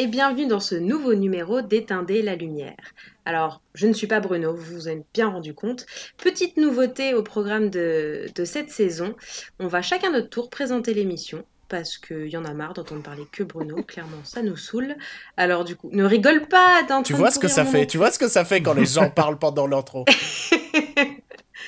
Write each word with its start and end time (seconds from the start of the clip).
et 0.00 0.06
bienvenue 0.06 0.46
dans 0.46 0.60
ce 0.60 0.74
nouveau 0.74 1.12
numéro 1.12 1.60
d'Éteindre 1.60 2.14
la 2.22 2.34
lumière. 2.34 2.94
Alors, 3.26 3.60
je 3.74 3.86
ne 3.86 3.92
suis 3.92 4.06
pas 4.06 4.20
Bruno, 4.20 4.54
vous 4.54 4.76
vous 4.76 4.88
êtes 4.88 5.04
bien 5.12 5.28
rendu 5.28 5.52
compte. 5.52 5.84
Petite 6.16 6.56
nouveauté 6.56 7.12
au 7.12 7.22
programme 7.22 7.68
de, 7.68 8.24
cette 8.46 8.70
saison, 8.70 9.14
on 9.58 9.66
va 9.66 9.82
chacun 9.82 10.10
notre 10.10 10.30
tour 10.30 10.48
présenter 10.48 10.94
l'émission 10.94 11.44
parce 11.68 11.98
qu'il 11.98 12.28
y 12.28 12.36
en 12.38 12.46
a 12.46 12.54
marre 12.54 12.72
d'entendre 12.72 13.02
parler 13.02 13.26
que 13.30 13.42
Bruno, 13.42 13.82
clairement 13.82 14.24
ça 14.24 14.40
nous 14.40 14.56
saoule. 14.56 14.96
Alors 15.36 15.64
du 15.64 15.76
coup, 15.76 15.90
ne 15.92 16.04
rigole 16.04 16.46
pas 16.48 16.80
Tu 17.04 17.12
vois 17.12 17.30
ce 17.30 17.38
que 17.38 17.48
ça 17.48 17.66
fait, 17.66 17.86
tu 17.86 17.98
vois 17.98 18.10
ce 18.10 18.18
que 18.18 18.28
ça 18.28 18.46
fait 18.46 18.62
quand 18.62 18.72
les 18.72 18.86
gens 18.94 19.10
parlent 19.10 19.38
pendant 19.38 19.66
l'intro. 19.66 20.06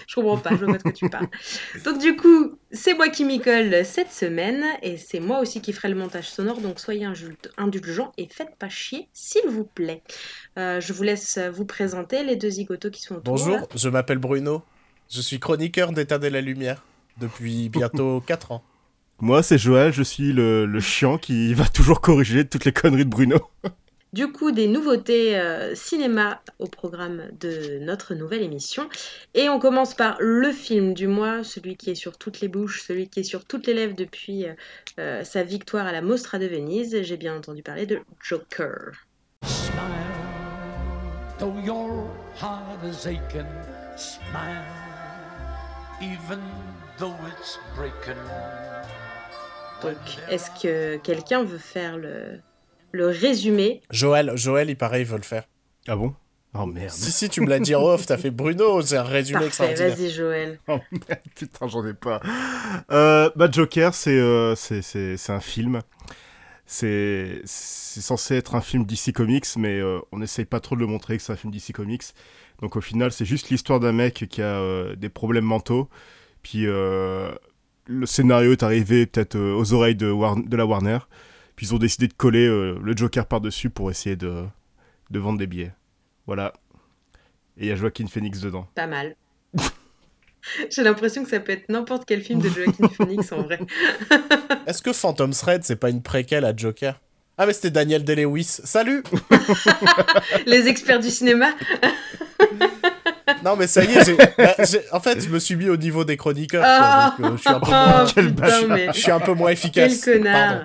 Je 0.07 0.15
comprends 0.15 0.39
pas, 0.39 0.51
je 0.51 0.65
vois 0.65 0.73
pas 0.73 0.79
de 0.79 0.83
quoi 0.83 0.93
tu 0.93 1.09
parles. 1.09 1.29
Donc 1.85 1.99
du 1.99 2.17
coup, 2.17 2.59
c'est 2.71 2.95
moi 2.95 3.09
qui 3.09 3.25
m'y 3.25 3.41
colle 3.41 3.85
cette 3.85 4.13
semaine 4.13 4.65
et 4.83 4.97
c'est 4.97 5.21
moi 5.21 5.41
aussi 5.41 5.61
qui 5.61 5.73
ferai 5.73 5.89
le 5.89 5.95
montage 5.95 6.29
sonore, 6.29 6.61
donc 6.61 6.81
soyez 6.81 7.07
indulgents 7.57 8.13
et 8.19 8.29
faites 8.31 8.57
pas 8.59 8.69
chier, 8.69 9.09
s'il 9.13 9.49
vous 9.49 9.65
plaît. 9.65 10.03
Euh, 10.59 10.81
je 10.81 10.93
vous 10.93 11.03
laisse 11.03 11.39
vous 11.53 11.65
présenter 11.65 12.23
les 12.25 12.37
deux 12.37 12.51
zigotos 12.51 12.91
qui 12.91 13.03
sont 13.03 13.17
autour. 13.17 13.35
Bonjour, 13.35 13.69
je 13.75 13.89
m'appelle 13.89 14.19
Bruno. 14.19 14.63
Je 15.11 15.21
suis 15.21 15.39
chroniqueur 15.39 15.93
d'Éteindre 15.93 16.29
la 16.29 16.41
lumière 16.41 16.85
depuis 17.19 17.69
bientôt 17.69 18.21
4 18.27 18.53
ans. 18.53 18.63
Moi, 19.21 19.43
c'est 19.43 19.59
Joël, 19.59 19.93
je 19.93 20.03
suis 20.03 20.33
le, 20.33 20.67
le 20.67 20.81
chiant 20.81 21.17
qui 21.17 21.55
va 21.55 21.67
toujours 21.69 22.01
corriger 22.01 22.47
toutes 22.47 22.65
les 22.65 22.73
conneries 22.73 23.05
de 23.05 23.11
Bruno. 23.11 23.37
Du 24.13 24.31
coup 24.31 24.53
des 24.53 24.67
nouveautés 24.67 25.39
euh, 25.39 25.75
cinéma 25.75 26.43
au 26.59 26.67
programme 26.67 27.25
de 27.41 27.79
notre 27.81 28.15
nouvelle 28.15 28.43
émission. 28.43 28.89
Et 29.35 29.49
on 29.49 29.59
commence 29.59 29.95
par 29.95 30.17
le 30.21 30.53
film 30.53 30.95
du 30.95 31.07
mois, 31.07 31.43
celui 31.45 31.77
qui 31.77 31.91
est 31.91 31.95
sur 31.95 32.19
toutes 32.19 32.41
les 32.41 32.49
bouches, 32.49 32.83
celui 32.83 33.09
qui 33.09 33.21
est 33.21 33.25
sur 33.25 33.45
toutes 33.45 33.67
les 33.67 33.75
lèvres 33.75 33.97
depuis 33.97 34.47
euh, 34.47 34.53
euh, 34.99 35.25
sa 35.25 35.43
victoire 35.43 35.87
à 35.87 35.93
la 35.93 36.03
Mostra 36.03 36.39
de 36.39 36.47
Venise. 36.47 37.03
J'ai 37.03 37.17
bien 37.17 37.37
entendu 37.37 37.63
parler 37.63 37.87
de 37.87 38.01
Joker. 38.21 38.93
Donc, 49.83 49.97
est-ce 50.29 50.51
que 50.63 50.97
quelqu'un 50.99 51.43
veut 51.43 51.59
faire 51.59 51.99
le, 51.99 52.39
le 52.93 53.09
résumé. 53.09 53.81
Joël, 53.91 54.33
Joël, 54.37 54.71
il 54.71 54.77
paraît, 54.77 55.01
il 55.01 55.07
veut 55.07 55.17
le 55.17 55.23
faire. 55.23 55.45
Ah 55.89 55.97
bon? 55.97 56.15
Oh 56.55 56.67
merde. 56.67 56.91
Si, 56.91 57.11
si, 57.11 57.31
tu 57.31 57.41
me 57.41 57.49
l'as 57.49 57.59
dit 57.59 57.75
off, 57.75 58.05
t'as 58.05 58.19
fait 58.19 58.31
Bruno, 58.31 58.83
c'est 58.83 58.99
un 58.99 59.03
résumé 59.03 59.47
Parfait, 59.47 59.75
vas-y 59.75 60.11
Joël. 60.11 60.59
Oh 60.69 60.79
merde, 60.91 61.21
putain, 61.35 61.67
j'en 61.67 61.87
ai 61.87 61.95
pas. 61.95 62.21
Euh, 62.91 63.31
bah, 63.37 63.49
Joker, 63.51 63.95
c'est 63.95 64.19
euh, 64.19 64.55
c'est 64.55 65.31
un 65.31 65.41
film. 65.41 65.81
C'est 66.67 67.41
censé 67.45 68.37
être 68.37 68.55
un 68.55 68.61
film 68.61 68.85
DC 68.85 69.13
Comics, 69.15 69.47
mais 69.57 69.81
euh, 69.81 69.99
on 70.13 70.19
n'essaye 70.19 70.45
pas 70.45 70.61
trop 70.61 70.75
de 70.75 70.81
le 70.81 70.87
montrer 70.87 71.17
que 71.17 71.23
c'est 71.23 71.33
un 71.33 71.37
film 71.37 71.53
DC 71.53 71.73
Comics. 71.73 72.05
Donc 72.61 72.77
au 72.77 72.81
final, 72.83 73.13
c'est 73.13 73.25
juste 73.25 73.49
l'histoire 73.49 73.81
d'un 73.81 73.93
mec 73.93 74.27
qui 74.29 74.43
a 74.43 74.45
euh, 74.45 74.95
des 74.95 75.09
problèmes 75.09 75.45
mentaux. 75.45 75.89
Puis 76.43 76.65
le 76.65 77.37
scénario 78.05 78.53
est 78.53 78.63
arrivé 78.63 79.07
peut-être 79.07 79.39
aux 79.39 79.73
oreilles 79.73 79.97
de, 79.97 80.13
de 80.47 80.57
la 80.57 80.67
Warner. 80.67 80.99
Puis 81.57 81.67
ils 81.67 81.75
ont 81.75 81.79
décidé 81.79 82.09
de 82.09 82.15
coller 82.15 82.47
euh, 82.47 82.79
le 82.83 82.97
Joker 82.97 83.27
par-dessus 83.27 83.71
pour 83.71 83.91
essayer 83.91 84.17
de, 84.17 84.45
de 85.11 85.19
vendre 85.19 85.39
des 85.39 85.47
billets. 85.47 85.73
Voilà. 86.27 86.53
Et 87.57 87.67
il 87.67 87.69
y 87.69 87.73
a 87.73 87.77
Joaquin 87.77 88.07
Phoenix 88.07 88.41
dedans. 88.41 88.67
Pas 88.75 88.87
mal. 88.87 89.17
J'ai 90.71 90.83
l'impression 90.83 91.23
que 91.23 91.31
ça 91.31 91.41
peut 91.41 91.53
être 91.53 91.69
n'importe 91.69 92.05
quel 92.07 92.23
film 92.23 92.41
de 92.41 92.49
Joaquin 92.49 92.89
Phoenix 92.97 93.31
en 93.33 93.43
vrai. 93.43 93.61
Est-ce 94.67 94.83
que 94.83 94.93
Phantom 94.93 95.33
Thread, 95.33 95.65
c'est 95.65 95.77
pas 95.77 95.91
une 95.91 96.03
préquelle 96.03 96.45
à 96.45 96.57
Joker? 96.57 97.01
Ah, 97.39 97.47
mais 97.47 97.53
c'était 97.53 97.71
Daniel 97.71 98.05
Day-Lewis. 98.05 98.61
Salut 98.65 99.03
Les 100.47 100.69
experts 100.69 101.01
du 101.01 101.11
cinéma 101.11 101.51
Non, 103.43 103.57
mais 103.57 103.67
ça 103.67 103.85
y 103.85 103.93
est, 103.93 104.37
bah, 104.37 104.55
en 104.93 105.01
fait, 105.01 105.21
je 105.21 105.29
me 105.29 105.39
suis 105.39 105.57
mis 105.57 105.69
au 105.69 105.77
niveau 105.77 106.05
des 106.05 106.17
chroniqueurs. 106.17 106.63
donc, 107.19 107.33
euh, 107.33 107.37
je, 107.37 107.41
suis 107.41 107.51
un 107.51 107.61
peu 107.61 107.67
oh, 107.69 108.67
moins... 108.69 108.93
je 108.93 108.99
suis 108.99 109.11
un 109.11 109.21
peu 109.21 109.33
moins 109.33 109.51
efficace. 109.51 110.03
Quel 110.05 110.19
connard 110.19 110.65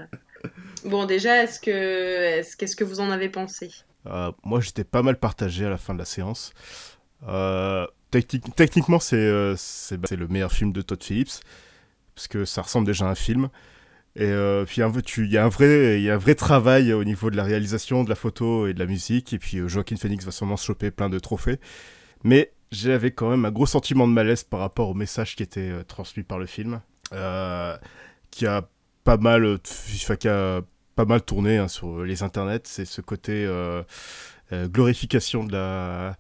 Bon, 0.88 1.06
déjà, 1.06 1.44
est-ce 1.44 1.60
que, 1.60 2.56
qu'est-ce 2.56 2.76
que 2.76 2.86
vous 2.86 3.02
en 3.02 3.12
avez 3.12 3.28
pensé? 3.28 3.72
Euh, 4.06 4.32
Moi, 4.44 4.62
j'étais 4.62 4.86
pas 4.86 5.04
mal 5.04 5.20
partagé 5.20 5.66
à 5.66 5.70
la 5.70 5.78
fin 5.78 5.94
de 5.94 6.00
la 6.00 6.06
séance. 6.06 6.54
Euh, 7.28 7.86
techniquement, 8.10 9.00
euh, 9.12 9.56
c'est, 9.58 10.16
le 10.16 10.28
meilleur 10.30 10.52
film 10.52 10.72
de 10.72 10.82
Todd 10.82 11.04
Phillips, 11.04 11.42
parce 12.16 12.30
que 12.30 12.46
ça 12.46 12.62
ressemble 12.62 12.88
déjà 12.88 13.06
à 13.06 13.10
un 13.10 13.16
film. 13.16 13.50
Et 14.16 14.32
puis, 14.66 14.82
il 15.18 15.32
y, 15.32 15.38
a 15.38 15.44
un 15.44 15.50
vrai, 15.50 16.36
travail 16.36 16.94
au 16.94 17.04
niveau 17.04 17.30
de 17.30 17.36
la 17.36 17.44
réalisation, 17.44 18.06
de 18.06 18.10
la 18.10 18.16
photo 18.16 18.66
et 18.66 18.74
de 18.74 18.80
la 18.80 18.86
musique. 18.86 19.34
Et 19.34 19.40
puis, 19.40 19.60
Joaquin 19.68 19.98
Phoenix 19.98 20.24
va 20.24 20.32
sûrement 20.32 20.56
choper 20.56 20.90
plein 20.90 21.10
de 21.10 21.20
trophées. 21.20 21.60
Mais 22.24 22.54
j'avais 22.72 23.12
quand 23.12 23.30
même 23.30 23.44
un 23.44 23.52
gros 23.52 23.68
sentiment 23.68 24.08
de 24.08 24.14
malaise 24.14 24.44
par 24.44 24.62
rapport 24.62 24.90
au 24.90 24.94
message 24.94 25.36
qui 25.36 25.44
était 25.44 25.84
transmis 25.84 26.24
par 26.24 26.40
le 26.40 26.46
film, 26.46 26.80
qui 28.32 28.48
a 28.48 28.70
pas 29.04 29.18
mal, 29.18 29.60
pas 30.98 31.06
mal 31.06 31.22
tourné 31.22 31.58
hein, 31.58 31.68
sur 31.68 32.04
les 32.04 32.24
internets, 32.24 32.62
c'est 32.64 32.84
ce 32.84 33.02
côté 33.02 33.46
euh, 33.46 33.84
euh, 34.52 34.68
glorification 34.68 35.44
de 35.44 35.54
la, 35.54 36.18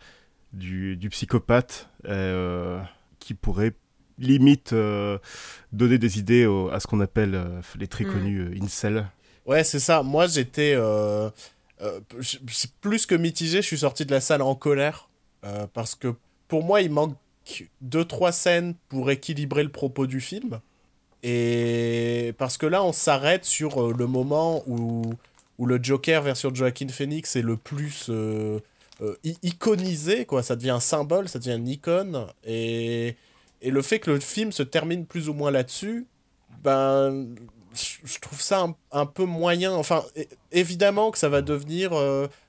du, 0.53 1.09
psychopathe 1.09 1.89
euh, 2.05 2.79
qui 3.17 3.33
pourrait 3.33 3.73
limite 4.19 4.75
donner 5.71 5.97
des 5.97 6.19
idées 6.19 6.45
à 6.71 6.79
ce 6.79 6.87
qu'on 6.87 6.99
appelle 6.99 7.43
les 7.77 7.87
très 7.87 8.05
mm. 8.05 8.11
connus 8.11 8.59
incel. 8.61 9.07
Ouais, 9.47 9.63
c'est 9.63 9.79
ça. 9.79 10.03
Moi, 10.03 10.27
j'étais 10.27 10.77
plus 12.79 13.05
que 13.07 13.15
mitigé. 13.15 13.63
Je 13.63 13.67
suis 13.67 13.79
sorti 13.79 14.05
de 14.05 14.11
la 14.11 14.21
salle 14.21 14.43
en 14.43 14.53
colère 14.53 15.09
parce 15.73 15.95
que 15.95 16.13
pour 16.47 16.63
moi, 16.63 16.81
il 16.81 16.91
manque 16.91 17.15
deux 17.81 18.05
trois 18.05 18.31
scènes 18.31 18.75
pour 18.89 19.09
équilibrer 19.09 19.63
le 19.63 19.69
propos 19.69 20.05
du 20.05 20.21
film. 20.21 20.59
Et 21.23 22.33
parce 22.37 22.57
que 22.57 22.65
là, 22.65 22.83
on 22.83 22.93
s'arrête 22.93 23.45
sur 23.45 23.81
euh, 23.81 23.93
le 23.97 24.07
moment 24.07 24.63
où, 24.67 25.13
où 25.57 25.65
le 25.65 25.79
Joker 25.81 26.21
version 26.21 26.53
Joaquin 26.53 26.87
Phoenix 26.89 27.35
est 27.35 27.41
le 27.41 27.57
plus 27.57 28.07
euh, 28.09 28.59
euh, 29.01 29.15
iconisé, 29.43 30.25
quoi. 30.25 30.43
Ça 30.43 30.55
devient 30.55 30.71
un 30.71 30.79
symbole, 30.79 31.27
ça 31.27 31.39
devient 31.39 31.57
une 31.57 31.67
icône. 31.67 32.27
Et, 32.45 33.15
et 33.61 33.71
le 33.71 33.81
fait 33.81 33.99
que 33.99 34.11
le 34.11 34.19
film 34.19 34.51
se 34.51 34.63
termine 34.63 35.05
plus 35.05 35.29
ou 35.29 35.33
moins 35.33 35.51
là-dessus, 35.51 36.05
ben, 36.63 37.27
je 37.73 38.19
trouve 38.19 38.41
ça 38.41 38.61
un, 38.61 38.75
un, 38.91 39.05
peu 39.05 39.25
moyen. 39.25 39.73
Enfin, 39.73 40.03
évidemment 40.51 41.11
que 41.11 41.17
ça 41.17 41.29
va 41.29 41.41
devenir 41.41 41.93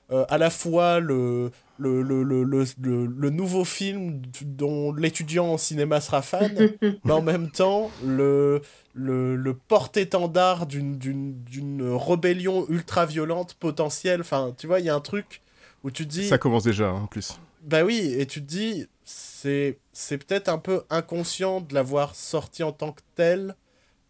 à 0.09 0.37
la 0.37 0.49
fois 0.49 0.99
le, 0.99 1.51
le, 1.79 2.01
le, 2.01 2.23
le, 2.23 3.05
le, 3.05 3.29
nouveau 3.29 3.63
film 3.63 4.21
dont 4.41 4.93
l'étudiant 4.93 5.53
en 5.53 5.57
cinéma 5.57 6.01
sera 6.01 6.21
fan, 6.21 6.73
mais 7.03 7.13
en 7.13 7.21
même 7.21 7.49
temps, 7.49 7.89
le, 8.05 8.61
le, 8.93 9.37
le 9.37 9.53
porte-étendard 9.53 10.67
d'une 10.67 11.81
rébellion 11.95 12.65
ultra-violente 12.69 13.53
potentielle. 13.53 14.21
Enfin, 14.21 14.53
tu 14.57 14.67
vois, 14.67 14.79
il 14.81 14.85
y 14.85 14.89
a 14.89 14.95
un 14.95 14.99
truc 14.99 15.41
où 15.83 15.91
tu 15.91 16.05
te 16.05 16.11
dis... 16.11 16.27
Ça 16.27 16.37
commence 16.37 16.65
déjà, 16.65 16.89
hein, 16.89 17.03
en 17.03 17.07
plus. 17.07 17.39
Bah 17.63 17.83
oui, 17.83 18.13
et 18.17 18.25
tu 18.25 18.41
te 18.41 18.47
dis, 18.47 18.85
c'est 19.03 19.77
peut-être 20.09 20.49
un 20.49 20.57
peu 20.57 20.83
inconscient 20.89 21.61
de 21.61 21.73
l'avoir 21.73 22.13
sorti 22.15 22.61
en 22.63 22.73
tant 22.73 22.91
que 22.91 23.01
tel 23.15 23.55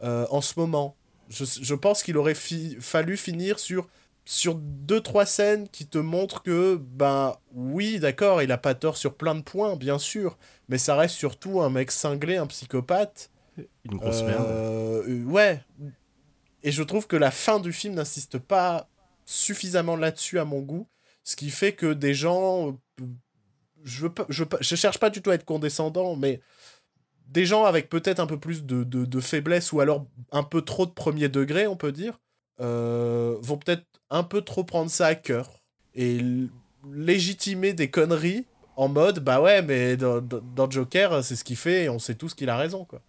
euh, 0.02 0.26
en 0.32 0.42
ce 0.42 0.60
moment. 0.60 0.96
Je, 1.30 1.46
je 1.46 1.76
pense 1.76 2.02
qu'il 2.02 2.18
aurait 2.18 2.36
fallu 2.36 3.16
finir 3.16 3.60
sur 3.60 3.88
sur 4.30 4.54
deux 4.54 5.02
trois 5.02 5.26
scènes 5.26 5.68
qui 5.70 5.88
te 5.88 5.98
montrent 5.98 6.44
que 6.44 6.76
ben 6.76 7.36
oui 7.52 8.00
d'accord 8.00 8.44
il 8.44 8.52
a 8.52 8.60
pas 8.60 8.76
tort 8.76 8.96
sur 8.96 9.16
plein 9.16 9.34
de 9.34 9.42
points 9.42 9.76
bien 9.76 9.98
sûr 9.98 10.38
mais 10.68 10.78
ça 10.78 10.96
reste 10.96 11.16
surtout 11.16 11.62
un 11.62 11.72
mec 11.72 11.90
cinglé 11.90 12.38
un 12.38 12.46
psychopathe. 12.46 13.32
Une 13.58 13.98
grosse 13.98 14.22
merde. 14.22 14.46
Euh, 14.46 15.24
ouais. 15.24 15.64
Et 16.62 16.72
je 16.72 16.84
trouve 16.84 17.08
que 17.08 17.16
la 17.16 17.32
fin 17.32 17.60
du 17.60 17.74
film 17.74 17.96
n'insiste 17.96 18.38
pas 18.38 18.88
suffisamment 19.26 19.96
là-dessus 19.96 20.38
à 20.38 20.46
mon 20.46 20.60
goût 20.60 20.88
ce 21.24 21.36
qui 21.36 21.50
fait 21.50 21.74
que 21.74 21.92
des 21.92 22.14
gens 22.14 22.78
je 23.84 24.02
veux 24.04 24.14
pas, 24.14 24.28
je, 24.30 24.44
je 24.62 24.76
cherche 24.76 25.00
pas 25.00 25.10
du 25.10 25.24
tout 25.24 25.32
à 25.32 25.34
être 25.34 25.46
condescendant 25.46 26.16
mais 26.16 26.40
des 27.26 27.48
gens 27.48 27.66
avec 27.66 27.90
peut-être 27.90 28.20
un 28.20 28.28
peu 28.28 28.40
plus 28.40 28.64
de, 28.64 28.84
de, 28.84 29.06
de 29.06 29.20
faiblesse 29.20 29.72
ou 29.72 29.80
alors 29.80 30.06
un 30.32 30.44
peu 30.44 30.62
trop 30.62 30.86
de 30.86 30.92
premier 30.92 31.30
degré 31.30 31.66
on 31.66 31.76
peut 31.76 31.92
dire 31.92 32.20
euh, 32.62 33.38
vont 33.42 33.58
peut-être 33.58 33.86
un 34.10 34.24
peu 34.24 34.42
trop 34.42 34.64
prendre 34.64 34.90
ça 34.92 35.08
à 35.08 35.16
cœur 35.16 35.62
et 35.96 36.20
légitimer 36.94 37.74
des 37.74 37.90
conneries 37.90 38.46
en 38.76 38.88
mode 38.90 39.20
bah 39.20 39.42
ouais 39.42 39.62
mais 39.62 39.98
dans, 39.98 40.22
dans 40.22 40.70
Joker 40.70 41.24
c'est 41.24 41.36
ce 41.36 41.44
qu'il 41.44 41.58
fait 41.58 41.86
et 41.86 41.90
on 41.90 42.00
sait 42.00 42.16
tous 42.16 42.34
qu'il 42.34 42.50
a 42.50 42.58
raison 42.58 42.86
quoi. 42.86 43.02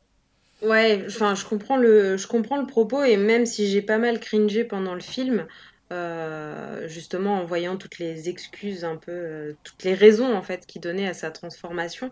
Ouais, 0.62 1.04
enfin 1.06 1.34
je 1.34 1.44
comprends 1.46 1.78
le 1.78 2.18
je 2.18 2.26
comprends 2.26 2.60
le 2.60 2.66
propos 2.66 3.02
et 3.02 3.16
même 3.16 3.46
si 3.46 3.66
j'ai 3.70 3.80
pas 3.80 3.96
mal 3.96 4.20
cringé 4.20 4.62
pendant 4.62 4.92
le 4.94 5.00
film 5.00 5.46
euh, 5.90 6.86
justement 6.86 7.36
en 7.40 7.46
voyant 7.46 7.78
toutes 7.78 7.98
les 7.98 8.28
excuses 8.28 8.84
un 8.84 8.96
peu 8.96 9.10
euh, 9.10 9.54
toutes 9.64 9.82
les 9.84 9.94
raisons 9.94 10.34
en 10.36 10.42
fait 10.42 10.66
qui 10.66 10.78
donnaient 10.78 11.08
à 11.08 11.14
sa 11.14 11.30
transformation 11.30 12.10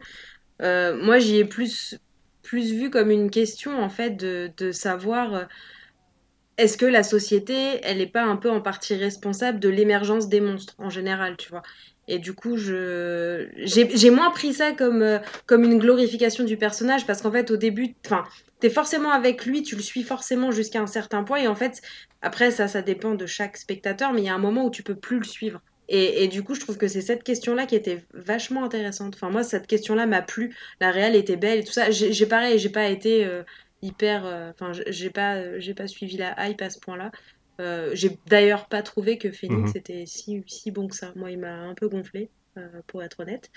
moi 0.60 1.18
j'y 1.18 1.36
ai 1.36 1.44
plus 1.44 1.96
plus 2.42 2.72
vu 2.72 2.90
comme 2.90 3.10
une 3.10 3.30
question 3.30 3.78
en 3.82 3.90
fait 3.90 4.10
de, 4.16 4.50
de 4.56 4.72
savoir 4.72 5.46
est-ce 6.58 6.76
que 6.76 6.86
la 6.86 7.02
société, 7.04 7.80
elle 7.84 7.98
n'est 7.98 8.06
pas 8.06 8.24
un 8.24 8.36
peu 8.36 8.50
en 8.50 8.60
partie 8.60 8.94
responsable 8.96 9.60
de 9.60 9.68
l'émergence 9.68 10.28
des 10.28 10.40
monstres 10.40 10.74
en 10.78 10.90
général, 10.90 11.36
tu 11.36 11.48
vois? 11.50 11.62
Et 12.08 12.18
du 12.18 12.32
coup, 12.34 12.56
je 12.56 13.48
j'ai 13.64 14.10
moins 14.10 14.30
pris 14.30 14.52
ça 14.54 14.72
comme, 14.72 15.02
euh, 15.02 15.18
comme 15.46 15.62
une 15.62 15.78
glorification 15.78 16.44
du 16.44 16.56
personnage 16.56 17.06
parce 17.06 17.22
qu'en 17.22 17.30
fait, 17.30 17.50
au 17.50 17.56
début, 17.56 17.94
enfin, 18.04 18.24
t'es 18.60 18.70
forcément 18.70 19.12
avec 19.12 19.46
lui, 19.46 19.62
tu 19.62 19.76
le 19.76 19.82
suis 19.82 20.02
forcément 20.02 20.50
jusqu'à 20.50 20.80
un 20.80 20.86
certain 20.86 21.22
point 21.22 21.38
et 21.38 21.46
en 21.46 21.54
fait, 21.54 21.80
après 22.22 22.50
ça, 22.50 22.66
ça 22.66 22.82
dépend 22.82 23.14
de 23.14 23.26
chaque 23.26 23.56
spectateur, 23.56 24.12
mais 24.12 24.22
il 24.22 24.26
y 24.26 24.30
a 24.30 24.34
un 24.34 24.38
moment 24.38 24.64
où 24.64 24.70
tu 24.70 24.82
peux 24.82 24.96
plus 24.96 25.18
le 25.18 25.24
suivre. 25.24 25.60
Et, 25.90 26.28
du 26.28 26.42
coup, 26.42 26.54
je 26.54 26.60
trouve 26.60 26.76
que 26.76 26.86
c'est 26.86 27.00
cette 27.00 27.24
question-là 27.24 27.64
qui 27.64 27.74
était 27.74 28.04
vachement 28.12 28.62
intéressante. 28.62 29.14
Enfin, 29.14 29.30
moi, 29.30 29.42
cette 29.42 29.66
question-là 29.66 30.04
m'a 30.04 30.20
plu. 30.20 30.54
La 30.80 30.90
réelle 30.90 31.16
était 31.16 31.36
belle 31.36 31.60
et 31.60 31.64
tout 31.64 31.72
ça. 31.72 31.90
J'ai 31.90 32.26
pareil, 32.26 32.58
j'ai 32.58 32.68
pas 32.68 32.88
été 32.88 33.24
euh, 33.24 33.42
hyper. 33.82 34.24
Euh, 34.26 34.50
enfin, 34.50 34.72
j'ai 34.86 35.10
pas, 35.10 35.58
j'ai 35.60 35.74
pas 35.74 35.86
suivi 35.86 36.16
la 36.16 36.34
hype 36.48 36.62
à 36.62 36.70
ce 36.70 36.78
point-là. 36.80 37.10
Euh, 37.60 37.90
j'ai 37.94 38.18
d'ailleurs 38.26 38.68
pas 38.68 38.82
trouvé 38.82 39.18
que 39.18 39.32
Phoenix 39.32 39.70
Mhm. 39.70 39.76
était 39.76 40.04
si, 40.06 40.42
si 40.46 40.70
bon 40.70 40.88
que 40.88 40.94
ça. 40.96 41.12
Moi, 41.16 41.30
il 41.32 41.38
m'a 41.38 41.54
un 41.54 41.74
peu 41.74 41.88
gonflé, 41.88 42.30
euh, 42.56 42.68
pour 42.86 43.02
être 43.02 43.20
honnête. 43.20 43.50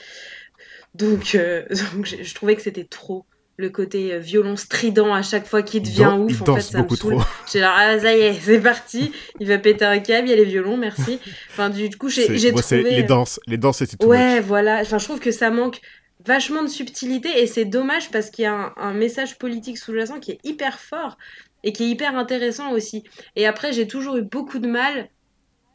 Donc, 0.94 1.36
euh, 1.36 1.66
donc 1.96 2.06
je, 2.06 2.34
trouvais 2.34 2.56
que 2.56 2.62
c'était 2.62 2.86
trop. 2.86 3.26
Le 3.58 3.70
côté 3.70 4.14
euh, 4.14 4.18
violon 4.20 4.56
strident 4.56 5.14
à 5.14 5.22
chaque 5.22 5.46
fois 5.46 5.62
qu'il 5.62 5.84
Il, 5.84 5.92
devient 5.92 6.16
ouf, 6.18 6.32
il 6.32 6.42
en 6.42 6.46
fait, 6.56 6.62
ça 6.62 6.78
me 6.80 6.84
beaucoup 6.84 6.96
saoule. 6.96 7.14
trop. 7.16 7.24
J'ai 7.52 7.60
genre, 7.60 7.74
ah, 7.76 8.00
ça 8.00 8.16
y 8.16 8.22
est, 8.22 8.34
c'est 8.34 8.60
parti. 8.60 9.12
Il 9.40 9.48
va 9.48 9.60
péter 9.60 9.86
un 9.86 10.00
câble, 10.00 10.28
il 10.28 10.32
y 10.32 10.34
a 10.34 10.38
les 10.38 10.46
violons, 10.46 10.78
merci. 10.78 11.20
Enfin, 11.52 11.70
du 11.70 11.90
coup, 11.96 12.10
j'ai 12.10 12.26
C'est- 12.26 12.38
c'est 12.62 12.82
trouvé. 12.82 12.96
les 12.96 13.04
danses. 13.04 13.40
Les 13.48 13.58
danses, 13.58 13.80
c'était 13.80 13.98
tout 13.98 14.08
Ouais, 14.08 14.38
much. 14.38 14.46
voilà. 14.48 14.80
Enfin, 14.82 14.98
je 14.98 15.04
trouve 15.06 15.20
que 15.20 15.32
ça 15.32 15.52
manque 15.52 15.80
vachement 16.26 16.64
de 16.64 16.68
subtilité 16.68 17.42
et 17.42 17.48
c'est 17.48 17.66
dommage 17.66 18.12
parce 18.12 18.30
qu'il 18.30 18.44
y 18.44 18.48
a 18.48 18.74
un, 18.76 18.94
message 18.94 19.38
politique 19.38 19.78
sous-jacent 19.78 20.20
qui 20.20 20.32
est 20.32 20.40
hyper 20.44 20.80
fort 20.80 21.18
et 21.64 21.74
qui 21.74 21.84
est 21.84 21.90
hyper 21.90 22.18
intéressant 22.18 22.72
aussi. 22.72 23.04
Et 23.36 23.46
après, 23.46 23.74
j'ai 23.74 23.88
toujours 23.88 24.18
eu 24.18 24.24
beaucoup 24.24 24.60
de 24.60 24.68
mal, 24.68 25.10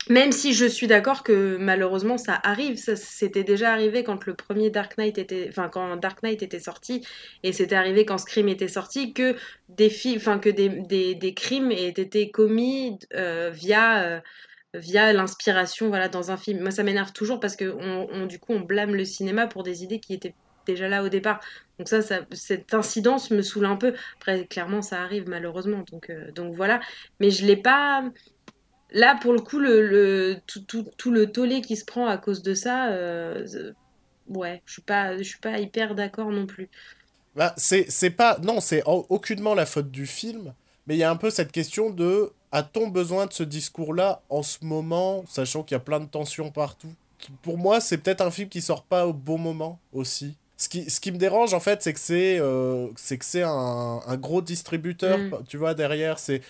même 0.08 0.32
si 0.32 0.52
je 0.52 0.66
suis 0.66 0.86
d'accord 0.86 1.22
que 1.22 1.56
malheureusement 1.58 2.18
ça 2.18 2.38
arrive. 2.42 2.76
Ça, 2.76 2.96
c'était 2.96 3.44
déjà 3.44 3.72
arrivé 3.72 4.04
quand 4.04 4.26
le 4.26 4.34
premier 4.34 4.70
Dark 4.70 4.98
Knight 4.98 5.18
était, 5.18 5.46
enfin, 5.48 5.68
quand 5.68 5.96
Dark 5.96 6.22
Knight 6.22 6.42
était 6.42 6.60
sorti 6.60 7.06
et 7.42 7.52
c'était 7.52 7.76
arrivé 7.76 8.04
quand 8.04 8.18
Scream 8.18 8.48
était 8.48 8.68
sorti 8.68 9.12
que 9.12 9.36
des 9.68 9.92
enfin, 10.16 10.38
que 10.38 10.50
des, 10.50 10.68
des, 10.68 11.14
des 11.14 11.34
crimes 11.34 11.70
aient 11.70 11.88
été 11.88 12.30
commis 12.30 12.98
euh, 13.14 13.50
via. 13.52 14.02
euh, 14.04 14.20
via 14.74 15.12
l'inspiration 15.12 15.88
voilà 15.88 16.08
dans 16.08 16.30
un 16.30 16.36
film. 16.36 16.60
Moi 16.60 16.70
ça 16.70 16.82
m'énerve 16.82 17.12
toujours 17.12 17.40
parce 17.40 17.56
que 17.56 17.74
on, 17.78 18.26
du 18.26 18.38
coup 18.38 18.52
on 18.52 18.60
blâme 18.60 18.94
le 18.94 19.04
cinéma 19.04 19.46
pour 19.46 19.62
des 19.62 19.84
idées 19.84 20.00
qui 20.00 20.14
étaient 20.14 20.34
déjà 20.66 20.88
là 20.88 21.02
au 21.02 21.08
départ. 21.08 21.40
Donc 21.78 21.88
ça, 21.88 22.00
cette 22.32 22.74
incidence 22.74 23.30
me 23.30 23.42
saoule 23.42 23.66
un 23.66 23.76
peu. 23.76 23.94
Après 24.18 24.46
clairement 24.46 24.82
ça 24.82 25.02
arrive 25.02 25.28
malheureusement. 25.28 25.84
Donc 25.90 26.10
euh, 26.10 26.30
donc 26.32 26.54
voilà. 26.54 26.80
Mais 27.20 27.30
je 27.30 27.46
l'ai 27.46 27.56
pas 27.56 28.04
là 28.90 29.18
pour 29.20 29.32
le 29.32 29.40
coup 29.40 29.58
le, 29.58 30.36
tout, 30.46 31.10
le 31.10 31.26
tollé 31.26 31.60
qui 31.60 31.76
se 31.76 31.84
prend 31.84 32.06
à 32.06 32.18
cause 32.18 32.42
de 32.42 32.54
ça 32.54 32.90
euh, 32.92 33.44
ouais 34.28 34.62
je 34.66 34.72
suis 34.74 34.82
pas 34.82 35.16
je 35.16 35.22
suis 35.22 35.38
pas 35.38 35.58
hyper 35.58 35.94
d'accord 35.94 36.30
non 36.30 36.46
plus. 36.46 36.68
Bah, 37.36 37.52
c'est 37.58 38.10
pas. 38.10 38.38
Non, 38.42 38.60
c'est 38.60 38.82
au- 38.86 39.06
aucunement 39.10 39.54
la 39.54 39.66
faute 39.66 39.90
du 39.90 40.06
film, 40.06 40.54
mais 40.86 40.94
il 40.94 40.98
y 40.98 41.02
a 41.04 41.10
un 41.10 41.16
peu 41.16 41.28
cette 41.28 41.52
question 41.52 41.90
de 41.90 42.32
a-t-on 42.56 42.88
besoin 42.88 43.26
de 43.26 43.32
ce 43.32 43.42
discours-là 43.42 44.22
en 44.30 44.42
ce 44.42 44.58
moment, 44.64 45.24
sachant 45.28 45.62
qu'il 45.62 45.74
y 45.74 45.76
a 45.76 45.80
plein 45.80 46.00
de 46.00 46.06
tensions 46.06 46.50
partout? 46.50 46.92
Pour 47.42 47.58
moi, 47.58 47.80
c'est 47.80 47.98
peut-être 47.98 48.20
un 48.20 48.30
film 48.30 48.48
qui 48.48 48.60
sort 48.62 48.82
pas 48.82 49.06
au 49.06 49.12
bon 49.12 49.38
moment 49.38 49.78
aussi. 49.92 50.36
Ce 50.58 50.70
qui, 50.70 50.88
ce 50.88 51.00
qui 51.00 51.12
me 51.12 51.18
dérange, 51.18 51.52
en 51.52 51.60
fait, 51.60 51.82
c'est 51.82 51.92
que 51.92 52.00
c'est 52.00 52.38
euh, 52.40 52.88
c'est 52.96 53.18
que 53.18 53.26
c'est 53.26 53.42
un, 53.42 54.00
un 54.06 54.16
gros 54.16 54.40
distributeur, 54.40 55.18
Mm. 55.18 55.44
tu 55.46 55.58
vois, 55.58 55.74
derrière. 55.74 56.18
C'est 56.18 56.40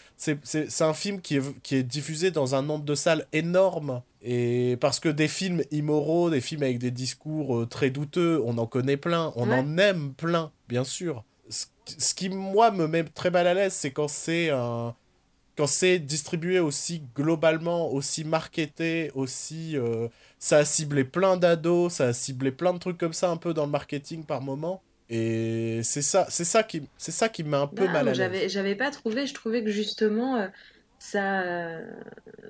un 0.81 0.95
film 0.95 1.21
qui 1.21 1.37
est, 1.39 1.63
qui 1.63 1.75
est 1.75 1.83
diffusé 1.83 2.31
dans 2.31 2.55
un 2.55 2.63
nombre 2.63 2.85
de 2.85 2.95
salles 2.95 3.27
énorme. 3.33 4.03
Et 4.23 4.77
parce 4.81 5.01
que 5.01 5.09
des 5.09 5.29
films 5.29 5.63
immoraux, 5.73 6.31
des 6.31 6.41
films 6.41 6.63
avec 6.63 6.79
des 6.79 6.91
discours 6.93 7.57
euh, 7.59 7.67
très 7.67 7.91
douteux, 7.91 8.41
on 8.45 8.59
en 8.59 8.67
connaît 8.67 8.97
plein, 8.97 9.33
on 9.37 9.49
Ouais. 9.49 9.57
en 9.59 9.79
aime 9.79 10.13
plein, 10.15 10.51
bien 10.69 10.85
sûr. 10.85 11.25
Ce, 11.49 11.67
ce 11.99 12.15
qui, 12.15 12.29
moi, 12.29 12.71
me 12.71 12.87
met 12.89 13.03
très 13.05 13.31
mal 13.31 13.47
à 13.49 13.55
l'aise, 13.55 13.73
c'est 13.73 13.91
quand 13.93 14.09
c'est 14.09 14.51
un 14.51 14.95
quand 15.57 15.67
c'est 15.67 15.99
distribué 15.99 16.59
aussi 16.61 17.01
globalement, 17.15 17.91
aussi 17.93 18.25
marketé, 18.25 19.11
aussi... 19.15 19.77
euh, 19.77 20.09
ça 20.39 20.59
a 20.59 20.65
ciblé 20.65 21.05
plein 21.05 21.37
d'ados, 21.39 21.95
ça 21.95 22.07
a 22.09 22.13
ciblé 22.13 22.53
plein 22.53 22.75
de 22.75 22.79
trucs 22.79 22.99
comme 22.99 23.13
ça 23.15 23.31
un 23.31 23.37
peu 23.39 23.55
dans 23.55 23.65
le 23.65 23.71
marketing 23.71 24.25
par 24.27 24.43
moment. 24.43 24.83
Et 25.09 25.81
c'est 25.85 26.03
ça, 26.03 26.27
c'est 26.31 26.45
ça 26.45 26.63
qui, 26.63 26.89
c'est 26.99 27.13
ça 27.13 27.29
qui 27.29 27.43
met 27.45 27.57
un 27.57 27.67
peu 27.69 27.87
Non, 27.87 27.89
mal 27.89 28.09
à 28.09 28.15
j'avais 28.15 28.49
l'aise. 28.49 28.49
j'avais 28.49 28.77
pas 28.77 28.91
trouvé 28.91 29.27
je 29.27 29.35
trouvais 29.35 29.63
que 29.65 29.71
justement 29.71 30.37
euh, 30.37 30.49
ça 30.99 31.43
euh, 31.43 31.87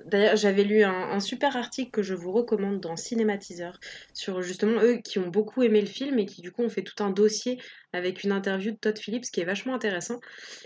D'ailleurs, 0.05 0.37
j'avais 0.37 0.63
lu 0.63 0.83
un, 0.83 1.19
super 1.19 1.57
article 1.57 1.91
que 1.91 2.01
je 2.01 2.13
vous 2.13 2.31
recommande 2.31 2.79
dans 2.79 2.95
Cinématiseur 2.95 3.79
sur 4.13 4.41
justement 4.41 4.81
eux 4.81 4.97
qui 5.03 5.19
ont 5.19 5.27
beaucoup 5.27 5.63
aimé 5.63 5.81
le 5.81 5.87
film 5.87 6.17
et 6.19 6.25
qui 6.25 6.41
du 6.41 6.51
coup 6.51 6.63
ont 6.63 6.69
fait 6.69 6.83
tout 6.83 7.03
un 7.03 7.09
dossier 7.09 7.59
avec 7.91 8.23
une 8.23 8.31
interview 8.31 8.71
de 8.71 8.77
Todd 8.77 8.97
Phillips 8.97 9.25
qui 9.31 9.41
est 9.41 9.45
vachement 9.45 9.73
intéressant 9.73 10.19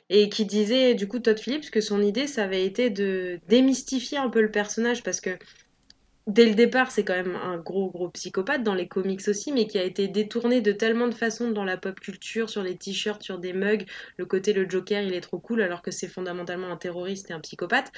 et 0.10 0.30
qui 0.30 0.46
disait 0.46 0.94
du 0.94 1.08
coup 1.08 1.20
Todd 1.20 1.40
Phillips 1.40 1.72
que 1.72 1.82
son 1.82 2.02
idée 2.04 2.28
ça 2.28 2.44
avait 2.44 2.66
été 2.66 2.90
de 2.90 3.40
démystifier 3.48 4.18
un 4.18 4.30
peu 4.30 4.42
le 4.42 4.52
personnage 4.52 5.02
parce 5.02 5.22
que 5.22 5.38
dès 6.28 6.46
le 6.46 6.56
départ 6.56 6.92
c'est 6.92 7.04
quand 7.04 7.16
même 7.16 7.36
un 7.36 7.58
gros 7.58 7.90
gros 7.92 8.10
psychopathe 8.10 8.64
dans 8.64 8.76
les 8.76 8.88
comics 8.88 9.28
aussi 9.28 9.52
mais 9.52 9.68
qui 9.68 9.78
a 9.80 9.84
été 9.84 10.08
détourné 10.08 10.62
de 10.62 10.72
tellement 10.72 11.08
de 11.08 11.14
façons 11.16 11.52
dans 11.52 11.64
la 11.66 11.78
pop 11.78 12.00
culture 12.00 12.50
sur 12.50 12.64
les 12.64 12.78
t-shirts 12.78 13.24
sur 13.24 13.40
des 13.40 13.54
mugs 13.54 13.86
le 14.18 14.26
côté 14.26 14.54
le 14.54 14.70
Joker 14.70 15.02
il 15.04 15.14
est 15.14 15.22
trop 15.22 15.40
cool 15.40 15.62
alors 15.62 15.82
que 15.82 15.92
c'est 15.92 16.08
fondamentalement 16.08 16.72
un 16.72 16.78
terroriste 16.78 17.32
et 17.32 17.34
un 17.34 17.40
psychopathe 17.40 17.92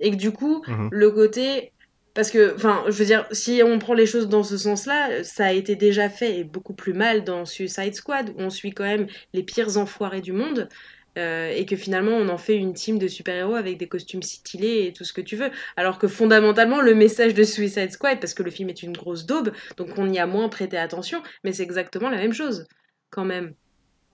et 0.00 0.10
que 0.10 0.16
du 0.16 0.32
coup 0.32 0.64
Mhm. 0.66 0.90
le 0.90 1.10
côté 1.10 1.72
parce 2.14 2.30
que 2.30 2.54
enfin 2.54 2.84
je 2.88 2.92
veux 2.92 3.04
dire 3.04 3.26
si 3.32 3.62
on 3.64 3.78
prend 3.78 3.94
les 3.94 4.06
choses 4.06 4.28
dans 4.28 4.42
ce 4.42 4.56
sens-là 4.58 5.22
ça 5.24 5.46
a 5.46 5.52
été 5.52 5.76
déjà 5.76 6.08
fait 6.10 6.38
et 6.40 6.44
beaucoup 6.44 6.74
plus 6.74 6.92
mal 6.94 7.22
dans 7.24 7.44
Suicide 7.44 7.94
Squad 7.94 8.30
où 8.30 8.34
on 8.38 8.50
suit 8.50 8.72
quand 8.72 8.84
même 8.84 9.06
les 9.32 9.42
pires 9.44 9.76
enfoirés 9.78 10.20
du 10.20 10.32
monde 10.32 10.68
euh, 11.16 11.50
et 11.50 11.66
que 11.66 11.74
finalement 11.74 12.12
on 12.12 12.28
en 12.28 12.38
fait 12.38 12.54
une 12.54 12.74
team 12.74 12.98
de 12.98 13.08
super-héros 13.08 13.54
avec 13.54 13.78
des 13.78 13.88
costumes 13.88 14.22
stylés 14.22 14.86
et 14.86 14.92
tout 14.92 15.04
ce 15.04 15.12
que 15.12 15.20
tu 15.20 15.36
veux. 15.36 15.50
Alors 15.76 15.98
que 15.98 16.06
fondamentalement 16.06 16.80
le 16.80 16.94
message 16.94 17.34
de 17.34 17.42
Suicide 17.42 17.90
Squad 17.90 18.20
parce 18.20 18.34
que 18.34 18.42
le 18.42 18.50
film 18.50 18.68
est 18.68 18.82
une 18.82 18.92
grosse 18.92 19.26
daube 19.26 19.52
donc 19.76 19.88
on 19.96 20.12
y 20.12 20.18
a 20.18 20.26
moins 20.26 20.48
prêté 20.48 20.76
attention 20.76 21.22
mais 21.42 21.52
c'est 21.52 21.62
exactement 21.62 22.10
la 22.10 22.18
même 22.18 22.32
chose 22.32 22.66
quand 23.10 23.24
même. 23.24 23.54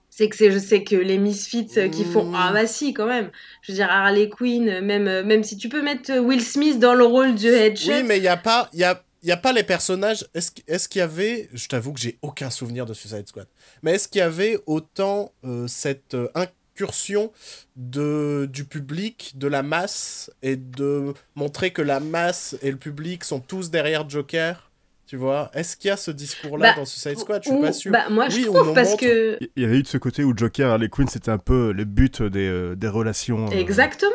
C'est 0.09 0.29
que 0.29 0.49
je 0.49 0.57
sais 0.57 0.83
que 0.83 0.95
les 0.95 1.17
Misfits 1.17 1.67
euh, 1.77 1.89
qui 1.89 2.05
font 2.05 2.31
ah 2.33 2.53
bah 2.53 2.65
si 2.65 2.93
quand 2.93 3.07
même. 3.07 3.29
Je 3.61 3.71
veux 3.71 3.75
dire 3.75 3.89
Harley 3.91 4.29
Quinn 4.29 4.69
euh, 4.69 4.81
même 4.81 5.25
même 5.25 5.43
si 5.43 5.57
tu 5.57 5.67
peux 5.67 5.81
mettre 5.81 6.17
Will 6.17 6.41
Smith 6.41 6.79
dans 6.79 6.93
le 6.93 7.03
rôle 7.03 7.35
de 7.35 7.49
Headshot. 7.49 7.91
Oui, 7.91 8.03
mais 8.03 8.17
il 8.17 8.21
n'y 8.21 8.27
a 8.29 8.37
pas, 8.37 8.69
il 8.71 8.79
y 8.79 8.85
a, 8.85 9.03
y 9.21 9.31
a 9.31 9.37
pas 9.37 9.51
les 9.51 9.63
personnages. 9.63 10.25
Est-ce 10.33 10.51
est-ce 10.67 10.87
qu'il 10.87 10.99
y 10.99 11.03
avait, 11.03 11.49
je 11.53 11.67
t'avoue 11.67 11.91
que 11.91 11.99
j'ai 11.99 12.17
aucun 12.21 12.49
souvenir 12.49 12.85
de 12.85 12.93
Suicide 12.93 13.27
Squad, 13.27 13.47
mais 13.83 13.95
est-ce 13.95 14.07
qu'il 14.07 14.19
y 14.19 14.23
avait 14.23 14.57
autant 14.65 15.33
cette 15.67 16.13
euh, 16.13 16.29
incursion 16.75 17.31
de, 17.77 18.49
du 18.51 18.65
public, 18.65 19.33
de 19.37 19.47
la 19.47 19.63
masse, 19.63 20.29
et 20.41 20.55
de 20.57 21.13
montrer 21.35 21.71
que 21.71 21.81
la 21.81 21.99
masse 21.99 22.57
et 22.61 22.69
le 22.71 22.77
public 22.77 23.23
sont 23.23 23.39
tous 23.39 23.69
derrière 23.71 24.09
Joker 24.09 24.69
tu 25.07 25.17
vois, 25.17 25.51
est-ce 25.53 25.77
qu'il 25.77 25.89
y 25.89 25.91
a 25.91 25.97
ce 25.97 26.09
discours-là 26.09 26.71
Bah, 26.71 26.77
dans 26.77 26.85
Suicide 26.85 27.19
Squad? 27.19 27.43
Je 27.43 27.49
suis 27.49 27.57
Ou- 27.59 27.61
pas 27.61 27.71
sûr. 27.73 27.91
bah 27.91 28.05
moi 28.09 28.27
je 28.27 28.37
Oui, 28.37 28.45
trouve 28.45 28.73
parce 28.73 28.89
montre- 28.89 29.01
que 29.03 29.37
Il 29.55 29.61
y 29.61 29.65
avait 29.65 29.77
eu 29.77 29.83
de 29.83 29.87
ce 29.87 29.99
côté 29.99 30.23
où 30.23 30.35
Joker 30.35 30.67
et 30.67 30.71
Harley 30.71 30.89
Quinn, 30.89 31.07
c'était 31.07 31.29
un 31.29 31.37
peu 31.37 31.71
le 31.73 31.83
but 31.85 32.23
des, 32.23 32.47
euh, 32.47 32.75
des 32.75 32.87
relations. 32.87 33.45
euh, 33.45 33.51
exactement 33.51 34.09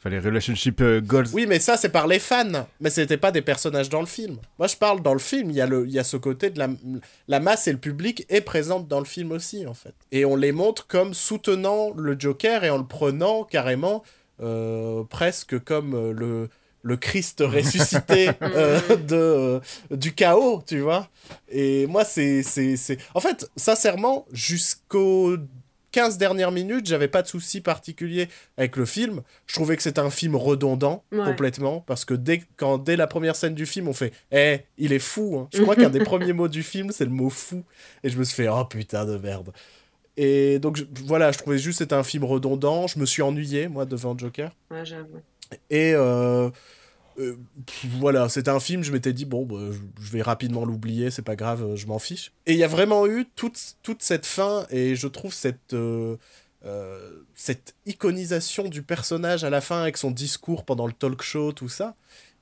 Enfin, 0.00 0.08
les 0.08 0.18
relationship 0.18 0.80
euh, 0.80 1.02
goals. 1.02 1.26
Oui, 1.34 1.44
mais 1.46 1.58
ça, 1.58 1.76
c'est 1.76 1.90
par 1.90 2.06
les 2.06 2.18
fans. 2.18 2.66
Mais 2.80 2.88
c'était 2.88 3.18
pas 3.18 3.30
des 3.30 3.42
personnages 3.42 3.90
dans 3.90 4.00
le 4.00 4.06
film. 4.06 4.38
Moi, 4.58 4.66
je 4.66 4.76
parle 4.76 5.02
dans 5.02 5.12
le 5.12 5.18
film. 5.18 5.50
Il 5.50 5.56
y 5.56 5.60
a, 5.60 5.66
le, 5.66 5.86
il 5.86 5.92
y 5.92 5.98
a 5.98 6.04
ce 6.04 6.16
côté 6.16 6.48
de 6.48 6.58
la, 6.58 6.68
la 7.28 7.38
masse 7.38 7.68
et 7.68 7.72
le 7.72 7.78
public 7.78 8.24
est 8.30 8.40
présente 8.40 8.88
dans 8.88 8.98
le 8.98 9.04
film 9.04 9.30
aussi, 9.30 9.66
en 9.66 9.74
fait. 9.74 9.94
Et 10.10 10.24
on 10.24 10.36
les 10.36 10.52
montre 10.52 10.86
comme 10.86 11.12
soutenant 11.12 11.90
le 11.94 12.18
Joker 12.18 12.64
et 12.64 12.70
en 12.70 12.78
le 12.78 12.86
prenant 12.86 13.44
carrément 13.44 14.02
euh, 14.40 15.02
presque 15.04 15.62
comme 15.62 15.92
euh, 15.94 16.12
le, 16.12 16.48
le 16.82 16.96
Christ 16.96 17.40
ressuscité 17.46 18.30
euh, 18.40 18.80
de, 18.96 19.14
euh, 19.16 19.60
du 19.90 20.14
chaos, 20.14 20.62
tu 20.66 20.80
vois. 20.80 21.08
Et 21.50 21.86
moi, 21.86 22.04
c'est. 22.06 22.42
En 23.14 23.20
fait, 23.20 23.50
sincèrement, 23.56 24.26
jusqu'aux 24.32 25.36
15 25.92 26.18
dernières 26.18 26.52
minutes, 26.52 26.86
j'avais 26.86 27.08
pas 27.08 27.22
de 27.22 27.26
souci 27.28 27.60
particulier 27.60 28.28
avec 28.56 28.76
le 28.76 28.84
film. 28.84 29.22
Je 29.46 29.54
trouvais 29.54 29.76
que 29.76 29.82
c'était 29.82 30.00
un 30.00 30.10
film 30.10 30.36
redondant 30.36 31.02
Ouais. 31.12 31.24
complètement 31.24 31.80
parce 31.80 32.04
que 32.04 32.14
dès 32.14 32.42
quand 32.56 32.78
dès 32.78 32.96
la 32.96 33.06
première 33.06 33.34
scène 33.36 33.54
du 33.54 33.66
film, 33.66 33.88
on 33.88 33.92
fait 33.92 34.12
"Eh, 34.32 34.60
il 34.78 34.92
est 34.92 34.98
fou." 34.98 35.38
hein. 35.38 35.48
Je 35.52 35.62
crois 35.62 35.74
qu'un 35.76 35.90
des 35.90 35.98
premiers 36.04 36.32
mots 36.32 36.48
du 36.48 36.62
film, 36.62 36.90
c'est 36.92 37.04
le 37.04 37.10
mot 37.10 37.30
fou 37.30 37.64
et 38.04 38.08
je 38.10 38.18
me 38.18 38.24
suis 38.24 38.36
fait 38.36 38.48
"Oh 38.48 38.64
putain 38.64 39.04
de 39.04 39.16
merde." 39.18 39.52
Et 40.16 40.58
donc 40.58 40.76
je- 40.76 40.84
voilà, 41.06 41.32
je 41.32 41.38
trouvais 41.38 41.58
juste 41.58 41.78
que 41.78 41.84
c'était 41.84 41.94
un 41.94 42.02
film 42.02 42.24
redondant, 42.24 42.86
je 42.86 42.98
me 42.98 43.06
suis 43.06 43.22
ennuyé 43.22 43.68
moi 43.68 43.84
devant 43.86 44.16
Joker 44.16 44.50
ouais 44.70 44.84
j'avoue 44.84 45.18
et 45.70 45.92
euh, 45.94 46.50
euh, 47.20 47.38
voilà, 47.98 48.28
c'était 48.28 48.50
un 48.50 48.60
film, 48.60 48.82
je 48.82 48.92
m'étais 48.92 49.12
dit, 49.12 49.24
bon, 49.24 49.44
bah, 49.44 49.56
je- 50.00 50.10
vais 50.10 50.22
rapidement 50.22 50.64
l'oublier, 50.64 51.10
c'est 51.10 51.22
pas 51.22 51.36
grave, 51.36 51.62
euh, 51.62 51.76
je 51.76 51.86
m'en 51.86 51.98
fiche. 51.98 52.32
Et 52.46 52.52
il 52.52 52.58
y 52.58 52.64
a 52.64 52.68
vraiment 52.68 53.06
eu 53.06 53.26
toute, 53.36 53.58
toute 53.82 54.02
cette 54.02 54.26
fin, 54.26 54.66
et 54.70 54.96
je 54.96 55.06
trouve 55.06 55.32
cette, 55.32 55.74
euh, 55.74 56.16
cette 57.34 57.74
iconisation 57.86 58.68
du 58.68 58.82
personnage 58.82 59.44
à 59.44 59.50
la 59.50 59.60
fin 59.60 59.82
avec 59.82 59.96
son 59.96 60.10
discours 60.10 60.64
pendant 60.64 60.86
le 60.86 60.92
talk 60.92 61.22
show, 61.22 61.52
tout 61.52 61.68
ça, 61.68 61.94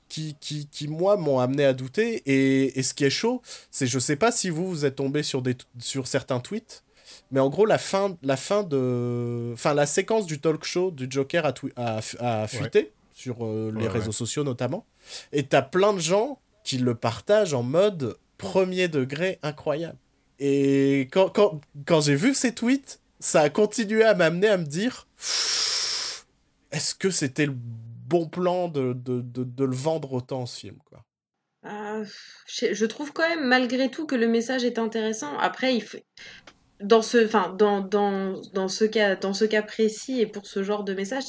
qui, 0.07 0.35
qui, 0.39 0.67
qui 0.67 0.87
moi, 0.87 1.17
m'ont 1.17 1.39
amené 1.39 1.65
à 1.65 1.73
douter. 1.73 2.23
Et, 2.25 2.79
et, 2.79 2.83
ce 2.83 2.93
qui 2.93 3.05
est 3.05 3.09
chaud, 3.09 3.41
c'est 3.71 3.87
je 3.87 3.99
sais 3.99 4.15
pas 4.15 4.31
si 4.31 4.49
vous, 4.49 4.67
vous 4.67 4.85
êtes 4.85 4.95
tombé 4.95 5.23
sur, 5.23 5.43
sur 5.79 6.07
certains 6.07 6.39
tweets, 6.39 6.83
mais 7.31 7.39
en 7.39 7.49
gros, 7.49 7.65
la 7.65 7.77
fin, 7.77 8.17
la 8.23 8.37
fin 8.37 8.63
de. 8.63 9.51
Enfin, 9.53 9.73
la 9.73 9.85
séquence 9.85 10.25
du 10.25 10.39
talk 10.39 10.63
show 10.63 10.91
du 10.91 11.07
Joker 11.09 11.45
a, 11.45 11.53
a, 12.19 12.47
fuité. 12.47 12.91
Sur 13.19 13.45
euh, 13.45 13.71
les 13.75 13.83
ouais, 13.83 13.87
réseaux 13.89 14.07
ouais. 14.07 14.11
sociaux 14.13 14.43
notamment. 14.45 14.85
Et 15.33 15.43
t'as 15.43 15.61
plein 15.61 15.93
de 15.93 15.99
gens 15.99 16.39
qui 16.63 16.77
le 16.77 16.95
partagent 16.95 17.53
en 17.53 17.63
mode 17.63 18.17
premier 18.37 18.87
degré 18.87 19.39
incroyable. 19.43 19.97
Et 20.39 21.09
quand, 21.11 21.29
quand, 21.29 21.59
quand 21.85 21.99
j'ai 21.99 22.15
vu 22.15 22.33
ces 22.33 22.55
tweets, 22.55 23.01
ça 23.19 23.41
a 23.41 23.49
continué 23.49 24.03
à 24.03 24.15
m'amener 24.15 24.47
à 24.47 24.57
me 24.57 24.63
dire 24.63 25.07
est-ce 26.71 26.95
que 26.95 27.09
c'était 27.09 27.47
le 27.47 27.55
bon 27.55 28.29
plan 28.29 28.69
de, 28.69 28.93
de, 28.93 29.19
de, 29.19 29.43
de, 29.43 29.63
le 29.65 29.75
vendre 29.75 30.13
autant 30.13 30.45
ce 30.45 30.59
film 30.61 30.77
quoi? 30.85 31.03
Euh, 31.65 32.05
je, 32.47 32.73
je, 32.73 32.85
trouve 32.85 33.11
quand 33.11 33.27
même 33.27 33.45
malgré 33.45 33.91
tout 33.91 34.05
que 34.05 34.15
le 34.15 34.29
message 34.29 34.63
est 34.63 34.79
intéressant. 34.79 35.37
Après, 35.39 35.75
il 35.75 35.83
faut... 35.83 35.97
dans, 36.81 37.01
ce, 37.01 37.25
enfin, 37.25 37.55
dans, 37.57 37.81
dans, 37.81 38.41
dans, 38.53 38.67
ce 38.67 38.85
cas, 38.85 39.15
dans 39.15 39.33
ce 39.33 39.45
cas 39.45 39.61
précis 39.61 40.21
et 40.21 40.25
pour 40.25 40.45
ce 40.45 40.63
genre 40.63 40.83
de 40.83 40.93
message, 40.93 41.23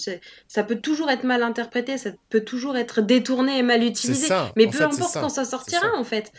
ça 0.47 0.63
peut 0.63 0.77
toujours 0.77 1.11
être 1.11 1.25
mal 1.25 1.43
interprété, 1.43 1.99
ça 1.99 2.11
peut 2.29 2.41
toujours 2.41 2.77
être 2.77 3.03
détourné 3.03 3.59
et 3.59 3.63
mal 3.63 3.83
utilisé. 3.83 4.29
Ça, 4.29 4.53
mais 4.57 4.67
peu 4.67 4.79
fait, 4.79 4.85
importe 4.85 5.15
quand 5.15 5.29
ça 5.29 5.45
sortira 5.45 5.93
en 5.97 6.05
fait. 6.05 6.33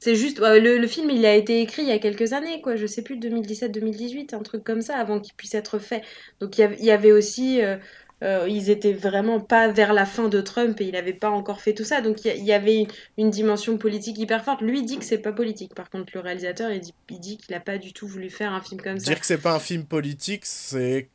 C'est 0.00 0.14
juste, 0.14 0.38
le, 0.38 0.78
le, 0.78 0.86
film, 0.86 1.10
il 1.10 1.26
a 1.26 1.34
été 1.34 1.60
écrit 1.60 1.82
il 1.82 1.88
y 1.88 1.92
a 1.92 1.98
quelques 1.98 2.32
années, 2.32 2.60
quoi. 2.60 2.76
Je 2.76 2.86
sais 2.86 3.02
plus, 3.02 3.16
2017-2018, 3.18 4.32
un 4.32 4.42
truc 4.42 4.62
comme 4.62 4.80
ça, 4.80 4.96
avant 4.96 5.18
qu'il 5.18 5.34
puisse 5.34 5.54
être 5.54 5.80
fait. 5.80 6.02
Donc 6.40 6.56
il 6.56 6.84
y, 6.84 6.90
avait 6.92 7.10
aussi, 7.10 7.60
euh, 7.60 7.76
euh, 8.22 8.46
ils 8.48 8.68
étaient 8.70 8.92
vraiment 8.92 9.40
pas 9.40 9.68
vers 9.68 9.92
la 9.92 10.04
fin 10.04 10.28
de 10.28 10.40
Trump 10.40 10.80
et 10.80 10.86
il 10.86 10.96
avait 10.96 11.12
pas 11.12 11.30
encore 11.30 11.60
fait 11.60 11.72
tout 11.72 11.84
ça. 11.84 12.00
Donc 12.00 12.24
il 12.24 12.36
y, 12.36 12.46
y, 12.46 12.52
avait 12.52 12.76
une, 12.76 12.86
une, 13.16 13.30
dimension 13.30 13.78
politique 13.78 14.18
hyper 14.18 14.44
forte. 14.44 14.60
Lui 14.60 14.82
dit 14.82 14.98
que 14.98 15.04
c'est 15.04 15.18
pas 15.18 15.32
politique. 15.32 15.74
Par 15.74 15.88
contre, 15.88 16.12
le 16.14 16.20
réalisateur, 16.20 16.70
il 16.72 16.80
dit, 16.80 16.94
il 17.10 17.20
dit 17.20 17.36
qu'il 17.36 17.54
a 17.54 17.60
pas 17.60 17.78
du 17.78 17.92
tout 17.92 18.08
voulu 18.08 18.28
faire 18.28 18.52
un 18.52 18.60
film 18.60 18.80
comme 18.80 18.98
ça. 18.98 19.04
Dire 19.04 19.20
que 19.20 19.26
c'est 19.26 19.38
pas 19.38 19.54
un 19.54 19.60
film 19.60 19.84
politique, 19.84 20.44
c'est 20.44 21.08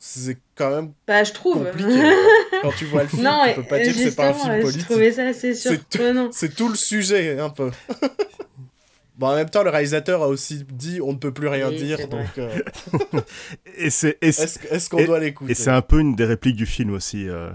c'est 0.00 0.38
quand 0.54 0.70
même 0.70 0.92
bah, 1.06 1.24
je 1.24 1.32
trouve. 1.32 1.64
compliqué. 1.64 2.12
Quand 2.62 2.72
tu 2.72 2.84
vois 2.86 3.02
le 3.02 3.08
film, 3.08 3.22
non, 3.22 3.42
tu 3.48 3.54
peux 3.54 3.62
pas 3.64 3.80
dire 3.80 3.92
que 3.92 3.98
c'est 3.98 4.16
pas 4.16 4.28
un 4.28 4.34
film 4.34 4.60
politique. 4.60 4.80
Je 4.82 4.86
trouvais 4.86 5.12
ça 5.12 5.26
assez 5.26 5.54
surprenant. 5.54 6.30
C'est 6.32 6.50
tout, 6.50 6.64
tout, 6.64 6.68
le 6.68 6.76
sujet, 6.76 7.38
un 7.38 7.50
peu. 7.50 7.70
bon, 9.18 9.26
en 9.26 9.34
même 9.34 9.50
temps, 9.50 9.62
le 9.62 9.70
réalisateur 9.70 10.22
a 10.22 10.28
aussi 10.28 10.64
dit 10.72 11.00
on 11.02 11.12
ne 11.12 11.18
peut 11.18 11.32
plus 11.32 11.48
rien 11.48 11.68
oui, 11.68 11.76
dire, 11.76 12.08
donc. 12.08 12.38
Euh... 12.38 12.58
et 13.76 13.90
c'est. 13.90 14.16
Est-ce 14.22 14.58
est 14.58 14.88
qu'on 14.88 15.04
doit 15.04 15.20
l'écouter? 15.20 15.52
Et 15.52 15.54
c'est 15.54 15.70
un 15.70 15.82
peu 15.82 16.00
une 16.00 16.16
des 16.16 16.24
répliques 16.24 16.56
du 16.56 16.66
film 16.66 16.92
aussi. 16.92 17.28
Euh... 17.28 17.50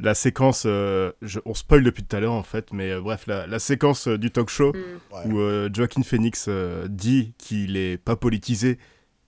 La 0.00 0.14
séquence, 0.14 0.62
euh, 0.64 1.10
je, 1.22 1.40
on 1.44 1.54
spoil 1.54 1.82
depuis 1.82 2.04
tout 2.04 2.14
à 2.14 2.20
l'heure 2.20 2.32
en 2.32 2.44
fait, 2.44 2.72
mais 2.72 2.92
euh, 2.92 3.00
bref, 3.00 3.26
la, 3.26 3.48
la 3.48 3.58
séquence 3.58 4.06
euh, 4.06 4.16
du 4.16 4.30
talk 4.30 4.48
show 4.48 4.72
mm. 4.72 5.32
où 5.32 5.74
Joaquin 5.74 6.04
Phoenix 6.04 6.48
dit 6.88 7.34
qu'il 7.36 7.76
est 7.76 7.98
pas 7.98 8.14
politisé, 8.14 8.78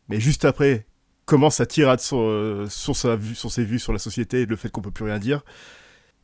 mais 0.08 0.20
juste 0.20 0.44
après 0.44 0.86
commence 1.26 1.60
à 1.60 1.66
tirer 1.66 1.98
sur, 1.98 2.66
sur, 2.68 2.96
sa 2.96 3.16
vue, 3.16 3.34
sur 3.34 3.50
ses 3.50 3.64
vues 3.64 3.78
sur 3.78 3.92
la 3.92 3.98
société 3.98 4.42
et 4.42 4.46
le 4.46 4.56
fait 4.56 4.68
qu'on 4.68 4.80
peut 4.80 4.90
plus 4.90 5.04
rien 5.04 5.18
dire, 5.18 5.42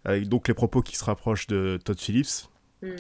avec 0.05 0.29
donc 0.29 0.47
les 0.49 0.55
propos 0.55 0.81
qui 0.83 0.97
se 0.97 1.05
rapprochent 1.05 1.49
de 1.49 1.79
Todd 1.85 2.01
Phillips. 2.01 2.49
Mm. 2.87 2.97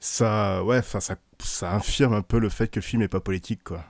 Ça, 0.00 0.62
ouais, 0.64 0.82
ça, 0.82 1.16
ça 1.38 1.72
infirme 1.72 2.12
un 2.12 2.22
peu 2.22 2.38
le 2.38 2.48
fait 2.48 2.68
que 2.68 2.80
le 2.80 2.84
film 2.84 3.02
est 3.02 3.08
pas 3.08 3.20
politique, 3.20 3.64
quoi. 3.64 3.84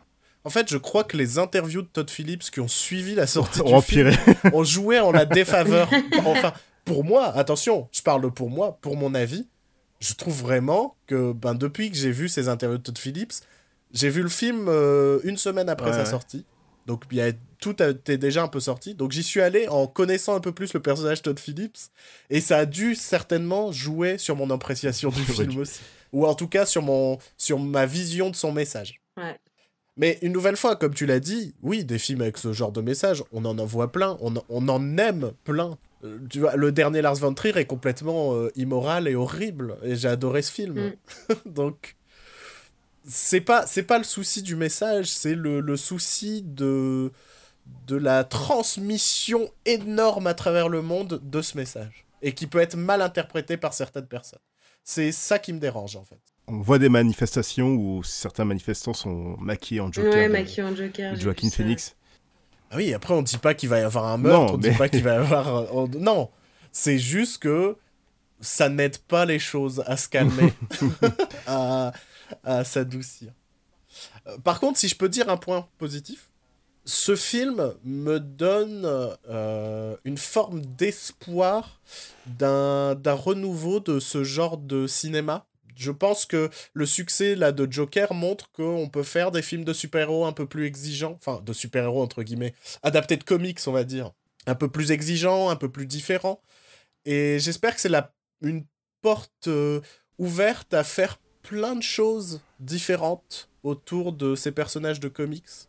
En 0.44 0.50
fait, 0.50 0.68
je 0.68 0.76
crois 0.76 1.04
que 1.04 1.16
les 1.16 1.38
interviews 1.38 1.82
de 1.82 1.86
Todd 1.86 2.10
Phillips 2.10 2.50
qui 2.50 2.60
ont 2.60 2.68
suivi 2.68 3.14
la 3.14 3.26
sortie 3.26 3.62
ont 3.62 3.78
du 3.78 3.84
film 3.84 4.12
ont 4.52 4.62
joué 4.62 5.00
en 5.00 5.10
la 5.10 5.24
défaveur. 5.24 5.88
enfin, 6.26 6.52
pour 6.84 7.02
moi, 7.02 7.34
attention, 7.34 7.88
je 7.92 8.02
parle 8.02 8.30
pour 8.30 8.50
moi, 8.50 8.78
pour 8.82 8.96
mon 8.96 9.14
avis, 9.14 9.48
je 10.00 10.12
trouve 10.12 10.38
vraiment 10.38 10.96
que 11.06 11.32
ben, 11.32 11.54
depuis 11.54 11.90
que 11.90 11.96
j'ai 11.96 12.10
vu 12.10 12.28
ces 12.28 12.48
interviews 12.48 12.76
de 12.76 12.82
Todd 12.82 12.98
Phillips, 12.98 13.32
j'ai 13.92 14.10
vu 14.10 14.22
le 14.22 14.28
film 14.28 14.66
euh, 14.68 15.20
une 15.24 15.38
semaine 15.38 15.70
après 15.70 15.90
ouais, 15.90 15.96
sa 15.96 16.04
sortie. 16.04 16.44
Donc 16.86 17.04
y 17.12 17.20
a, 17.20 17.32
tout 17.60 17.82
était 17.82 18.18
déjà 18.18 18.42
un 18.42 18.48
peu 18.48 18.60
sorti. 18.60 18.94
Donc 18.94 19.12
j'y 19.12 19.22
suis 19.22 19.40
allé 19.40 19.68
en 19.68 19.86
connaissant 19.86 20.34
un 20.34 20.40
peu 20.40 20.52
plus 20.52 20.74
le 20.74 20.80
personnage 20.80 21.22
Todd 21.22 21.38
Phillips. 21.38 21.90
Et 22.30 22.40
ça 22.40 22.58
a 22.58 22.66
dû 22.66 22.94
certainement 22.94 23.72
jouer 23.72 24.18
sur 24.18 24.36
mon 24.36 24.50
appréciation 24.50 25.10
du 25.10 25.22
film 25.24 25.58
aussi. 25.58 25.80
Ou 26.12 26.26
en 26.26 26.34
tout 26.34 26.48
cas 26.48 26.66
sur, 26.66 26.82
mon, 26.82 27.18
sur 27.36 27.58
ma 27.58 27.86
vision 27.86 28.30
de 28.30 28.36
son 28.36 28.52
message. 28.52 29.00
Ouais. 29.16 29.38
Mais 29.96 30.18
une 30.22 30.32
nouvelle 30.32 30.56
fois, 30.56 30.76
comme 30.76 30.94
tu 30.94 31.06
l'as 31.06 31.20
dit, 31.20 31.54
oui, 31.62 31.84
des 31.84 31.98
films 31.98 32.22
avec 32.22 32.38
ce 32.38 32.52
genre 32.52 32.72
de 32.72 32.80
message, 32.80 33.22
on 33.32 33.44
en 33.44 33.58
en 33.58 33.64
voit 33.64 33.92
plein, 33.92 34.16
on, 34.20 34.34
on 34.48 34.68
en 34.68 34.98
aime 34.98 35.32
plein. 35.44 35.78
Euh, 36.04 36.18
tu 36.28 36.40
vois, 36.40 36.56
le 36.56 36.72
dernier 36.72 37.00
Lars 37.00 37.16
von 37.16 37.32
Trier 37.32 37.56
est 37.58 37.64
complètement 37.64 38.34
euh, 38.34 38.50
immoral 38.56 39.06
et 39.06 39.14
horrible, 39.14 39.76
et 39.84 39.94
j'ai 39.94 40.08
adoré 40.08 40.42
ce 40.42 40.50
film. 40.50 40.74
Mm. 40.74 41.34
Donc, 41.46 41.96
c'est 43.06 43.40
pas, 43.40 43.66
c'est 43.66 43.82
pas 43.82 43.98
le 43.98 44.04
souci 44.04 44.42
du 44.42 44.56
message, 44.56 45.06
c'est 45.06 45.34
le, 45.34 45.60
le 45.60 45.76
souci 45.76 46.42
de, 46.42 47.12
de 47.86 47.96
la 47.96 48.24
transmission 48.24 49.50
énorme 49.66 50.26
à 50.26 50.34
travers 50.34 50.68
le 50.68 50.82
monde 50.82 51.20
de 51.22 51.42
ce 51.42 51.56
message, 51.56 52.06
et 52.22 52.32
qui 52.32 52.46
peut 52.46 52.60
être 52.60 52.76
mal 52.76 53.02
interprété 53.02 53.56
par 53.56 53.74
certaines 53.74 54.06
personnes. 54.06 54.40
C'est 54.82 55.12
ça 55.12 55.38
qui 55.38 55.52
me 55.52 55.58
dérange, 55.58 55.96
en 55.96 56.04
fait 56.04 56.20
on 56.46 56.60
voit 56.60 56.78
des 56.78 56.88
manifestations 56.88 57.74
où 57.74 58.02
certains 58.02 58.44
manifestants 58.44 58.94
sont 58.94 59.36
maquillés 59.38 59.80
en 59.80 59.90
Joker. 59.90 60.12
Ouais, 60.12 60.28
maquillés 60.28 60.62
en 60.62 60.74
Joker. 60.74 61.16
Joaquin 61.16 61.50
Phoenix. 61.50 61.96
Ah 62.70 62.76
oui, 62.76 62.92
après 62.92 63.14
on 63.14 63.22
dit 63.22 63.38
pas 63.38 63.54
qu'il 63.54 63.68
va 63.68 63.78
y 63.78 63.82
avoir 63.82 64.06
un 64.06 64.18
meurtre, 64.18 64.52
non, 64.52 64.54
on 64.54 64.58
mais... 64.58 64.70
dit 64.70 64.76
pas 64.76 64.88
qu'il 64.88 65.02
va 65.02 65.14
y 65.14 65.16
avoir... 65.16 65.48
Un... 65.48 65.88
Non, 65.98 66.30
c'est 66.72 66.98
juste 66.98 67.38
que 67.38 67.76
ça 68.40 68.68
n'aide 68.68 68.98
pas 68.98 69.24
les 69.24 69.38
choses 69.38 69.82
à 69.86 69.96
se 69.96 70.08
calmer, 70.08 70.52
à, 71.46 71.92
à 72.44 72.64
s'adoucir. 72.64 73.32
Euh, 74.26 74.38
Par 74.38 74.60
contre, 74.60 74.78
si 74.78 74.88
je 74.88 74.96
peux 74.96 75.08
dire 75.08 75.28
un 75.28 75.36
point 75.36 75.68
positif, 75.78 76.30
ce 76.84 77.16
film 77.16 77.74
me 77.84 78.18
donne 78.20 78.84
euh, 79.28 79.96
une 80.04 80.18
forme 80.18 80.60
d'espoir 80.60 81.80
d'un 82.26 82.94
renouveau 83.06 83.80
de 83.80 84.00
ce 84.00 84.22
genre 84.22 84.58
de 84.58 84.86
cinéma 84.86 85.46
je 85.76 85.90
pense 85.90 86.24
que 86.24 86.50
le 86.72 86.86
succès 86.86 87.34
là 87.34 87.52
de 87.52 87.70
Joker 87.70 88.14
montre 88.14 88.50
qu'on 88.52 88.88
peut 88.88 89.02
faire 89.02 89.30
des 89.30 89.42
films 89.42 89.64
de 89.64 89.72
super-héros 89.72 90.24
un 90.24 90.32
peu 90.32 90.46
plus 90.46 90.66
exigeants, 90.66 91.18
enfin 91.18 91.42
de 91.44 91.52
super-héros 91.52 92.02
entre 92.02 92.22
guillemets, 92.22 92.54
adaptés 92.82 93.16
de 93.16 93.24
comics 93.24 93.60
on 93.66 93.72
va 93.72 93.84
dire, 93.84 94.12
un 94.46 94.54
peu 94.54 94.68
plus 94.68 94.92
exigeants, 94.92 95.50
un 95.50 95.56
peu 95.56 95.68
plus 95.68 95.86
différents. 95.86 96.40
Et 97.04 97.38
j'espère 97.38 97.74
que 97.74 97.80
c'est 97.80 97.92
une 98.42 98.64
porte 99.02 99.48
euh, 99.48 99.80
ouverte 100.18 100.72
à 100.74 100.84
faire 100.84 101.18
plein 101.44 101.76
de 101.76 101.82
choses 101.82 102.40
différentes 102.58 103.48
autour 103.62 104.12
de 104.12 104.34
ces 104.34 104.50
personnages 104.50 104.98
de 104.98 105.08
comics. 105.08 105.68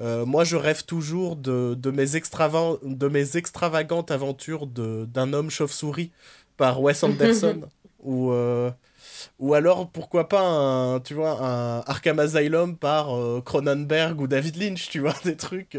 Euh, 0.00 0.26
moi, 0.26 0.44
je 0.44 0.56
rêve 0.56 0.84
toujours 0.84 1.36
de, 1.36 1.74
de, 1.74 1.90
mes, 1.90 2.16
extrava 2.16 2.74
de 2.82 3.08
mes 3.08 3.36
extravagantes 3.36 4.10
aventures 4.10 4.66
d'un 4.66 5.32
homme 5.32 5.50
chauve-souris 5.50 6.12
par 6.56 6.80
Wes 6.82 7.02
Anderson. 7.02 7.62
ou 8.00 8.30
euh, 8.30 8.70
ou 9.38 9.54
alors 9.54 9.88
pourquoi 9.90 10.28
pas 10.28 10.42
un 10.42 11.00
tu 11.00 11.14
vois 11.14 11.40
un 11.42 11.80
Arkham 11.86 12.18
Asylum 12.18 12.76
par 12.76 13.16
euh, 13.16 13.40
Cronenberg 13.40 14.20
ou 14.20 14.26
David 14.26 14.56
Lynch 14.56 14.90
tu 14.90 15.00
vois 15.00 15.14
des 15.24 15.36
trucs 15.36 15.78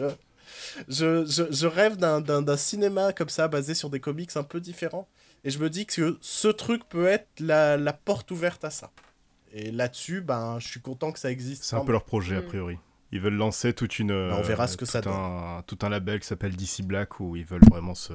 je, 0.88 1.26
je, 1.26 1.44
je, 1.52 1.68
rêve 1.68 1.98
d'un 1.98 2.58
cinéma 2.58 3.14
comme 3.14 3.30
ça 3.30 3.48
basé 3.48 3.76
sur 3.76 3.90
des 3.90 4.00
comics 4.00 4.36
un 4.36 4.44
peu 4.44 4.60
différents 4.60 5.08
et 5.44 5.52
je 5.52 5.60
me 5.60 5.70
dis 5.70 5.86
que 5.86 6.18
ce 6.22 6.48
truc 6.48 6.88
peut 6.90 7.08
être 7.08 7.28
la, 7.40 7.78
la 7.78 7.94
porte 7.94 8.32
ouverte 8.32 8.66
à 8.66 8.72
ça 8.72 8.92
et 9.54 9.72
là-dessus 9.72 10.22
ben 10.22 10.58
je 10.60 10.68
suis 10.68 10.82
content 10.82 11.12
que 11.12 11.20
ça 11.20 11.32
existe. 11.32 11.64
C'est 11.64 11.76
un 11.76 11.86
peu 11.86 11.92
leur 11.92 12.04
projet 12.04 12.38
a 12.38 12.42
priori. 12.42 12.78
Ils 13.14 13.22
veulent 13.22 13.36
lancer 13.36 13.74
toute 13.74 14.00
une 14.00 14.10
ben, 14.10 14.36
on 14.38 14.42
verra 14.42 14.68
ce 14.68 14.76
que 14.76 14.86
ça 14.86 15.02
tout 15.02 15.10
donne. 15.10 15.18
un, 15.18 15.64
tout 15.66 15.78
un 15.82 15.90
label 15.90 16.20
qui 16.20 16.28
s'appelle 16.28 16.56
DC 16.56 16.82
Black 16.82 17.22
où 17.22 17.38
ils 17.38 17.46
veulent 17.46 17.64
vraiment 17.70 17.96
se, 17.96 18.14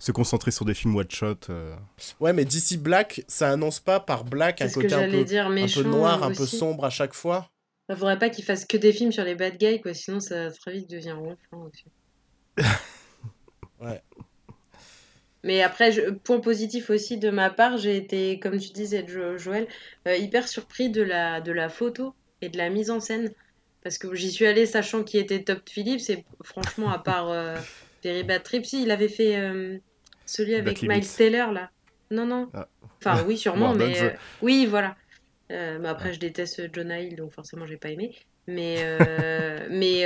se 0.00 0.10
concentrer 0.10 0.50
sur 0.50 0.64
des 0.64 0.74
films 0.74 0.96
one 0.96 1.10
shot 1.10 1.36
euh... 1.48 1.76
ouais 2.18 2.32
mais 2.32 2.44
DC 2.44 2.78
Black 2.78 3.22
ça 3.28 3.50
annonce 3.50 3.78
pas 3.78 4.00
par 4.00 4.24
Black 4.24 4.62
un 4.62 4.68
côté 4.68 4.94
un 4.94 5.08
peu, 5.08 5.24
dire, 5.24 5.46
un 5.46 5.66
peu 5.66 5.82
noir 5.84 6.24
un 6.24 6.32
peu 6.32 6.46
sombre 6.46 6.84
à 6.84 6.90
chaque 6.90 7.14
fois. 7.14 7.48
Il 7.88 7.94
faudrait 7.94 8.18
pas 8.18 8.30
qu'ils 8.30 8.44
fassent 8.44 8.64
que 8.64 8.76
des 8.76 8.92
films 8.92 9.12
sur 9.12 9.22
les 9.22 9.36
bad 9.36 9.58
guys 9.58 9.80
quoi 9.80 9.94
sinon 9.94 10.18
ça 10.18 10.50
très 10.50 10.72
vite 10.72 10.90
devient 10.90 11.12
ronflant 11.12 11.70
aussi. 11.70 11.84
Ouais 13.78 14.02
mais 15.46 15.62
après, 15.62 15.92
je, 15.92 16.10
point 16.10 16.40
positif 16.40 16.90
aussi 16.90 17.16
de 17.16 17.30
ma 17.30 17.50
part, 17.50 17.78
j'ai 17.78 17.96
été, 17.96 18.38
comme 18.38 18.58
tu 18.58 18.70
disais, 18.70 19.06
jo 19.06 19.38
Joël, 19.38 19.66
euh, 20.06 20.16
hyper 20.16 20.48
surpris 20.48 20.90
de 20.90 21.02
la, 21.02 21.40
de 21.40 21.52
la 21.52 21.68
photo 21.68 22.14
et 22.42 22.48
de 22.48 22.58
la 22.58 22.68
mise 22.68 22.90
en 22.90 23.00
scène. 23.00 23.32
Parce 23.86 23.98
que 23.98 24.12
j'y 24.16 24.32
suis 24.32 24.46
allée 24.46 24.66
sachant 24.66 25.04
qui 25.04 25.16
était 25.16 25.44
Top 25.44 25.60
Phillips 25.68 26.10
et 26.10 26.24
franchement 26.42 26.90
à 26.90 26.98
part 26.98 27.30
euh, 27.30 27.56
Perry 28.02 28.24
Bad 28.24 28.42
Trip 28.42 28.66
si 28.66 28.82
il 28.82 28.90
avait 28.90 29.06
fait 29.06 29.36
euh, 29.36 29.78
celui 30.24 30.56
avec 30.56 30.82
Miles. 30.82 31.06
Taylor 31.06 31.52
là. 31.52 31.70
Non 32.10 32.26
non. 32.26 32.48
Ah. 32.52 32.66
enfin 32.98 33.22
oui 33.28 33.38
sûrement 33.38 33.74
Bon, 33.74 33.78
mais 33.78 34.02
euh, 34.02 34.10
oui 34.42 34.66
voilà. 34.66 34.96
Mais 35.50 35.86
après 35.86 36.12
je 36.12 36.18
déteste 36.18 36.74
Jonah 36.74 36.98
Hill 36.98 37.14
donc 37.14 37.30
forcément 37.30 37.64
j'ai 37.64 37.76
pas 37.76 37.90
aimé. 37.90 38.12
Mais 38.48 38.84
mais 39.70 40.04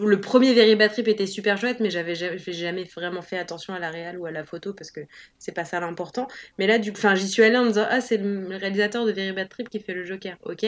le 0.00 0.20
premier 0.20 0.54
Very 0.54 0.76
Bad 0.76 0.92
Trip 0.92 1.08
était 1.08 1.26
super 1.26 1.58
chouette, 1.58 1.80
mais 1.80 1.90
j'avais 1.90 2.14
jamais, 2.14 2.84
vraiment 2.84 3.22
fait 3.22 3.38
attention 3.38 3.74
à 3.74 3.78
la 3.78 3.90
réal 3.90 4.18
ou 4.18 4.26
à 4.26 4.30
la 4.30 4.44
photo 4.44 4.72
parce 4.72 4.90
que 4.90 5.00
c'est 5.38 5.52
pas 5.52 5.64
ça 5.64 5.80
l'important. 5.80 6.28
Mais 6.58 6.66
là, 6.66 6.78
du, 6.78 6.90
enfin, 6.90 7.14
j'y 7.14 7.28
suis 7.28 7.42
allée 7.42 7.56
en 7.56 7.64
me 7.64 7.68
disant 7.68 7.86
ah 7.88 8.00
c'est 8.00 8.18
le 8.18 8.56
réalisateur 8.56 9.04
de 9.04 9.12
Very 9.12 9.32
Bad 9.32 9.48
Trip 9.48 9.68
qui 9.68 9.80
fait 9.80 9.94
le 9.94 10.04
Joker, 10.04 10.36
ok. 10.44 10.66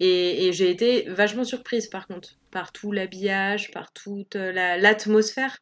Et, 0.00 0.52
j'ai 0.52 0.70
été 0.70 1.04
vachement 1.08 1.44
surprise 1.44 1.88
par 1.88 2.06
contre 2.06 2.38
par 2.50 2.72
tout 2.72 2.92
l'habillage, 2.92 3.70
par 3.72 3.92
toute 3.92 4.34
l'atmosphère 4.34 5.58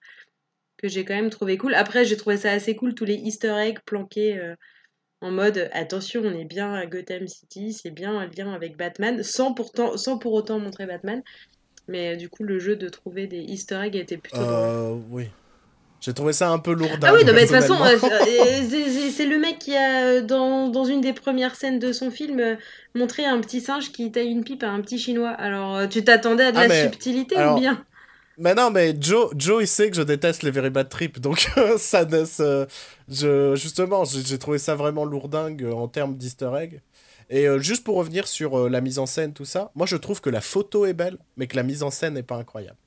que 0.76 0.88
j'ai 0.88 1.04
quand 1.04 1.14
même 1.14 1.30
trouvé 1.30 1.56
cool. 1.56 1.74
Après, 1.74 2.04
j'ai 2.04 2.16
trouvé 2.16 2.36
ça 2.36 2.52
assez 2.52 2.76
cool 2.76 2.94
tous 2.94 3.04
les 3.04 3.14
Easter 3.14 3.54
eggs 3.58 3.78
planqués. 3.86 4.38
Euh, 4.38 4.54
en 5.22 5.30
mode 5.30 5.70
attention, 5.72 6.22
on 6.24 6.38
est 6.38 6.44
bien 6.44 6.74
à 6.74 6.86
Gotham 6.86 7.26
City, 7.26 7.72
c'est 7.72 7.90
bien 7.90 8.16
un 8.18 8.26
lien 8.26 8.52
avec 8.52 8.76
Batman, 8.76 9.22
sans, 9.22 9.54
pourtant, 9.54 9.96
sans 9.96 10.18
pour 10.18 10.34
autant 10.34 10.58
montrer 10.58 10.86
Batman. 10.86 11.22
Mais 11.88 12.16
du 12.16 12.28
coup, 12.28 12.42
le 12.42 12.58
jeu 12.58 12.76
de 12.76 12.88
trouver 12.88 13.26
des 13.26 13.38
easter 13.38 13.80
eggs 13.84 13.96
était 13.96 14.16
plutôt 14.16 14.40
euh, 14.40 14.96
Oui. 15.10 15.28
J'ai 16.06 16.12
trouvé 16.12 16.32
ça 16.32 16.50
un 16.50 16.58
peu 16.58 16.72
lourd. 16.72 16.90
Ah 17.02 17.14
oui, 17.14 17.24
de 17.24 17.32
toute 17.32 17.48
façon, 17.48 17.74
euh, 17.82 17.96
euh, 18.04 19.10
c'est 19.12 19.26
le 19.26 19.38
mec 19.38 19.58
qui 19.58 19.74
a, 19.74 20.20
dans, 20.20 20.68
dans, 20.68 20.84
une 20.84 21.00
des 21.00 21.12
premières 21.12 21.56
scènes 21.56 21.78
de 21.78 21.92
son 21.92 22.12
film, 22.12 22.38
euh, 22.38 22.54
montré 22.94 23.24
un 23.24 23.40
petit 23.40 23.60
singe 23.60 23.90
qui 23.90 24.12
taille 24.12 24.28
une 24.28 24.44
pipe 24.44 24.62
à 24.62 24.68
un 24.68 24.80
petit 24.82 24.98
chinois. 24.98 25.30
Alors, 25.30 25.88
tu 25.88 26.04
t'attendais 26.04 26.44
à 26.44 26.52
de 26.52 26.58
ah, 26.58 26.68
la 26.68 26.82
subtilité 26.82 27.36
ou 27.44 27.58
bien? 27.58 27.84
mais 28.38 28.54
non, 28.54 28.70
mais 28.70 28.94
Joe, 29.00 29.32
Joe, 29.36 29.64
il 29.64 29.66
sait 29.66 29.90
que 29.90 29.96
je 29.96 30.02
déteste 30.02 30.42
les 30.42 30.50
Very 30.50 30.70
Bad 30.70 30.88
Trip, 30.88 31.18
donc 31.18 31.38
ça, 31.78 32.06
je, 33.08 33.54
justement, 33.56 34.04
j'ai 34.04 34.38
trouvé 34.38 34.58
ça 34.58 34.74
vraiment 34.76 35.04
lourdingue 35.04 35.66
en 35.74 35.88
termes 35.88 36.16
d'easter 36.16 36.50
egg. 36.56 36.82
Et 37.28 37.46
euh, 37.46 37.58
juste 37.58 37.84
pour 37.84 37.96
revenir 37.96 38.28
sur 38.28 38.58
euh, 38.58 38.68
la 38.68 38.80
mise 38.80 38.98
en 38.98 39.06
scène, 39.06 39.32
tout 39.32 39.44
ça, 39.44 39.70
moi 39.74 39.86
je 39.86 39.96
trouve 39.96 40.20
que 40.20 40.30
la 40.30 40.40
photo 40.40 40.86
est 40.86 40.92
belle, 40.92 41.18
mais 41.36 41.46
que 41.46 41.56
la 41.56 41.62
mise 41.62 41.82
en 41.82 41.90
scène 41.90 42.14
n'est 42.14 42.22
pas 42.22 42.36
incroyable. 42.36 42.78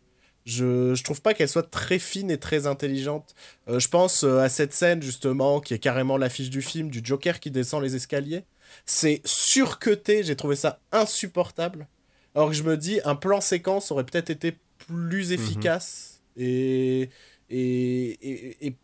Je, 0.46 0.96
je 0.96 1.04
trouve 1.04 1.22
pas 1.22 1.34
qu'elle 1.34 1.50
soit 1.50 1.70
très 1.70 2.00
fine 2.00 2.32
et 2.32 2.38
très 2.38 2.66
intelligente. 2.66 3.36
Euh, 3.68 3.80
je 3.80 3.90
pense 3.90 4.24
à 4.24 4.48
cette 4.50 4.74
scène 4.74 5.02
justement 5.02 5.60
qui 5.60 5.74
est 5.74 5.80
carrément 5.80 6.18
l'affiche 6.18 6.50
du 6.50 6.62
film 6.62 6.90
du 6.90 7.02
Joker 7.04 7.40
qui 7.40 7.52
descend 7.52 7.84
les 7.84 7.96
escaliers. 7.96 8.46
C'est 8.86 9.22
surcuté, 9.26 10.24
j'ai 10.24 10.36
trouvé 10.36 10.56
ça 10.56 10.80
insupportable. 10.92 11.88
Alors 12.36 12.50
que 12.50 12.56
je 12.56 12.64
me 12.64 12.78
dis, 12.78 13.02
un 13.04 13.16
plan 13.16 13.42
séquence 13.42 13.92
aurait 13.92 14.06
peut-être 14.06 14.30
été 14.30 14.58
plus 14.78 15.28
mhm. 15.28 15.34
efficace 15.34 16.22
et, 16.38 17.10
et, 17.50 18.10
et, 18.22 18.68
et 18.68 18.76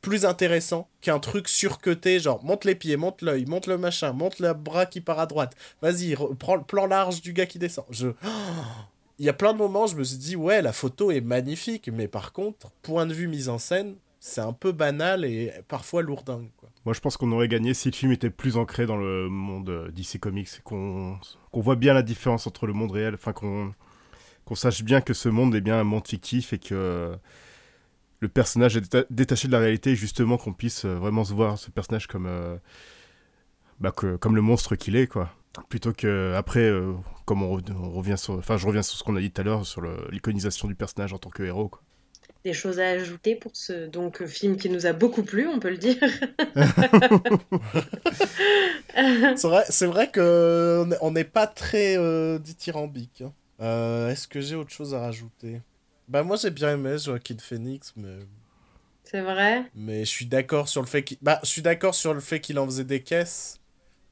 plus 0.00 0.24
intéressant 0.24 0.88
qu'un 1.00 1.18
truc 1.18 1.48
surcuté, 1.48 2.20
genre 2.20 2.42
monte 2.44 2.64
les 2.64 2.74
pieds, 2.74 2.96
monte 2.96 3.22
l'œil, 3.22 3.46
monte 3.46 3.66
le 3.66 3.78
machin, 3.78 4.12
monte 4.12 4.38
le 4.38 4.52
bras 4.52 4.86
qui 4.86 5.00
part 5.00 5.18
à 5.18 5.26
droite. 5.26 5.54
Vas-y, 5.82 6.16
prends 6.38 6.56
le 6.56 6.62
plan 6.62 6.86
large 6.86 7.20
du 7.22 7.32
gars 7.32 7.46
qui 7.46 7.58
descend. 7.58 7.84
Je... 7.90 8.08
Il 9.18 9.26
y 9.26 9.28
a 9.28 9.34
plein 9.34 9.52
de 9.52 9.58
moments, 9.58 9.86
je 9.86 9.96
me 9.96 10.02
suis 10.02 10.16
dit, 10.16 10.34
ouais, 10.34 10.62
la 10.62 10.72
photo 10.72 11.10
est 11.10 11.20
magnifique, 11.20 11.90
mais 11.92 12.08
par 12.08 12.32
contre, 12.32 12.70
point 12.80 13.04
de 13.04 13.12
vue 13.12 13.28
mise 13.28 13.50
en 13.50 13.58
scène, 13.58 13.96
c'est 14.18 14.40
un 14.40 14.54
peu 14.54 14.72
banal 14.72 15.26
et 15.26 15.52
parfois 15.68 16.00
lourdingue. 16.00 16.48
Quoi. 16.56 16.70
Moi, 16.86 16.94
je 16.94 17.00
pense 17.00 17.18
qu'on 17.18 17.30
aurait 17.32 17.48
gagné 17.48 17.74
si 17.74 17.90
le 17.90 17.94
film 17.94 18.12
était 18.12 18.30
plus 18.30 18.56
ancré 18.56 18.86
dans 18.86 18.96
le 18.96 19.28
monde 19.28 19.90
DC 19.94 20.18
Comics, 20.18 20.62
qu'on 20.64 21.18
voit 21.52 21.76
bien 21.76 21.92
la 21.92 22.02
différence 22.02 22.46
entre 22.46 22.66
le 22.66 22.72
monde 22.72 22.92
réel, 22.92 23.14
enfin 23.14 23.34
qu'on 23.34 23.74
qu'on 24.46 24.54
sache 24.54 24.82
bien 24.82 25.00
que 25.00 25.14
ce 25.14 25.28
monde 25.28 25.54
est 25.54 25.60
bien 25.60 25.78
un 25.78 25.84
monde 25.84 26.08
fictif 26.08 26.52
et 26.52 26.58
que 26.58 27.14
le 28.20 28.28
personnage 28.28 28.76
est 28.76 28.96
détaché 29.10 29.48
de 29.48 29.52
la 29.52 29.58
réalité, 29.58 29.96
justement 29.96 30.36
qu'on 30.36 30.52
puisse 30.52 30.84
euh, 30.84 30.94
vraiment 30.94 31.24
se 31.24 31.32
voir 31.32 31.58
ce 31.58 31.70
personnage 31.70 32.06
comme, 32.06 32.26
euh, 32.26 32.56
bah, 33.80 33.92
comme 33.92 34.36
le 34.36 34.42
monstre 34.42 34.76
qu'il 34.76 34.94
est, 34.94 35.06
quoi. 35.06 35.30
Plutôt 35.68 35.92
que 35.92 36.34
après, 36.36 36.60
euh, 36.60 36.92
comme 37.24 37.42
on, 37.42 37.50
revient 37.50 38.16
sur, 38.16 38.34
enfin, 38.34 38.56
je 38.56 38.66
reviens 38.66 38.82
sur 38.82 38.96
ce 38.96 39.02
qu'on 39.02 39.16
a 39.16 39.20
dit 39.20 39.32
tout 39.32 39.40
à 39.40 39.44
l'heure 39.44 39.66
sur 39.66 39.82
l'iconisation 40.10 40.68
du 40.68 40.76
personnage 40.76 41.12
en 41.12 41.18
tant 41.18 41.30
que 41.30 41.42
héros, 41.42 41.68
quoi. 41.68 41.82
Des 42.44 42.52
choses 42.54 42.80
à 42.80 42.88
ajouter 42.88 43.34
pour 43.34 43.54
ce 43.54 43.86
donc 43.86 44.24
film 44.24 44.56
qui 44.56 44.70
nous 44.70 44.86
a 44.86 44.94
beaucoup 44.94 45.22
plu, 45.22 45.46
on 45.46 45.58
peut 45.58 45.68
le 45.68 45.76
dire. 45.76 45.98
c'est 49.36 49.46
vrai, 49.46 49.64
c'est 49.68 49.84
vrai 49.84 50.10
que 50.10 50.86
on 51.02 51.10
n'est 51.10 51.24
pas 51.24 51.46
très 51.46 51.98
dithyrambique. 52.38 53.24
Hein. 53.60 54.08
Est-ce 54.08 54.26
que 54.26 54.40
j'ai 54.40 54.56
autre 54.56 54.70
chose 54.70 54.94
à 54.94 55.00
rajouter? 55.00 55.60
Bah 56.10 56.24
moi 56.24 56.36
j'ai 56.36 56.50
bien 56.50 56.72
aimé 56.72 56.96
Joaquin 56.98 57.36
Phoenix, 57.38 57.92
mais... 57.96 58.18
C'est 59.04 59.20
vrai? 59.20 59.70
Mais 59.76 60.00
je 60.04 60.10
suis 60.10 60.26
d'accord 60.26 60.68
sur 60.68 60.82
le 60.82 60.88
fait 60.88 61.04
qu'il... 61.04 61.18
Bah, 61.22 61.38
je 61.44 61.48
suis 61.48 61.62
d'accord 61.62 61.94
sur 61.94 62.14
le 62.14 62.20
fait 62.20 62.40
qu'il 62.40 62.58
en 62.58 62.66
faisait 62.66 62.84
des 62.84 63.00
caisses. 63.00 63.60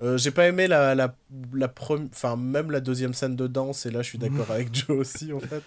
Euh, 0.00 0.16
j'ai 0.16 0.30
pas 0.30 0.46
aimé 0.46 0.68
la, 0.68 0.94
la, 0.94 1.16
la 1.52 1.66
première... 1.66 2.08
Enfin, 2.12 2.37
même 2.37 2.70
la 2.70 2.78
deuxième 2.80 3.14
scène 3.14 3.34
de 3.34 3.48
danse, 3.48 3.84
et 3.84 3.90
là 3.90 4.02
je 4.02 4.11
suis 4.11 4.18
d'accord 4.18 4.48
avec 4.52 4.72
Joe 4.72 4.90
aussi, 4.90 5.32
en 5.32 5.40
fait. 5.40 5.62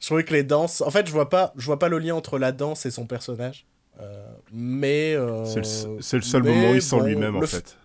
Je 0.00 0.06
trouvais 0.06 0.24
que 0.24 0.34
les 0.34 0.42
danses... 0.42 0.80
En 0.80 0.90
fait, 0.90 1.06
je 1.06 1.12
vois 1.12 1.28
pas, 1.28 1.52
je 1.56 1.64
vois 1.66 1.78
pas 1.78 1.88
le 1.88 2.00
lien 2.00 2.16
entre 2.16 2.38
la 2.40 2.50
danse 2.50 2.84
et 2.84 2.90
son 2.90 3.06
personnage. 3.06 3.64
Euh, 4.00 4.26
mais... 4.52 5.14
Euh, 5.14 5.44
c'est 5.44 6.16
le, 6.16 6.22
seul 6.22 6.42
moment 6.42 6.72
où 6.72 6.74
il 6.74 6.82
sent 6.82 7.00
lui-même, 7.04 7.36
en 7.36 7.42
fait. 7.42 7.76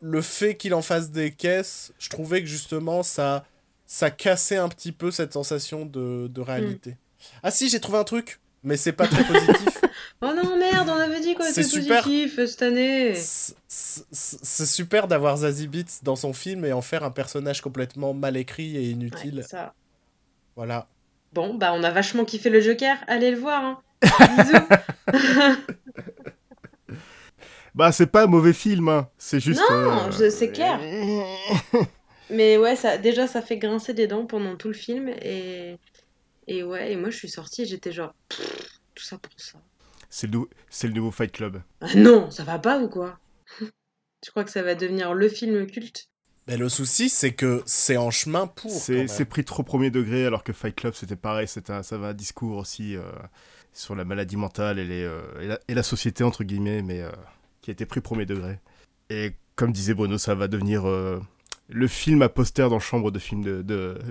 Le 0.00 0.22
fait 0.22 0.54
qu'il 0.54 0.72
en 0.72 0.80
fasse 0.80 1.10
des 1.10 1.32
caisses, 1.32 1.92
je 1.98 2.08
trouvais 2.08 2.40
que 2.40 2.48
justement, 2.48 3.02
ça 3.02 3.44
ça 3.94 4.10
cassait 4.10 4.56
un 4.56 4.68
petit 4.68 4.90
peu 4.90 5.12
cette 5.12 5.32
sensation 5.34 5.86
de, 5.86 6.26
de 6.26 6.40
réalité. 6.40 6.90
Hmm. 6.90 7.38
Ah 7.44 7.50
si, 7.52 7.68
j'ai 7.68 7.78
trouvé 7.78 7.98
un 7.98 8.02
truc, 8.02 8.40
mais 8.64 8.76
c'est 8.76 8.90
pas 8.90 9.06
très 9.06 9.22
positif. 9.22 9.82
oh 10.20 10.32
non, 10.34 10.58
merde, 10.58 10.88
on 10.88 10.98
avait 10.98 11.20
dit 11.20 11.36
qu'on 11.36 11.44
était 11.44 11.62
positif 11.62 12.44
cette 12.44 12.62
année. 12.62 13.14
C'est 13.68 14.66
super 14.66 15.06
d'avoir 15.06 15.36
Zazie 15.36 15.68
Beats 15.68 16.00
dans 16.02 16.16
son 16.16 16.32
film 16.32 16.64
et 16.64 16.72
en 16.72 16.82
faire 16.82 17.04
un 17.04 17.12
personnage 17.12 17.60
complètement 17.60 18.14
mal 18.14 18.36
écrit 18.36 18.76
et 18.76 18.90
inutile. 18.90 19.44
ça. 19.48 19.74
Voilà. 20.56 20.88
Bon, 21.32 21.54
bah 21.54 21.72
on 21.72 21.84
a 21.84 21.90
vachement 21.92 22.24
kiffé 22.24 22.50
le 22.50 22.60
Joker, 22.60 22.96
allez 23.06 23.30
le 23.30 23.38
voir. 23.38 23.62
Hein. 23.62 23.78
Bisous. 24.02 25.28
bah 27.76 27.92
c'est 27.92 28.06
pas 28.06 28.24
un 28.24 28.26
mauvais 28.26 28.54
film, 28.54 28.88
hein. 28.88 29.08
c'est 29.18 29.38
juste... 29.38 29.62
Non, 29.70 30.10
euh, 30.20 30.30
c'est 30.30 30.50
clair. 30.50 30.80
Mais 32.30 32.56
ouais, 32.56 32.76
ça, 32.76 32.98
déjà, 32.98 33.26
ça 33.26 33.42
fait 33.42 33.58
grincer 33.58 33.94
des 33.94 34.06
dents 34.06 34.26
pendant 34.26 34.56
tout 34.56 34.68
le 34.68 34.74
film. 34.74 35.08
Et, 35.08 35.76
et 36.46 36.62
ouais, 36.62 36.92
et 36.92 36.96
moi, 36.96 37.10
je 37.10 37.16
suis 37.16 37.28
sortie 37.28 37.62
et 37.62 37.66
j'étais 37.66 37.92
genre, 37.92 38.14
tout 38.28 39.04
ça 39.04 39.18
pour 39.18 39.32
ça. 39.36 39.58
C'est 40.10 40.30
le, 40.30 40.40
c'est 40.70 40.86
le 40.86 40.94
nouveau 40.94 41.10
Fight 41.10 41.32
Club. 41.32 41.62
Ah 41.80 41.94
non, 41.96 42.30
ça 42.30 42.44
va 42.44 42.58
pas 42.58 42.80
ou 42.80 42.88
quoi? 42.88 43.18
Je 44.24 44.30
crois 44.30 44.44
que 44.44 44.50
ça 44.50 44.62
va 44.62 44.74
devenir 44.74 45.12
le 45.12 45.28
film 45.28 45.66
culte? 45.66 46.08
Mais 46.46 46.56
le 46.56 46.68
souci, 46.68 47.08
c'est 47.08 47.32
que 47.32 47.62
c'est 47.66 47.96
en 47.96 48.10
chemin 48.10 48.46
pour. 48.46 48.70
C'est 48.70 49.24
pris 49.24 49.44
trop 49.44 49.62
premier 49.62 49.90
degré, 49.90 50.26
alors 50.26 50.44
que 50.44 50.52
Fight 50.52 50.74
Club, 50.74 50.94
c'était 50.94 51.16
pareil. 51.16 51.48
C'était 51.48 51.72
un, 51.72 51.82
ça 51.82 51.98
va 51.98 52.08
un 52.08 52.14
discours 52.14 52.58
aussi 52.58 52.96
euh, 52.96 53.02
sur 53.72 53.94
la 53.94 54.04
maladie 54.04 54.36
mentale 54.36 54.78
et, 54.78 54.84
les, 54.84 55.04
euh, 55.04 55.56
et, 55.68 55.74
la, 55.74 55.82
société, 55.82 56.22
entre 56.22 56.44
guillemets, 56.44 56.82
mais 56.82 57.00
euh, 57.00 57.10
qui 57.62 57.70
a 57.70 57.72
été 57.72 57.86
pris 57.86 58.00
premier 58.00 58.26
degré. 58.26 58.60
Et 59.10 59.32
comme 59.56 59.72
disait 59.72 59.94
Bruno, 59.94 60.18
ça 60.18 60.34
va 60.34 60.48
devenir 60.48 60.84
le 61.68 61.86
film 61.88 62.22
à 62.22 62.28
poster 62.28 62.68
dans 62.68 62.78
chambre 62.78 63.10
de 63.10 63.18
film 63.18 63.62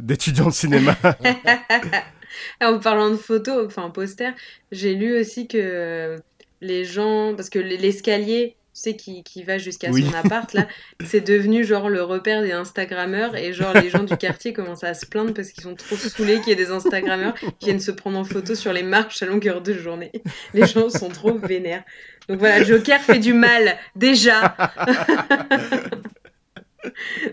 d'étudiants 0.01 0.45
de, 0.45 0.49
de, 0.49 0.55
cinéma. 0.55 0.97
en 2.61 2.79
parlant 2.79 3.11
de 3.11 3.15
photos, 3.15 3.65
enfin 3.65 3.89
poster, 3.89 4.31
j'ai 4.71 4.95
lu 4.95 5.19
aussi 5.19 5.47
que 5.47 6.17
les 6.61 6.85
gens, 6.85 7.33
parce 7.35 7.49
que 7.49 7.59
l'escalier, 7.59 8.55
tu 8.73 8.81
sais, 8.81 8.95
qui, 8.95 9.23
qui 9.23 9.43
va 9.43 9.59
jusqu'à 9.59 9.91
son 9.91 10.13
appart, 10.15 10.51
là, 10.53 10.67
c'est 11.05 11.21
devenu 11.21 11.63
genre 11.63 11.89
le 11.89 12.01
repère 12.01 12.41
des 12.41 12.53
Instagrammeurs 12.53 13.35
et 13.35 13.53
genre 13.53 13.73
les 13.73 13.89
gens 13.89 14.03
du 14.03 14.17
quartier 14.17 14.51
commencent 14.51 14.83
à 14.83 14.95
se 14.95 15.05
plaindre 15.05 15.33
parce 15.33 15.49
qu'ils 15.49 15.63
sont 15.63 15.75
trop 15.75 15.95
saoulés 15.95 16.39
qu'il 16.39 16.49
y 16.49 16.51
ait 16.53 16.55
des 16.55 16.71
Instagrammeurs 16.71 17.35
qui 17.35 17.65
viennent 17.65 17.79
se 17.79 17.91
prendre 17.91 18.17
en 18.17 18.23
photo 18.23 18.55
sur 18.55 18.73
les 18.73 18.81
marches 18.81 19.21
à 19.21 19.27
longueur 19.27 19.61
de 19.61 19.73
journée. 19.73 20.11
Les 20.55 20.65
gens 20.65 20.89
sont 20.89 21.09
trop 21.09 21.37
vénères. 21.37 21.83
Donc 22.27 22.39
voilà, 22.39 22.63
Joker 22.63 22.99
fait 23.01 23.19
du 23.19 23.33
mal, 23.33 23.77
déjà. 23.95 24.55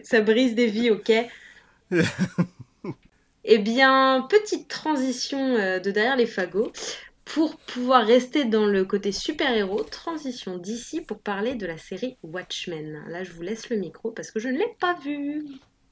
ça 0.03 0.21
brise 0.21 0.55
des 0.55 0.67
vies, 0.67 0.91
ok 0.91 1.13
Eh 3.45 3.59
bien, 3.59 4.27
petite 4.29 4.69
transition 4.69 5.57
euh, 5.57 5.81
de 5.81 5.91
derrière 5.91 6.17
les 6.17 6.27
fagots. 6.27 6.73
Pour 7.25 7.57
pouvoir 7.57 8.05
rester 8.05 8.45
dans 8.45 8.67
le 8.67 8.85
côté 8.85 9.13
super-héros, 9.13 9.85
transition 9.85 10.59
d'ici 10.59 11.01
pour 11.01 11.21
parler 11.21 11.55
de 11.55 11.65
la 11.65 11.79
série 11.79 12.17
Watchmen. 12.25 13.05
Là, 13.09 13.23
je 13.23 13.31
vous 13.31 13.43
laisse 13.43 13.71
le 13.71 13.77
micro 13.77 14.11
parce 14.11 14.33
que 14.33 14.41
je 14.41 14.49
ne 14.49 14.59
l'ai 14.59 14.75
pas 14.81 14.95
vu. 15.05 15.47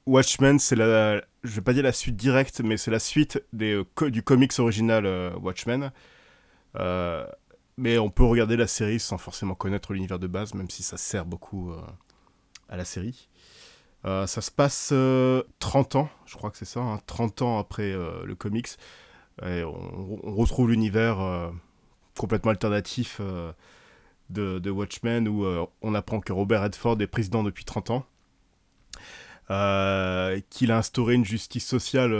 Watchmen, 0.05 0.59
c'est 0.59 0.75
la, 0.75 1.21
je 1.43 1.55
vais 1.55 1.61
pas 1.61 1.71
dire 1.73 1.83
la 1.83 1.93
suite 1.93 2.17
directe, 2.17 2.61
mais 2.61 2.75
c'est 2.75 2.91
la 2.91 2.99
suite 2.99 3.41
euh, 3.61 3.83
du 4.09 4.21
comics 4.21 4.57
original 4.59 5.05
euh, 5.05 5.31
Watchmen. 5.41 5.91
mais 7.77 7.97
on 7.97 8.09
peut 8.09 8.25
regarder 8.25 8.57
la 8.57 8.67
série 8.67 8.99
sans 8.99 9.17
forcément 9.17 9.55
connaître 9.55 9.93
l'univers 9.93 10.19
de 10.19 10.27
base, 10.27 10.53
même 10.53 10.69
si 10.69 10.83
ça 10.83 10.97
sert 10.97 11.25
beaucoup 11.25 11.73
à 12.67 12.75
la 12.75 12.85
série. 12.85 13.29
Euh, 14.05 14.27
ça 14.27 14.41
se 14.41 14.51
passe 14.51 14.93
30 15.59 15.95
euh, 15.95 15.99
ans, 15.99 16.09
je 16.25 16.35
crois 16.35 16.51
que 16.51 16.57
c'est 16.57 16.65
ça, 16.65 17.01
30 17.05 17.41
hein, 17.41 17.45
ans 17.45 17.59
après 17.59 17.91
euh, 17.91 18.23
le 18.25 18.35
comics. 18.35 18.69
On, 19.41 20.35
retrouve 20.35 20.69
l'univers 20.69 21.51
complètement 22.17 22.51
alternatif 22.51 23.21
de, 24.29 24.69
Watchmen 24.69 25.29
où 25.29 25.45
on 25.81 25.93
apprend 25.95 26.19
que 26.19 26.33
Robert 26.33 26.63
Redford 26.63 27.01
est 27.01 27.07
président 27.07 27.43
depuis 27.43 27.63
30 27.63 27.89
ans. 27.91 28.05
qu'il 30.49 30.71
a 30.73 30.77
instauré 30.77 31.13
une 31.13 31.23
justice 31.23 31.65
sociale 31.65 32.13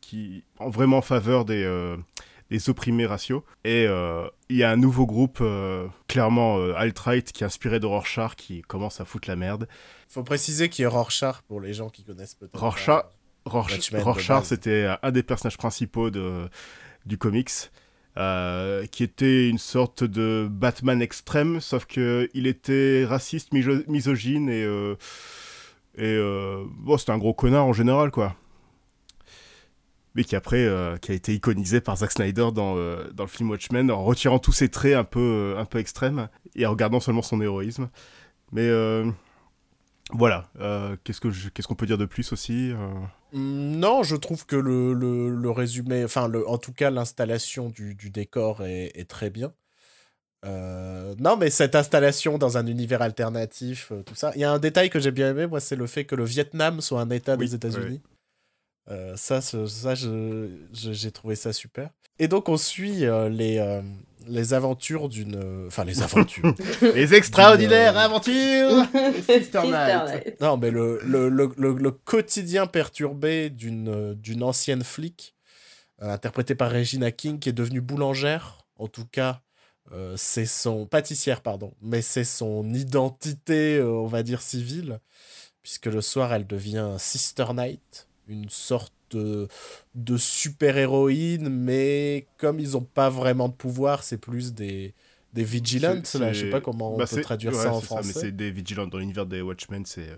qui 0.00 0.42
en 0.58 0.68
vraiment 0.68 0.96
en 0.96 1.02
faveur 1.02 1.44
des, 1.44 1.64
des 2.52 2.68
opprimés 2.70 3.06
raciaux. 3.06 3.44
Et 3.64 3.86
euh, 3.88 4.26
il 4.48 4.56
y 4.56 4.62
a 4.62 4.70
un 4.70 4.76
nouveau 4.76 5.06
groupe, 5.06 5.38
euh, 5.40 5.86
clairement 6.06 6.58
alt-right, 6.76 7.32
qui 7.32 7.42
est 7.42 7.46
inspiré 7.46 7.80
de 7.80 7.86
Rorschach, 7.86 8.36
qui 8.36 8.62
commence 8.62 9.00
à 9.00 9.04
foutre 9.04 9.28
la 9.28 9.36
merde. 9.36 9.66
Faut 10.08 10.22
préciser 10.22 10.68
qu'il 10.68 10.82
y 10.82 10.86
a 10.86 10.90
Rorschach 10.90 11.40
pour 11.48 11.60
les 11.60 11.72
gens 11.72 11.88
qui 11.88 12.04
connaissent 12.04 12.34
peut-être. 12.36 12.58
Rorschach. 12.58 13.04
Rorsch- 13.44 13.90
Rorschach, 14.04 14.44
c'était 14.44 14.86
un 15.02 15.10
des 15.10 15.24
personnages 15.24 15.56
principaux 15.58 16.10
de, 16.10 16.48
du 17.06 17.18
comics, 17.18 17.50
euh, 18.16 18.86
qui 18.86 19.02
était 19.02 19.48
une 19.48 19.58
sorte 19.58 20.04
de 20.04 20.46
Batman 20.48 21.02
extrême, 21.02 21.60
sauf 21.60 21.86
que 21.86 22.30
il 22.34 22.46
était 22.46 23.04
raciste, 23.04 23.52
miso- 23.52 23.82
misogyne 23.88 24.48
et, 24.48 24.62
euh, 24.62 24.94
et 25.96 26.04
euh, 26.04 26.62
bon, 26.78 26.96
c'était 26.98 27.10
un 27.12 27.18
gros 27.18 27.34
connard 27.34 27.64
en 27.66 27.72
général, 27.72 28.10
quoi. 28.12 28.36
Mais 30.14 30.24
qui 30.24 30.36
après, 30.36 30.64
euh, 30.64 30.96
qui 30.98 31.12
a 31.12 31.14
été 31.14 31.34
iconisé 31.34 31.80
par 31.80 31.96
Zack 31.96 32.12
Snyder 32.12 32.48
dans, 32.54 32.76
euh, 32.76 33.10
dans 33.12 33.24
le 33.24 33.28
film 33.30 33.50
Watchmen, 33.50 33.90
en 33.90 34.04
retirant 34.04 34.38
tous 34.38 34.52
ses 34.52 34.68
traits 34.68 34.94
un 34.94 35.04
peu, 35.04 35.20
euh, 35.56 35.58
un 35.60 35.64
peu 35.64 35.78
extrêmes 35.78 36.28
et 36.54 36.66
en 36.66 36.74
gardant 36.74 37.00
seulement 37.00 37.22
son 37.22 37.40
héroïsme. 37.40 37.88
Mais 38.52 38.70
voilà, 40.12 40.50
qu'est-ce 41.04 41.20
que 41.20 41.28
qu'est-ce 41.50 41.66
qu'on 41.66 41.74
peut 41.74 41.86
dire 41.86 41.96
de 41.98 42.04
plus 42.04 42.32
aussi 42.32 42.72
Mm, 43.32 43.76
Non, 43.76 44.02
je 44.02 44.16
trouve 44.16 44.46
que 44.46 44.56
le, 44.56 44.92
le, 44.92 45.30
le 45.30 45.50
résumé, 45.50 46.04
enfin, 46.04 46.28
le, 46.28 46.48
en 46.48 46.58
tout 46.58 46.72
cas, 46.72 46.90
l'installation 46.90 47.70
du, 47.70 47.94
du 47.94 48.10
décor 48.10 48.62
est, 48.62 48.92
est 48.94 49.08
très 49.08 49.30
bien. 49.30 49.52
Euh, 50.44 51.14
non, 51.18 51.36
mais 51.36 51.50
cette 51.50 51.76
installation 51.76 52.36
dans 52.36 52.58
un 52.58 52.66
univers 52.66 53.00
alternatif, 53.00 53.92
euh, 53.92 54.02
tout 54.02 54.14
ça. 54.16 54.32
Il 54.34 54.40
y 54.40 54.44
a 54.44 54.52
un 54.52 54.58
détail 54.58 54.90
que 54.90 54.98
j'ai 54.98 55.12
bien 55.12 55.30
aimé, 55.30 55.46
moi, 55.46 55.60
c'est 55.60 55.76
le 55.76 55.86
fait 55.86 56.04
que 56.04 56.16
le 56.16 56.24
Vietnam 56.24 56.80
soit 56.80 57.00
un 57.00 57.10
État 57.10 57.36
Oui, 57.36 57.46
des 57.46 57.54
États-Unis. 57.54 58.00
Euh, 58.90 59.14
ça, 59.16 59.40
ça 59.40 59.94
je- 59.94 60.48
je- 60.72 60.92
j'ai 60.92 61.10
trouvé 61.12 61.36
ça 61.36 61.52
super. 61.52 61.90
Et 62.18 62.28
donc, 62.28 62.48
on 62.48 62.56
suit 62.56 63.04
euh, 63.06 63.28
les, 63.28 63.58
euh, 63.58 63.80
les 64.26 64.54
aventures 64.54 65.08
d'une. 65.08 65.66
Enfin, 65.66 65.84
les 65.84 66.02
aventures. 66.02 66.54
Les 66.94 67.14
extraordinaires 67.14 67.96
euh, 67.96 68.00
aventures 68.00 68.84
Sister 69.26 69.62
Night. 69.64 70.24
Night. 70.26 70.40
Non, 70.40 70.56
mais 70.56 70.70
le, 70.70 71.00
le, 71.04 71.28
le, 71.28 71.52
le, 71.56 71.74
le 71.74 71.90
quotidien 71.90 72.66
perturbé 72.66 73.50
d'une 73.50 74.14
d'une 74.14 74.42
ancienne 74.42 74.82
flic, 74.84 75.34
euh, 76.02 76.12
interprétée 76.12 76.54
par 76.54 76.70
Regina 76.72 77.10
King, 77.12 77.38
qui 77.38 77.48
est 77.48 77.52
devenue 77.52 77.80
boulangère. 77.80 78.58
En 78.78 78.88
tout 78.88 79.06
cas, 79.06 79.40
euh, 79.92 80.14
c'est 80.16 80.46
son. 80.46 80.86
pâtissière, 80.86 81.40
pardon. 81.40 81.72
Mais 81.80 82.02
c'est 82.02 82.24
son 82.24 82.72
identité, 82.74 83.76
euh, 83.78 83.88
on 83.90 84.06
va 84.06 84.22
dire, 84.22 84.42
civile. 84.42 84.98
Puisque 85.62 85.86
le 85.86 86.00
soir, 86.00 86.34
elle 86.34 86.46
devient 86.46 86.96
Sister 86.98 87.46
Knight, 87.54 88.08
une 88.28 88.48
sorte 88.48 88.92
de, 89.10 89.48
de 89.94 90.16
super-héroïne, 90.16 91.48
mais 91.48 92.26
comme 92.38 92.60
ils 92.60 92.70
n'ont 92.72 92.82
pas 92.84 93.10
vraiment 93.10 93.48
de 93.48 93.54
pouvoir, 93.54 94.02
c'est 94.02 94.18
plus 94.18 94.54
des. 94.54 94.94
Des 95.34 95.44
vigilantes, 95.44 96.04
C'est- 96.06 96.18
là, 96.18 96.30
je 96.34 96.40
sais 96.40 96.50
pas 96.50 96.60
comment 96.60 96.94
on 96.94 96.98
bah, 96.98 97.06
peut 97.06 97.22
traduire 97.22 97.52
ouais, 97.54 97.58
ça 97.62 97.72
en 97.72 97.80
c'est 97.80 97.80
mais 97.84 97.86
français. 97.86 98.20
c'est 98.20 98.32
des 98.32 98.50
vigilantes 98.50 98.90
dans 98.90 98.98
l'univers 98.98 99.24
des 99.24 99.40
Watchmen, 99.40 99.86
c'est 99.86 100.10
euh, 100.10 100.16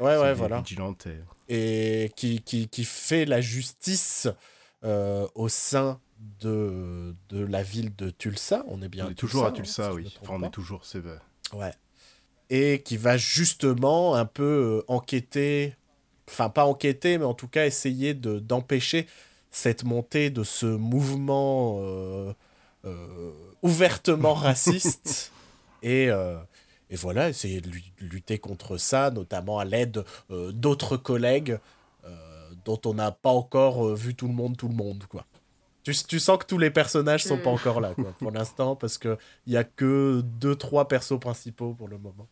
ouais, 0.00 0.16
ouais, 0.18 0.30
des 0.30 0.34
voilà. 0.34 0.60
vigilantes. 0.62 1.06
Et... 1.48 2.06
et 2.06 2.08
qui, 2.16 2.40
qui, 2.42 2.66
qui 2.68 2.82
fait 2.84 3.24
la 3.24 3.40
justice 3.40 4.26
euh, 4.82 5.28
au 5.36 5.48
sein 5.48 6.00
de, 6.40 7.14
de 7.28 7.44
la 7.44 7.62
ville 7.62 7.94
de 7.94 8.10
Tulsa. 8.10 8.64
On 8.66 8.82
est 8.82 8.88
bien 8.88 9.06
on 9.06 9.10
est 9.10 9.14
toujours 9.14 9.44
à 9.46 9.52
Tulsa, 9.52 9.90
hein, 9.90 9.94
Tulsa, 9.94 10.02
si 10.02 10.06
oui. 10.08 10.18
Enfin, 10.22 10.34
on 10.40 10.42
est 10.44 10.50
toujours, 10.50 10.84
c'est 10.84 10.98
vrai. 10.98 11.18
Ouais. 11.52 11.72
Et 12.50 12.82
qui 12.82 12.96
va 12.96 13.16
justement 13.16 14.16
un 14.16 14.24
peu 14.26 14.42
euh, 14.80 14.84
enquêter, 14.88 15.76
enfin 16.32 16.48
pas 16.48 16.64
enquêter, 16.64 17.18
mais 17.18 17.24
en 17.24 17.34
tout 17.34 17.48
cas 17.48 17.66
essayer 17.66 18.14
de 18.14 18.38
d'empêcher 18.38 19.06
cette 19.50 19.84
montée 19.84 20.30
de 20.30 20.44
ce 20.44 20.66
mouvement 20.66 21.78
euh, 21.82 22.32
euh, 22.86 23.32
ouvertement 23.62 24.34
raciste. 24.48 25.30
et, 25.82 26.08
euh, 26.10 26.38
et 26.90 26.96
voilà, 26.96 27.28
essayer 27.28 27.60
de 27.60 27.68
lu- 27.68 27.82
lutter 28.00 28.38
contre 28.38 28.76
ça, 28.78 29.10
notamment 29.10 29.58
à 29.58 29.64
l'aide 29.64 30.04
d'autres 30.30 30.96
collègues 30.96 31.58
dont 32.64 32.80
on 32.84 32.94
n'a 32.94 33.10
pas 33.10 33.30
encore 33.30 33.94
vu 33.94 34.14
tout 34.14 34.28
le 34.28 34.34
monde, 34.34 34.56
tout 34.56 34.68
le 34.68 34.74
monde, 34.74 35.04
quoi. 35.08 35.24
Tu, 35.84 35.92
tu 36.06 36.20
sens 36.20 36.38
que 36.38 36.46
tous 36.46 36.58
les 36.58 36.70
personnages 36.70 37.24
sont 37.24 37.38
pas 37.38 37.50
encore 37.50 37.80
là, 37.80 37.94
quoi, 37.94 38.12
pour 38.18 38.30
l'instant, 38.30 38.76
parce 38.76 38.98
que 38.98 39.18
il 39.46 39.52
y 39.52 39.56
a 39.56 39.64
que 39.64 40.20
deux, 40.24 40.54
trois 40.54 40.86
persos 40.86 41.18
principaux 41.18 41.74
pour 41.74 41.88
le 41.88 41.98
moment. 41.98 42.28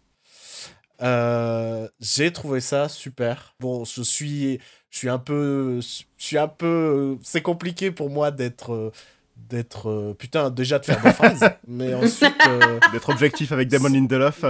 Euh, 1.03 1.89
j'ai 2.01 2.33
trouvé 2.33 2.61
ça 2.61 2.89
super. 2.89 3.55
Bon, 3.61 3.85
je 3.85 4.03
suis, 4.03 4.61
je 4.91 4.99
suis 4.99 5.09
un 5.09 5.19
peu, 5.19 5.81
je 5.81 6.03
suis 6.19 6.39
un 6.39 6.49
peu, 6.49 7.17
c'est 7.23 7.43
compliqué 7.43 7.91
pour 7.91 8.11
moi 8.11 8.31
d'être, 8.31 8.93
d'être, 9.37 10.15
putain, 10.19 10.51
déjà 10.51 10.79
de 10.79 10.85
faire 10.85 11.01
des 11.03 11.13
phrases, 11.13 11.41
mais 11.67 11.95
ensuite 11.95 12.35
euh, 12.47 12.79
D'être 12.93 13.09
objectif 13.09 13.53
avec 13.53 13.69
Damon 13.69 13.89
Lindelof. 13.89 14.45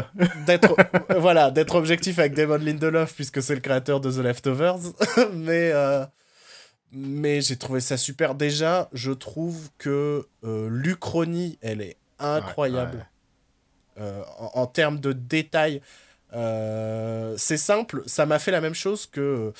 d'être, 0.47 0.75
voilà, 1.17 1.51
d'être 1.51 1.77
objectif 1.77 2.19
avec 2.19 2.35
Damon 2.35 2.57
Lindelof 2.59 3.15
puisque 3.15 3.43
c'est 3.43 3.55
le 3.55 3.61
créateur 3.61 4.01
de 4.01 4.11
The 4.11 4.19
Leftovers, 4.19 4.79
mais 5.35 5.71
euh, 5.73 6.05
mais 6.93 7.41
j'ai 7.41 7.57
trouvé 7.57 7.81
ça 7.81 7.97
super. 7.97 8.35
Déjà, 8.35 8.89
je 8.93 9.13
trouve 9.13 9.69
que 9.79 10.27
euh, 10.45 10.69
l'Uchronie, 10.71 11.59
elle 11.63 11.81
est 11.81 11.97
incroyable 12.19 13.07
Ouais, 13.97 14.03
euh, 14.03 14.23
en, 14.39 14.63
en 14.63 14.67
termes 14.67 14.99
de 14.99 15.13
détails. 15.13 15.81
Euh, 16.33 17.35
c'est 17.37 17.57
simple, 17.57 18.03
ça 18.07 18.27
m'a 18.27 18.39
fait 18.39 18.51
la 18.51 18.61
même 18.61 18.75
chose 18.75 19.07
que, 19.07 19.53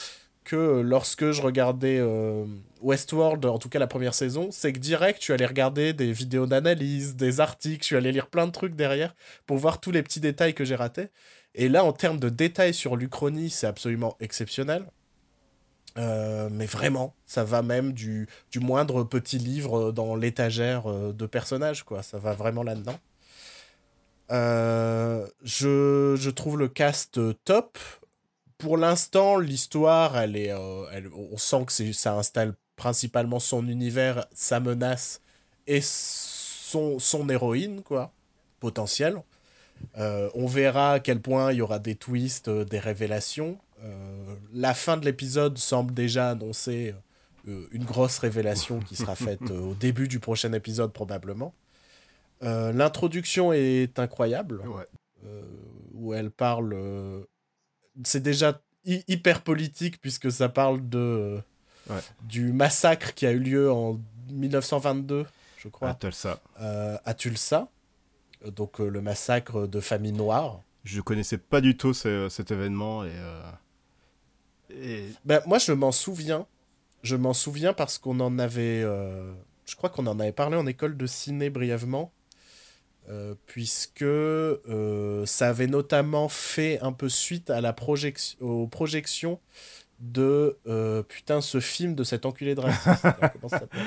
que 0.45 0.81
lorsque 0.81 1.33
je 1.33 1.43
regardais 1.43 1.99
euh, 1.99 2.45
Westworld, 2.81 3.45
en 3.45 3.59
tout 3.59 3.69
cas 3.69 3.79
la 3.79 3.87
première 3.87 4.15
saison, 4.15 4.51
c'est 4.53 4.73
que 4.73 4.79
direct, 4.79 5.21
tu 5.21 5.33
allais 5.33 5.47
regarder 5.47 5.93
des 5.93 6.13
vidéos 6.13 6.47
d'analyse, 6.47 7.17
des 7.17 7.41
articles, 7.41 7.85
tu 7.85 7.97
allais 7.97 8.13
lire 8.13 8.29
plein 8.29 8.47
de 8.47 8.53
trucs 8.53 8.75
derrière 8.75 9.15
pour 9.47 9.57
voir 9.59 9.81
tous 9.81 9.91
les 9.91 10.03
petits 10.03 10.21
détails 10.21 10.55
que 10.55 10.65
j'ai 10.65 10.77
ratés. 10.77 11.09
Et 11.55 11.69
là, 11.69 11.85
en 11.85 11.93
termes 11.93 12.21
de 12.21 12.29
détails 12.29 12.75
sur 12.75 12.97
l'Uchronie, 12.97 13.51
c'est 13.51 13.67
absolument 13.67 14.17
exceptionnel. 14.21 14.85
Euh, 15.99 16.49
mais 16.53 16.67
vraiment, 16.67 17.17
ça 17.27 17.43
va 17.43 17.63
même 17.63 17.93
du, 17.93 18.29
du 18.53 18.61
moindre 18.61 19.03
petit 19.03 19.39
livre 19.39 19.91
dans 19.91 20.15
l'étagère 20.15 20.89
de 20.89 21.27
personnages, 21.27 21.83
quoi. 21.83 22.03
Ça 22.05 22.19
va 22.19 22.33
vraiment 22.35 22.63
là-dedans. 22.63 22.99
Euh, 24.31 25.27
je, 25.43 26.15
je 26.19 26.31
trouve 26.31 26.59
le 26.59 26.69
cast 26.69 27.19
euh, 27.19 27.35
top. 27.45 27.79
Pour 28.59 28.77
l'instant, 28.77 29.39
l'histoire, 29.39 30.17
elle 30.19 30.37
est, 30.37 30.53
euh, 30.53 30.85
elle- 30.93 31.11
on 31.15 31.37
sent 31.37 31.65
que 31.67 31.93
ça 31.93 32.15
installe 32.15 32.55
principalement 32.77 33.41
son 33.41 33.67
univers, 33.67 34.27
sa 34.33 34.61
menace 34.61 35.21
et 35.67 35.81
son, 35.83 36.99
son 36.99 37.29
héroïne, 37.29 37.83
quoi, 37.83 38.13
potentielle. 38.61 39.23
Euh, 39.99 40.29
on 40.35 40.47
verra 40.47 40.93
à 40.95 41.01
quel 41.01 41.21
point 41.21 41.53
il 41.53 41.59
y 41.59 41.63
aura 41.63 41.79
des 41.79 41.95
twists, 41.95 42.51
des 42.51 42.79
révélations. 42.79 43.59
La 44.53 44.75
fin 44.75 44.99
de 44.99 45.07
l'épisode 45.07 45.57
semble 45.57 45.95
déjà 45.95 46.31
annoncer 46.31 46.95
une 47.47 47.85
grosse 47.85 48.19
révélation 48.19 48.81
qui 48.81 48.95
sera 48.95 49.15
faite 49.17 49.41
au 49.51 49.73
début 49.75 50.07
du 50.07 50.21
prochain 50.21 50.53
épisode 50.53 50.93
probablement. 50.93 51.55
Euh, 52.43 52.73
L'introduction 52.73 53.53
est 53.53 53.99
incroyable, 53.99 54.61
Ouais. 54.67 54.87
euh, 55.25 55.43
où 55.95 56.15
elle 56.15 56.31
parle. 56.31 56.73
euh, 56.75 57.23
c'est 58.05 58.23
déjà 58.23 58.61
hy- 58.87 59.05
hyper 59.09 59.43
politique 59.43 60.01
puisque 60.01 60.31
ça 60.33 60.49
parle 60.49 60.89
de 60.89 61.41
Ouais. 61.89 62.01
du 62.23 62.53
massacre 62.53 63.15
qui 63.15 63.27
a 63.27 63.33
eu 63.33 63.39
lieu 63.41 63.71
en 63.71 64.01
1922, 64.31 65.27
je 65.59 65.69
crois 65.69 65.91
Ah, 65.91 65.95
Tulsa. 65.95 66.41
à 66.57 67.15
Tulsa. 67.15 67.69
Donc 68.47 68.79
le 68.79 69.03
massacre 69.03 69.67
de 69.67 69.81
familles 69.81 70.13
noires. 70.13 70.63
Je 70.85 71.03
connaissais 71.03 71.37
pas 71.37 71.61
du 71.61 71.77
tout 71.77 71.93
ce- 71.93 72.29
cet 72.31 72.51
événement 72.51 73.05
et. 73.05 73.11
et- 74.71 75.09
Ben, 75.27 75.43
moi, 75.47 75.59
je 75.59 75.73
m'en 75.73 75.93
souviens. 75.93 76.47
Je 77.03 77.17
m'en 77.17 77.33
souviens 77.35 77.73
parce 77.75 77.99
qu'on 77.99 78.19
en 78.21 78.39
avait. 78.39 78.81
je 78.83 79.77
crois 79.77 79.91
qu'on 79.91 80.07
en 80.07 80.19
avait 80.21 80.33
parlé 80.33 80.57
en 80.57 80.67
école 80.67 80.97
de 80.97 81.07
ciné 81.07 81.51
brièvement. 81.51 82.13
Euh, 83.11 83.35
puisque 83.47 84.03
euh, 84.03 85.27
ça 85.27 85.49
avait 85.49 85.67
notamment 85.67 86.29
fait 86.29 86.79
un 86.81 86.93
peu 86.93 87.09
suite 87.09 87.51
à 87.51 87.61
la 87.61 87.73
projection, 87.73 88.39
aux 88.41 88.67
projections 88.69 89.41
de 89.99 90.57
euh, 90.67 91.03
putain 91.03 91.41
ce 91.43 91.61
film 91.61 91.95
de 91.95 92.05
cet 92.05 92.25
enculé 92.25 92.55
de 92.55 92.61
raciste. 92.61 93.03
Comment 93.33 93.49
ça 93.49 93.59
s'appelle? 93.59 93.81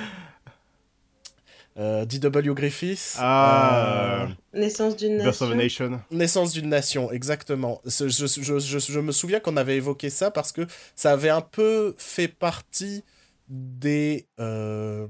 Euh, 1.75 2.05
D.W. 2.05 2.53
Griffiths. 2.53 3.15
Ah, 3.17 4.27
euh, 4.53 4.59
Naissance 4.59 4.95
d'une 4.95 5.17
Birth 5.23 5.41
of 5.41 5.51
a 5.51 5.55
nation. 5.55 5.89
Nation. 5.89 6.01
Naissance 6.11 6.53
d'une 6.53 6.69
nation, 6.69 7.11
exactement. 7.11 7.81
Je, 7.85 8.07
je- 8.09 8.27
je- 8.59 8.77
je 8.79 8.99
me 8.99 9.11
souviens 9.11 9.39
qu'on 9.39 9.57
avait 9.57 9.77
évoqué 9.77 10.11
ça 10.11 10.29
parce 10.29 10.51
que 10.51 10.67
ça 10.95 11.13
avait 11.13 11.31
un 11.31 11.41
peu 11.41 11.95
fait 11.97 12.27
partie 12.27 13.03
des, 13.49 14.27
euh, 14.39 15.07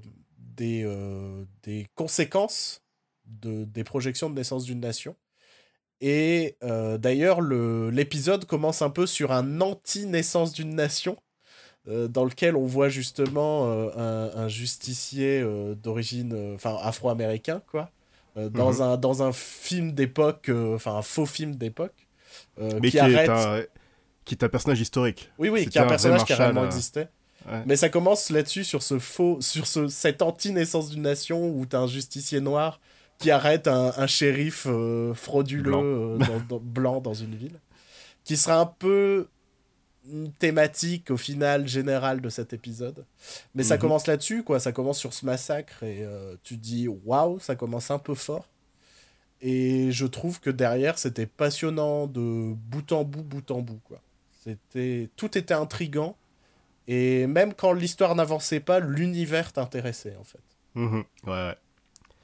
des, 0.56 0.84
euh, 0.86 1.44
des 1.64 1.88
conséquences 1.96 2.82
de, 3.26 3.64
des 3.66 3.84
projections 3.84 4.30
de 4.30 4.36
Naissance 4.36 4.66
d'une 4.66 4.80
nation. 4.80 5.16
Et 6.02 6.58
euh, 6.64 6.98
d'ailleurs, 6.98 7.40
le- 7.42 7.90
l'épisode 7.90 8.46
commence 8.46 8.82
un 8.82 8.90
peu 8.90 9.06
sur 9.06 9.32
un 9.32 9.62
anti-naissance 9.62 10.54
d'une 10.54 10.76
nation. 10.76 11.18
euh, 11.90 12.08
dans 12.08 12.24
lequel 12.24 12.56
on 12.56 12.66
voit 12.66 12.88
justement 12.88 13.66
euh, 13.70 13.90
un, 13.98 14.44
un 14.44 14.48
justicier 14.48 15.44
d'origine, 15.76 16.54
enfin 16.56 16.78
afro-américain, 16.82 17.62
quoi, 17.70 17.90
dans, 18.38 18.72
Mhm. 18.76 18.82
un, 18.82 18.98
dans 18.98 19.22
un 19.22 19.34
film 19.34 19.92
d'époque, 19.92 20.50
enfin 20.50 20.96
un 20.96 21.02
faux 21.02 21.26
film 21.26 21.56
d'époque, 21.56 22.08
qui, 22.82 22.90
qui, 22.92 23.00
arrête. 23.00 23.28
est 23.28 23.30
un, 23.30 23.64
qui 24.24 24.34
est 24.36 24.44
un 24.46 24.48
personnage 24.50 24.80
historique. 24.80 25.30
Oui, 25.38 25.50
oui, 25.50 25.68
qui 25.68 25.78
est 25.78 25.82
un 25.82 25.88
personnage 25.88 26.24
qui 26.24 26.32
a 26.32 26.38
réellement 26.38 26.66
existé. 26.66 27.02
Ouais. 27.52 27.64
Mais 27.66 27.76
ça 27.76 27.90
commence 27.90 28.30
là-dessus, 28.30 28.64
sur 28.64 28.82
ce 28.82 28.98
faux, 28.98 29.42
sur 29.42 29.68
ce, 29.68 29.90
cette 29.90 30.22
anti-naissance 30.22 30.90
d'une 30.90 31.02
nation 31.02 31.50
où 31.50 31.66
t'as 31.66 31.80
un 31.80 31.88
justicier 31.88 32.40
noir 32.40 32.80
qui 33.24 33.32
arrête 33.32 33.68
un, 33.68 33.94
un 33.98 34.08
shérif 34.08 34.66
euh, 34.70 35.14
frauduleux 35.14 35.64
Blanc. 35.72 35.82
euh, 35.84 36.18
dans, 36.18 36.40
dans- 36.50 36.60
blanc 36.60 37.02
dans 37.02 37.14
une 37.14 37.36
ville, 37.36 37.60
qui 38.24 38.38
sera 38.38 38.60
un 38.60 38.66
peu 38.66 39.28
une 40.12 40.32
thématique 40.34 41.12
au 41.12 41.18
final 41.18 41.68
générale 41.68 42.20
de 42.22 42.28
cet 42.30 42.52
épisode. 42.52 43.06
Mais 43.56 43.64
ça 43.64 43.76
Mhm. 43.76 43.82
commence 43.82 44.08
là-dessus, 44.08 44.44
quoi. 44.44 44.60
Ça 44.60 44.72
commence 44.74 45.00
sur 45.00 45.14
ce 45.14 45.26
massacre 45.26 45.84
et 45.84 46.00
euh, 46.04 46.36
tu 46.44 46.58
dis 46.58 46.88
waouh, 46.88 47.40
ça 47.40 47.56
commence 47.56 47.90
un 47.92 48.00
peu 48.00 48.14
fort. 48.14 48.50
Et 49.42 49.92
je 49.92 50.06
trouve 50.06 50.40
que 50.40 50.50
derrière, 50.50 50.98
c'était 50.98 51.26
passionnant 51.26 52.08
de 52.08 52.54
bout 52.54 52.92
en 52.92 53.04
bout, 53.04 53.24
bout 53.24 53.50
en 53.52 53.62
bout, 53.62 53.80
quoi. 53.86 54.02
C'était 54.44 55.10
tout 55.16 55.38
était 55.38 55.54
intrigant 55.54 56.18
et 56.88 57.28
même 57.28 57.54
quand 57.54 57.72
l'histoire 57.72 58.14
n'avançait 58.16 58.60
pas, 58.60 58.80
l'univers 58.82 59.54
t'intéressait 59.54 60.16
en 60.20 60.24
fait. 60.26 60.40
Mhm. 60.76 61.04
Ouais, 61.26 61.32
ouais. 61.32 61.56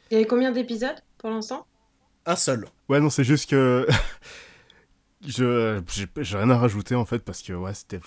Il 0.10 0.16
y 0.16 0.18
avait 0.18 0.28
combien 0.28 0.52
d'épisodes 0.52 0.96
pour 1.18 1.30
l'instant? 1.30 1.66
Un 2.26 2.36
seul. 2.36 2.66
Ouais, 2.88 3.00
non, 3.00 3.10
c'est 3.10 3.24
juste 3.24 3.50
que. 3.50 3.88
je 5.28 5.82
j'ai 6.18 6.38
rien 6.38 6.50
à 6.50 6.58
rajouter 6.58 6.96
en 6.96 7.06
fait 7.06 7.20
parce 7.20 7.42
que 7.42 7.54
ouais, 7.54 7.74
c'était. 7.74 8.00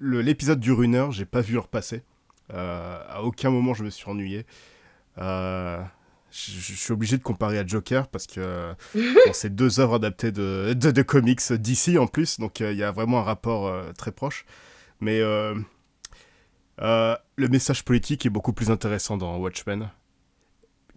L'épisode 0.00 0.60
dure 0.60 0.82
une 0.82 0.94
heure, 0.94 1.12
j'ai 1.12 1.26
pas 1.26 1.40
vu 1.40 1.54
le 1.54 1.60
repasser. 1.60 2.02
Euh, 2.52 2.98
à 3.08 3.22
aucun 3.22 3.50
moment 3.50 3.74
je 3.74 3.84
me 3.84 3.90
suis 3.90 4.08
ennuyé. 4.08 4.44
Euh, 5.18 5.80
je, 6.30 6.74
suis 6.74 6.92
obligé 6.92 7.18
de 7.18 7.22
comparer 7.22 7.58
à 7.58 7.66
Joker 7.66 8.08
parce 8.08 8.26
que 8.26 8.72
bon, 8.94 9.32
c'est 9.32 9.54
deux 9.54 9.80
œuvres 9.80 9.94
adaptées 9.94 10.32
de, 10.32 10.72
de, 10.74 10.90
de 10.90 11.02
comics 11.02 11.52
d'ici 11.52 11.98
en 11.98 12.06
plus, 12.06 12.38
donc 12.38 12.60
euh, 12.60 12.72
il 12.72 12.78
y 12.78 12.84
a 12.84 12.92
vraiment 12.92 13.20
un 13.20 13.24
rapport 13.24 13.66
euh, 13.66 13.92
très 13.92 14.12
proche. 14.12 14.44
Mais 15.00 15.20
euh, 15.20 15.54
euh, 16.80 17.16
le 17.36 17.48
message 17.48 17.84
politique 17.84 18.26
est 18.26 18.30
beaucoup 18.30 18.52
plus 18.52 18.70
intéressant 18.70 19.16
dans 19.16 19.38
Watchmen. 19.38 19.90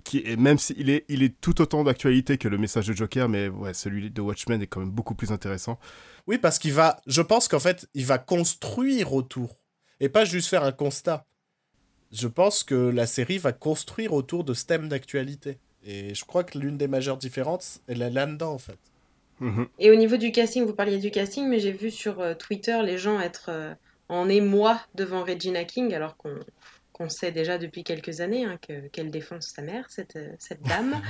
Qui 0.04 0.20
est, 0.26 0.36
même 0.36 0.58
s'il 0.58 0.90
est, 0.90 1.06
il 1.08 1.24
est 1.24 1.40
tout 1.40 1.62
autant 1.62 1.84
d'actualité 1.84 2.38
que 2.38 2.48
le 2.48 2.58
message 2.58 2.88
de 2.88 2.94
Joker, 2.94 3.30
mais 3.30 3.48
ouais, 3.48 3.74
celui 3.74 4.12
de 4.12 4.22
Watchmen 4.22 4.62
est 4.62 4.68
quand 4.68 4.82
même 4.82 4.92
beaucoup 4.92 5.16
plus 5.16 5.32
intéressant. 5.32 5.80
Oui, 6.28 6.38
parce 6.38 6.60
qu'il 6.60 6.74
va. 6.74 7.00
Je 7.08 7.22
pense 7.22 7.48
qu'en 7.48 7.60
fait, 7.60 7.88
il 7.94 8.06
va 8.06 8.18
construire 8.18 9.14
autour 9.14 9.58
et 10.00 10.10
pas 10.10 10.26
juste 10.26 10.50
faire 10.50 10.64
un 10.64 10.72
constat. 10.72 11.26
Je 12.12 12.28
pense 12.28 12.64
que 12.64 12.76
la 12.76 13.08
série 13.08 13.38
va 13.38 13.54
construire 13.54 14.14
autour 14.14 14.44
de 14.44 14.54
ce 14.54 14.66
thème 14.66 14.90
d'actualité. 14.90 15.58
Et 15.86 16.14
je 16.14 16.26
crois 16.26 16.44
que 16.44 16.58
l'une 16.58 16.78
des 16.78 16.88
majeures 16.88 17.18
différences, 17.18 17.82
elle 17.88 18.02
est 18.02 18.10
là-dedans 18.10 18.54
en 18.54 18.58
fait. 18.58 18.80
Mhm. 19.40 19.68
Et 19.80 19.92
au 19.92 19.96
niveau 19.96 20.18
du 20.18 20.32
casting, 20.32 20.66
vous 20.66 20.74
parliez 20.74 21.00
du 21.00 21.12
casting, 21.12 21.48
mais 21.48 21.60
j'ai 21.60 21.72
vu 21.72 21.92
sur 21.92 22.20
euh, 22.22 22.34
Twitter 22.34 22.80
les 22.84 22.98
gens 22.98 23.20
être 23.20 23.46
euh, 23.50 23.74
en 24.10 24.30
émoi 24.30 24.80
devant 24.96 25.24
Regina 25.24 25.64
King, 25.64 25.94
alors 25.94 26.16
qu'on 26.18 26.36
qu'on 26.94 27.10
sait 27.10 27.32
déjà 27.32 27.58
depuis 27.58 27.84
quelques 27.84 28.22
années 28.22 28.46
hein, 28.46 28.58
que- 28.66 28.88
qu'elle 28.88 29.12
défonce 29.12 29.48
sa 29.48 29.62
mère, 29.62 29.86
cette, 29.90 30.16
euh, 30.16 30.32
cette 30.40 30.62
dame. 30.68 31.02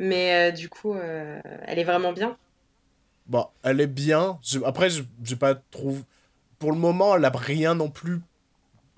mais 0.00 0.50
euh, 0.50 0.50
du 0.50 0.68
coup, 0.68 0.94
euh, 0.94 1.40
elle 1.66 1.78
est 1.78 1.84
vraiment 1.84 2.12
bien. 2.12 2.36
Bon, 3.26 3.46
elle 3.62 3.80
est 3.80 3.86
bien. 3.86 4.38
Je- 4.42 4.60
Après, 4.64 4.90
je 4.90 5.02
j'ai 5.22 5.36
pas 5.36 5.54
trop. 5.54 5.96
Pour 6.58 6.72
le 6.72 6.78
moment, 6.78 7.16
elle 7.16 7.24
a 7.24 7.30
rien 7.30 7.74
non 7.74 7.90
plus. 7.90 8.20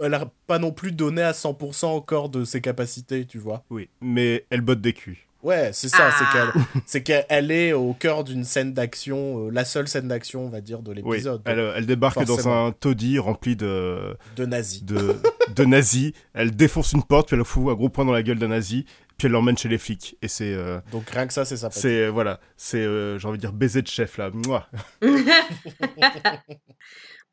Elle 0.00 0.14
a 0.14 0.30
pas 0.46 0.58
non 0.60 0.70
plus 0.70 0.92
donné 0.92 1.22
à 1.22 1.32
100% 1.32 1.86
encore 1.88 2.28
de 2.28 2.44
ses 2.44 2.60
capacités, 2.60 3.24
tu 3.26 3.38
vois. 3.38 3.64
Oui, 3.70 3.88
mais 4.00 4.44
elle 4.50 4.60
botte 4.60 4.80
des 4.80 4.92
culs. 4.92 5.18
Ouais, 5.42 5.70
c'est 5.72 5.88
ça. 5.88 6.10
Ah. 6.12 6.52
C'est 6.84 7.02
qu'elle, 7.02 7.50
est 7.52 7.72
au 7.72 7.92
cœur 7.94 8.24
d'une 8.24 8.42
scène 8.44 8.72
d'action, 8.72 9.46
euh, 9.46 9.50
la 9.50 9.64
seule 9.64 9.86
scène 9.86 10.08
d'action, 10.08 10.44
on 10.46 10.48
va 10.48 10.60
dire, 10.60 10.82
de 10.82 10.90
Oui, 10.90 10.96
l'épisode. 11.12 11.42
elle, 11.44 11.72
elle 11.76 11.86
débarque 11.86 12.24
dans 12.24 12.48
un 12.48 12.72
taudis 12.72 13.18
rempli 13.20 13.54
de, 13.54 14.16
De 14.36 14.46
nazi. 14.46 14.82
de, 14.82 15.14
de 15.54 15.64
nazis. 15.64 16.12
Elle 16.34 16.50
défonce 16.56 16.92
une 16.92 17.04
porte, 17.04 17.28
puis 17.28 17.36
elle 17.36 17.44
fout 17.44 17.68
un 17.70 17.74
gros 17.74 17.88
point 17.88 18.04
dans 18.04 18.12
la 18.12 18.22
gueule 18.24 18.38
d'un 18.40 18.48
nazi, 18.48 18.84
puis 19.16 19.26
elle 19.26 19.32
l'emmène 19.32 19.56
chez 19.56 19.68
les 19.68 19.78
flics. 19.78 20.16
Et 20.22 20.28
c'est. 20.28 20.52
euh, 20.52 20.80
Donc 20.90 21.08
rien 21.10 21.26
que 21.28 21.32
ça, 21.32 21.44
c'est 21.44 21.56
sympathique. 21.56 21.82
c'est. 21.82 22.02
euh, 22.06 22.10
voilà. 22.10 22.40
C'est, 22.56 22.78
euh, 22.80 23.18
j'ai 23.20 23.28
envie 23.28 23.38
de 23.38 23.42
dire, 23.42 23.52
baiser 23.52 23.82
de 23.82 23.86
chef, 23.88 24.18
là. 24.18 24.30
Mouah. 24.30 24.68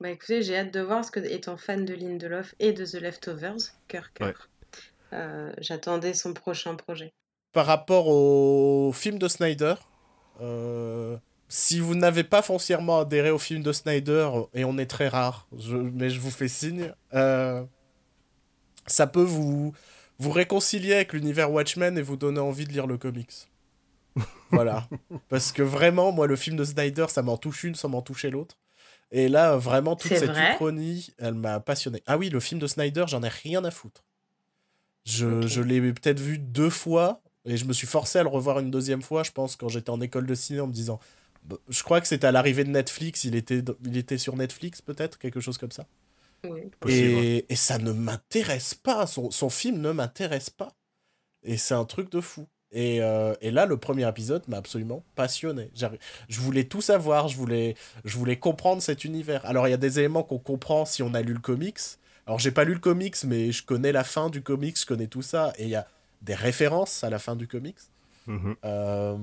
Bah 0.01 0.09
écoutez, 0.09 0.41
j'ai 0.41 0.57
hâte 0.57 0.73
de 0.73 0.81
voir, 0.81 0.97
parce 0.97 1.09
que 1.09 1.21
étant 1.21 1.55
fan 1.55 1.85
de 1.85 1.93
Lindelof 1.93 2.53
et 2.59 2.73
de 2.73 2.85
The 2.85 2.95
Leftovers, 3.01 3.55
cœur, 3.87 4.11
cœur, 4.13 4.49
euh, 5.13 5.53
j'attendais 5.59 6.13
son 6.13 6.33
prochain 6.33 6.75
projet. 6.75 7.13
Par 7.55 7.65
rapport 7.67 8.07
au 8.09 8.91
film 8.93 9.17
de 9.17 9.29
Snyder, 9.29 9.75
euh, 10.41 11.15
si 11.47 11.79
vous 11.79 11.95
n'avez 11.95 12.25
pas 12.25 12.41
foncièrement 12.41 12.99
adhéré 12.99 13.31
au 13.31 13.37
film 13.37 13.63
de 13.63 13.71
Snyder, 13.71 14.29
et 14.53 14.65
on 14.65 14.77
est 14.77 14.87
très 14.87 15.07
rare, 15.07 15.47
je- 15.57 15.77
mais 15.77 16.09
je 16.09 16.19
vous 16.19 16.31
fais 16.31 16.49
signe, 16.49 16.93
euh, 17.13 17.63
ça 18.87 19.07
peut 19.07 19.23
vous, 19.23 19.73
vous 20.19 20.31
réconcilier 20.31 20.95
avec 20.95 21.13
l'univers 21.13 21.49
Watchmen 21.49 21.97
et 21.97 22.01
vous 22.01 22.17
donner 22.17 22.41
envie 22.41 22.65
de 22.65 22.73
lire 22.73 22.87
le 22.87 22.97
comics. 22.97 23.47
voilà. 24.51 24.89
Parce 25.29 25.53
que 25.53 25.63
vraiment, 25.63 26.11
moi, 26.11 26.27
le 26.27 26.35
film 26.35 26.57
de 26.57 26.65
Snyder, 26.65 27.05
ça 27.07 27.21
m'en 27.21 27.37
touche 27.37 27.63
une 27.63 27.75
sans 27.75 27.87
m'en 27.87 28.01
toucher 28.01 28.31
l'autre. 28.31 28.57
Et 29.11 29.29
là, 29.29 29.55
vraiment, 29.55 29.95
toute 29.95 30.11
cette 30.19 30.29
vrai 30.31 30.53
uchronie, 30.55 31.09
elle 31.19 31.35
m'a 31.35 31.61
passionné. 31.61 32.03
Ah 32.05 32.17
oui, 32.17 32.29
le 32.29 32.41
film 32.41 32.59
de 32.59 32.67
Snyder, 32.67 33.05
j'en 33.07 33.23
ai 33.23 33.29
rien 33.29 33.63
à 33.63 33.71
foutre. 33.71 34.03
Je, 35.05 35.47
je 35.47 35.61
l'ai 35.61 35.79
peut-être 35.93 36.19
vu 36.19 36.37
deux 36.37 36.69
fois 36.69 37.21
et 37.45 37.57
je 37.57 37.65
me 37.65 37.73
suis 37.73 37.87
forcé 37.87 38.19
à 38.19 38.23
le 38.23 38.29
revoir 38.29 38.59
une 38.59 38.71
deuxième 38.71 39.01
fois, 39.01 39.23
je 39.23 39.31
pense, 39.31 39.55
quand 39.55 39.69
j'étais 39.69 39.89
en 39.89 40.01
école 40.01 40.25
de 40.25 40.35
ciné 40.35 40.59
en 40.59 40.67
me 40.67 40.73
disant. 40.73 40.99
Bah, 41.43 41.57
Je 41.69 41.83
crois 41.83 42.01
que 42.01 42.07
c'était 42.07 42.27
à 42.27 42.31
l'arrivée 42.31 42.63
de 42.63 42.71
Netflix, 42.71 43.23
il 43.23 43.35
était, 43.35 43.61
il 43.85 43.97
était 43.97 44.17
sur 44.17 44.35
Netflix 44.35 44.81
peut-être, 44.81 45.19
quelque 45.19 45.39
chose 45.39 45.57
comme 45.57 45.71
ça. 45.71 45.85
Oui. 46.43 46.71
Et, 46.87 47.45
et 47.49 47.55
ça 47.55 47.77
ne 47.77 47.91
m'intéresse 47.91 48.75
pas, 48.75 49.07
son, 49.07 49.31
son 49.31 49.49
film 49.49 49.79
ne 49.79 49.91
m'intéresse 49.91 50.49
pas. 50.49 50.73
Et 51.43 51.57
c'est 51.57 51.75
un 51.75 51.85
truc 51.85 52.11
de 52.11 52.21
fou. 52.21 52.47
Et, 52.71 53.01
euh, 53.01 53.33
et 53.41 53.51
là, 53.51 53.65
le 53.65 53.77
premier 53.77 54.07
épisode 54.07 54.43
m'a 54.47 54.57
absolument 54.57 55.03
passionné. 55.15 55.71
Je 56.27 56.41
voulais 56.41 56.65
tout 56.65 56.81
savoir, 56.81 57.27
je 57.29 57.37
voulais, 57.37 57.75
je 58.03 58.17
voulais 58.17 58.37
comprendre 58.37 58.81
cet 58.81 59.05
univers. 59.05 59.45
Alors, 59.45 59.67
il 59.67 59.71
y 59.71 59.73
a 59.73 59.77
des 59.77 59.99
éléments 59.99 60.23
qu'on 60.23 60.39
comprend 60.39 60.85
si 60.85 61.01
on 61.01 61.13
a 61.13 61.21
lu 61.21 61.33
le 61.33 61.39
comics. 61.39 61.79
Alors, 62.25 62.39
j'ai 62.39 62.51
pas 62.51 62.65
lu 62.65 62.73
le 62.73 62.79
comics, 62.79 63.15
mais 63.23 63.51
je 63.51 63.63
connais 63.63 63.91
la 63.91 64.03
fin 64.03 64.29
du 64.29 64.41
comics, 64.41 64.77
je 64.77 64.85
connais 64.85 65.07
tout 65.07 65.21
ça. 65.21 65.53
Et 65.57 65.63
il 65.63 65.69
y 65.69 65.75
a 65.75 65.87
des 66.25 66.35
références 66.35 67.03
à 67.03 67.09
la 67.09 67.19
fin 67.19 67.35
du 67.35 67.47
comics. 67.47 67.77
Mhm. 68.27 68.55
Euh, 68.65 69.17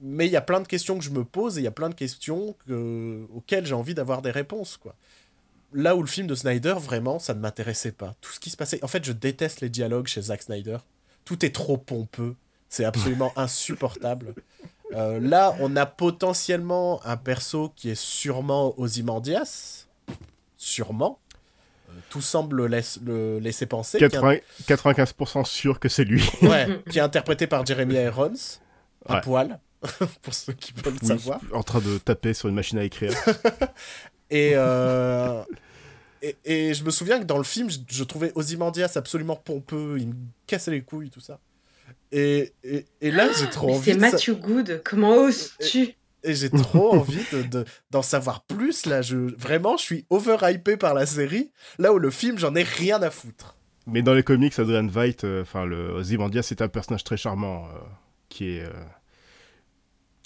Mais 0.00 0.26
il 0.26 0.32
y 0.32 0.36
a 0.36 0.42
plein 0.42 0.60
de 0.60 0.66
questions 0.66 0.98
que 0.98 1.04
je 1.04 1.10
me 1.10 1.24
pose 1.24 1.56
et 1.56 1.60
il 1.60 1.64
y 1.64 1.68
a 1.68 1.70
plein 1.72 1.88
de 1.88 1.94
questions 1.94 2.54
que... 2.66 3.26
auxquelles 3.32 3.64
j'ai 3.64 3.74
envie 3.74 3.94
d'avoir 3.94 4.20
des 4.20 4.32
réponses, 4.32 4.76
quoi. 4.76 4.94
Là 5.72 5.96
où 5.96 6.02
le 6.02 6.08
film 6.08 6.26
de 6.26 6.34
Snyder, 6.34 6.74
vraiment, 6.78 7.18
ça 7.18 7.34
ne 7.34 7.40
m'intéressait 7.40 7.92
pas. 7.92 8.14
Tout 8.20 8.32
ce 8.32 8.40
qui 8.40 8.50
se 8.50 8.56
passait... 8.56 8.82
En 8.84 8.88
fait, 8.88 9.04
je 9.04 9.12
déteste 9.12 9.60
les 9.60 9.70
dialogues 9.70 10.06
chez 10.06 10.22
Zack 10.22 10.42
Snyder. 10.42 10.78
Tout 11.24 11.44
est 11.44 11.54
trop 11.54 11.78
pompeux. 11.78 12.36
C'est 12.68 12.84
absolument 12.84 13.32
insupportable. 13.36 14.34
Euh, 14.92 15.18
là, 15.20 15.56
on 15.60 15.74
a 15.76 15.86
potentiellement 15.86 17.04
un 17.04 17.16
perso 17.16 17.72
qui 17.74 17.90
est 17.90 18.00
sûrement 18.00 18.78
Ozymandias. 18.78 19.86
Sûrement. 20.56 21.18
Tout 22.14 22.20
semble 22.22 22.56
le, 22.58 22.66
laisse- 22.68 23.00
le 23.04 23.40
laisser 23.40 23.66
penser. 23.66 23.98
qu'il 23.98 24.08
y 24.08 24.16
a 24.16 24.20
un- 24.24 24.36
80 24.68 24.92
95% 25.02 25.44
sûr 25.44 25.80
que 25.80 25.88
c'est 25.88 26.04
lui. 26.04 26.22
Ouais, 26.42 26.68
qui 26.90 26.98
est 26.98 27.02
interprété 27.02 27.48
par 27.48 27.66
Jeremy 27.66 27.94
Irons, 27.96 28.32
à 29.06 29.14
Ouais. 29.16 29.20
poil, 29.20 29.58
pour 30.22 30.32
ceux 30.32 30.52
qui 30.52 30.72
veulent 30.76 30.94
Oui, 31.02 31.08
savoir. 31.08 31.40
en 31.52 31.64
train 31.64 31.80
de 31.80 31.98
taper 31.98 32.32
sur 32.34 32.48
une 32.48 32.54
machine 32.54 32.78
à 32.78 32.84
écrire. 32.84 33.12
Et, 34.30 34.52
euh, 34.54 35.42
et, 36.22 36.36
et 36.44 36.74
je 36.74 36.82
me 36.84 36.90
souviens 36.90 37.18
que 37.18 37.24
dans 37.24 37.36
le 37.38 37.44
film, 37.44 37.68
je, 37.70 37.78
je 37.88 38.04
trouvais 38.04 38.32
Ozymandias 38.36 38.92
absolument 38.96 39.36
pompeux, 39.36 39.96
il 39.98 40.08
me 40.08 40.14
cassait 40.46 40.70
les 40.70 40.80
couilles, 40.82 41.10
tout 41.10 41.20
ça. 41.20 41.38
Et, 42.12 42.52
et, 42.62 42.86
et 43.00 43.10
là, 43.10 43.28
j'ai 43.38 43.50
trop 43.50 43.74
envie 43.74 43.92
c'est 43.92 43.98
Matthew 43.98 44.30
Good, 44.40 44.82
comment 44.84 45.14
oses-tu? 45.16 45.94
Et 46.24 46.34
j'ai 46.34 46.50
trop 46.50 46.94
envie 46.94 47.22
de, 47.32 47.42
de- 47.42 47.64
d'en 47.90 48.02
savoir 48.02 48.44
plus 48.44 48.86
là. 48.86 49.02
Je, 49.02 49.16
vraiment, 49.38 49.76
je 49.76 49.82
suis 49.82 50.06
overhypé 50.10 50.76
par 50.76 50.94
la 50.94 51.06
série. 51.06 51.52
Là 51.78 51.92
où 51.92 51.98
le 51.98 52.10
film, 52.10 52.38
j'en 52.38 52.54
ai 52.54 52.62
rien 52.62 53.00
à 53.02 53.10
foutre. 53.10 53.56
Mais 53.86 54.02
dans 54.02 54.14
les 54.14 54.22
comics, 54.22 54.58
Adrian 54.58 54.86
Veidt, 54.86 55.24
euh, 55.26 55.42
enfin 55.42 55.64
le 55.66 55.90
Ozymandias, 55.92 56.42
c'est 56.42 56.62
un 56.62 56.68
personnage 56.68 57.04
très 57.04 57.16
charmant 57.18 57.66
euh, 57.66 57.78
qui 58.30 58.56
est 58.56 58.62
euh, 58.64 58.70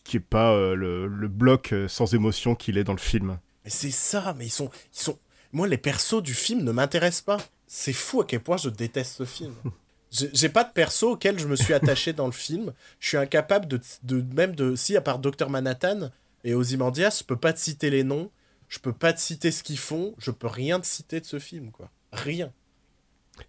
qui 0.04 0.16
est 0.16 0.20
pas 0.20 0.52
euh, 0.52 0.74
le, 0.74 1.06
le 1.06 1.28
bloc 1.28 1.72
euh, 1.72 1.88
sans 1.88 2.14
émotion 2.14 2.54
qu'il 2.54 2.78
est 2.78 2.84
dans 2.84 2.92
le 2.94 2.98
film. 2.98 3.38
Mais 3.64 3.70
c'est 3.70 3.90
ça, 3.90 4.34
mais 4.38 4.46
ils 4.46 4.50
sont, 4.50 4.70
ils 4.94 5.00
sont. 5.00 5.18
Moi, 5.52 5.66
les 5.68 5.76
persos 5.78 6.22
du 6.22 6.34
film 6.34 6.62
ne 6.62 6.72
m'intéressent 6.72 7.22
pas. 7.22 7.38
C'est 7.66 7.92
fou 7.92 8.20
à 8.20 8.24
quel 8.26 8.40
point 8.40 8.56
je 8.56 8.68
déteste 8.70 9.16
ce 9.16 9.24
film. 9.24 9.52
J'ai 10.10 10.48
pas 10.48 10.64
de 10.64 10.72
perso 10.72 11.12
auquel 11.12 11.38
je 11.38 11.46
me 11.46 11.56
suis 11.56 11.74
attaché 11.80 12.12
dans 12.12 12.26
le 12.26 12.32
film. 12.32 12.72
Je 13.00 13.08
suis 13.08 13.16
incapable 13.16 13.66
de, 13.68 13.80
de 14.02 14.24
même 14.34 14.54
de 14.54 14.74
si 14.74 14.96
à 14.96 15.00
part 15.00 15.18
Docteur 15.18 15.50
Manhattan 15.50 16.10
et 16.44 16.54
Ozymandias, 16.54 17.18
je 17.20 17.24
peux 17.24 17.36
pas 17.36 17.52
te 17.52 17.58
citer 17.60 17.90
les 17.90 18.04
noms. 18.04 18.30
je 18.68 18.78
peux 18.78 18.92
pas 18.92 19.12
te 19.12 19.20
citer 19.20 19.50
ce 19.50 19.62
qu'ils 19.62 19.78
font, 19.78 20.14
je 20.18 20.30
peux 20.30 20.46
rien 20.46 20.80
te 20.80 20.86
citer 20.86 21.20
de 21.20 21.26
ce 21.26 21.38
film, 21.38 21.70
quoi. 21.70 21.90
Rien. 22.12 22.52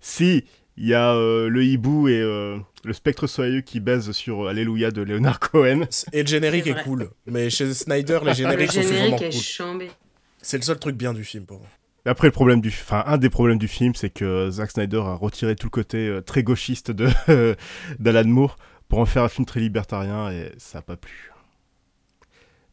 Si, 0.01 0.43
il 0.77 0.87
y 0.87 0.93
a 0.93 1.13
euh, 1.13 1.49
le 1.49 1.63
hibou 1.63 2.07
et 2.07 2.19
euh, 2.21 2.57
le 2.83 2.93
spectre 2.93 3.27
soyeux 3.27 3.61
qui 3.61 3.79
baise 3.79 4.11
sur 4.11 4.47
Alléluia 4.47 4.91
de 4.91 5.01
Leonard 5.01 5.39
Cohen. 5.39 5.81
Et 6.13 6.23
le 6.23 6.27
générique 6.27 6.67
est, 6.67 6.83
cool. 6.83 7.09
Mais 7.25 7.49
chez 7.49 7.73
Snyder, 7.73 8.19
les 8.21 8.29
Le 8.29 8.33
génériques 8.33 8.71
sont 8.71 8.81
souvent 8.81 8.93
générique 8.93 9.21
est 9.21 9.29
cool. 9.31 9.41
chambé. 9.41 9.91
C'est 10.41 10.57
le 10.57 10.63
seul 10.63 10.79
truc 10.79 10.95
bien 10.95 11.13
du 11.13 11.23
film 11.23 11.45
pour 11.45 11.59
moi. 11.59 11.67
Après, 12.09 12.27
le 12.27 12.31
problème 12.31 12.59
du, 12.59 12.69
enfin, 12.69 13.03
un 13.05 13.19
des 13.19 13.29
problèmes 13.29 13.59
du 13.59 13.67
film, 13.67 13.93
c'est 13.93 14.09
que 14.09 14.49
Zack 14.49 14.71
Snyder 14.71 14.97
a 14.97 15.13
retiré 15.13 15.55
tout 15.55 15.67
le 15.67 15.71
côté 15.71 16.07
euh, 16.07 16.21
très 16.21 16.41
gauchiste 16.41 16.89
de 16.89 17.07
d'Alan 17.99 18.27
Moore 18.27 18.57
pour 18.87 18.97
en 18.97 19.05
faire 19.05 19.21
un 19.21 19.29
film 19.29 19.45
très 19.45 19.59
libertarien 19.59 20.31
et 20.31 20.51
ça 20.57 20.79
n'a 20.79 20.81
pas 20.81 20.97
plu. 20.97 21.31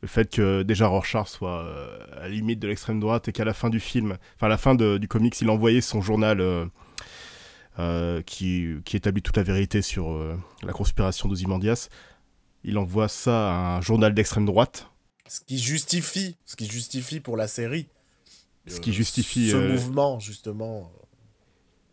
Le 0.00 0.08
fait 0.08 0.30
que 0.30 0.62
déjà 0.62 0.86
Rorschach 0.86 1.28
soit 1.28 1.64
euh, 1.64 1.98
à 2.16 2.20
la 2.20 2.28
limite 2.30 2.60
de 2.60 2.68
l'extrême 2.68 2.98
droite 2.98 3.28
et 3.28 3.32
qu'à 3.32 3.44
la 3.44 3.52
fin 3.52 3.68
du 3.68 3.78
film, 3.78 4.16
enfin 4.36 4.46
à 4.46 4.48
la 4.48 4.56
fin 4.56 4.74
du 4.74 5.06
comics, 5.06 5.38
il 5.38 5.50
envoyait 5.50 5.82
son 5.82 6.00
journal 6.00 6.40
euh, 6.40 8.22
qui, 8.22 8.76
qui 8.86 8.96
établit 8.96 9.20
toute 9.20 9.36
la 9.36 9.42
vérité 9.42 9.82
sur 9.82 10.18
la 10.62 10.72
conspiration 10.72 11.28
d'Ozymandias. 11.28 11.90
Il 12.64 12.78
envoie 12.78 13.08
ça 13.08 13.50
à 13.50 13.76
un 13.76 13.80
journal 13.82 14.14
d'extrême 14.14 14.46
droite. 14.46 14.88
Ce 15.28 15.40
qui 15.40 15.58
justifie, 15.58 16.36
ce 16.46 16.56
qui 16.56 16.66
justifie 16.66 17.20
pour 17.20 17.36
la 17.36 17.48
série. 17.48 17.88
Ce 18.66 18.80
qui 18.80 18.90
euh, 18.90 18.92
justifie, 18.92 19.50
ce 19.50 19.56
euh, 19.56 19.72
mouvement 19.72 20.18
justement 20.18 20.90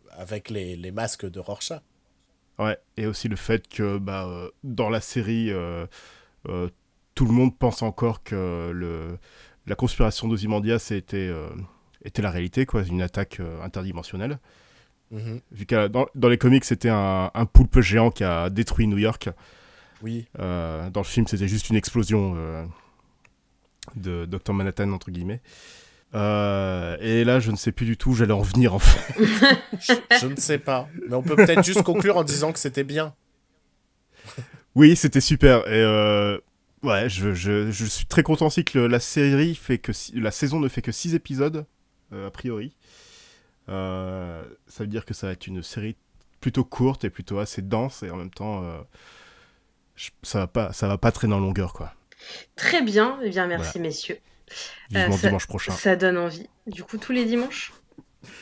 euh, 0.08 0.10
avec 0.18 0.50
les, 0.50 0.76
les 0.76 0.90
masques 0.90 1.28
de 1.28 1.40
Rorschach. 1.40 1.80
Ouais, 2.58 2.78
et 2.96 3.06
aussi 3.06 3.28
le 3.28 3.36
fait 3.36 3.68
que 3.68 3.98
bah, 3.98 4.26
euh, 4.26 4.50
dans 4.62 4.88
la 4.88 5.00
série, 5.00 5.50
euh, 5.50 5.86
euh, 6.48 6.68
tout 7.14 7.26
le 7.26 7.32
monde 7.32 7.56
pense 7.56 7.82
encore 7.82 8.22
que 8.22 8.70
le, 8.72 9.18
la 9.66 9.74
conspiration 9.74 10.28
d'Ozymandias 10.28 10.88
était, 10.90 11.16
euh, 11.16 11.48
était 12.04 12.22
la 12.22 12.30
réalité, 12.30 12.66
quoi, 12.66 12.82
une 12.82 13.02
attaque 13.02 13.40
euh, 13.40 13.62
interdimensionnelle. 13.62 14.38
Mhm. 15.10 15.40
Vu 15.52 15.66
que 15.66 15.88
dans, 15.88 16.06
dans 16.14 16.28
les 16.28 16.38
comics, 16.38 16.64
c'était 16.64 16.90
un, 16.90 17.30
un 17.34 17.46
poulpe 17.46 17.80
géant 17.80 18.10
qui 18.10 18.24
a 18.24 18.50
détruit 18.50 18.86
New 18.86 18.98
York. 18.98 19.28
Oui. 20.02 20.26
Euh, 20.38 20.90
dans 20.90 21.00
le 21.00 21.06
film, 21.06 21.26
c'était 21.26 21.48
juste 21.48 21.70
une 21.70 21.76
explosion 21.76 22.34
euh, 22.36 22.64
de 23.96 24.26
Dr 24.26 24.52
Manhattan, 24.52 24.92
entre 24.92 25.10
guillemets. 25.10 25.40
Euh, 26.14 26.96
et 27.00 27.24
là, 27.24 27.40
je 27.40 27.50
ne 27.50 27.56
sais 27.56 27.72
plus 27.72 27.86
du 27.86 27.96
tout 27.96 28.10
où 28.10 28.14
j'allais 28.14 28.32
en 28.32 28.42
venir, 28.42 28.72
en 28.74 28.78
fait. 28.78 29.14
je, 29.80 29.92
je 30.20 30.26
ne 30.26 30.36
sais 30.36 30.58
pas. 30.58 30.88
Mais 31.08 31.14
on 31.16 31.22
peut 31.22 31.34
peut-être 31.36 31.64
juste 31.64 31.82
conclure 31.82 32.16
en 32.16 32.22
disant 32.24 32.52
que 32.52 32.58
c'était 32.58 32.84
bien. 32.84 33.14
Oui, 34.74 34.96
c'était 34.96 35.20
super. 35.20 35.58
Et 35.68 35.82
euh, 35.82 36.38
ouais, 36.82 37.08
je, 37.08 37.34
je, 37.34 37.70
je 37.70 37.84
suis 37.84 38.06
très 38.06 38.22
content 38.22 38.46
aussi 38.46 38.64
que 38.64 38.78
le- 38.78 38.86
la 38.86 39.00
série 39.00 39.54
fait 39.54 39.78
que 39.78 39.92
si- 39.92 40.12
la 40.18 40.30
saison 40.30 40.60
ne 40.60 40.68
fait 40.68 40.82
que 40.82 40.92
6 40.92 41.14
épisodes 41.14 41.66
euh, 42.12 42.28
a 42.28 42.30
priori. 42.30 42.74
Euh, 43.68 44.42
ça 44.66 44.84
veut 44.84 44.88
dire 44.88 45.04
que 45.04 45.14
ça 45.14 45.28
va 45.28 45.32
être 45.32 45.46
une 45.46 45.62
série 45.62 45.96
plutôt 46.40 46.64
courte 46.64 47.04
et 47.04 47.10
plutôt 47.10 47.38
assez 47.38 47.62
dense 47.62 48.02
et 48.02 48.10
en 48.10 48.16
même 48.16 48.30
temps 48.30 48.62
euh, 48.62 48.78
je- 49.96 50.10
ça 50.22 50.40
va 50.40 50.46
pas 50.46 50.72
ça 50.74 50.86
va 50.86 50.98
pas 50.98 51.10
traîner 51.12 51.32
en 51.34 51.38
longueur 51.40 51.72
quoi. 51.72 51.94
Très 52.56 52.82
bien, 52.82 53.18
eh 53.22 53.30
bien 53.30 53.46
merci 53.46 53.78
messieurs. 53.80 54.18
Vivement 54.90 55.14
Euh, 55.14 55.18
ça- 55.18 55.28
dimanche 55.28 55.46
prochain. 55.46 55.72
Ça 55.72 55.96
donne 55.96 56.18
envie. 56.18 56.48
Du 56.66 56.82
coup, 56.84 56.98
tous 56.98 57.12
les 57.12 57.24
dimanches, 57.24 57.72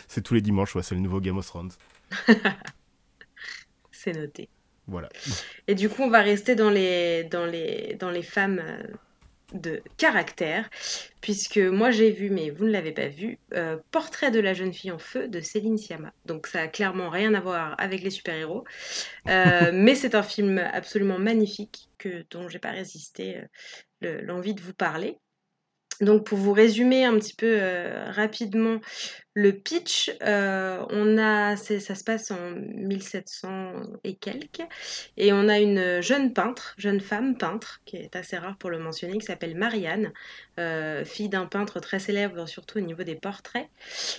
C'est 0.09 0.23
tous 0.23 0.35
les 0.35 0.41
dimanches, 0.43 0.75
ouais, 0.77 0.83
c'est 0.83 0.95
le 0.95 1.01
nouveau 1.01 1.21
Game 1.21 1.39
of 1.39 1.47
Thrones. 1.47 1.73
c'est 3.91 4.13
noté. 4.13 4.49
Voilà. 4.87 5.09
Et 5.69 5.75
du 5.75 5.89
coup, 5.89 6.03
on 6.03 6.11
va 6.11 6.23
rester 6.23 6.55
dans 6.55 6.71
les, 6.71 7.25
dans 7.25 7.47
les, 7.47 7.95
dans 8.01 8.11
les 8.11 8.23
femmes 8.23 8.61
euh, 8.63 8.83
de 9.55 9.83
caractère, 9.97 10.69
puisque 11.21 11.59
moi 11.59 11.91
j'ai 11.91 12.11
vu, 12.11 12.31
mais 12.31 12.51
vous 12.51 12.65
ne 12.65 12.71
l'avez 12.71 12.93
pas 12.93 13.09
vu, 13.09 13.39
euh, 13.55 13.77
Portrait 13.91 14.31
de 14.31 14.41
la 14.41 14.55
jeune 14.55 14.73
fille 14.73 14.91
en 14.91 14.99
feu 14.99 15.29
de 15.29 15.41
Céline 15.41 15.79
Sciamma. 15.79 16.13
Donc 16.27 16.47
ça 16.47 16.63
a 16.63 16.69
clairement 16.69 17.11
rien 17.11 17.33
à 17.35 17.41
voir 17.41 17.75
avec 17.79 18.03
les 18.03 18.11
super-héros, 18.11 18.65
Euh, 19.29 19.71
mais 19.75 19.95
c'est 19.95 20.15
un 20.15 20.23
film 20.25 20.59
absolument 20.59 21.19
magnifique 21.19 21.89
que, 21.99 22.25
dont 22.31 22.49
j'ai 22.49 22.59
pas 22.59 22.73
résisté 22.73 23.37
euh, 23.39 23.43
le- 24.01 24.21
l'envie 24.23 24.55
de 24.55 24.61
vous 24.61 24.75
parler. 24.75 25.19
Donc 26.01 26.25
pour 26.25 26.39
vous 26.39 26.53
résumer 26.53 27.05
un 27.05 27.19
petit 27.19 27.35
peu 27.35 27.59
euh, 27.61 28.11
rapidement 28.11 28.81
le 29.35 29.53
pitch, 29.53 30.13
euh, 30.23 30.85
on 30.91 31.17
a, 31.17 31.57
ça 31.57 31.95
se 31.95 32.05
passe 32.05 32.31
en 32.31 32.51
1700 32.51 33.73
et 34.05 34.15
quelques, 34.15 34.61
et 35.17 35.33
on 35.33 35.49
a 35.49 35.59
une 35.59 36.03
jeune 36.03 36.35
peintre, 36.35 36.75
jeune 36.77 37.01
femme 37.01 37.39
peintre, 37.39 37.81
qui 37.87 37.97
est 37.97 38.15
assez 38.15 38.37
rare 38.37 38.59
pour 38.59 38.69
le 38.69 38.79
mentionner, 38.79 39.17
qui 39.17 39.25
s'appelle 39.25 39.57
Marianne, 39.57 40.13
euh, 40.61 41.03
fille 41.07 41.31
d'un 41.31 41.47
peintre 41.47 41.81
très 41.81 41.99
célèbre, 41.99 42.47
surtout 42.47 42.77
au 42.77 42.83
niveau 42.83 43.05
des 43.05 43.15
portraits, 43.15 43.69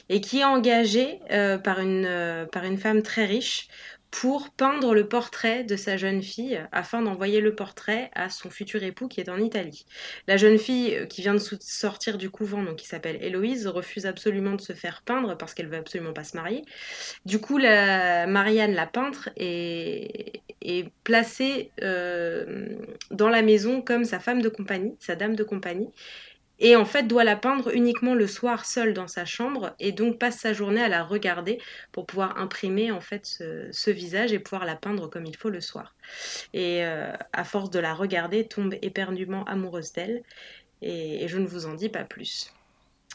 et 0.10 0.20
qui 0.20 0.40
est 0.40 0.46
engagée 0.46 1.20
par 1.64 1.80
une 1.80 2.78
femme 2.80 3.04
très 3.04 3.26
riche 3.26 3.68
pour 4.14 4.52
peindre 4.52 4.94
le 4.94 5.08
portrait 5.08 5.64
de 5.64 5.76
sa 5.76 5.98
jeune 5.98 6.22
fille 6.22 6.62
afin 6.72 7.02
d'envoyer 7.02 7.42
le 7.42 7.56
portrait 7.56 8.12
à 8.14 8.30
son 8.30 8.52
futur 8.52 8.84
époux 8.84 9.08
qui 9.08 9.20
est 9.20 9.28
en 9.28 9.40
Italie. 9.40 9.88
La 10.28 10.38
jeune 10.38 10.60
fille 10.60 10.96
euh, 10.96 11.06
qui 11.08 11.24
vient 11.24 11.34
de 11.34 11.40
sortir 11.40 12.20
du 12.20 12.30
couvent, 12.30 12.62
donc 12.62 12.76
qui 12.76 12.86
s'appelle 12.86 13.18
Héloïse, 13.24 13.66
refuse 13.66 14.06
absolument 14.06 14.54
de 14.54 14.62
se 14.62 14.74
faire 14.74 15.02
peindre 15.04 15.36
parce 15.36 15.56
qu'elle 15.56 15.68
veut 15.68 15.78
absolument 15.78 16.14
pas 16.14 16.24
se 16.24 16.38
marier. 16.38 16.64
Du 17.26 17.40
coup, 17.40 17.58
Marianne, 17.58 18.76
la 18.76 18.86
peintre, 18.86 19.30
est, 19.36 20.44
est 20.62 20.92
placée 21.04 21.72
euh, 21.82 22.68
dans 23.10 23.30
la 23.30 23.42
maison 23.42 23.82
comme 23.82 24.06
sa 24.06 24.20
femme 24.20 24.44
de 24.44 24.50
compagnie, 24.50 24.96
sa 25.00 25.16
dame 25.16 25.36
de 25.36 25.44
compagnie. 25.44 25.90
Et 26.60 26.76
en 26.76 26.86
fait, 26.86 27.04
doit 27.04 27.24
la 27.24 27.36
peindre 27.36 27.74
uniquement 27.74 28.14
le 28.14 28.28
soir 28.28 28.66
seule 28.66 28.94
dans 28.94 29.08
sa 29.08 29.26
chambre 29.26 29.76
et 29.80 29.92
donc 29.92 30.20
passe 30.20 30.38
sa 30.40 30.54
journée 30.54 30.82
à 30.82 30.88
la 30.88 31.04
regarder 31.04 31.60
pour 31.92 32.06
pouvoir 32.06 32.38
imprimer 32.38 32.92
en 32.92 33.02
fait 33.02 33.26
ce, 33.26 33.68
ce 33.72 33.90
visage 33.92 34.34
et 34.34 34.40
pouvoir 34.40 34.66
la 34.66 34.76
peindre 34.76 35.10
comme 35.10 35.26
il 35.26 35.36
faut 35.36 35.50
le 35.50 35.62
soir. 35.62 35.96
Et 36.54 36.86
euh, 36.86 37.12
à 37.34 37.44
force 37.44 37.70
de 37.70 37.80
la 37.80 37.94
regarder, 37.94 38.48
tombe 38.48 38.76
éperdument 38.82 39.44
amoureuse 39.46 39.92
d'elle. 39.94 40.24
Et, 40.82 41.24
et 41.24 41.28
je 41.28 41.38
ne 41.38 41.48
vous 41.48 41.66
en 41.66 41.74
dis 41.74 41.90
pas 41.90 42.04
plus. 42.04 42.54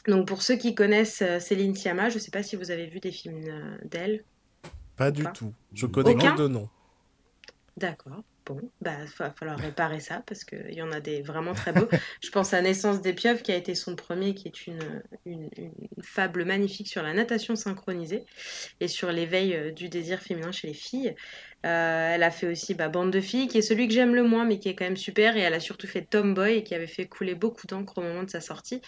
Donc 0.07 0.27
pour 0.27 0.43
ceux 0.43 0.57
qui 0.57 0.75
connaissent 0.75 1.23
euh, 1.23 1.39
Céline 1.39 1.75
Sciamma, 1.75 2.09
je 2.09 2.15
ne 2.15 2.21
sais 2.21 2.31
pas 2.31 2.43
si 2.43 2.57
vous 2.57 2.71
avez 2.71 2.87
vu 2.87 2.99
des 3.01 3.13
films 3.13 3.45
euh, 3.49 3.77
d'elle. 3.85 4.25
Pas 4.97 5.11
du 5.11 5.23
Pas. 5.23 5.31
tout. 5.31 5.53
Je 5.75 5.87
connais 5.87 6.15
Aucun 6.15 6.33
que 6.33 6.37
deux 6.39 6.49
noms. 6.49 6.69
D'accord. 7.77 8.23
Bon, 8.49 8.59
bah, 8.81 8.97
va 9.19 9.31
falloir 9.31 9.59
réparer 9.59 10.01
ça 10.01 10.23
parce 10.27 10.43
qu'il 10.43 10.73
y 10.73 10.81
en 10.81 10.91
a 10.91 11.01
des 11.01 11.21
vraiment 11.21 11.53
très 11.53 11.71
beaux. 11.75 11.87
Je 12.23 12.31
pense 12.31 12.55
à 12.55 12.63
Naissance 12.63 13.03
des 13.03 13.13
pieuvres 13.13 13.43
qui 13.43 13.53
a 13.53 13.57
été 13.57 13.75
son 13.75 13.95
premier, 13.95 14.35
qui 14.35 14.49
est 14.49 14.67
une, 14.67 15.03
une, 15.27 15.51
une 15.59 15.73
fable 16.01 16.47
magnifique 16.47 16.89
sur 16.89 17.03
la 17.03 17.13
natation 17.13 17.57
synchronisée 17.57 18.25
et 18.81 18.89
sur 18.89 19.13
l'éveil 19.13 19.55
euh, 19.55 19.71
du 19.71 19.91
désir 19.91 20.21
féminin 20.21 20.51
chez 20.51 20.69
les 20.69 20.73
filles. 20.73 21.15
Euh, 21.67 22.15
elle 22.15 22.23
a 22.23 22.31
fait 22.31 22.47
aussi 22.47 22.73
bah, 22.75 22.89
Bande 22.89 23.11
de 23.11 23.21
filles, 23.21 23.49
qui 23.49 23.59
est 23.59 23.63
celui 23.63 23.87
que 23.87 23.93
j'aime 23.93 24.15
le 24.15 24.23
moins, 24.23 24.47
mais 24.47 24.59
qui 24.59 24.71
est 24.71 24.75
quand 24.75 24.87
même 24.87 24.97
super. 24.97 25.37
Et 25.37 25.41
elle 25.41 25.53
a 25.55 25.61
surtout 25.61 25.87
fait 25.87 26.03
Tomboy, 26.03 26.65
qui 26.65 26.75
avait 26.75 26.87
fait 26.87 27.07
couler 27.07 27.35
beaucoup 27.35 27.67
d'encre 27.67 27.99
au 27.99 28.03
moment 28.03 28.23
de 28.23 28.31
sa 28.31 28.41
sortie. 28.41 28.81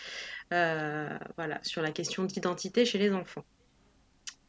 Euh, 0.55 1.07
voilà, 1.37 1.59
sur 1.63 1.83
la 1.83 1.91
question 1.91 2.25
d'identité 2.25 2.87
chez 2.87 2.97
les 2.97 3.13
enfants. 3.13 3.45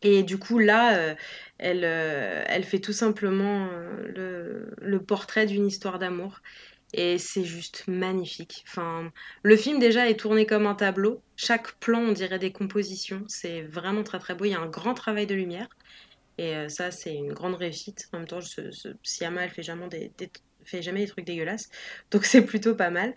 Et 0.03 0.23
du 0.23 0.37
coup, 0.37 0.59
là, 0.59 0.97
euh, 0.97 1.15
elle, 1.57 1.83
euh, 1.83 2.43
elle 2.47 2.63
fait 2.63 2.79
tout 2.79 2.93
simplement 2.93 3.67
euh, 3.71 4.65
le, 4.79 4.99
portrait 5.03 5.45
d'une 5.45 5.67
histoire 5.67 5.99
d'amour. 5.99 6.39
Et 6.93 7.17
c'est 7.17 7.45
juste 7.45 7.85
magnifique. 7.87 8.65
Enfin, 8.67 9.11
le 9.43 9.55
film 9.55 9.79
déjà 9.79 10.09
est 10.09 10.19
tourné 10.19 10.45
comme 10.45 10.67
un 10.67 10.75
tableau. 10.75 11.21
Chaque 11.37 11.73
plan, 11.73 11.99
on 11.99 12.11
dirait 12.11 12.39
des 12.39 12.51
compositions. 12.51 13.23
C'est 13.27 13.61
vraiment 13.61 14.03
très 14.03 14.19
très 14.19 14.35
beau. 14.35 14.45
Il 14.45 14.51
y 14.51 14.55
a 14.55 14.59
un 14.59 14.67
grand 14.67 14.93
travail 14.93 15.25
de 15.27 15.35
lumière. 15.35 15.69
Et 16.37 16.67
ça, 16.69 16.91
c'est 16.91 17.13
une 17.13 17.33
grande 17.33 17.55
réussite. 17.55 18.09
En 18.11 18.17
même 18.17 18.27
temps, 18.27 18.41
ce, 18.41 18.61
Siama, 19.03 19.43
elle 19.43 19.51
fait 19.51 19.63
jamais 19.63 19.87
des, 19.87 20.11
fait 20.65 20.81
jamais 20.81 21.01
des 21.01 21.07
trucs 21.07 21.25
dégueulasses. 21.25 21.69
Donc 22.09 22.25
c'est 22.25 22.41
plutôt 22.41 22.75
pas 22.75 22.89
mal. 22.89 23.13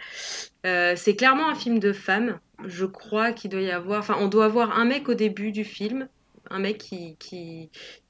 C'est 0.62 1.16
clairement 1.16 1.48
un 1.48 1.56
film 1.56 1.80
de 1.80 1.92
femme. 1.92 2.38
Je 2.64 2.84
crois 2.84 3.32
qu'il 3.32 3.50
doit 3.50 3.62
y 3.62 3.72
avoir... 3.72 3.98
Enfin, 3.98 4.16
on 4.20 4.28
doit 4.28 4.44
avoir 4.44 4.78
un 4.78 4.84
mec 4.84 5.08
au 5.08 5.14
début 5.14 5.50
du 5.50 5.64
film. 5.64 6.08
Un 6.50 6.58
mec 6.58 6.78
qui, 6.78 7.16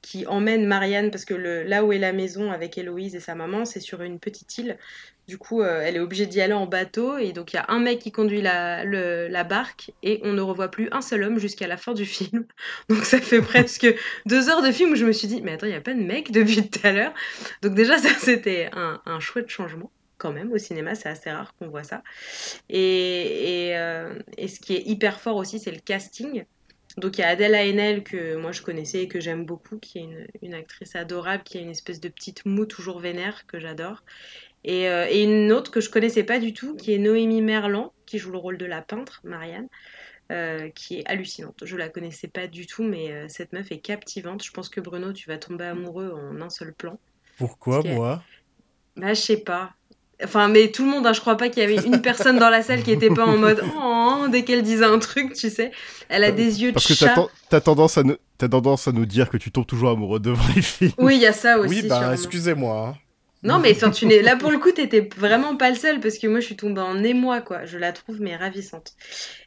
qui, 0.01 0.27
emmène 0.27 0.65
Marianne, 0.65 1.11
parce 1.11 1.25
que 1.25 1.33
là 1.33 1.83
où 1.83 1.93
est 1.93 1.97
la 1.97 2.13
maison 2.13 2.51
avec 2.51 2.77
Héloïse 2.77 3.15
et 3.15 3.19
sa 3.19 3.35
maman, 3.35 3.65
c'est 3.65 3.79
sur 3.79 4.01
une 4.01 4.19
petite 4.19 4.57
île. 4.57 4.77
Du 5.27 5.39
coup, 5.39 5.61
euh, 5.61 5.81
elle 5.83 5.95
est 5.95 5.99
obligée 5.99 6.27
d'y 6.27 6.39
aller 6.39 6.53
en 6.53 6.67
bateau. 6.67 7.17
Et 7.17 7.31
donc, 7.31 7.53
il 7.53 7.55
y 7.55 7.59
a 7.59 7.65
un 7.69 7.79
mec 7.79 7.99
qui 7.99 8.11
conduit 8.11 8.41
la, 8.41 8.85
la 8.85 9.43
barque. 9.43 9.91
Et 10.03 10.19
on 10.23 10.33
ne 10.33 10.41
revoit 10.41 10.69
plus 10.69 10.87
un 10.91 11.01
seul 11.01 11.23
homme 11.23 11.39
jusqu'à 11.39 11.67
la 11.67 11.77
fin 11.77 11.93
du 11.93 12.05
film. 12.05 12.45
Donc, 12.89 13.05
ça 13.05 13.19
fait 13.19 13.41
presque 13.41 13.87
deux 14.25 14.49
heures 14.49 14.61
de 14.61 14.71
film 14.71 14.91
où 14.91 14.95
je 14.95 15.05
me 15.05 15.11
suis 15.11 15.27
dit, 15.27 15.41
mais 15.41 15.53
attends, 15.53 15.65
il 15.65 15.71
n'y 15.71 15.75
a 15.75 15.81
pas 15.81 15.93
de 15.93 16.03
mec 16.03 16.31
depuis 16.31 16.69
tout 16.69 16.79
à 16.83 16.91
l'heure? 16.91 17.13
Donc, 17.61 17.73
déjà, 17.73 17.97
ça, 17.97 18.09
c'était 18.19 18.69
un, 18.73 19.01
un 19.05 19.19
chouette 19.19 19.49
changement. 19.49 19.91
Quand 20.17 20.31
même, 20.31 20.51
au 20.53 20.57
cinéma, 20.57 20.95
c'est 20.95 21.09
assez 21.09 21.29
rare 21.29 21.53
qu'on 21.55 21.67
voit 21.67 21.83
ça. 21.83 22.01
Et, 22.69 23.67
et, 23.69 23.77
euh, 23.77 24.17
et 24.37 24.47
ce 24.47 24.59
qui 24.61 24.73
est 24.75 24.83
hyper 24.85 25.19
fort 25.19 25.35
aussi, 25.35 25.59
c'est 25.59 25.71
le 25.71 25.79
casting. 25.79 26.45
Donc 26.97 27.17
il 27.17 27.21
y 27.21 27.23
a 27.23 27.29
Adèle 27.29 27.55
Haenel 27.55 28.03
que 28.03 28.35
moi 28.37 28.51
je 28.53 28.61
connaissais 28.61 29.03
et 29.03 29.07
que 29.07 29.19
j'aime 29.19 29.45
beaucoup, 29.45 29.79
qui 29.79 29.99
est 29.99 30.03
une, 30.03 30.27
une 30.41 30.53
actrice 30.53 30.95
adorable, 30.95 31.43
qui 31.43 31.57
a 31.57 31.61
une 31.61 31.69
espèce 31.71 31.99
de 31.99 32.09
petite 32.09 32.45
moue 32.45 32.65
toujours 32.65 32.99
vénère 32.99 33.45
que 33.47 33.59
j'adore. 33.59 34.03
Et, 34.63 34.89
euh, 34.89 35.07
et 35.09 35.23
une 35.23 35.51
autre 35.51 35.71
que 35.71 35.81
je 35.81 35.89
connaissais 35.89 36.23
pas 36.23 36.39
du 36.39 36.53
tout, 36.53 36.75
qui 36.75 36.93
est 36.93 36.97
Noémie 36.99 37.41
Merlan, 37.41 37.93
qui 38.05 38.19
joue 38.19 38.31
le 38.31 38.37
rôle 38.39 38.57
de 38.57 38.65
la 38.65 38.81
peintre, 38.81 39.21
Marianne. 39.23 39.67
euh, 40.31 40.69
qui 40.71 40.99
est 40.99 41.07
hallucinante. 41.07 41.65
Je 41.65 41.77
la 41.77 41.89
connaissais 41.89 42.27
pas 42.27 42.47
du 42.47 42.67
tout, 42.67 42.83
mais 42.83 43.11
euh, 43.11 43.27
cette 43.29 43.53
meuf 43.53 43.71
est 43.71 43.79
captivante. 43.79 44.43
Je 44.43 44.51
pense 44.51 44.69
que 44.69 44.81
Bruno, 44.81 45.13
tu 45.13 45.29
vas 45.29 45.37
tomber 45.37 45.65
amoureux 45.65 46.11
en 46.11 46.41
un 46.41 46.49
seul 46.49 46.73
plan. 46.73 46.99
Pourquoi 47.37 47.83
moi? 47.83 48.23
Bah, 48.95 49.13
je 49.13 49.21
sais 49.21 49.37
pas. 49.43 49.75
Enfin, 50.23 50.47
mais 50.47 50.69
tout 50.71 50.85
le 50.85 50.89
monde, 50.91 51.05
hein, 51.05 51.11
je 51.13 51.19
crois 51.19 51.35
pas 51.35 51.49
qu'il 51.49 51.61
y 51.61 51.65
avait 51.65 51.85
une 51.85 52.01
personne 52.01 52.39
dans 52.39 52.49
la 52.49 52.63
salle 52.63 52.83
qui 52.83 52.91
était 52.91 53.09
pas 53.09 53.25
en 53.25 53.37
mode 53.37 53.61
oh 53.83 54.25
dès 54.31 54.43
qu'elle 54.43 54.61
disait 54.63 54.85
un 54.85 54.99
truc, 54.99 55.33
tu 55.33 55.49
sais. 55.49 55.71
Elle 56.09 56.23
a 56.23 56.31
des 56.31 56.61
yeux 56.63 56.69
de 56.69 56.73
Parce 56.75 56.87
que 56.87 56.93
chat. 56.93 57.07
t'as 57.07 57.15
ten- 57.15 57.27
t'as 57.49 57.59
tendance, 57.61 57.97
à 57.97 58.03
nous- 58.03 58.15
tendance 58.37 58.87
à 58.87 58.91
nous 58.93 59.05
dire 59.05 59.29
que 59.29 59.35
tu 59.37 59.51
tombes 59.51 59.65
toujours 59.67 59.89
amoureux 59.89 60.19
devant 60.21 60.43
les 60.55 60.61
films. 60.61 60.93
Oui, 60.97 61.15
il 61.15 61.21
y 61.21 61.25
a 61.25 61.33
ça 61.33 61.59
aussi. 61.59 61.81
Oui, 61.81 61.87
bah 61.87 62.11
excusez-moi. 62.13 62.87
hein. 62.89 62.97
Non, 63.43 63.59
mais 63.59 63.73
enfin, 63.75 63.91
tu 63.91 64.07
n'es... 64.07 64.23
là 64.23 64.37
pour 64.37 64.49
le 64.49 64.57
coup, 64.57 64.71
t'étais 64.71 65.07
vraiment 65.17 65.55
pas 65.55 65.69
le 65.69 65.75
seul 65.75 65.99
parce 65.99 66.17
que 66.17 66.25
moi 66.25 66.39
je 66.39 66.45
suis 66.47 66.55
tombée 66.55 66.81
en 66.81 67.03
émoi, 67.03 67.41
quoi. 67.41 67.65
Je 67.65 67.77
la 67.77 67.91
trouve 67.91 68.19
mais 68.19 68.35
ravissante. 68.35 68.93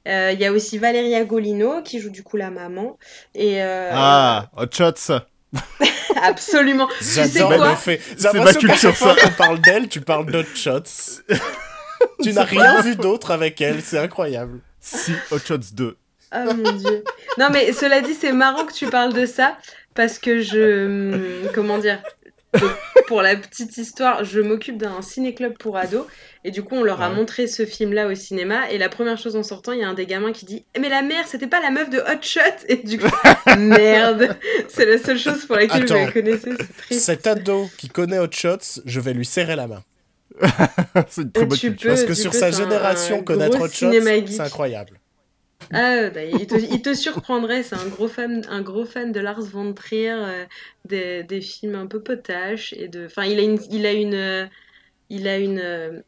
Euh, 0.06 0.30
Il 0.32 0.38
y 0.38 0.44
a 0.44 0.52
aussi 0.52 0.78
Valeria 0.78 1.24
Golino 1.24 1.82
qui 1.82 1.98
joue 1.98 2.10
du 2.10 2.22
coup 2.22 2.36
la 2.36 2.50
maman. 2.50 2.96
Et 3.34 3.60
euh, 3.62 3.90
Ah, 3.92 4.50
Hot 4.56 4.66
Shots 4.70 5.14
absolument. 6.22 6.88
J'adore 7.00 7.56
quoi 7.56 7.70
le 7.70 7.76
fait. 7.76 8.00
C'est 8.16 8.32
ma 8.34 8.52
culture, 8.52 8.96
fois 8.96 9.14
ça. 9.14 9.22
qu'on 9.22 9.32
parle 9.32 9.60
d'elle, 9.60 9.88
tu 9.88 10.00
parles 10.00 10.26
d'autres 10.26 10.56
shots. 10.56 11.22
tu 12.22 12.32
n'as 12.32 12.44
rien 12.44 12.80
vu 12.82 12.96
d'autre 12.96 13.30
avec 13.30 13.60
elle, 13.60 13.82
c'est 13.82 13.98
incroyable. 13.98 14.60
Si, 14.80 15.12
Hot 15.30 15.38
Shots 15.38 15.72
2. 15.72 15.96
Oh 16.34 16.54
mon 16.54 16.72
dieu. 16.72 17.04
Non, 17.38 17.48
mais 17.50 17.72
cela 17.72 18.00
dit, 18.00 18.14
c'est 18.14 18.32
marrant 18.32 18.66
que 18.66 18.72
tu 18.72 18.86
parles 18.86 19.14
de 19.14 19.26
ça 19.26 19.56
parce 19.94 20.18
que 20.18 20.40
je. 20.40 21.46
Comment 21.54 21.78
dire 21.78 22.02
Pour 23.06 23.22
la 23.22 23.36
petite 23.36 23.76
histoire, 23.76 24.24
je 24.24 24.40
m'occupe 24.40 24.76
d'un 24.78 25.00
ciné-club 25.02 25.56
pour 25.58 25.76
ados 25.76 26.06
et 26.44 26.50
du 26.50 26.62
coup, 26.62 26.76
on 26.76 26.82
leur 26.82 27.00
a 27.02 27.08
Ouais. 27.10 27.14
montré 27.16 27.46
ce 27.46 27.64
film-là 27.66 28.06
au 28.08 28.14
cinéma. 28.14 28.70
Et 28.70 28.78
la 28.78 28.88
première 28.88 29.18
chose 29.18 29.36
en 29.36 29.42
sortant, 29.42 29.72
il 29.72 29.80
y 29.80 29.84
a 29.84 29.88
un 29.88 29.94
des 29.94 30.06
gamins 30.06 30.32
qui 30.32 30.44
dit 30.46 30.64
Mais 30.80 30.88
la 30.88 31.02
mère, 31.02 31.26
c'était 31.26 31.46
pas 31.46 31.60
la 31.60 31.70
meuf 31.70 31.90
de 31.90 31.98
Hot 31.98 32.22
Shot? 32.22 32.40
Et 32.68 32.76
du 32.76 32.98
coup, 32.98 33.08
merde 33.58 34.36
C'est 34.68 34.86
la 34.86 34.98
seule 34.98 35.18
chose 35.18 35.44
pour 35.46 35.56
laquelle 35.56 35.86
je 35.86 35.92
Attends. 35.94 36.04
la 36.06 36.12
connaissais, 36.12 36.50
c'est 36.58 36.76
triste. 36.76 37.00
Cet 37.04 37.26
ado 37.26 37.68
qui 37.78 37.88
connaît 37.88 38.18
Hot 38.18 38.32
Shots, 38.32 38.80
je 38.84 39.00
vais 39.00 39.12
lui 39.14 39.26
serrer 39.26 39.56
la 39.56 39.66
main. 39.66 39.82
C'est 41.08 41.22
une 41.22 41.32
très 41.32 41.46
bonne 41.46 41.58
tu 41.58 41.68
culture. 41.68 41.90
peux- 41.90 41.96
Parce 41.96 42.04
que 42.06 42.14
sur 42.14 42.30
peux, 42.30 42.38
sa 42.38 42.50
génération, 42.50 43.22
connaître 43.24 43.60
Hot 43.60 43.68
Shots, 43.68 43.90
c'est 44.26 44.40
incroyable. 44.40 45.00
Ah, 45.72 46.08
bah, 46.10 46.24
il, 46.24 46.46
te, 46.46 46.94
surprendrait, 46.94 47.62
c'est 47.62 47.74
un 47.74 47.88
gros 47.88 48.08
fan, 48.08 48.42
un 48.48 48.62
gros 48.62 48.86
fan 48.86 49.12
de 49.12 49.20
Lars 49.20 49.42
von 49.42 49.74
Trier, 49.74 50.12
euh, 50.12 50.46
des, 50.86 51.24
des 51.24 51.40
films 51.40 51.74
un 51.74 51.86
peu 51.86 52.02
potaches 52.02 52.72
et 52.72 52.88
de, 52.88 53.06
enfin, 53.06 53.24
il 53.24 53.38
a 53.38 53.42
une, 53.42 53.58
il 53.70 53.84
a 53.84 53.92
une, 53.92 54.14
euh, 54.14 54.46
il 55.10 55.28
a 55.28 55.36
une, 55.36 55.58
euh, 55.58 56.00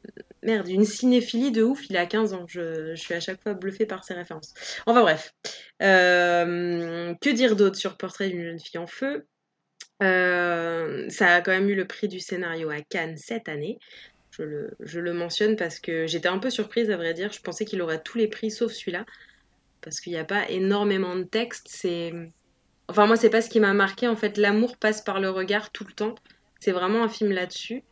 merde, 0.42 0.68
une 0.68 0.84
cinéphilie 0.84 1.52
de 1.52 1.62
ouf. 1.62 1.90
Il 1.90 1.96
a 1.98 2.06
15 2.06 2.32
ans. 2.32 2.46
Je, 2.48 2.94
je 2.94 3.00
suis 3.00 3.12
à 3.14 3.20
chaque 3.20 3.42
fois 3.42 3.54
bluffée 3.54 3.86
par 3.86 4.04
ses 4.04 4.14
références. 4.14 4.54
Enfin 4.86 5.02
bref, 5.02 5.34
que 5.80 7.30
dire 7.30 7.56
d'autre 7.56 7.76
sur 7.76 7.96
Portrait 7.96 8.30
d'une 8.30 8.44
jeune 8.44 8.60
fille 8.60 8.78
en 8.78 8.86
feu? 8.86 9.26
Ça 10.00 11.34
a 11.34 11.40
quand 11.42 11.52
même 11.52 11.68
eu 11.68 11.74
le 11.74 11.86
prix 11.86 12.08
du 12.08 12.20
scénario 12.20 12.70
à 12.70 12.80
Cannes 12.80 13.18
cette 13.18 13.48
année. 13.48 13.78
Je 14.30 14.42
le, 14.42 14.70
je 14.80 15.00
le 15.00 15.12
mentionne 15.12 15.56
parce 15.56 15.80
que 15.80 16.06
j'étais 16.06 16.28
un 16.28 16.38
peu 16.38 16.50
surprise 16.50 16.90
à 16.90 16.96
vrai 16.96 17.12
dire. 17.14 17.32
Je 17.32 17.40
pensais 17.40 17.64
qu'il 17.66 17.82
aurait 17.82 18.02
tous 18.02 18.16
les 18.16 18.28
prix 18.28 18.50
sauf 18.50 18.72
celui-là 18.72 19.04
parce 19.82 20.00
qu'il 20.00 20.12
n'y 20.12 20.18
a 20.18 20.24
pas 20.24 20.48
énormément 20.50 21.16
de 21.16 21.24
texte. 21.24 21.66
C'est, 21.70 22.12
enfin 22.88 23.06
moi 23.06 23.16
c'est 23.16 23.30
pas 23.30 23.42
ce 23.42 23.50
qui 23.50 23.60
m'a 23.60 23.74
marqué 23.74 24.08
en 24.08 24.16
fait. 24.16 24.36
L'amour 24.38 24.76
passe 24.78 25.02
par 25.02 25.20
le 25.20 25.30
regard 25.30 25.70
tout 25.72 25.84
le 25.86 25.92
temps. 25.92 26.14
C'est 26.60 26.72
vraiment 26.72 27.02
un 27.04 27.08
film 27.08 27.32
là-dessus, 27.32 27.84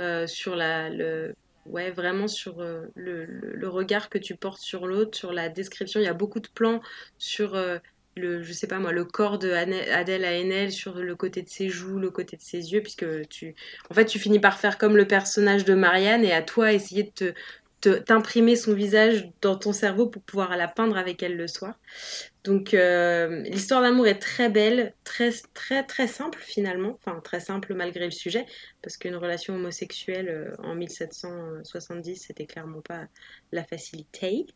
euh, 0.00 0.26
sur 0.26 0.56
la, 0.56 0.90
le, 0.90 1.34
ouais 1.66 1.90
vraiment 1.90 2.28
sur 2.28 2.60
euh, 2.60 2.86
le, 2.94 3.24
le- 3.26 3.68
regard 3.68 4.08
que 4.08 4.18
tu 4.18 4.36
portes 4.36 4.60
sur 4.60 4.86
l'autre, 4.86 5.16
sur 5.18 5.32
la 5.32 5.48
description. 5.48 6.00
Il 6.00 6.04
y 6.04 6.06
a 6.08 6.14
beaucoup 6.14 6.40
de 6.40 6.48
plans 6.54 6.80
sur 7.18 7.54
euh, 7.54 7.78
le, 8.16 8.42
je 8.42 8.52
sais 8.52 8.66
pas 8.68 8.78
moi, 8.78 8.92
le 8.92 9.04
corps 9.04 9.38
de 9.38 9.50
Adèle 9.50 10.24
Haenel, 10.24 10.72
sur 10.72 10.94
le 10.94 11.16
côté 11.16 11.42
de 11.42 11.48
ses 11.48 11.68
joues, 11.68 11.98
le 11.98 12.10
côté 12.10 12.36
de 12.36 12.42
ses 12.42 12.72
yeux, 12.72 12.80
puisque 12.82 13.06
tu, 13.28 13.54
en 13.90 13.94
fait 13.94 14.04
tu 14.06 14.18
finis 14.18 14.38
par 14.40 14.58
faire 14.58 14.78
comme 14.78 14.96
le 14.96 15.06
personnage 15.06 15.64
de 15.64 15.74
Marianne 15.74 16.24
et 16.24 16.32
à 16.32 16.42
toi 16.42 16.72
essayer 16.72 17.02
de 17.04 17.10
te- 17.10 17.34
t'imprimer 17.90 18.56
son 18.56 18.74
visage 18.74 19.30
dans 19.40 19.56
ton 19.56 19.72
cerveau 19.72 20.06
pour 20.06 20.22
pouvoir 20.22 20.56
la 20.56 20.68
peindre 20.68 20.96
avec 20.96 21.22
elle 21.22 21.36
le 21.36 21.46
soir. 21.46 21.74
Donc 22.44 22.74
euh, 22.74 23.42
l'histoire 23.44 23.80
d'amour 23.80 24.06
est 24.06 24.18
très 24.18 24.50
belle, 24.50 24.94
très 25.04 25.30
très 25.54 25.82
très 25.82 26.06
simple 26.06 26.38
finalement, 26.38 26.98
enfin 27.00 27.20
très 27.20 27.40
simple 27.40 27.72
malgré 27.74 28.04
le 28.04 28.10
sujet, 28.10 28.44
parce 28.82 28.98
qu'une 28.98 29.16
relation 29.16 29.54
homosexuelle 29.54 30.28
euh, 30.28 30.54
en 30.62 30.74
1770 30.74 32.16
c'était 32.16 32.46
clairement 32.46 32.82
pas 32.82 33.06
la 33.52 33.64
facilité, 33.64 34.46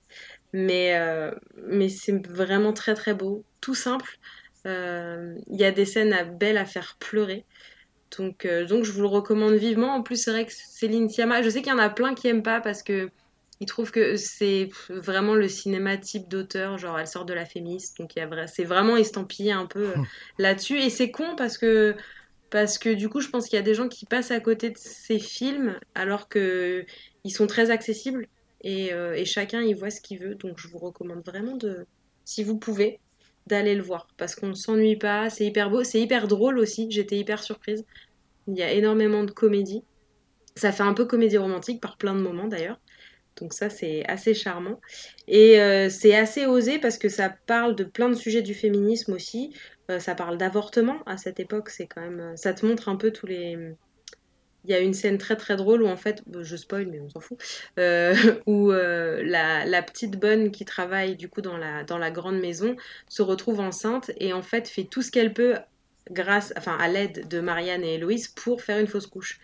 mais 0.52 0.96
euh, 0.98 1.32
mais 1.56 1.88
c'est 1.88 2.26
vraiment 2.26 2.74
très 2.74 2.94
très 2.94 3.14
beau, 3.14 3.44
tout 3.60 3.74
simple. 3.74 4.18
Il 4.66 5.56
y 5.56 5.64
a 5.64 5.70
des 5.70 5.86
scènes 5.86 6.36
belles 6.38 6.58
à 6.58 6.66
faire 6.66 6.98
pleurer. 7.00 7.46
Donc, 8.16 8.44
euh, 8.44 8.64
donc 8.64 8.84
je 8.84 8.92
vous 8.92 9.02
le 9.02 9.08
recommande 9.08 9.54
vivement. 9.54 9.94
En 9.94 10.02
plus, 10.02 10.16
c'est 10.16 10.30
vrai 10.30 10.46
que 10.46 10.52
Céline 10.52 11.08
Sciamma, 11.08 11.42
je 11.42 11.50
sais 11.50 11.62
qu'il 11.62 11.72
y 11.72 11.74
en 11.74 11.78
a 11.78 11.90
plein 11.90 12.14
qui 12.14 12.28
aiment 12.28 12.42
pas 12.42 12.60
parce 12.60 12.82
que 12.82 13.10
ils 13.60 13.66
trouvent 13.66 13.90
que 13.90 14.16
c'est 14.16 14.70
vraiment 14.88 15.34
le 15.34 15.48
cinéma 15.48 15.96
type 15.96 16.28
d'auteur, 16.28 16.78
genre 16.78 16.98
elle 16.98 17.08
sort 17.08 17.24
de 17.24 17.34
la 17.34 17.44
féministe, 17.44 17.98
donc 17.98 18.12
vrai, 18.16 18.46
c'est 18.46 18.64
vraiment 18.64 18.96
estampillé 18.96 19.50
un 19.50 19.66
peu 19.66 19.88
euh, 19.88 19.94
là-dessus. 20.38 20.78
Et 20.78 20.90
c'est 20.90 21.10
con 21.10 21.34
parce 21.36 21.58
que 21.58 21.96
parce 22.50 22.78
que 22.78 22.94
du 22.94 23.08
coup, 23.08 23.20
je 23.20 23.28
pense 23.28 23.46
qu'il 23.46 23.56
y 23.56 23.60
a 23.60 23.64
des 23.64 23.74
gens 23.74 23.88
qui 23.88 24.06
passent 24.06 24.30
à 24.30 24.40
côté 24.40 24.70
de 24.70 24.78
ces 24.78 25.18
films 25.18 25.78
alors 25.94 26.28
que 26.28 26.86
ils 27.24 27.30
sont 27.30 27.46
très 27.46 27.70
accessibles 27.70 28.26
et, 28.62 28.92
euh, 28.92 29.14
et 29.14 29.24
chacun 29.24 29.60
y 29.60 29.74
voit 29.74 29.90
ce 29.90 30.00
qu'il 30.00 30.20
veut. 30.20 30.34
Donc 30.34 30.58
je 30.58 30.68
vous 30.68 30.78
recommande 30.78 31.22
vraiment 31.26 31.56
de, 31.56 31.84
si 32.24 32.44
vous 32.44 32.58
pouvez, 32.58 33.00
d'aller 33.48 33.74
le 33.74 33.82
voir 33.82 34.06
parce 34.16 34.34
qu'on 34.34 34.48
ne 34.48 34.54
s'ennuie 34.54 34.96
pas. 34.96 35.30
C'est 35.30 35.44
hyper 35.44 35.70
beau, 35.70 35.82
c'est 35.84 36.00
hyper 36.00 36.28
drôle 36.28 36.58
aussi. 36.58 36.90
J'étais 36.90 37.16
hyper 37.16 37.42
surprise. 37.42 37.84
Il 38.46 38.56
y 38.56 38.62
a 38.62 38.72
énormément 38.72 39.24
de 39.24 39.30
comédie. 39.30 39.82
Ça 40.54 40.72
fait 40.72 40.82
un 40.82 40.94
peu 40.94 41.04
comédie 41.04 41.38
romantique 41.38 41.80
par 41.80 41.96
plein 41.96 42.14
de 42.14 42.20
moments 42.20 42.48
d'ailleurs. 42.48 42.80
Donc 43.40 43.52
ça, 43.52 43.70
c'est 43.70 44.04
assez 44.06 44.34
charmant. 44.34 44.80
Et 45.28 45.60
euh, 45.60 45.88
c'est 45.90 46.14
assez 46.14 46.46
osé 46.46 46.78
parce 46.78 46.98
que 46.98 47.08
ça 47.08 47.30
parle 47.46 47.76
de 47.76 47.84
plein 47.84 48.08
de 48.08 48.14
sujets 48.14 48.42
du 48.42 48.54
féminisme 48.54 49.12
aussi. 49.12 49.52
Euh, 49.90 50.00
ça 50.00 50.14
parle 50.14 50.38
d'avortement 50.38 51.02
à 51.06 51.16
cette 51.16 51.40
époque. 51.40 51.70
C'est 51.70 51.86
quand 51.86 52.00
même, 52.00 52.36
ça 52.36 52.52
te 52.54 52.66
montre 52.66 52.88
un 52.88 52.96
peu 52.96 53.12
tous 53.12 53.26
les. 53.26 53.56
Il 54.64 54.70
y 54.70 54.74
a 54.74 54.80
une 54.80 54.94
scène 54.94 55.18
très 55.18 55.36
très 55.36 55.56
drôle 55.56 55.82
où 55.82 55.86
en 55.86 55.96
fait, 55.96 56.22
je 56.40 56.56
spoil 56.56 56.86
mais 56.86 57.00
on 57.00 57.08
s'en 57.08 57.20
fout, 57.20 57.38
euh, 57.78 58.14
où 58.46 58.70
euh, 58.72 59.22
la, 59.24 59.64
la 59.64 59.82
petite 59.82 60.18
bonne 60.18 60.50
qui 60.50 60.64
travaille 60.64 61.16
du 61.16 61.28
coup 61.28 61.40
dans 61.40 61.56
la, 61.56 61.84
dans 61.84 61.98
la 61.98 62.10
grande 62.10 62.38
maison 62.38 62.76
se 63.08 63.22
retrouve 63.22 63.60
enceinte 63.60 64.10
et 64.18 64.32
en 64.32 64.42
fait 64.42 64.68
fait 64.68 64.84
tout 64.84 65.02
ce 65.02 65.10
qu'elle 65.10 65.32
peut 65.32 65.54
grâce, 66.10 66.52
enfin 66.56 66.76
à 66.78 66.88
l'aide 66.88 67.28
de 67.28 67.40
Marianne 67.40 67.84
et 67.84 67.94
Héloïse 67.94 68.28
pour 68.28 68.62
faire 68.62 68.78
une 68.78 68.86
fausse 68.86 69.06
couche. 69.06 69.38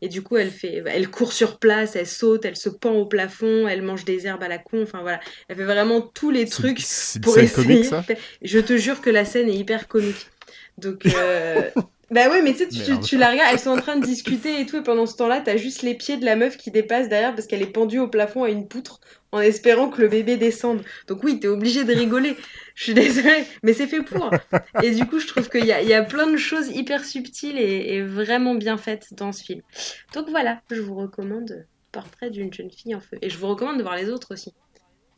Et 0.00 0.08
du 0.08 0.22
coup, 0.22 0.36
elle 0.36 0.50
fait, 0.50 0.82
elle 0.86 1.10
court 1.10 1.32
sur 1.32 1.58
place, 1.58 1.96
elle 1.96 2.06
saute, 2.06 2.44
elle 2.44 2.56
se 2.56 2.68
pend 2.68 2.92
au 2.92 3.06
plafond, 3.06 3.66
elle 3.66 3.82
mange 3.82 4.04
des 4.04 4.28
herbes 4.28 4.42
à 4.44 4.48
la 4.48 4.58
con. 4.58 4.82
Enfin 4.82 5.00
voilà, 5.00 5.18
elle 5.48 5.56
fait 5.56 5.64
vraiment 5.64 6.00
tous 6.00 6.30
les 6.30 6.46
trucs 6.46 6.80
pour 7.20 7.36
essayer. 7.36 7.66
comique, 7.66 7.84
ça? 7.84 8.04
Je 8.42 8.60
te 8.60 8.76
jure 8.76 9.00
que 9.00 9.10
la 9.10 9.24
scène 9.24 9.48
est 9.48 9.56
hyper 9.56 9.88
comique. 9.88 10.28
Donc, 10.76 11.04
euh, 11.06 11.68
bah 12.10 12.30
ouais, 12.30 12.40
mais 12.42 12.54
tu 12.54 12.70
sais, 12.70 13.00
tu, 13.00 13.18
la 13.18 13.30
regardes, 13.30 13.50
elles 13.52 13.58
sont 13.58 13.70
en 13.70 13.80
train 13.80 13.96
de 13.96 14.04
discuter 14.04 14.60
et 14.60 14.66
tout, 14.66 14.78
et 14.78 14.82
pendant 14.82 15.06
ce 15.06 15.16
temps-là, 15.16 15.40
t'as 15.40 15.56
juste 15.56 15.82
les 15.82 15.94
pieds 15.94 16.16
de 16.16 16.24
la 16.24 16.36
meuf 16.36 16.56
qui 16.56 16.70
dépassent 16.70 17.08
derrière 17.08 17.34
parce 17.34 17.46
qu'elle 17.46 17.62
est 17.62 17.66
pendue 17.66 17.98
au 17.98 18.08
plafond 18.08 18.44
à 18.44 18.48
une 18.48 18.66
poutre 18.66 19.00
en 19.30 19.40
espérant 19.40 19.90
que 19.90 20.00
le 20.00 20.08
bébé 20.08 20.36
descende. 20.36 20.82
Donc 21.06 21.22
oui, 21.22 21.38
t'es 21.38 21.48
obligé 21.48 21.84
de 21.84 21.92
rigoler. 21.92 22.36
Je 22.74 22.84
suis 22.84 22.94
désolée, 22.94 23.44
mais 23.62 23.74
c'est 23.74 23.86
fait 23.86 24.02
pour. 24.02 24.30
Et 24.82 24.92
du 24.92 25.04
coup, 25.04 25.18
je 25.18 25.26
trouve 25.26 25.50
qu'il 25.50 25.66
y 25.66 25.72
a, 25.72 25.82
il 25.82 25.88
y 25.88 25.94
a 25.94 26.02
plein 26.02 26.30
de 26.30 26.36
choses 26.36 26.68
hyper 26.68 27.04
subtiles 27.04 27.58
et, 27.58 27.94
et 27.94 28.02
vraiment 28.02 28.54
bien 28.54 28.78
faites 28.78 29.12
dans 29.12 29.32
ce 29.32 29.44
film. 29.44 29.60
Donc 30.14 30.30
voilà, 30.30 30.62
je 30.70 30.80
vous 30.80 30.94
recommande 30.94 31.66
Portrait 31.92 32.30
d'une 32.30 32.52
jeune 32.52 32.70
fille 32.70 32.94
en 32.94 33.00
feu. 33.00 33.18
Et 33.22 33.30
je 33.30 33.38
vous 33.38 33.48
recommande 33.48 33.78
de 33.78 33.82
voir 33.82 33.96
les 33.96 34.10
autres 34.10 34.32
aussi. 34.32 34.52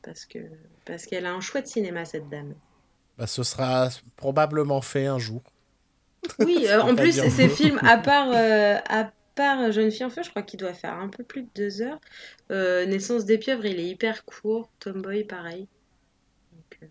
Parce 0.02 0.24
que 0.24 0.38
parce 0.86 1.04
qu'elle 1.04 1.26
a 1.26 1.32
un 1.32 1.40
chouette 1.40 1.66
cinéma, 1.66 2.04
cette 2.04 2.28
dame. 2.28 2.54
Bah, 3.18 3.26
ce 3.26 3.42
sera 3.42 3.88
probablement 4.16 4.80
fait 4.80 5.06
un 5.06 5.18
jour. 5.18 5.42
Oui, 6.38 6.66
euh, 6.68 6.80
en 6.82 6.96
plus, 6.96 7.28
ces 7.28 7.48
films, 7.48 7.80
à 7.84 7.98
part, 7.98 8.30
euh, 8.32 8.76
à 8.88 9.12
part 9.34 9.72
Jeune 9.72 9.90
fille 9.90 10.04
en 10.04 10.10
feu, 10.10 10.22
je 10.22 10.30
crois 10.30 10.42
qu'il 10.42 10.58
doit 10.60 10.74
faire 10.74 10.94
un 10.94 11.08
peu 11.08 11.24
plus 11.24 11.42
de 11.42 11.50
deux 11.54 11.82
heures. 11.82 12.00
Euh, 12.50 12.86
Naissance 12.86 13.24
des 13.24 13.38
pieuvres, 13.38 13.64
il 13.66 13.78
est 13.80 13.86
hyper 13.88 14.24
court. 14.24 14.70
Tomboy, 14.80 15.24
pareil. 15.24 15.68
Donc, 16.52 16.78
euh, 16.82 16.86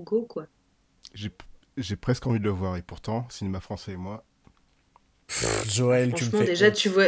go, 0.00 0.26
quoi. 0.26 0.46
J'ai 1.12 1.30
j'ai 1.76 1.96
presque 1.96 2.26
envie 2.26 2.38
de 2.38 2.44
le 2.44 2.50
voir, 2.50 2.78
et 2.78 2.82
pourtant, 2.82 3.28
cinéma 3.28 3.60
français 3.60 3.92
et 3.92 3.96
moi. 3.96 4.24
Pff, 5.26 5.68
Joël, 5.70 6.12
tu 6.14 6.24
me 6.24 6.30
Franchement, 6.30 6.38
fais. 6.38 6.44
déjà, 6.44 6.70
honte. 6.70 6.76
tu 6.76 6.88
vois. 6.88 7.06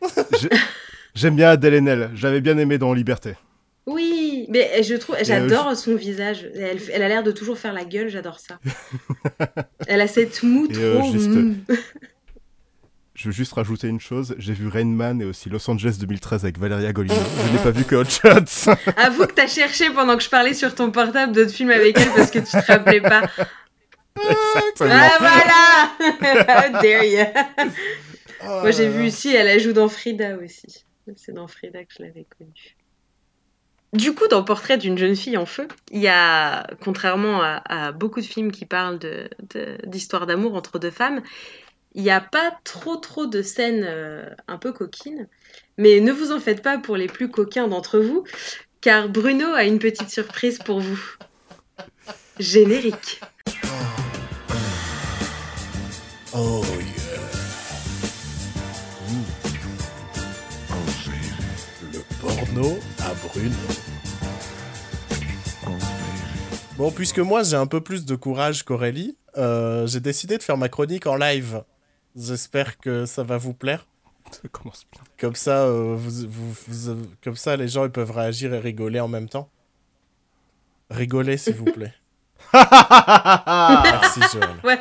J'ai- 0.30 0.50
J'aime 1.14 1.36
bien 1.36 1.50
Adèle 1.50 1.74
Haenel, 1.74 2.10
j'avais 2.14 2.40
bien 2.40 2.58
aimé 2.58 2.78
dans 2.78 2.94
Liberté. 2.94 3.34
Oui, 3.86 4.46
mais 4.48 4.82
je 4.82 4.94
trouve, 4.94 5.16
euh, 5.16 5.24
j'adore 5.24 5.76
son 5.76 5.96
visage. 5.96 6.48
Elle, 6.54 6.78
elle 6.92 7.02
a 7.02 7.08
l'air 7.08 7.22
de 7.22 7.32
toujours 7.32 7.58
faire 7.58 7.72
la 7.72 7.84
gueule, 7.84 8.08
j'adore 8.08 8.38
ça. 8.38 8.60
Elle 9.88 10.00
a 10.00 10.06
cette 10.06 10.42
moue 10.44 10.66
Et, 10.70 10.76
euh, 10.76 10.98
trop. 10.98 11.12
juste-. 11.12 11.30
Je 13.14 13.28
veux 13.28 13.32
juste 13.32 13.52
rajouter 13.52 13.88
une 13.88 14.00
chose. 14.00 14.34
J'ai 14.38 14.54
vu 14.54 14.68
Rain 14.68 14.86
Man 14.86 15.20
et 15.20 15.24
aussi 15.24 15.48
Los 15.50 15.68
Angeles 15.70 15.96
2013 16.00 16.44
avec 16.44 16.58
Valeria 16.58 16.92
Golino. 16.92 17.14
je 17.46 17.52
n'ai 17.52 17.58
pas 17.62 17.70
vu 17.70 17.84
que 17.84 17.94
Hot 17.94 18.04
Shots. 18.06 18.72
Avoue 18.96 19.26
que 19.26 19.34
t'as 19.34 19.46
cherché 19.46 19.90
pendant 19.90 20.16
que 20.16 20.22
je 20.22 20.30
parlais 20.30 20.54
sur 20.54 20.74
ton 20.74 20.90
portable 20.90 21.32
d'autres 21.32 21.52
films 21.52 21.70
avec 21.70 21.98
elle 21.98 22.08
parce 22.16 22.30
que 22.30 22.38
tu 22.38 22.46
te 22.46 22.72
rappelais 22.72 23.00
pas. 23.02 23.22
Exactement. 24.16 24.90
Ah 24.90 25.16
voilà 25.20 26.68
How 26.68 26.82
dare 26.82 27.04
you 27.04 27.24
Oh 28.44 28.60
Moi 28.62 28.70
j'ai 28.70 28.88
vu 28.88 29.06
ici, 29.06 29.34
elle 29.34 29.60
joue 29.60 29.72
dans 29.72 29.88
Frida 29.88 30.36
aussi. 30.38 30.84
C'est 31.16 31.32
dans 31.32 31.46
Frida 31.46 31.84
que 31.84 31.92
je 31.96 32.02
l'avais 32.02 32.26
connue. 32.38 32.76
Du 33.92 34.14
coup, 34.14 34.26
dans 34.26 34.42
Portrait 34.42 34.78
d'une 34.78 34.96
jeune 34.96 35.14
fille 35.14 35.36
en 35.36 35.44
feu, 35.44 35.68
il 35.90 36.00
y 36.00 36.08
a, 36.08 36.66
contrairement 36.82 37.42
à, 37.42 37.92
beaucoup 37.92 38.22
de 38.22 38.26
films 38.26 38.50
qui 38.50 38.64
parlent 38.64 38.98
d'histoires 39.84 40.26
d'amour 40.26 40.54
entre 40.54 40.78
deux 40.78 40.90
femmes, 40.90 41.20
il 41.94 42.02
n'y 42.02 42.10
a 42.10 42.22
pas 42.22 42.58
trop 42.64 42.96
trop 42.96 43.26
de 43.26 43.42
scènes 43.42 43.84
euh, 43.84 44.30
un 44.48 44.56
peu 44.56 44.72
coquines. 44.72 45.28
Mais 45.76 46.00
ne 46.00 46.10
vous 46.10 46.32
en 46.32 46.40
faites 46.40 46.62
pas 46.62 46.78
pour 46.78 46.96
les 46.96 47.06
plus 47.06 47.30
coquins 47.30 47.68
d'entre 47.68 47.98
vous, 47.98 48.24
car 48.80 49.10
Bruno 49.10 49.52
a 49.52 49.64
une 49.64 49.78
petite 49.78 50.08
surprise 50.08 50.58
pour 50.58 50.80
vous. 50.80 51.16
Générique. 52.38 53.20
Oh. 56.32 56.64
Mm. 59.10 59.22
Le 61.92 62.00
porno 62.22 62.78
à 63.04 63.14
Bruno. 63.26 63.56
Bon, 66.76 66.90
puisque 66.90 67.18
moi 67.18 67.42
j'ai 67.42 67.56
un 67.56 67.66
peu 67.66 67.80
plus 67.80 68.04
de 68.04 68.14
courage 68.16 68.62
qu'Aurélie, 68.64 69.16
euh, 69.36 69.86
j'ai 69.86 70.00
décidé 70.00 70.38
de 70.38 70.42
faire 70.42 70.56
ma 70.56 70.68
chronique 70.68 71.06
en 71.06 71.16
live. 71.16 71.62
J'espère 72.16 72.78
que 72.78 73.06
ça 73.06 73.22
va 73.22 73.36
vous 73.38 73.54
plaire. 73.54 73.86
Ça 74.30 74.48
commence 74.50 74.84
bien. 74.90 75.02
Comme 75.18 75.34
ça, 75.34 75.64
euh, 75.64 75.94
vous, 75.96 76.26
vous- 76.28 76.54
vous- 76.68 77.06
comme 77.22 77.36
ça, 77.36 77.56
les 77.56 77.68
gens 77.68 77.84
ils 77.84 77.90
peuvent 77.90 78.10
réagir 78.10 78.54
et 78.54 78.58
rigoler 78.58 79.00
en 79.00 79.08
même 79.08 79.28
temps. 79.28 79.48
Rigolez, 80.90 81.36
s'il 81.36 81.54
vous 81.54 81.64
plaît. 81.66 81.94
Merci, 82.52 84.20
Joël. 84.32 84.78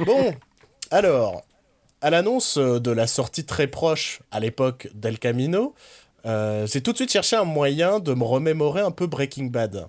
Bon, 0.00 0.34
alors, 0.90 1.42
à 2.00 2.10
l'annonce 2.10 2.58
de 2.58 2.90
la 2.90 3.06
sortie 3.06 3.44
très 3.44 3.66
proche, 3.66 4.20
à 4.30 4.40
l'époque, 4.40 4.88
d'El 4.94 5.18
Camino, 5.18 5.74
euh, 6.26 6.66
j'ai 6.66 6.80
tout 6.80 6.92
de 6.92 6.96
suite 6.96 7.12
cherché 7.12 7.36
un 7.36 7.44
moyen 7.44 7.98
de 8.00 8.14
me 8.14 8.24
remémorer 8.24 8.80
un 8.80 8.90
peu 8.90 9.06
Breaking 9.06 9.46
Bad. 9.46 9.88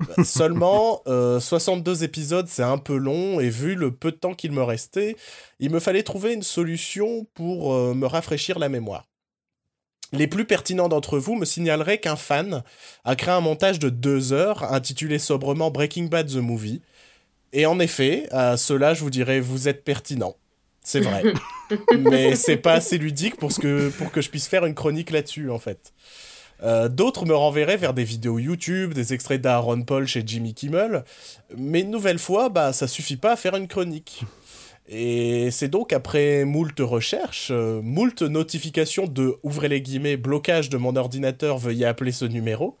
Seulement, 0.24 1.02
euh, 1.06 1.40
62 1.40 2.04
épisodes, 2.04 2.46
c'est 2.48 2.62
un 2.62 2.78
peu 2.78 2.96
long, 2.96 3.38
et 3.38 3.50
vu 3.50 3.74
le 3.74 3.92
peu 3.92 4.10
de 4.10 4.16
temps 4.16 4.34
qu'il 4.34 4.52
me 4.52 4.62
restait, 4.62 5.16
il 5.58 5.70
me 5.70 5.80
fallait 5.80 6.02
trouver 6.02 6.32
une 6.32 6.42
solution 6.42 7.26
pour 7.34 7.74
euh, 7.74 7.94
me 7.94 8.06
rafraîchir 8.06 8.58
la 8.58 8.68
mémoire. 8.68 9.06
Les 10.12 10.26
plus 10.26 10.44
pertinents 10.44 10.88
d'entre 10.88 11.18
vous 11.18 11.36
me 11.36 11.44
signaleraient 11.44 11.98
qu'un 11.98 12.16
fan 12.16 12.64
a 13.04 13.14
créé 13.14 13.32
un 13.32 13.40
montage 13.40 13.78
de 13.78 13.90
deux 13.90 14.32
heures 14.32 14.64
intitulé 14.72 15.18
sobrement 15.18 15.70
Breaking 15.70 16.04
Bad 16.04 16.28
The 16.28 16.36
Movie, 16.36 16.80
et 17.52 17.66
en 17.66 17.78
effet, 17.78 18.28
à 18.30 18.56
cela, 18.56 18.94
je 18.94 19.00
vous 19.00 19.10
dirais, 19.10 19.40
vous 19.40 19.68
êtes 19.68 19.84
pertinent. 19.84 20.36
C'est 20.82 21.00
vrai. 21.00 21.22
Mais 21.98 22.34
c'est 22.36 22.56
pas 22.56 22.74
assez 22.74 22.98
ludique 22.98 23.36
pour, 23.36 23.52
ce 23.52 23.60
que, 23.60 23.90
pour 23.90 24.10
que 24.10 24.20
je 24.20 24.30
puisse 24.30 24.48
faire 24.48 24.64
une 24.66 24.74
chronique 24.74 25.10
là-dessus, 25.10 25.50
en 25.50 25.58
fait. 25.58 25.92
Euh, 26.62 26.88
D'autres 26.88 27.26
me 27.26 27.34
renverraient 27.34 27.76
vers 27.76 27.94
des 27.94 28.04
vidéos 28.04 28.38
YouTube, 28.38 28.92
des 28.94 29.14
extraits 29.14 29.40
d'Aaron 29.40 29.82
Paul 29.82 30.06
chez 30.06 30.22
Jimmy 30.24 30.54
Kimmel. 30.54 31.04
Mais 31.56 31.80
une 31.80 31.90
nouvelle 31.90 32.18
fois, 32.18 32.48
bah, 32.48 32.72
ça 32.72 32.86
suffit 32.86 33.16
pas 33.16 33.32
à 33.32 33.36
faire 33.36 33.56
une 33.56 33.68
chronique. 33.68 34.22
Et 34.92 35.52
c'est 35.52 35.68
donc 35.68 35.92
après 35.92 36.44
moult 36.44 36.74
recherches, 36.80 37.50
euh, 37.52 37.80
moult 37.80 38.22
notifications 38.22 39.06
de, 39.06 39.36
ouvrez 39.44 39.68
les 39.68 39.80
guillemets, 39.80 40.16
blocage 40.16 40.68
de 40.68 40.78
mon 40.78 40.96
ordinateur, 40.96 41.58
veuillez 41.58 41.86
appeler 41.86 42.10
ce 42.10 42.24
numéro, 42.24 42.76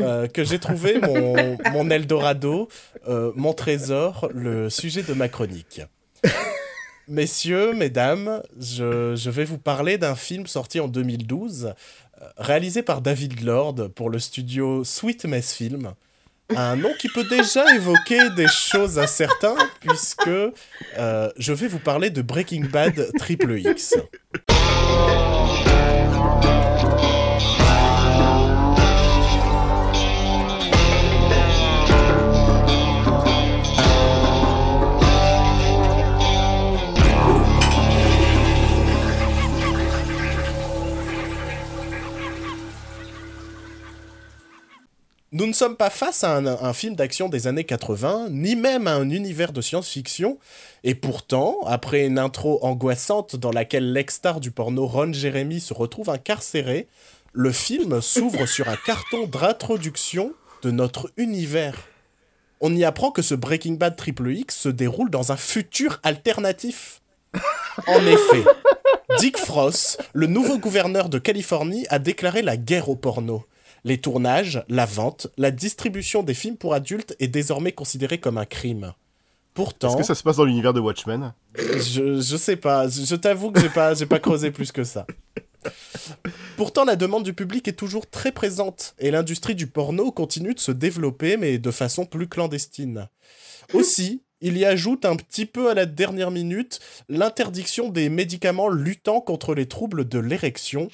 euh, 0.00 0.26
que 0.26 0.44
j'ai 0.44 0.58
trouvé 0.58 1.00
mon, 1.00 1.56
mon 1.72 1.88
Eldorado, 1.88 2.68
mon 3.06 3.54
trésor, 3.54 4.28
le 4.34 4.68
sujet 4.68 5.02
de 5.02 5.14
ma 5.14 5.28
chronique. 5.28 5.80
Messieurs, 7.08 7.72
mesdames, 7.72 8.42
je, 8.60 9.16
je 9.16 9.30
vais 9.30 9.46
vous 9.46 9.56
parler 9.56 9.96
d'un 9.96 10.14
film 10.14 10.46
sorti 10.46 10.78
en 10.78 10.88
2012, 10.88 11.72
euh, 12.20 12.24
réalisé 12.36 12.82
par 12.82 13.00
David 13.00 13.40
Lord 13.40 13.88
pour 13.94 14.10
le 14.10 14.18
studio 14.18 14.84
Sweet 14.84 15.24
Mess 15.24 15.54
Film. 15.54 15.94
Un 16.54 16.76
nom 16.76 16.90
qui 16.98 17.08
peut 17.08 17.24
déjà 17.24 17.64
évoquer 17.74 18.28
des 18.36 18.48
choses 18.48 18.98
à 18.98 19.06
certains, 19.06 19.56
puisque 19.80 20.28
euh, 20.28 21.30
je 21.38 21.52
vais 21.54 21.68
vous 21.68 21.78
parler 21.78 22.10
de 22.10 22.20
Breaking 22.20 22.66
Bad 22.70 23.10
Triple 23.16 23.58
X. 23.58 23.94
Nous 45.38 45.46
ne 45.46 45.52
sommes 45.52 45.76
pas 45.76 45.88
face 45.88 46.24
à 46.24 46.38
un, 46.38 46.72
film 46.72 46.96
d'action 46.96 47.28
des 47.28 47.46
années 47.46 47.62
80, 47.62 48.26
ni 48.30 48.56
même 48.56 48.88
à 48.88 48.96
un 48.96 49.08
univers 49.08 49.52
de 49.52 49.60
science-fiction, 49.60 50.36
et 50.82 50.96
pourtant, 50.96 51.60
après 51.64 52.06
une 52.06 52.18
intro 52.18 52.58
angoissante 52.64 53.36
dans 53.36 53.52
laquelle 53.52 53.92
l'ex-star 53.92 54.40
du 54.40 54.50
porno 54.50 54.84
Ron 54.84 55.12
Jeremy 55.12 55.60
se 55.60 55.72
retrouve 55.72 56.10
incarcéré, 56.10 56.88
le 57.32 57.52
film 57.52 58.00
s'ouvre 58.00 58.46
sur 58.46 58.68
un 58.68 58.74
carton 58.74 59.28
d'introduction 59.28 60.32
de 60.62 60.72
notre 60.72 61.12
univers. 61.16 61.86
On 62.60 62.74
y 62.74 62.82
apprend 62.82 63.12
que 63.12 63.22
ce 63.22 63.36
Breaking 63.36 63.74
Bad 63.74 63.94
Triple 63.94 64.32
X 64.32 64.56
se 64.56 64.68
déroule 64.68 65.08
dans 65.08 65.30
un 65.30 65.36
futur 65.36 66.00
alternatif. 66.02 67.00
En 67.86 68.04
effet, 68.04 68.42
Dick 69.20 69.38
Frost, 69.38 70.02
le 70.14 70.26
nouveau 70.26 70.58
gouverneur 70.58 71.08
de 71.08 71.20
Californie, 71.20 71.86
a 71.90 72.00
déclaré 72.00 72.42
la 72.42 72.56
guerre 72.56 72.88
au 72.88 72.96
porno. 72.96 73.44
Les 73.84 73.98
tournages, 73.98 74.64
la 74.68 74.86
vente, 74.86 75.28
la 75.36 75.50
distribution 75.50 76.22
des 76.22 76.34
films 76.34 76.56
pour 76.56 76.74
adultes 76.74 77.16
est 77.20 77.28
désormais 77.28 77.72
considérée 77.72 78.18
comme 78.18 78.38
un 78.38 78.44
crime. 78.44 78.92
Pourtant, 79.54 79.88
Est-ce 79.88 79.96
que 79.96 80.02
ça 80.04 80.14
se 80.14 80.22
passe 80.22 80.36
dans 80.36 80.44
l'univers 80.44 80.72
de 80.72 80.80
Watchmen? 80.80 81.32
je, 81.56 82.20
je 82.20 82.36
sais 82.36 82.56
pas, 82.56 82.88
je, 82.88 83.04
je 83.04 83.14
t'avoue 83.16 83.50
que 83.50 83.60
j'ai 83.60 83.68
pas, 83.68 83.94
j'ai 83.94 84.06
pas 84.06 84.20
creusé 84.20 84.50
plus 84.50 84.70
que 84.70 84.84
ça. 84.84 85.06
Pourtant, 86.56 86.84
la 86.84 86.96
demande 86.96 87.24
du 87.24 87.34
public 87.34 87.66
est 87.68 87.72
toujours 87.72 88.08
très 88.08 88.32
présente 88.32 88.94
et 88.98 89.10
l'industrie 89.10 89.54
du 89.54 89.66
porno 89.66 90.10
continue 90.12 90.54
de 90.54 90.60
se 90.60 90.72
développer, 90.72 91.36
mais 91.36 91.58
de 91.58 91.70
façon 91.70 92.06
plus 92.06 92.28
clandestine. 92.28 93.08
Aussi, 93.74 94.22
il 94.40 94.56
y 94.56 94.64
ajoute 94.64 95.04
un 95.04 95.16
petit 95.16 95.46
peu 95.46 95.70
à 95.70 95.74
la 95.74 95.86
dernière 95.86 96.30
minute 96.30 96.80
l'interdiction 97.08 97.88
des 97.88 98.08
médicaments 98.08 98.68
luttant 98.68 99.20
contre 99.20 99.54
les 99.54 99.66
troubles 99.66 100.08
de 100.08 100.18
l'érection, 100.20 100.88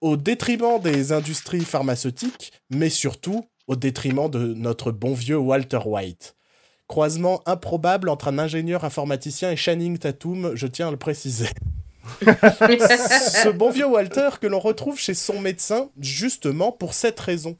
au 0.00 0.16
détriment 0.16 0.80
des 0.80 1.12
industries 1.12 1.64
pharmaceutiques, 1.64 2.52
mais 2.70 2.88
surtout 2.88 3.46
au 3.66 3.76
détriment 3.76 4.30
de 4.30 4.54
notre 4.54 4.92
bon 4.92 5.14
vieux 5.14 5.36
Walter 5.36 5.80
White. 5.84 6.34
Croisement 6.88 7.40
improbable 7.46 8.08
entre 8.08 8.28
un 8.28 8.38
ingénieur 8.38 8.84
informaticien 8.84 9.52
et 9.52 9.56
Channing 9.56 9.98
Tatum, 9.98 10.52
je 10.54 10.66
tiens 10.66 10.88
à 10.88 10.90
le 10.90 10.96
préciser. 10.96 11.48
Ce 12.20 13.48
bon 13.48 13.70
vieux 13.70 13.86
Walter 13.86 14.30
que 14.40 14.46
l'on 14.46 14.58
retrouve 14.58 14.98
chez 14.98 15.14
son 15.14 15.40
médecin 15.40 15.90
justement 16.00 16.72
pour 16.72 16.94
cette 16.94 17.20
raison. 17.20 17.56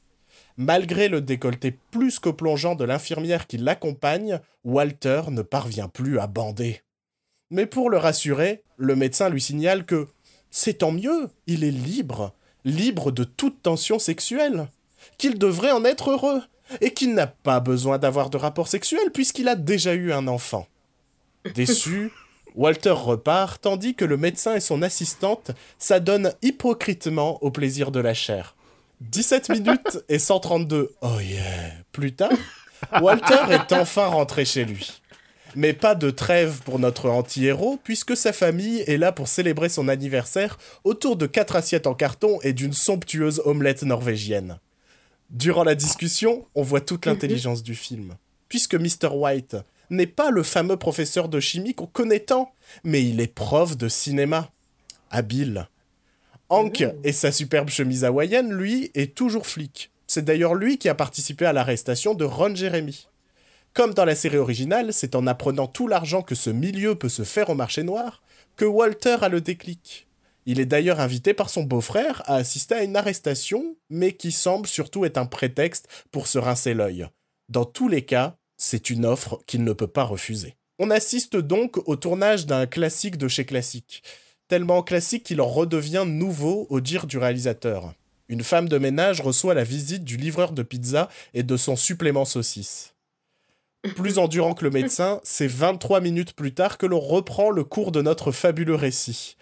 Malgré 0.57 1.09
le 1.09 1.21
décolleté 1.21 1.79
plus 1.91 2.19
que 2.19 2.29
plongeant 2.29 2.75
de 2.75 2.85
l'infirmière 2.85 3.47
qui 3.47 3.57
l'accompagne, 3.57 4.41
Walter 4.65 5.23
ne 5.31 5.43
parvient 5.43 5.89
plus 5.89 6.19
à 6.19 6.27
bander. 6.27 6.81
Mais 7.51 7.67
pour 7.67 7.91
le 7.91 7.99
rassurer, 7.99 8.63
le 8.77 8.97
médecin 8.97 9.29
lui 9.29 9.41
signale 9.41 9.85
que 9.85 10.09
c'est 10.51 10.79
tant 10.79 10.93
mieux, 10.93 11.29
il 11.47 11.65
est 11.65 11.71
libre, 11.71 12.33
libre 12.65 13.11
de 13.11 13.25
toute 13.25 13.63
tension 13.63 13.99
sexuelle, 13.99 14.69
qu'il 15.19 15.39
devrait 15.39 15.71
en 15.71 15.85
être 15.85 16.11
heureux, 16.11 16.43
et 16.81 16.93
qu'il 16.93 17.15
n'a 17.15 17.27
pas 17.27 17.61
besoin 17.61 17.99
d'avoir 17.99 18.31
de 18.31 18.37
rapport 18.37 18.69
sexuel 18.69 19.11
puisqu'il 19.13 19.49
a 19.49 19.57
déjà 19.57 19.95
eu 19.95 20.13
un 20.13 20.29
enfant. 20.29 20.67
Déçu, 21.55 22.13
Walter 22.55 22.91
repart, 22.91 23.61
tandis 23.61 23.95
que 23.95 24.05
le 24.05 24.17
médecin 24.17 24.55
et 24.55 24.61
son 24.61 24.83
assistante 24.83 25.53
s'adonnent 25.79 26.33
hypocritement 26.43 27.43
au 27.43 27.51
plaisir 27.51 27.91
de 27.91 28.01
la 28.01 28.15
chair. 28.15 28.55
17 29.01 29.49
minutes 29.51 29.99
et 30.09 30.19
132 30.19 30.93
oh 31.01 31.21
yeah 31.21 31.73
plus 31.93 32.13
tard, 32.15 32.31
Walter 33.01 33.41
est 33.51 33.73
enfin 33.73 34.07
rentré 34.07 34.45
chez 34.45 34.65
lui. 34.65 35.01
Mais 35.55 35.73
pas 35.73 35.95
de 35.95 36.11
trêve 36.11 36.61
pour 36.65 36.79
notre 36.79 37.09
anti-héros, 37.09 37.79
puisque 37.83 38.17
sa 38.17 38.33
famille 38.33 38.81
est 38.87 38.97
là 38.97 39.13
pour 39.13 39.29
célébrer 39.29 39.69
son 39.69 39.89
anniversaire 39.89 40.59
autour 40.85 41.17
de 41.17 41.27
quatre 41.27 41.57
assiettes 41.57 41.87
en 41.87 41.95
carton 41.95 42.39
et 42.43 42.53
d'une 42.53 42.73
somptueuse 42.73 43.43
omelette 43.45 43.83
norvégienne. 43.83 44.59
Durant 45.31 45.65
la 45.65 45.75
discussion, 45.75 46.47
on 46.55 46.63
voit 46.63 46.81
toute 46.81 47.07
l'intelligence 47.07 47.63
du 47.63 47.75
film, 47.75 48.17
puisque 48.49 48.75
Mr. 48.75 49.09
White 49.13 49.57
n'est 49.91 50.07
pas 50.07 50.31
le 50.31 50.43
fameux 50.43 50.77
professeur 50.77 51.29
de 51.29 51.41
chimie 51.41 51.75
qu'on 51.75 51.87
connaît 51.87 52.21
tant, 52.21 52.53
mais 52.85 53.05
il 53.05 53.21
est 53.21 53.33
prof 53.33 53.77
de 53.77 53.89
cinéma. 53.89 54.51
Habile. 55.11 55.69
Hank 56.49 56.81
Mmh. 56.81 56.93
et 57.05 57.13
sa 57.13 57.31
superbe 57.31 57.71
chemise 57.71 58.05
hawaïenne, 58.05 58.53
lui, 58.53 58.91
est 58.95 59.15
toujours 59.15 59.47
flic. 59.47 59.91
C'est 60.07 60.25
d'ailleurs 60.25 60.55
lui 60.55 60.79
qui 60.79 60.89
a 60.89 60.95
participé 60.97 61.47
à 61.47 61.53
l'arrestation 61.53 62.15
de 62.15 62.25
Ron 62.25 62.55
Jeremy. 62.55 63.07
Comme 63.73 63.95
dans 63.95 64.05
la 64.05 64.17
série 64.17 64.37
originale, 64.37 64.93
c'est 64.93 65.15
en 65.15 65.27
apprenant 65.27 65.69
tout 65.69 65.87
l'argent 65.87 66.23
que 66.23 66.35
ce 66.35 66.51
milieu 66.51 66.97
peut 66.97 67.09
se 67.09 67.23
faire 67.23 67.51
au 67.51 67.55
marché 67.55 67.83
noir 67.83 68.23
que 68.57 68.65
Walter 68.65 69.17
a 69.23 69.29
le 69.29 69.41
déclic. 69.41 70.09
Il 70.45 70.59
est 70.59 70.67
d'ailleurs 70.67 71.01
invité 71.01 71.35
par 71.35 71.51
son 71.51 71.63
beau-frère 71.63 72.23
à 72.27 72.37
assister 72.37 72.75
à 72.75 72.83
une 72.83 72.97
arrestation, 72.97 73.77
mais 73.89 74.13
qui 74.13 74.33
semble 74.33 74.67
surtout 74.67 75.05
être 75.05 75.19
un 75.19 75.27
prétexte 75.27 75.87
pour 76.11 76.27
se 76.27 76.39
rincer 76.39 76.75
l'œil. 76.75 77.07
Dans 77.49 77.65
tous 77.65 77.89
les 77.89 78.03
cas, 78.03 78.37
c'est 78.57 78.91
une 78.91 79.07
offre 79.07 79.41
qu'il 79.47 79.65
ne 79.65 79.73
peut 79.73 79.87
pas 79.87 80.03
refuser. 80.03 80.57
On 80.79 80.91
assiste 80.91 81.37
donc 81.37 81.79
au 81.87 81.97
tournage 81.97 82.47
d'un 82.47 82.67
classique 82.67 83.19
de 83.19 83.29
chez 83.29 83.45
Classique, 83.45 84.03
tellement 84.49 84.83
classique 84.83 85.23
qu'il 85.23 85.41
en 85.41 85.49
redevient 85.49 86.05
nouveau 86.07 86.67
au 86.71 86.81
dire 86.81 87.07
du 87.07 87.19
réalisateur. 87.19 87.95
Une 88.29 88.43
femme 88.43 88.69
de 88.69 88.79
ménage 88.79 89.21
reçoit 89.21 89.55
la 89.55 89.65
visite 89.65 90.05
du 90.05 90.17
livreur 90.17 90.53
de 90.53 90.63
pizza 90.63 91.09
et 91.35 91.43
de 91.43 91.57
son 91.57 91.77
supplément 91.77 92.25
saucisse. 92.25 92.95
Plus 93.97 94.19
endurant 94.19 94.55
que 94.55 94.65
le 94.65 94.71
médecin, 94.71 95.21
c'est 95.25 95.47
23 95.47 96.01
minutes 96.01 96.35
plus 96.35 96.53
tard 96.53 96.79
que 96.79 96.87
l'on 96.87 97.01
reprend 97.01 97.51
le 97.51 97.65
cours 97.65 97.93
de 97.93 98.03
notre 98.03 98.33
fabuleux 98.33 98.75
récit. 98.75 99.37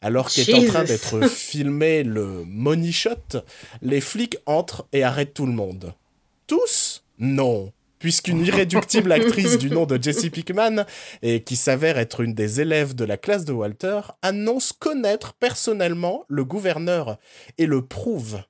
Alors 0.00 0.30
qu'est 0.30 0.52
en 0.54 0.64
train 0.64 0.84
d'être 0.84 1.20
filmé 1.28 2.02
le 2.04 2.44
money 2.44 2.92
shot, 2.92 3.42
les 3.82 4.00
flics 4.00 4.38
entrent 4.46 4.86
et 4.92 5.02
arrêtent 5.02 5.34
tout 5.34 5.46
le 5.46 5.52
monde. 5.52 5.94
Tous? 6.46 7.04
Non. 7.18 7.72
Puisqu'une 7.98 8.44
irréductible 8.46 9.10
actrice 9.10 9.58
du 9.58 9.70
nom 9.70 9.84
de 9.84 10.00
Jessie 10.00 10.30
Pickman, 10.30 10.84
et 11.20 11.42
qui 11.42 11.56
s'avère 11.56 11.98
être 11.98 12.20
une 12.20 12.32
des 12.32 12.60
élèves 12.60 12.94
de 12.94 13.04
la 13.04 13.16
classe 13.16 13.44
de 13.44 13.52
Walter, 13.52 14.00
annonce 14.22 14.72
connaître 14.72 15.34
personnellement 15.34 16.24
le 16.28 16.44
gouverneur 16.44 17.18
et 17.58 17.66
le 17.66 17.84
prouve. 17.84 18.40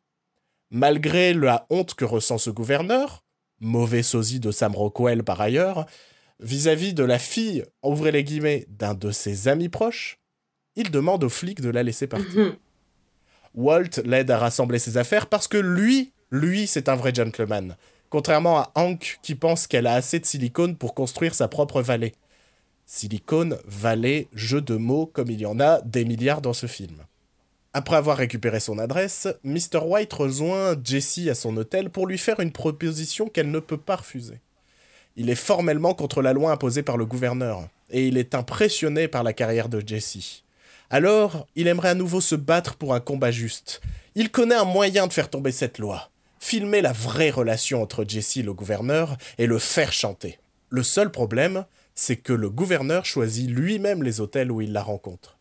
Malgré 0.70 1.32
la 1.32 1.66
honte 1.70 1.94
que 1.94 2.04
ressent 2.04 2.36
ce 2.36 2.50
gouverneur, 2.50 3.24
mauvais 3.60 4.02
sosie 4.02 4.40
de 4.40 4.50
Sam 4.50 4.74
Rockwell 4.74 5.24
par 5.24 5.40
ailleurs, 5.40 5.86
vis-à-vis 6.40 6.94
de 6.94 7.04
la 7.04 7.18
fille, 7.18 7.64
ouvrez 7.82 8.12
les 8.12 8.24
guillemets, 8.24 8.66
d'un 8.68 8.94
de 8.94 9.10
ses 9.10 9.48
amis 9.48 9.68
proches, 9.68 10.18
il 10.76 10.90
demande 10.90 11.24
aux 11.24 11.28
flics 11.28 11.60
de 11.60 11.70
la 11.70 11.82
laisser 11.82 12.06
partir. 12.06 12.46
Mhm. 12.46 12.56
Walt 13.54 14.02
l'aide 14.04 14.30
à 14.30 14.38
rassembler 14.38 14.78
ses 14.78 14.96
affaires 14.96 15.26
parce 15.26 15.48
que 15.48 15.56
lui, 15.56 16.12
lui, 16.30 16.66
c'est 16.66 16.88
un 16.88 16.94
vrai 16.94 17.12
gentleman. 17.12 17.76
Contrairement 18.10 18.58
à 18.58 18.72
Hank 18.76 19.18
qui 19.22 19.34
pense 19.34 19.66
qu'elle 19.66 19.86
a 19.86 19.94
assez 19.94 20.20
de 20.20 20.26
silicone 20.26 20.76
pour 20.76 20.94
construire 20.94 21.34
sa 21.34 21.48
propre 21.48 21.82
vallée. 21.82 22.14
Silicone, 22.86 23.58
vallée, 23.66 24.28
jeu 24.32 24.60
de 24.60 24.76
mots 24.76 25.06
comme 25.06 25.30
il 25.30 25.40
y 25.40 25.46
en 25.46 25.60
a 25.60 25.80
des 25.82 26.04
milliards 26.04 26.40
dans 26.40 26.52
ce 26.52 26.66
film. 26.66 27.04
Après 27.74 27.96
avoir 27.96 28.16
récupéré 28.16 28.60
son 28.60 28.78
adresse, 28.78 29.28
Mr. 29.44 29.80
White 29.84 30.12
rejoint 30.12 30.74
Jessie 30.82 31.28
à 31.28 31.34
son 31.34 31.56
hôtel 31.56 31.90
pour 31.90 32.06
lui 32.06 32.16
faire 32.16 32.40
une 32.40 32.52
proposition 32.52 33.28
qu'elle 33.28 33.50
ne 33.50 33.60
peut 33.60 33.76
pas 33.76 33.96
refuser. 33.96 34.40
Il 35.16 35.28
est 35.30 35.34
formellement 35.34 35.94
contre 35.94 36.22
la 36.22 36.32
loi 36.32 36.50
imposée 36.52 36.82
par 36.82 36.96
le 36.96 37.04
gouverneur, 37.04 37.68
et 37.90 38.06
il 38.06 38.16
est 38.16 38.34
impressionné 38.34 39.08
par 39.08 39.22
la 39.22 39.32
carrière 39.32 39.68
de 39.68 39.82
Jessie. 39.86 40.44
Alors, 40.90 41.46
il 41.56 41.66
aimerait 41.66 41.90
à 41.90 41.94
nouveau 41.94 42.22
se 42.22 42.34
battre 42.34 42.76
pour 42.76 42.94
un 42.94 43.00
combat 43.00 43.30
juste. 43.30 43.82
Il 44.14 44.30
connaît 44.30 44.54
un 44.54 44.64
moyen 44.64 45.06
de 45.06 45.12
faire 45.12 45.28
tomber 45.28 45.52
cette 45.52 45.78
loi. 45.78 46.10
Filmer 46.40 46.80
la 46.80 46.92
vraie 46.92 47.30
relation 47.30 47.82
entre 47.82 48.04
Jesse 48.08 48.36
le 48.36 48.54
gouverneur 48.54 49.18
et 49.36 49.46
le 49.46 49.58
faire 49.58 49.92
chanter. 49.92 50.38
Le 50.70 50.82
seul 50.82 51.10
problème, 51.10 51.66
c'est 51.94 52.16
que 52.16 52.32
le 52.32 52.48
gouverneur 52.48 53.04
choisit 53.04 53.50
lui-même 53.50 54.02
les 54.02 54.20
hôtels 54.20 54.50
où 54.50 54.60
il 54.60 54.72
la 54.72 54.82
rencontre. 54.82 55.36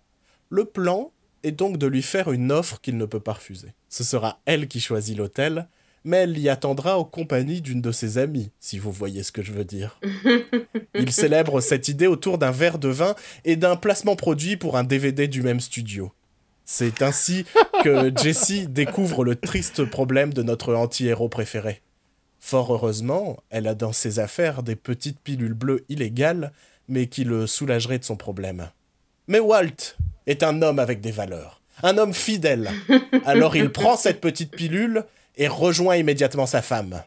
Le 0.50 0.66
plan 0.66 1.12
est 1.48 1.52
donc 1.52 1.78
de 1.78 1.88
lui 1.88 2.02
faire 2.02 2.32
une 2.32 2.52
offre 2.52 2.80
qu'il 2.82 2.98
ne 2.98 3.06
peut 3.06 3.20
pas 3.20 3.34
refuser. 3.34 3.74
Ce 3.90 4.04
sera 4.04 4.40
elle 4.46 4.68
qui 4.68 4.80
choisit 4.80 5.18
l'hôtel, 5.18 5.68
mais 6.04 6.18
elle 6.18 6.38
y 6.38 6.50
attendra 6.50 6.98
en 6.98 7.04
compagnie 7.04 7.62
d'une 7.62 7.82
de 7.82 7.92
ses 7.92 8.18
amies, 8.18 8.52
si 8.60 8.80
vous 8.80 8.92
voyez 8.92 9.24
ce 9.24 9.32
que 9.32 9.42
je 9.42 9.52
veux 9.52 9.66
dire. 9.66 10.00
Il 10.96 11.12
célèbre 11.12 11.60
cette 11.60 11.88
idée 11.88 12.08
autour 12.08 12.38
d'un 12.38 12.52
verre 12.52 12.80
de 12.80 12.90
vin 12.90 13.16
et 13.44 13.56
d'un 13.56 13.76
placement 13.76 14.16
produit 14.16 14.58
pour 14.58 14.78
un 14.78 14.84
DVD 14.84 15.28
du 15.28 15.42
même 15.42 15.60
studio. 15.60 16.12
C'est 16.64 17.02
ainsi 17.02 17.46
que 17.84 18.12
Jessie 18.22 18.68
découvre 18.68 19.24
le 19.24 19.36
triste 19.36 19.86
problème 19.86 20.34
de 20.34 20.44
notre 20.44 20.76
anti-héros 20.76 21.30
préféré. 21.30 21.82
Fort 22.40 22.74
heureusement, 22.74 23.38
elle 23.50 23.68
a 23.68 23.76
dans 23.76 23.94
ses 23.94 24.20
affaires 24.20 24.64
des 24.64 24.76
petites 24.76 25.20
pilules 25.20 25.54
bleues 25.54 25.84
illégales, 25.90 26.54
mais 26.88 27.08
qui 27.08 27.24
le 27.24 27.48
soulageraient 27.48 28.00
de 28.00 28.06
son 28.06 28.16
problème. 28.16 28.70
Mais 29.28 29.40
Walt 29.40 29.98
est 30.28 30.44
un 30.44 30.62
homme 30.62 30.78
avec 30.80 31.02
des 31.02 31.12
valeurs, 31.12 31.62
un 31.82 31.98
homme 31.98 32.14
fidèle. 32.14 32.70
Alors 33.26 33.56
il 33.56 33.72
prend 33.72 33.98
cette 33.98 34.22
petite 34.22 34.52
pilule 34.56 35.06
et 35.38 35.48
rejoint 35.48 35.96
immédiatement 35.96 36.46
sa 36.46 36.62
femme. 36.62 37.02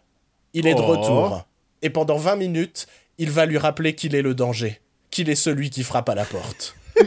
Il 0.53 0.67
est 0.67 0.75
de 0.75 0.81
Oh. 0.81 0.87
retour, 0.87 1.47
et 1.83 1.91
pendant 1.91 2.17
20 2.17 2.37
minutes, 2.37 2.87
il 3.19 3.31
va 3.31 3.47
lui 3.47 3.59
rappeler 3.59 3.95
qu'il 3.95 4.15
est 4.15 4.23
le 4.23 4.35
danger, 4.35 4.81
qu'il 5.11 5.31
est 5.31 5.35
celui 5.37 5.71
qui 5.71 5.85
frappe 5.85 6.09
à 6.09 6.15
la 6.15 6.25
porte. 6.25 6.75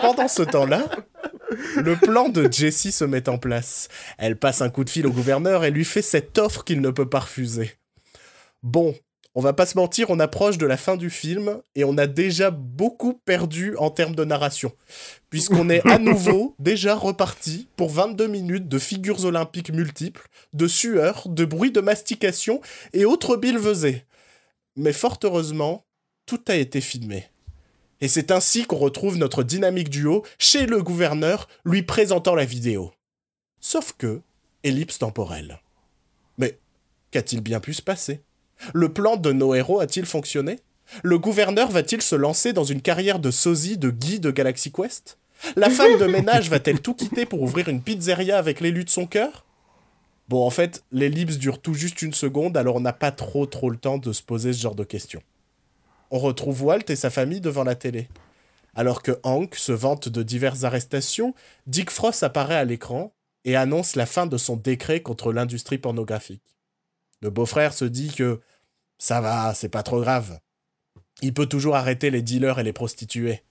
Pendant 0.00 0.28
ce 0.28 0.42
temps-là, 0.42 0.84
le 1.76 1.96
plan 1.96 2.28
de 2.28 2.50
Jessie 2.50 2.92
se 2.92 3.04
met 3.04 3.28
en 3.28 3.38
place. 3.38 3.88
Elle 4.18 4.36
passe 4.36 4.62
un 4.62 4.70
coup 4.70 4.84
de 4.84 4.90
fil 4.90 5.06
au 5.06 5.10
gouverneur 5.10 5.64
et 5.64 5.70
lui 5.70 5.84
fait 5.84 6.02
cette 6.02 6.38
offre 6.38 6.64
qu'il 6.64 6.80
ne 6.80 6.90
peut 6.90 7.08
pas 7.08 7.20
refuser. 7.20 7.72
Bon, 8.62 8.94
on 9.34 9.40
va 9.40 9.52
pas 9.52 9.66
se 9.66 9.78
mentir, 9.78 10.10
on 10.10 10.18
approche 10.18 10.58
de 10.58 10.66
la 10.66 10.76
fin 10.76 10.96
du 10.96 11.08
film 11.08 11.60
et 11.76 11.84
on 11.84 11.96
a 11.98 12.06
déjà 12.06 12.50
beaucoup 12.50 13.14
perdu 13.14 13.76
en 13.76 13.90
termes 13.90 14.16
de 14.16 14.24
narration. 14.24 14.72
Puisqu'on 15.30 15.70
est 15.70 15.86
à 15.86 15.98
nouveau 15.98 16.56
déjà 16.58 16.96
reparti 16.96 17.68
pour 17.76 17.90
22 17.90 18.26
minutes 18.26 18.68
de 18.68 18.78
figures 18.78 19.24
olympiques 19.24 19.72
multiples, 19.72 20.26
de 20.52 20.66
sueur, 20.66 21.28
de 21.28 21.44
bruits 21.44 21.70
de 21.70 21.80
mastication 21.80 22.60
et 22.92 23.04
autres 23.04 23.36
billevesées. 23.36 24.04
Mais 24.76 24.92
fort 24.92 25.18
heureusement, 25.22 25.84
tout 26.26 26.40
a 26.48 26.56
été 26.56 26.80
filmé. 26.80 27.26
Et 28.00 28.08
c'est 28.08 28.30
ainsi 28.30 28.64
qu'on 28.64 28.78
retrouve 28.78 29.16
notre 29.18 29.42
dynamique 29.42 29.90
duo 29.90 30.24
chez 30.38 30.66
le 30.66 30.82
gouverneur 30.82 31.48
lui 31.64 31.82
présentant 31.82 32.34
la 32.34 32.44
vidéo. 32.44 32.92
Sauf 33.60 33.92
que, 33.92 34.22
ellipse 34.64 34.98
temporelle. 34.98 35.60
Mais 36.38 36.58
qu'a-t-il 37.10 37.42
bien 37.42 37.60
pu 37.60 37.74
se 37.74 37.82
passer? 37.82 38.22
Le 38.74 38.92
plan 38.92 39.16
de 39.16 39.32
nos 39.32 39.54
héros 39.54 39.80
a-t-il 39.80 40.06
fonctionné? 40.06 40.58
Le 41.02 41.18
gouverneur 41.18 41.70
va-t-il 41.70 42.02
se 42.02 42.16
lancer 42.16 42.52
dans 42.52 42.64
une 42.64 42.82
carrière 42.82 43.18
de 43.18 43.30
sosie 43.30 43.78
de 43.78 43.90
Guy 43.90 44.20
de 44.20 44.30
Galaxy 44.30 44.72
Quest? 44.72 45.18
La 45.56 45.70
femme 45.70 45.98
de 45.98 46.06
ménage 46.06 46.50
va-t-elle 46.50 46.80
tout 46.80 46.94
quitter 46.94 47.26
pour 47.26 47.42
ouvrir 47.42 47.68
une 47.68 47.82
pizzeria 47.82 48.38
avec 48.38 48.60
l'élu 48.60 48.84
de 48.84 48.90
son 48.90 49.06
cœur? 49.06 49.44
Bon, 50.28 50.44
en 50.44 50.50
fait, 50.50 50.84
l'ellipse 50.92 51.38
dure 51.38 51.60
tout 51.60 51.74
juste 51.74 52.02
une 52.02 52.12
seconde, 52.12 52.56
alors 52.56 52.76
on 52.76 52.80
n'a 52.80 52.92
pas 52.92 53.10
trop 53.10 53.46
trop 53.46 53.70
le 53.70 53.76
temps 53.76 53.98
de 53.98 54.12
se 54.12 54.22
poser 54.22 54.52
ce 54.52 54.60
genre 54.60 54.74
de 54.74 54.84
questions 54.84 55.22
on 56.10 56.18
retrouve 56.18 56.64
Walt 56.64 56.84
et 56.88 56.96
sa 56.96 57.10
famille 57.10 57.40
devant 57.40 57.64
la 57.64 57.74
télé. 57.74 58.08
Alors 58.74 59.02
que 59.02 59.18
Hank 59.22 59.54
se 59.54 59.72
vante 59.72 60.08
de 60.08 60.22
diverses 60.22 60.64
arrestations, 60.64 61.34
Dick 61.66 61.90
Frost 61.90 62.22
apparaît 62.22 62.56
à 62.56 62.64
l'écran 62.64 63.12
et 63.44 63.56
annonce 63.56 63.96
la 63.96 64.06
fin 64.06 64.26
de 64.26 64.36
son 64.36 64.56
décret 64.56 65.00
contre 65.00 65.32
l'industrie 65.32 65.78
pornographique. 65.78 66.42
Le 67.20 67.30
beau-frère 67.30 67.72
se 67.72 67.84
dit 67.84 68.12
que 68.12 68.40
ça 68.98 69.20
va, 69.20 69.54
c'est 69.54 69.68
pas 69.68 69.82
trop 69.82 70.00
grave. 70.00 70.38
Il 71.22 71.34
peut 71.34 71.46
toujours 71.46 71.76
arrêter 71.76 72.10
les 72.10 72.22
dealers 72.22 72.58
et 72.58 72.64
les 72.64 72.72
prostituées. 72.72 73.42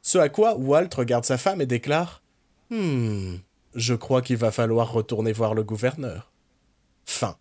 Ce 0.00 0.18
à 0.18 0.28
quoi 0.28 0.56
Walt 0.56 0.88
regarde 0.96 1.24
sa 1.24 1.38
femme 1.38 1.60
et 1.60 1.66
déclare 1.66 2.22
Hmm, 2.70 3.36
je 3.74 3.94
crois 3.94 4.22
qu'il 4.22 4.36
va 4.36 4.50
falloir 4.50 4.92
retourner 4.92 5.32
voir 5.32 5.54
le 5.54 5.62
gouverneur. 5.62 6.32
Fin. 7.04 7.36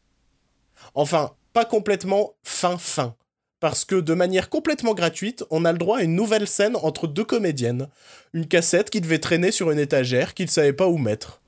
Enfin, 0.94 1.32
pas 1.54 1.66
complètement 1.66 2.34
fin-fin 2.44 3.16
parce 3.62 3.86
que 3.86 3.96
de 3.96 4.16
manière 4.16 4.50
complètement 4.50 4.96
gratuite, 4.96 5.46
on 5.52 5.66
a 5.66 5.72
le 5.72 5.78
droit 5.78 6.00
à 6.00 6.04
une 6.04 6.16
nouvelle 6.16 6.48
scène 6.48 6.76
entre 6.76 7.08
deux 7.08 7.24
comédiennes. 7.24 7.88
Une 8.34 8.48
cassette 8.48 8.90
qui 8.90 9.02
devait 9.02 9.20
traîner 9.20 9.52
sur 9.52 9.70
une 9.70 9.80
étagère 9.80 10.34
qu'ils 10.34 10.48
ne 10.48 10.52
savaient 10.52 10.74
pas 10.74 10.88
où 10.88 10.98
mettre. 10.98 11.42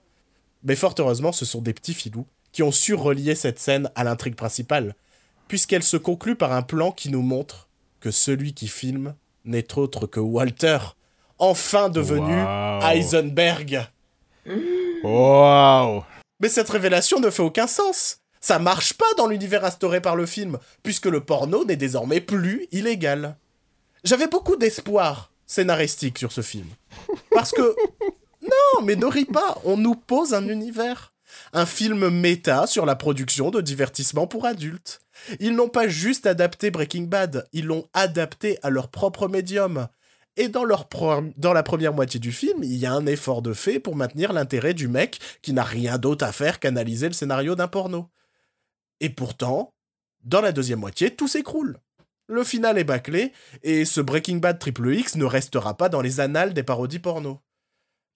Mais 0.64 0.76
fort 0.76 0.94
heureusement, 1.00 1.32
ce 1.32 1.44
sont 1.44 1.62
des 1.62 1.74
petits 1.74 1.96
filous 1.96 2.28
qui 2.54 2.64
ont 2.64 2.72
su 2.72 2.94
relier 2.94 3.36
cette 3.36 3.60
scène 3.60 3.92
à 3.96 4.06
l'intrigue 4.06 4.36
principale, 4.36 4.96
puisqu'elle 5.50 5.84
se 5.84 5.98
conclut 5.98 6.36
par 6.36 6.54
un 6.54 6.62
plan 6.62 6.92
qui 6.92 7.10
nous 7.10 7.22
montre 7.22 7.68
que 8.00 8.12
celui 8.12 8.54
qui 8.54 8.68
filme 8.68 9.16
n'est 9.44 9.78
autre 9.78 10.08
que 10.08 10.20
Walter, 10.22 10.78
enfin 11.40 11.90
devenu. 11.90 12.34
Heisenberg. 12.82 13.88
Waouh 15.04 16.04
Mais 16.40 16.50
cette 16.50 16.70
révélation 16.70 17.20
ne 17.20 17.30
fait 17.30 17.44
aucun 17.44 17.68
sens. 17.68 18.20
Ça 18.40 18.60
marche 18.60 18.94
pas 18.94 19.14
dans 19.18 19.28
l'univers 19.28 19.66
instauré 19.66 20.02
par 20.02 20.16
le 20.16 20.26
film, 20.26 20.60
puisque 20.84 21.06
le 21.06 21.22
porno 21.22 21.66
n'est 21.66 21.76
désormais 21.76 22.22
plus 22.22 22.68
illégal. 22.72 23.38
J'avais 24.04 24.28
beaucoup 24.28 24.58
d'espoir 24.58 25.32
scénaristique 25.46 26.18
sur 26.20 26.32
ce 26.32 26.42
film. 26.42 26.68
Parce 27.32 27.52
que... 27.52 27.76
Non, 28.44 28.84
mais 28.84 28.98
ne 28.98 29.06
ris 29.06 29.24
pas, 29.24 29.58
on 29.64 29.78
nous 29.78 29.96
pose 29.96 30.34
un 30.34 30.50
univers. 30.50 31.13
Un 31.54 31.66
film 31.66 32.10
méta 32.10 32.68
sur 32.68 32.86
la 32.86 32.96
production 32.96 33.52
de 33.52 33.62
divertissement 33.62 34.28
pour 34.28 34.46
adultes. 34.46 35.02
Ils 35.40 35.56
n'ont 35.56 35.70
pas 35.70 35.88
juste 35.88 36.26
adapté 36.26 36.72
Breaking 36.72 37.04
Bad, 37.04 37.48
ils 37.54 37.66
l'ont 37.66 37.88
adapté 37.94 38.58
à 38.64 38.70
leur 38.70 38.90
propre 38.90 39.28
médium. 39.28 39.88
Et 40.36 40.48
dans, 40.48 40.66
dans 41.38 41.54
la 41.54 41.64
première 41.64 41.94
moitié 41.94 42.20
du 42.20 42.32
film, 42.32 42.64
il 42.64 42.76
y 42.76 42.86
a 42.86 42.94
un 42.94 43.06
effort 43.06 43.42
de 43.42 43.54
fait 43.54 43.80
pour 43.80 43.96
maintenir 43.96 44.34
l'intérêt 44.34 44.74
du 44.74 44.88
mec 44.88 45.20
qui 45.42 45.54
n'a 45.54 45.64
rien 45.64 45.98
d'autre 45.98 46.26
à 46.26 46.32
faire 46.32 46.60
qu'analyser 46.60 47.08
le 47.08 47.14
scénario 47.14 47.56
d'un 47.56 47.68
porno. 47.68 48.10
Et 49.00 49.10
pourtant, 49.10 49.74
dans 50.24 50.42
la 50.42 50.52
deuxième 50.52 50.80
moitié, 50.80 51.16
tout 51.16 51.28
s'écroule. 51.28 51.78
Le 52.28 52.44
final 52.44 52.78
est 52.78 52.84
bâclé, 52.84 53.34
et 53.62 53.86
ce 53.86 54.02
Breaking 54.02 54.38
Bad 54.38 54.58
Triple 54.58 54.94
X 54.96 55.16
ne 55.16 55.26
restera 55.26 55.76
pas 55.76 55.90
dans 55.90 56.02
les 56.02 56.20
annales 56.20 56.54
des 56.54 56.64
parodies 56.64 57.00
porno. 57.00 57.42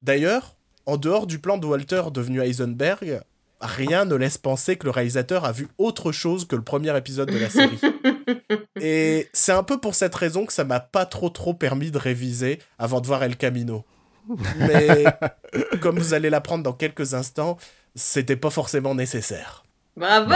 D'ailleurs, 0.02 0.57
en 0.88 0.98
dehors 0.98 1.28
du 1.28 1.38
plan 1.38 1.58
de 1.58 1.68
Walter 1.68 2.04
devenu 2.12 2.42
Heisenberg, 2.42 3.22
rien 3.60 4.06
ne 4.06 4.16
laisse 4.16 4.38
penser 4.38 4.78
que 4.78 4.86
le 4.86 4.92
réalisateur 4.92 5.44
a 5.44 5.52
vu 5.52 5.68
autre 5.78 6.14
chose 6.14 6.48
que 6.48 6.56
le 6.56 6.64
premier 6.64 6.96
épisode 6.98 7.30
de 7.30 7.38
la 7.38 7.50
série. 7.50 7.80
Et 8.82 9.28
c'est 9.34 9.52
un 9.52 9.64
peu 9.64 9.80
pour 9.80 9.96
cette 9.96 10.16
raison 10.16 10.46
que 10.46 10.54
ça 10.54 10.64
m'a 10.64 10.80
pas 10.80 11.06
trop 11.06 11.30
trop 11.30 11.54
permis 11.54 11.92
de 11.92 11.98
réviser 11.98 12.60
avant 12.80 13.02
de 13.02 13.08
voir 13.08 13.22
El 13.24 13.36
Camino. 13.36 13.84
Mais 14.58 15.04
comme 15.82 16.00
vous 16.00 16.14
allez 16.14 16.30
l'apprendre 16.30 16.64
dans 16.64 16.74
quelques 16.74 17.14
instants, 17.14 17.58
c'était 17.94 18.38
pas 18.38 18.50
forcément 18.50 18.96
nécessaire. 18.96 19.66
Bravo, 19.98 20.32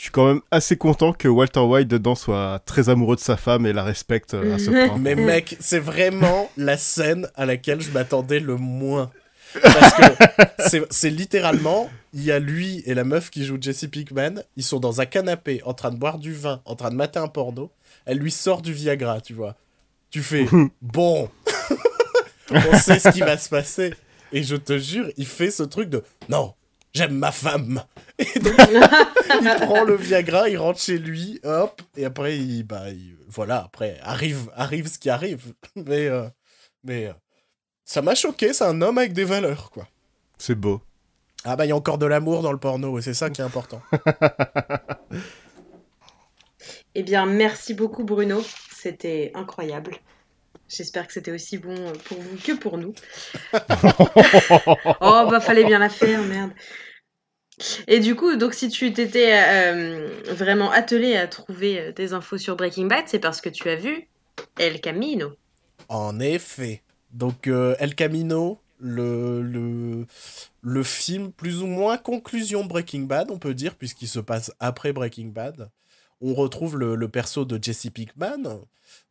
Je 0.00 0.04
suis 0.04 0.12
quand 0.12 0.28
même 0.28 0.40
assez 0.50 0.78
content 0.78 1.12
que 1.12 1.28
Walter 1.28 1.60
White 1.60 1.86
dedans 1.86 2.14
soit 2.14 2.62
très 2.64 2.88
amoureux 2.88 3.16
de 3.16 3.20
sa 3.20 3.36
femme 3.36 3.66
et 3.66 3.74
la 3.74 3.84
respecte 3.84 4.32
euh, 4.32 4.54
à 4.54 4.58
ce 4.58 4.70
point. 4.70 4.96
Mais 4.96 5.14
mec, 5.14 5.58
c'est 5.60 5.78
vraiment 5.78 6.50
la 6.56 6.78
scène 6.78 7.28
à 7.34 7.44
laquelle 7.44 7.82
je 7.82 7.90
m'attendais 7.90 8.40
le 8.40 8.56
moins. 8.56 9.10
Parce 9.62 9.92
que 9.92 10.86
c'est 10.88 11.10
littéralement, 11.10 11.90
il 12.14 12.24
y 12.24 12.32
a 12.32 12.38
lui 12.38 12.82
et 12.86 12.94
la 12.94 13.04
meuf 13.04 13.28
qui 13.28 13.44
joue 13.44 13.58
Jesse 13.60 13.88
Pinkman, 13.92 14.42
ils 14.56 14.62
sont 14.62 14.80
dans 14.80 15.02
un 15.02 15.04
canapé 15.04 15.60
en 15.66 15.74
train 15.74 15.90
de 15.90 15.98
boire 15.98 16.18
du 16.18 16.32
vin, 16.32 16.62
en 16.64 16.76
train 16.76 16.88
de 16.88 16.96
mater 16.96 17.18
un 17.18 17.28
porno. 17.28 17.70
Elle 18.06 18.20
lui 18.20 18.30
sort 18.30 18.62
du 18.62 18.72
Viagra, 18.72 19.20
tu 19.20 19.34
vois. 19.34 19.54
Tu 20.10 20.22
fais, 20.22 20.46
bon, 20.80 21.28
on 22.50 22.78
sait 22.78 23.00
ce 23.00 23.10
qui 23.10 23.20
va 23.20 23.36
se 23.36 23.50
passer. 23.50 23.92
Et 24.32 24.44
je 24.44 24.56
te 24.56 24.78
jure, 24.78 25.10
il 25.18 25.26
fait 25.26 25.50
ce 25.50 25.62
truc 25.62 25.90
de, 25.90 26.02
non, 26.30 26.54
j'aime 26.94 27.18
ma 27.18 27.32
femme. 27.32 27.82
Et 28.18 28.38
donc, 28.38 28.54
il 29.40 29.66
prend 29.66 29.84
le 29.84 29.96
Viagra, 29.96 30.48
il 30.48 30.58
rentre 30.58 30.80
chez 30.80 30.98
lui, 30.98 31.40
hop, 31.44 31.82
et 31.96 32.04
après, 32.04 32.38
il, 32.38 32.64
bah, 32.64 32.84
voilà, 33.28 33.62
après, 33.64 33.98
arrive, 34.02 34.50
arrive 34.54 34.88
ce 34.88 34.98
qui 34.98 35.10
arrive. 35.10 35.54
Mais, 35.76 36.06
euh, 36.06 36.28
mais 36.82 37.08
euh, 37.08 37.12
ça 37.84 38.00
m'a 38.00 38.14
choqué, 38.14 38.54
c'est 38.54 38.64
un 38.64 38.80
homme 38.80 38.96
avec 38.96 39.12
des 39.12 39.24
valeurs, 39.24 39.70
quoi. 39.70 39.86
C'est 40.38 40.54
beau. 40.54 40.80
Ah 41.44 41.56
bah, 41.56 41.66
il 41.66 41.68
y 41.68 41.72
a 41.72 41.76
encore 41.76 41.98
de 41.98 42.06
l'amour 42.06 42.42
dans 42.42 42.52
le 42.52 42.58
porno, 42.58 42.98
et 42.98 43.02
c'est 43.02 43.14
ça 43.14 43.28
qui 43.28 43.42
est 43.42 43.44
important. 43.44 43.82
eh 46.94 47.02
bien, 47.02 47.26
merci 47.26 47.74
beaucoup, 47.74 48.04
Bruno. 48.04 48.42
C'était 48.74 49.30
incroyable. 49.34 49.96
J'espère 50.68 51.06
que 51.06 51.12
c'était 51.12 51.32
aussi 51.32 51.58
bon 51.58 51.92
pour 52.04 52.18
vous 52.18 52.36
que 52.36 52.52
pour 52.52 52.78
nous. 52.78 52.94
oh, 53.52 55.26
bah, 55.30 55.40
fallait 55.40 55.64
bien 55.64 55.78
la 55.78 55.88
faire, 55.88 56.22
merde. 56.22 56.52
Et 57.86 58.00
du 58.00 58.14
coup, 58.14 58.36
donc 58.36 58.54
si 58.54 58.68
tu 58.68 58.92
t'étais 58.92 59.32
euh, 59.34 60.08
vraiment 60.28 60.70
attelé 60.70 61.16
à 61.16 61.26
trouver 61.26 61.80
euh, 61.80 61.92
des 61.92 62.12
infos 62.12 62.38
sur 62.38 62.56
Breaking 62.56 62.86
Bad, 62.86 63.04
c'est 63.06 63.18
parce 63.18 63.40
que 63.40 63.48
tu 63.48 63.68
as 63.68 63.76
vu 63.76 64.08
El 64.58 64.80
Camino. 64.80 65.32
En 65.88 66.20
effet. 66.20 66.82
Donc 67.12 67.46
euh, 67.46 67.74
El 67.78 67.94
Camino, 67.94 68.60
le, 68.78 69.42
le, 69.42 70.06
le 70.62 70.82
film 70.82 71.32
plus 71.32 71.62
ou 71.62 71.66
moins 71.66 71.98
conclusion 71.98 72.64
Breaking 72.64 73.02
Bad, 73.02 73.30
on 73.30 73.38
peut 73.38 73.54
dire, 73.54 73.74
puisqu'il 73.74 74.08
se 74.08 74.20
passe 74.20 74.52
après 74.60 74.92
Breaking 74.92 75.28
Bad. 75.28 75.70
On 76.22 76.34
retrouve 76.34 76.78
le, 76.78 77.08
perso 77.08 77.46
de 77.46 77.58
Jesse 77.62 77.88
Pinkman, 77.94 78.60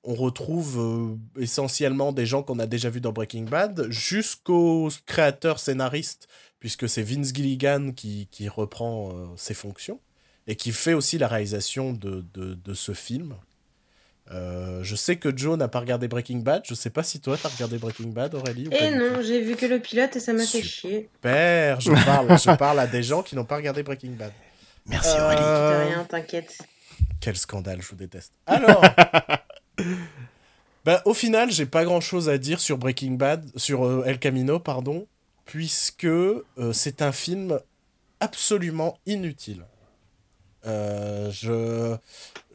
on 0.04 0.14
retrouve 0.14 0.80
euh, 0.80 1.42
essentiellement 1.42 2.12
des 2.12 2.28
gens 2.28 2.44
qu'on 2.44 2.60
a 2.60 2.68
déjà 2.68 2.92
vus 2.92 3.02
dans 3.02 3.12
Breaking 3.12 3.46
Bad, 3.46 3.88
jusqu'aux 3.90 4.90
créateurs 5.08 5.60
scénaristes, 5.60 6.28
puisque 6.60 6.90
c'est 6.90 7.04
Vince 7.04 7.34
Gilligan 7.34 7.92
qui, 7.92 8.28
reprend 8.48 9.10
euh, 9.10 9.26
ses 9.36 9.54
fonctions, 9.54 10.00
et 10.48 10.56
qui 10.56 10.72
fait 10.72 10.94
aussi 10.94 11.18
la 11.18 11.28
réalisation 11.28 11.94
de, 11.94 12.74
ce 12.74 12.94
film. 12.94 13.36
Euh, 14.32 14.84
je 14.84 14.96
sais 14.96 15.16
que 15.16 15.36
Joe 15.36 15.58
n'a 15.58 15.68
pas 15.68 15.80
regardé 15.80 16.08
Breaking 16.08 16.40
Bad. 16.40 16.62
Je 16.66 16.76
sais 16.76 16.92
pas 16.92 17.02
si 17.02 17.20
toi 17.20 17.36
t'as 17.42 17.50
regardé 17.50 17.80
Breaking 17.80 18.10
Bad, 18.10 18.36
Aurélie. 18.36 18.68
Ou 18.68 18.72
eh 18.80 18.92
non, 18.92 19.22
j'ai 19.24 19.42
vu 19.42 19.56
que 19.56 19.66
le 19.66 19.80
pilote 19.80 20.16
et 20.16 20.20
ça 20.20 20.34
m'a 20.34 20.46
fait 20.46 20.62
chier. 20.62 21.10
Super, 21.16 21.82
je 21.82 21.92
parle, 22.06 22.38
je 22.38 22.56
parle 22.56 22.80
à 22.80 22.86
des 22.86 23.02
gens 23.02 23.24
qui 23.24 23.36
n'ont 23.36 23.46
pas 23.46 23.56
regardé 23.56 23.82
Breaking 23.82 24.12
Bad. 24.12 24.32
Merci 24.86 25.20
Aurélie. 25.20 25.42
De 25.42 25.88
rien, 25.88 26.04
t'inquiète. 26.04 26.60
Quel 27.20 27.38
scandale, 27.38 27.82
je 27.82 27.90
vous 27.90 27.96
déteste. 27.96 28.34
Alors, 28.46 28.84
bah, 30.86 31.02
au 31.06 31.14
final, 31.14 31.52
j'ai 31.52 31.66
pas 31.66 31.84
grand 31.84 32.02
chose 32.02 32.30
à 32.30 32.38
dire 32.38 32.60
sur 32.60 32.78
Breaking 32.78 33.14
Bad, 33.14 33.50
sur 33.56 33.86
euh, 33.86 34.04
El 34.06 34.20
Camino, 34.20 34.60
pardon, 34.60 35.08
puisque 35.50 36.06
euh, 36.06 36.44
c'est 36.74 37.02
un 37.02 37.12
film 37.12 37.60
absolument 38.20 39.00
inutile. 39.08 39.66
Euh, 40.68 41.32
je, 41.32 41.98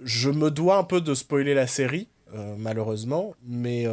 je 0.00 0.30
me 0.30 0.48
dois 0.48 0.76
un 0.76 0.84
peu 0.84 1.00
de 1.00 1.12
spoiler 1.12 1.54
la 1.54 1.66
série, 1.66 2.08
malheureusement, 2.56 3.34
mais, 3.44 3.86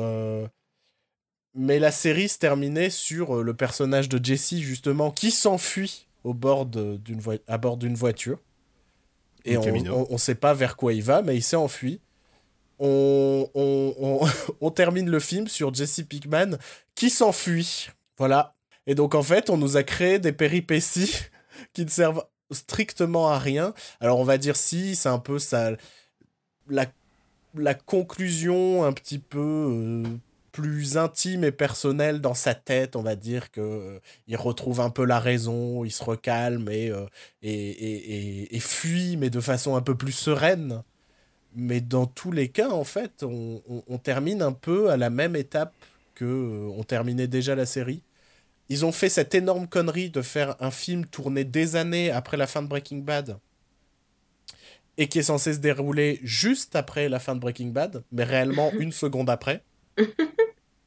mais 1.54 1.78
la 1.78 1.91
série 1.91 2.28
se 2.28 2.39
terminait 2.39 2.89
sur 2.89 3.43
le 3.43 3.54
personnage 3.54 4.10
de 4.10 4.24
Jesse, 4.24 4.58
justement, 4.58 5.12
qui 5.12 5.30
s'enfuit 5.30 6.08
au 6.24 6.34
bord 6.34 6.66
d'une 6.66 7.22
à 7.47 7.58
bord 7.58 7.78
d'une 7.78 7.93
voiture. 7.95 8.39
Et 9.45 9.58
on, 9.58 9.64
on, 9.64 10.08
on, 10.10 10.18
sait 10.18 10.36
pas 10.36 10.56
vers 10.56 10.76
quoi 10.76 10.93
il 10.93 11.04
va, 11.04 11.22
mais 11.22 11.36
il 11.36 11.43
s'est 11.43 11.56
enfui 11.56 12.02
on, 12.82 14.72
termine 14.74 15.08
le 15.08 15.20
film 15.20 15.47
sur 15.47 15.72
Jesse 15.72 16.02
Pinkman 16.10 16.58
qui 16.95 17.12
s'enfuit. 17.12 17.89
Voilà. 18.18 18.56
Et 18.88 18.96
donc, 18.96 19.16
en 19.16 19.24
fait, 19.24 19.50
on 19.50 19.58
nous 19.58 19.78
a 19.78 19.84
créé 19.84 20.20
des 20.20 20.32
péripéties 20.32 21.16
qui 21.74 21.86
ne 21.86 21.90
servent 21.90 22.26
strictement 22.52 23.30
à 23.30 23.40
rien. 23.40 23.74
Alors, 24.00 24.20
on 24.20 24.24
va 24.24 24.38
dire 24.38 24.56
si, 24.56 24.96
c'est 24.96 25.10
un 25.10 25.20
peu 25.20 25.40
ça. 25.40 25.72
La, 26.68 26.86
la 27.56 27.74
conclusion 27.74 28.84
un 28.84 28.94
petit 28.94 29.20
peu. 29.20 29.40
Euh, 29.40 30.04
plus 30.52 30.98
intime 30.98 31.44
et 31.44 31.52
personnelle 31.52 32.22
dans 32.22 32.34
sa 32.34 32.54
tête, 32.54 32.96
on 32.96 33.02
va 33.02 33.16
dire 33.16 33.52
que 33.52 33.62
euh, 33.62 34.00
il 34.28 34.36
retrouve 34.36 34.82
un 34.82 34.90
peu 34.90 35.06
la 35.06 35.20
raison, 35.20 35.86
il 35.86 35.92
se 35.92 36.04
recalme 36.04 36.70
et, 36.70 36.90
euh, 36.90 37.06
et, 37.42 38.56
et, 38.56 38.60
fuit, 38.60 39.18
mais 39.18 39.30
de 39.30 39.40
façon 39.40 39.76
un 39.76 39.82
peu 39.82 39.96
plus 39.96 40.12
sereine. 40.12 40.84
Mais 41.56 41.82
dans 41.82 42.06
tous 42.06 42.32
les 42.32 42.50
cas, 42.50 42.70
en 42.70 42.84
fait, 42.84 43.24
on, 43.24 43.98
termine 43.98 44.42
un 44.42 44.54
peu 44.54 44.90
à 44.90 44.98
la 44.98 45.10
même 45.10 45.36
étape 45.36 45.74
que 46.16 46.26
euh, 46.26 46.70
on 46.78 46.84
terminait 46.84 47.28
déjà 47.28 47.56
la 47.56 47.66
série. 47.66 48.02
Ils 48.72 48.86
ont 48.86 48.93
fait 48.93 49.09
cette 49.09 49.36
énorme 49.36 49.67
connerie 49.67 50.09
de 50.09 50.22
faire 50.22 50.55
un 50.61 50.72
film 50.72 51.05
tourné 51.05 51.43
des 51.43 51.76
années 51.76 52.09
après 52.09 52.38
la 52.38 52.47
fin 52.47 52.61
de 52.61 52.69
Breaking 52.69 52.99
Bad 52.99 53.38
et 54.97 55.09
qui 55.09 55.19
est 55.19 55.24
censé 55.24 55.53
se 55.53 55.59
dérouler 55.59 56.22
juste 56.24 56.78
après 56.78 57.09
la 57.09 57.19
fin 57.19 57.36
de 57.36 57.41
Breaking 57.41 57.67
Bad, 57.67 58.05
mais 58.13 58.24
réellement 58.24 58.72
une 58.80 58.93
seconde 58.93 59.30
après. 59.30 59.65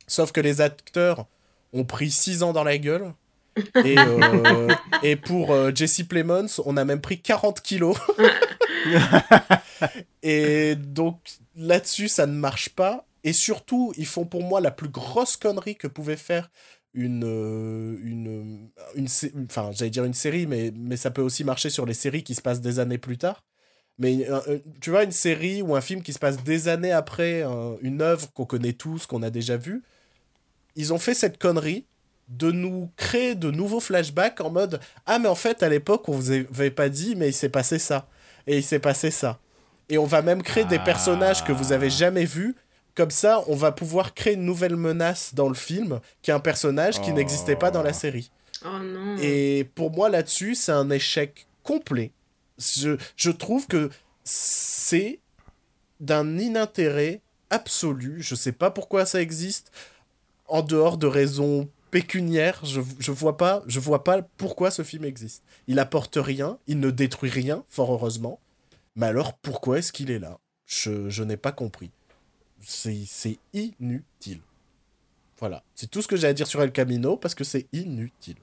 Sauf 0.06 0.32
que 0.32 0.40
les 0.40 0.62
acteurs 0.62 1.26
ont 1.74 1.84
pris 1.84 2.10
6 2.10 2.42
ans 2.42 2.54
dans 2.54 2.64
la 2.64 2.78
gueule. 2.78 3.12
Et, 3.84 3.98
euh, 3.98 4.68
et 5.04 5.14
pour 5.14 5.52
euh, 5.52 5.70
Jesse 5.72 6.02
Plemons, 6.08 6.46
on 6.64 6.76
a 6.76 6.84
même 6.84 7.00
pris 7.00 7.20
40 7.20 7.60
kilos. 7.60 7.96
et 10.24 10.74
donc 10.74 11.20
là-dessus, 11.54 12.08
ça 12.08 12.26
ne 12.26 12.32
marche 12.32 12.70
pas. 12.70 13.06
Et 13.24 13.32
surtout, 13.32 13.92
ils 13.96 14.06
font 14.06 14.24
pour 14.24 14.42
moi 14.42 14.60
la 14.60 14.72
plus 14.72 14.88
grosse 14.88 15.36
connerie 15.36 15.76
que 15.76 15.86
pouvait 15.86 16.16
faire 16.16 16.50
une 16.94 17.24
euh, 17.24 17.98
une 18.02 18.70
une 18.94 19.08
enfin 19.46 19.70
j'allais 19.72 19.90
dire 19.90 20.04
une 20.04 20.14
série 20.14 20.46
mais 20.46 20.72
mais 20.76 20.96
ça 20.96 21.10
peut 21.10 21.22
aussi 21.22 21.44
marcher 21.44 21.70
sur 21.70 21.86
les 21.86 21.94
séries 21.94 22.22
qui 22.22 22.34
se 22.34 22.42
passent 22.42 22.60
des 22.60 22.78
années 22.78 22.98
plus 22.98 23.18
tard 23.18 23.44
mais 23.98 24.28
euh, 24.28 24.40
euh, 24.48 24.58
tu 24.80 24.90
vois 24.90 25.04
une 25.04 25.12
série 25.12 25.60
ou 25.60 25.74
un 25.76 25.80
film 25.80 26.02
qui 26.02 26.12
se 26.12 26.18
passe 26.18 26.42
des 26.42 26.68
années 26.68 26.92
après 26.92 27.44
une 27.82 28.00
œuvre 28.00 28.32
qu'on 28.32 28.46
connaît 28.46 28.72
tous 28.72 29.06
qu'on 29.06 29.22
a 29.22 29.30
déjà 29.30 29.56
vu 29.56 29.82
ils 30.76 30.92
ont 30.92 30.98
fait 30.98 31.14
cette 31.14 31.38
connerie 31.38 31.84
de 32.28 32.50
nous 32.50 32.90
créer 32.96 33.34
de 33.34 33.50
nouveaux 33.50 33.80
flashbacks 33.80 34.40
en 34.40 34.50
mode 34.50 34.80
ah 35.06 35.18
mais 35.18 35.28
en 35.28 35.34
fait 35.34 35.62
à 35.62 35.68
l'époque 35.68 36.08
on 36.08 36.12
vous 36.12 36.30
avait 36.30 36.70
pas 36.70 36.88
dit 36.88 37.16
mais 37.16 37.28
il 37.28 37.34
s'est 37.34 37.48
passé 37.48 37.78
ça 37.78 38.08
et 38.46 38.58
il 38.58 38.62
s'est 38.62 38.78
passé 38.78 39.10
ça. 39.10 39.38
Et 39.88 39.98
on 39.98 40.06
va 40.06 40.22
même 40.22 40.42
créer 40.42 40.64
des 40.64 40.78
personnages 40.78 41.44
que 41.44 41.52
vous 41.52 41.72
avez 41.72 41.90
jamais 41.90 42.24
vus. 42.24 42.56
Comme 42.94 43.10
ça, 43.10 43.42
on 43.48 43.56
va 43.56 43.72
pouvoir 43.72 44.14
créer 44.14 44.34
une 44.34 44.44
nouvelle 44.44 44.76
menace 44.76 45.34
dans 45.34 45.48
le 45.48 45.54
film, 45.54 46.00
qui 46.22 46.30
est 46.30 46.34
un 46.34 46.40
personnage 46.40 47.00
qui 47.00 47.12
n'existait 47.12 47.56
pas 47.56 47.70
dans 47.70 47.82
la 47.82 47.92
série. 47.92 48.30
Oh 48.64 48.78
non. 48.78 49.16
Et 49.20 49.68
pour 49.74 49.90
moi, 49.90 50.08
là-dessus, 50.08 50.54
c'est 50.54 50.72
un 50.72 50.90
échec 50.90 51.46
complet. 51.62 52.12
Je, 52.58 52.96
je 53.16 53.30
trouve 53.30 53.66
que 53.66 53.90
c'est 54.22 55.18
d'un 56.00 56.38
inintérêt 56.38 57.20
absolu. 57.50 58.22
Je 58.22 58.34
sais 58.34 58.52
pas 58.52 58.70
pourquoi 58.70 59.06
ça 59.06 59.20
existe. 59.20 59.72
en 60.46 60.62
dehors 60.62 60.98
de 60.98 61.06
raisons 61.06 61.68
pécuniaires, 61.90 62.64
je, 62.64 62.80
je 62.98 63.12
vois 63.12 63.36
pas, 63.36 63.62
je 63.66 63.80
vois 63.80 64.04
pas 64.04 64.22
pourquoi 64.36 64.70
ce 64.70 64.82
film 64.82 65.04
existe. 65.04 65.42
Il 65.68 65.78
apporte 65.78 66.16
rien, 66.16 66.58
il 66.66 66.80
ne 66.80 66.90
détruit 66.90 67.30
rien, 67.30 67.64
fort 67.68 67.92
heureusement. 67.92 68.40
Mais 68.96 69.06
alors, 69.06 69.34
pourquoi 69.34 69.78
est-ce 69.78 69.92
qu'il 69.92 70.10
est 70.10 70.18
là? 70.18 70.38
Je, 70.66 71.08
je 71.08 71.22
n'ai 71.24 71.36
pas 71.36 71.52
compris. 71.52 71.90
C'est 72.66 73.38
inutile. 73.52 74.40
Voilà, 75.38 75.62
c'est 75.74 75.90
tout 75.90 76.00
ce 76.00 76.08
que 76.08 76.16
j'ai 76.16 76.28
à 76.28 76.32
dire 76.32 76.46
sur 76.46 76.62
El 76.62 76.72
Camino 76.72 77.16
parce 77.16 77.34
que 77.34 77.44
c'est 77.44 77.66
inutile. 77.72 78.36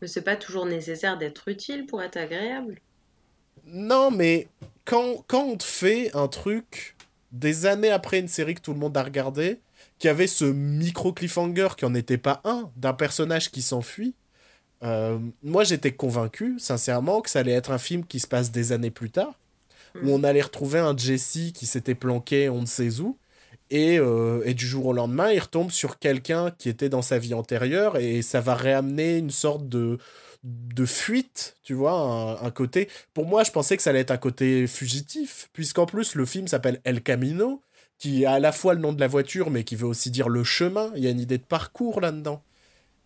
Mais 0.00 0.08
c'est 0.08 0.22
pas 0.22 0.36
toujours 0.36 0.66
nécessaire 0.66 1.18
d'être 1.18 1.48
utile 1.48 1.86
pour 1.86 2.02
être 2.02 2.16
agréable. 2.16 2.78
Non, 3.66 4.10
mais 4.10 4.48
quand, 4.84 5.24
quand 5.26 5.42
on 5.42 5.56
te 5.56 5.64
fait 5.64 6.14
un 6.14 6.28
truc 6.28 6.96
des 7.32 7.66
années 7.66 7.90
après 7.90 8.18
une 8.18 8.28
série 8.28 8.54
que 8.54 8.60
tout 8.60 8.72
le 8.72 8.78
monde 8.78 8.96
a 8.96 9.02
regardé, 9.02 9.58
qui 9.98 10.08
avait 10.08 10.26
ce 10.26 10.44
micro 10.44 11.12
cliffhanger 11.12 11.68
qui 11.76 11.84
en 11.84 11.94
était 11.94 12.18
pas 12.18 12.40
un, 12.44 12.70
d'un 12.76 12.92
personnage 12.92 13.50
qui 13.50 13.62
s'enfuit, 13.62 14.14
euh, 14.82 15.18
moi 15.42 15.64
j'étais 15.64 15.92
convaincu, 15.92 16.58
sincèrement, 16.58 17.22
que 17.22 17.30
ça 17.30 17.40
allait 17.40 17.52
être 17.52 17.70
un 17.70 17.78
film 17.78 18.04
qui 18.04 18.20
se 18.20 18.26
passe 18.26 18.50
des 18.50 18.72
années 18.72 18.90
plus 18.90 19.10
tard, 19.10 19.38
où 20.02 20.10
on 20.10 20.24
allait 20.24 20.42
retrouver 20.42 20.80
un 20.80 20.96
Jesse 20.96 21.52
qui 21.54 21.66
s'était 21.66 21.94
planqué 21.94 22.48
on 22.48 22.60
ne 22.60 22.66
sait 22.66 23.00
où, 23.00 23.16
et, 23.70 23.98
euh, 23.98 24.42
et 24.44 24.54
du 24.54 24.66
jour 24.66 24.86
au 24.86 24.92
lendemain, 24.92 25.30
il 25.30 25.38
retombe 25.38 25.70
sur 25.70 25.98
quelqu'un 25.98 26.50
qui 26.50 26.68
était 26.68 26.88
dans 26.88 27.02
sa 27.02 27.18
vie 27.18 27.34
antérieure, 27.34 27.96
et 27.96 28.22
ça 28.22 28.40
va 28.40 28.54
réamener 28.54 29.18
une 29.18 29.30
sorte 29.30 29.68
de, 29.68 29.98
de 30.44 30.84
fuite, 30.84 31.56
tu 31.62 31.74
vois, 31.74 32.38
un, 32.42 32.50
côté... 32.50 32.88
Pour 33.14 33.26
moi, 33.26 33.44
je 33.44 33.50
pensais 33.50 33.76
que 33.76 33.82
ça 33.82 33.90
allait 33.90 34.00
être 34.00 34.10
un 34.10 34.18
côté 34.18 34.66
fugitif, 34.66 35.48
puisqu'en 35.52 35.86
plus, 35.86 36.14
le 36.14 36.26
film 36.26 36.48
s'appelle 36.48 36.80
El 36.84 37.02
Camino, 37.02 37.62
qui 37.98 38.26
a 38.26 38.32
à 38.32 38.38
la 38.38 38.52
fois 38.52 38.74
le 38.74 38.80
nom 38.80 38.92
de 38.92 39.00
la 39.00 39.08
voiture, 39.08 39.50
mais 39.50 39.64
qui 39.64 39.76
veut 39.76 39.86
aussi 39.86 40.10
dire 40.10 40.28
le 40.28 40.44
chemin. 40.44 40.92
Il 40.96 41.02
y 41.02 41.06
a 41.06 41.10
une 41.10 41.20
idée 41.20 41.38
de 41.38 41.44
parcours 41.44 42.00
là-dedans. 42.00 42.42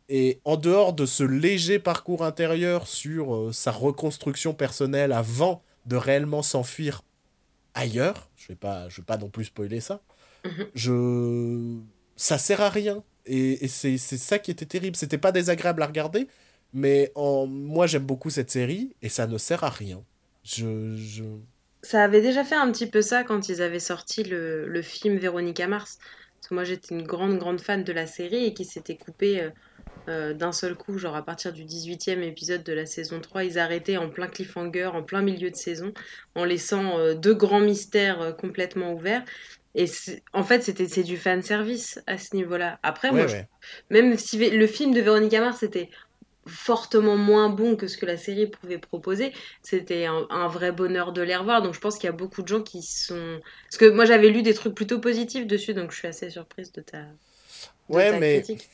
Et 0.09 0.41
en 0.45 0.57
dehors 0.57 0.95
de 0.95 1.07
ce 1.07 1.23
léger 1.23 1.79
parcours 1.79 2.25
intérieur 2.25 2.87
sur 2.87 3.35
euh, 3.35 3.53
sa 3.53 3.71
reconstruction 3.71 4.55
personnelle 4.55 5.13
avant 5.13 5.63
de 5.87 5.97
réellement 5.97 6.43
s'enfuir 6.43 7.03
ailleurs, 7.75 8.31
je 8.37 8.49
vais 8.49 8.57
pas, 8.57 8.89
je 8.89 8.97
vais 8.97 9.05
pas 9.05 9.19
non 9.19 9.29
plus 9.29 9.45
spoiler 9.45 9.81
ça, 9.81 10.01
Mhm. 10.45 10.71
je... 10.75 11.79
ça 12.17 12.39
sert 12.39 12.61
à 12.61 12.71
rien. 12.71 13.03
Et, 13.27 13.65
et 13.65 13.69
c'est 13.69 13.99
ça 13.99 14.39
qui 14.39 14.51
était 14.51 14.67
terrible. 14.67 14.97
C'était 14.97 15.19
pas 15.19 15.33
désagréable 15.33 15.83
à 15.83 15.87
regarder, 15.87 16.29
mais 16.73 17.13
en... 17.15 17.47
moi 17.47 17.87
j'aime 17.87 18.07
beaucoup 18.07 18.31
cette 18.31 18.51
série 18.51 18.95
et 19.03 19.09
ça 19.09 19.27
ne 19.27 19.39
sert 19.39 19.65
à 19.65 19.71
rien. 19.71 20.05
Je, 20.45 20.97
je... 20.97 21.25
Ça 21.83 22.03
avait 22.05 22.23
déjà 22.23 22.45
fait 22.45 22.57
un 22.57 22.71
petit 22.73 22.91
peu 22.91 23.03
ça 23.03 23.25
quand 23.25 23.49
ils 23.49 23.63
avaient 23.63 23.81
sorti 23.81 24.25
le, 24.25 24.67
le 24.69 24.83
film 24.83 25.17
Véronica 25.19 25.67
Mars. 25.69 25.99
Parce 26.41 26.49
que 26.49 26.55
moi 26.55 26.65
j'étais 26.65 26.95
une 26.95 27.03
grande 27.07 27.39
grande 27.39 27.61
fan 27.61 27.85
de 27.85 27.93
la 27.93 28.07
série 28.07 28.45
et 28.47 28.55
qui 28.55 28.65
s'était 28.65 28.97
coupé 28.97 29.41
euh, 29.41 29.51
euh, 30.09 30.35
d'un 30.35 30.53
seul 30.53 30.77
coup, 30.77 30.99
genre 30.99 31.17
à 31.17 31.25
partir 31.25 31.53
du 31.53 31.65
18e 31.67 32.23
épisode 32.23 32.63
de 32.65 32.73
la 32.73 32.87
saison 32.87 33.21
3, 33.21 33.45
ils 33.45 33.59
arrêtaient 33.59 33.99
en 33.99 34.11
plein 34.11 34.29
cliffhanger, 34.29 34.87
en 34.87 35.03
plein 35.03 35.23
milieu 35.23 35.51
de 35.51 35.57
saison, 35.57 35.93
en 36.35 36.45
laissant 36.45 36.99
euh, 36.99 37.15
deux 37.15 37.35
grands 37.35 37.61
mystères 37.61 38.21
euh, 38.23 38.33
complètement 38.33 38.93
ouverts. 38.95 39.25
Et 39.75 39.87
en 40.33 40.43
fait, 40.45 40.63
c'était 40.63 40.89
c'est 40.89 41.03
du 41.05 41.17
fan 41.17 41.43
service 41.43 42.01
à 42.07 42.19
ce 42.19 42.35
niveau-là. 42.37 42.79
Après, 42.83 43.11
Ouais, 43.11 43.15
moi, 43.15 43.27
je- 43.27 43.37
ouais. 43.37 43.49
même 43.91 44.17
si 44.19 44.39
le 44.51 44.67
film 44.67 44.95
de 44.95 45.01
Véronica 45.01 45.41
Mars 45.41 45.63
était 45.63 45.91
fortement 46.47 47.17
moins 47.17 47.51
bon 47.51 47.77
que 47.77 47.87
ce 47.89 47.99
que 47.99 48.07
la 48.07 48.17
série 48.17 48.49
pouvait 48.49 48.79
proposer, 48.79 49.33
c'était 49.63 50.07
un, 50.07 50.27
un 50.31 50.49
vrai 50.49 50.73
bonheur 50.73 51.13
de 51.13 51.23
les 51.23 51.37
revoir. 51.37 51.63
Donc 51.63 51.75
je 51.75 51.81
pense 51.81 51.97
qu'il 51.99 52.07
y 52.07 52.09
a 52.11 52.13
beaucoup 52.13 52.43
de 52.43 52.49
gens 52.49 52.63
qui 52.63 52.83
sont... 52.83 53.41
Parce 53.71 53.79
que 53.79 53.91
moi 53.91 54.05
j'avais 54.07 54.31
lu 54.31 54.43
des 54.43 54.55
trucs 54.55 54.75
plutôt 54.75 55.01
positifs 55.01 55.47
dessus, 55.47 55.75
donc 55.75 55.93
je 55.93 55.99
suis 55.99 56.09
assez 56.09 56.31
surprise 56.31 56.73
de 56.73 56.81
ta, 56.83 57.05
de 57.91 58.01
Ouais, 58.01 58.03
ta 58.03 58.21
mais 58.21 58.23
critique. 58.23 58.71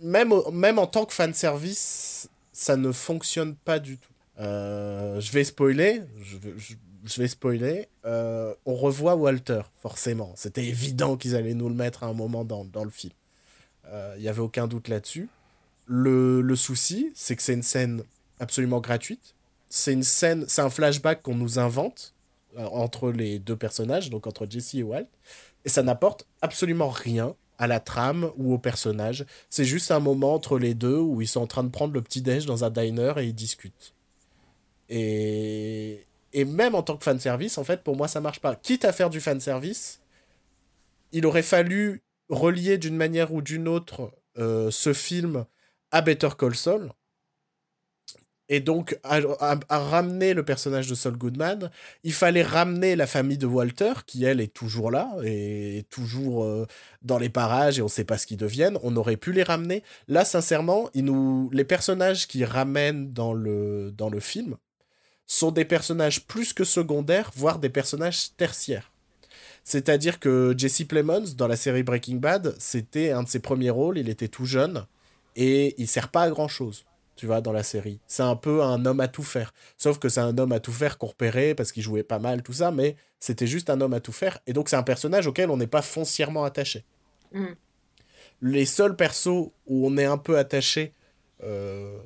même, 0.00 0.32
même 0.52 0.78
en 0.78 0.86
tant 0.86 1.04
que 1.04 1.12
fan 1.12 1.34
service, 1.34 2.28
ça 2.52 2.76
ne 2.76 2.92
fonctionne 2.92 3.54
pas 3.56 3.78
du 3.78 3.98
tout. 3.98 4.12
Euh, 4.40 5.20
je 5.20 5.32
vais 5.32 5.44
spoiler, 5.44 6.02
je, 6.22 6.36
vais- 6.36 6.54
je- 6.56 6.74
je 7.04 7.20
vais 7.20 7.28
spoiler. 7.28 7.88
Euh, 8.04 8.54
on 8.66 8.74
revoit 8.74 9.14
Walter, 9.14 9.62
forcément. 9.76 10.32
C'était 10.36 10.64
évident 10.64 11.16
qu'ils 11.16 11.36
allaient 11.36 11.54
nous 11.54 11.68
le 11.68 11.74
mettre 11.74 12.02
à 12.04 12.06
un 12.06 12.12
moment 12.12 12.44
dans, 12.44 12.64
dans 12.64 12.84
le 12.84 12.90
film. 12.90 13.12
Euh, 13.86 14.14
Il 14.16 14.22
n'y 14.22 14.28
avait 14.28 14.40
aucun 14.40 14.66
doute 14.66 14.88
là-dessus. 14.88 15.28
Le, 15.86 16.40
le 16.40 16.56
souci, 16.56 17.12
c'est 17.14 17.36
que 17.36 17.42
c'est 17.42 17.54
une 17.54 17.62
scène 17.62 18.02
absolument 18.40 18.80
gratuite. 18.80 19.34
C'est 19.70 19.92
une 19.92 20.02
scène, 20.02 20.44
c'est 20.48 20.62
un 20.62 20.70
flashback 20.70 21.22
qu'on 21.22 21.34
nous 21.34 21.58
invente 21.58 22.14
euh, 22.56 22.64
entre 22.66 23.10
les 23.10 23.38
deux 23.38 23.56
personnages, 23.56 24.10
donc 24.10 24.26
entre 24.26 24.46
Jesse 24.48 24.74
et 24.74 24.82
Walt. 24.82 25.08
Et 25.64 25.68
ça 25.68 25.82
n'apporte 25.82 26.26
absolument 26.42 26.88
rien 26.90 27.34
à 27.58 27.66
la 27.66 27.80
trame 27.80 28.30
ou 28.36 28.54
au 28.54 28.58
personnage. 28.58 29.26
C'est 29.50 29.64
juste 29.64 29.90
un 29.90 30.00
moment 30.00 30.34
entre 30.34 30.58
les 30.58 30.74
deux 30.74 30.98
où 30.98 31.20
ils 31.20 31.28
sont 31.28 31.40
en 31.40 31.46
train 31.46 31.64
de 31.64 31.70
prendre 31.70 31.92
le 31.92 32.02
petit-déj 32.02 32.46
dans 32.46 32.64
un 32.64 32.70
diner 32.70 33.14
et 33.18 33.24
ils 33.24 33.34
discutent. 33.34 33.94
Et... 34.88 36.07
et 36.32 36.44
même 36.44 36.74
en 36.74 36.82
tant 36.82 36.96
que 36.96 37.04
fanservice, 37.04 37.58
en 37.58 37.64
fait, 37.64 37.82
pour 37.82 37.96
moi, 37.96 38.08
ça 38.08 38.20
marche 38.20 38.40
pas. 38.40 38.54
Quitte 38.56 38.84
à 38.84 38.92
faire 38.92 39.10
du 39.10 39.20
fanservice, 39.20 40.00
il 41.12 41.26
aurait 41.26 41.42
fallu 41.42 42.02
relier 42.28 42.78
d'une 42.78 42.96
manière 42.96 43.32
ou 43.32 43.42
d'une 43.42 43.68
autre 43.68 44.12
euh, 44.38 44.70
ce 44.70 44.92
film 44.92 45.44
à 45.90 46.02
Better 46.02 46.28
Call 46.38 46.54
Saul. 46.54 46.90
Et 48.50 48.60
donc, 48.60 48.98
à, 49.02 49.20
ramener 49.68 50.32
le 50.32 50.42
personnage 50.42 50.88
de 50.88 50.94
Saul 50.94 51.18
Goodman, 51.18 51.70
il 52.02 52.14
fallait 52.14 52.42
ramener 52.42 52.96
la 52.96 53.06
famille 53.06 53.36
de 53.36 53.46
Walter, 53.46 53.92
qui 54.06 54.24
elle 54.24 54.40
est 54.40 54.52
toujours 54.52 54.90
là, 54.90 55.14
et 55.22 55.84
toujours 55.90 56.44
euh, 56.44 56.66
dans 57.02 57.18
les 57.18 57.28
parages, 57.28 57.78
et 57.78 57.82
on 57.82 57.86
ne 57.86 57.90
sait 57.90 58.04
pas 58.04 58.16
ce 58.16 58.26
qu'ils 58.26 58.38
deviennent. 58.38 58.78
On 58.82 58.96
aurait 58.96 59.18
pu 59.18 59.32
les 59.32 59.42
ramener. 59.42 59.82
Là, 60.08 60.24
sincèrement, 60.24 60.88
nous... 60.94 61.50
les 61.52 61.64
personnages 61.64 62.26
qui 62.26 62.42
ramènent 62.46 63.12
dans 63.12 63.34
le, 63.34 63.92
dans 63.92 64.08
le 64.08 64.20
film 64.20 64.56
sont 65.28 65.52
des 65.52 65.64
personnages 65.64 66.26
plus 66.26 66.52
que 66.52 66.64
secondaires, 66.64 67.30
voire 67.36 67.60
des 67.60 67.68
personnages 67.68 68.34
tertiaires. 68.36 68.90
C'est-à-dire 69.62 70.18
que 70.18 70.54
Jesse 70.56 70.84
Plemons, 70.88 71.34
dans 71.36 71.46
la 71.46 71.56
série 71.56 71.82
Breaking 71.82 72.16
Bad, 72.16 72.56
c'était 72.58 73.10
un 73.12 73.22
de 73.22 73.28
ses 73.28 73.38
premiers 73.38 73.70
rôles, 73.70 73.98
il 73.98 74.08
était 74.08 74.28
tout 74.28 74.46
jeune, 74.46 74.86
et 75.36 75.74
il 75.80 75.86
sert 75.86 76.08
pas 76.08 76.22
à 76.22 76.30
grand-chose, 76.30 76.86
tu 77.14 77.26
vois, 77.26 77.42
dans 77.42 77.52
la 77.52 77.62
série. 77.62 78.00
C'est 78.06 78.22
un 78.22 78.36
peu 78.36 78.62
un 78.62 78.86
homme 78.86 79.00
à 79.00 79.08
tout 79.08 79.22
faire. 79.22 79.52
Sauf 79.76 79.98
que 79.98 80.08
c'est 80.08 80.20
un 80.20 80.36
homme 80.38 80.52
à 80.52 80.60
tout 80.60 80.72
faire 80.72 80.96
qu'on 80.96 81.08
repérait 81.08 81.54
parce 81.54 81.70
qu'il 81.72 81.82
jouait 81.82 82.02
pas 82.02 82.18
mal, 82.18 82.42
tout 82.42 82.54
ça, 82.54 82.70
mais 82.70 82.96
c'était 83.20 83.46
juste 83.46 83.68
un 83.68 83.80
homme 83.82 83.92
à 83.92 84.00
tout 84.00 84.12
faire, 84.12 84.38
et 84.46 84.54
donc 84.54 84.70
c'est 84.70 84.76
un 84.76 84.82
personnage 84.82 85.26
auquel 85.26 85.50
on 85.50 85.58
n'est 85.58 85.66
pas 85.66 85.82
foncièrement 85.82 86.44
attaché. 86.44 86.84
Mhm. 87.32 87.54
Les 88.40 88.64
seuls 88.64 88.96
persos 88.96 89.50
où 89.66 89.86
on 89.86 89.96
est 89.98 90.04
un 90.06 90.16
peu 90.18 90.38
attaché 90.38 90.94
euh, 91.44 91.98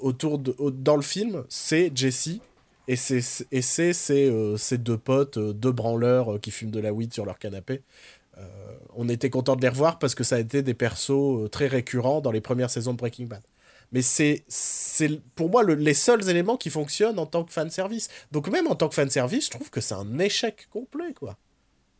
autour 0.00 0.38
de, 0.38 0.54
au- 0.58 0.70
dans 0.70 0.96
le 0.96 1.02
film, 1.02 1.44
c'est 1.50 1.92
Jesse 1.94 2.38
et 2.88 2.96
c'est 2.96 3.46
et 3.50 3.62
c'est 3.62 3.92
ces, 3.92 4.28
euh, 4.28 4.56
ces 4.56 4.78
deux 4.78 4.98
potes, 4.98 5.38
euh, 5.38 5.52
deux 5.52 5.72
branleurs 5.72 6.34
euh, 6.34 6.38
qui 6.38 6.50
fument 6.50 6.70
de 6.70 6.80
la 6.80 6.92
weed 6.92 7.12
sur 7.12 7.24
leur 7.24 7.38
canapé. 7.38 7.82
On 8.96 9.08
était 9.08 9.30
content 9.30 9.54
de 9.54 9.62
les 9.62 9.68
revoir 9.68 10.00
parce 10.00 10.16
que 10.16 10.24
ça 10.24 10.36
a 10.36 10.38
été 10.40 10.62
des 10.62 10.74
persos 10.74 11.48
très 11.52 11.68
récurrents 11.68 12.20
dans 12.20 12.32
les 12.32 12.40
premières 12.40 12.70
saisons 12.70 12.92
de 12.92 12.98
Breaking 12.98 13.26
Bad. 13.26 13.42
Mais 13.92 14.02
c'est 14.02 14.44
c'est 14.48 15.20
pour 15.36 15.50
moi 15.50 15.62
le- 15.62 15.74
les 15.74 15.94
seuls 15.94 16.28
éléments 16.28 16.56
qui 16.56 16.68
fonctionnent 16.68 17.20
en 17.20 17.26
tant 17.26 17.44
que 17.44 17.52
fan 17.52 17.70
service. 17.70 18.08
Donc 18.32 18.48
même 18.48 18.66
en 18.66 18.74
tant 18.74 18.88
que 18.88 18.94
fan 18.96 19.08
service, 19.08 19.46
je 19.46 19.50
trouve 19.50 19.70
que 19.70 19.80
c'est 19.80 19.94
un 19.94 20.18
échec 20.18 20.66
complet 20.70 21.12
quoi. 21.14 21.36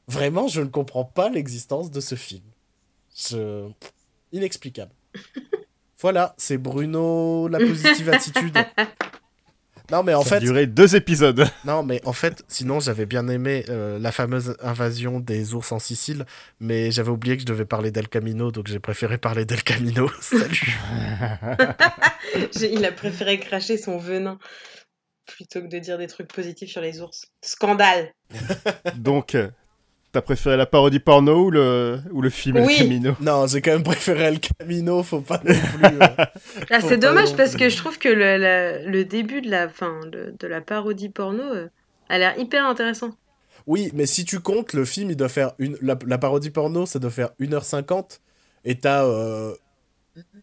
Vraiment, 0.09 0.49
je 0.49 0.61
ne 0.61 0.67
comprends 0.67 1.05
pas 1.05 1.29
l'existence 1.31 1.91
de 1.91 2.01
ce 2.01 2.17
film. 2.17 2.45
Je... 3.17 3.69
Inexplicable. 4.33 4.93
voilà, 6.01 6.35
c'est 6.37 6.59
Bruno, 6.59 7.47
la 7.49 7.59
positive 7.59 8.09
attitude. 8.11 8.59
Non, 9.91 10.03
mais 10.03 10.15
en 10.15 10.23
ça 10.23 10.37
a 10.37 10.39
fait, 10.39 10.45
duré 10.45 10.67
deux 10.67 10.97
épisodes. 10.97 11.47
non, 11.65 11.83
mais 11.83 12.01
en 12.07 12.13
fait, 12.13 12.43
sinon 12.49 12.81
j'avais 12.81 13.05
bien 13.05 13.29
aimé 13.29 13.65
euh, 13.69 13.99
la 13.99 14.13
fameuse 14.13 14.57
invasion 14.61 15.21
des 15.21 15.53
ours 15.53 15.73
en 15.73 15.79
Sicile, 15.79 16.25
mais 16.59 16.91
j'avais 16.91 17.11
oublié 17.11 17.37
que 17.37 17.43
je 17.43 17.47
devais 17.47 17.67
parler 17.67 17.91
d'El 17.91 18.09
Camino, 18.09 18.51
donc 18.51 18.67
j'ai 18.67 18.81
préféré 18.81 19.19
parler 19.19 19.45
d'El 19.45 19.63
Camino. 19.63 20.11
Salut. 20.21 20.79
Il 22.61 22.85
a 22.85 22.93
préféré 22.93 23.39
cracher 23.39 23.77
son 23.77 23.99
venin 23.99 24.39
plutôt 25.27 25.61
que 25.61 25.69
de 25.69 25.79
dire 25.79 25.99
des 25.99 26.07
trucs 26.07 26.29
positifs 26.29 26.71
sur 26.71 26.81
les 26.81 27.01
ours. 27.01 27.27
Scandale 27.43 28.13
Donc, 28.97 29.35
euh, 29.35 29.51
t'as 30.15 30.23
préféré 30.23 30.57
la 30.57 30.65
parodie 30.67 31.01
porno 31.01 31.45
ou 31.47 31.51
le, 31.51 31.99
ou 32.13 32.23
le 32.23 32.31
film 32.31 32.57
Oui. 32.57 32.73
El 32.73 32.79
Camino? 32.79 33.17
Non, 33.21 33.47
j'ai 33.47 33.61
quand 33.61 33.73
même 33.73 33.83
préféré 33.83 34.25
El 34.25 34.39
Camino, 34.41 35.03
faut 35.03 35.21
pas 35.21 35.41
non 35.45 35.53
plus. 35.53 35.85
euh, 36.01 36.25
Ah, 36.71 36.81
c'est 36.81 36.97
dommage 36.99 37.31
non 37.33 37.37
parce 37.37 37.57
que 37.57 37.69
je 37.69 37.77
trouve 37.77 37.99
que 37.99 38.09
le, 38.09 38.37
la- 38.39 38.79
le 38.83 39.05
début 39.05 39.43
de 39.43 39.51
la, 39.51 39.69
fin, 39.69 40.01
de, 40.07 40.35
de 40.39 40.47
la 40.47 40.61
parodie 40.61 41.09
porno 41.11 41.43
euh, 41.43 41.69
a 42.09 42.19
l'air 42.19 42.39
hyper 42.39 42.65
intéressant. 42.67 43.11
Oui, 43.67 43.91
mais 43.95 44.07
si 44.07 44.25
tu 44.25 44.41
comptes, 44.41 44.73
le 44.73 44.85
film, 44.85 45.11
il 45.11 45.17
doit 45.17 45.29
faire 45.29 45.53
une. 45.59 45.77
La, 45.83 45.97
la 46.07 46.19
parodie 46.19 46.51
porno, 46.51 46.87
ça 46.87 46.99
doit 46.99 47.11
faire 47.11 47.31
1h50, 47.41 48.21
et 48.65 48.79
t'as 48.79 49.05
euh, 49.05 49.53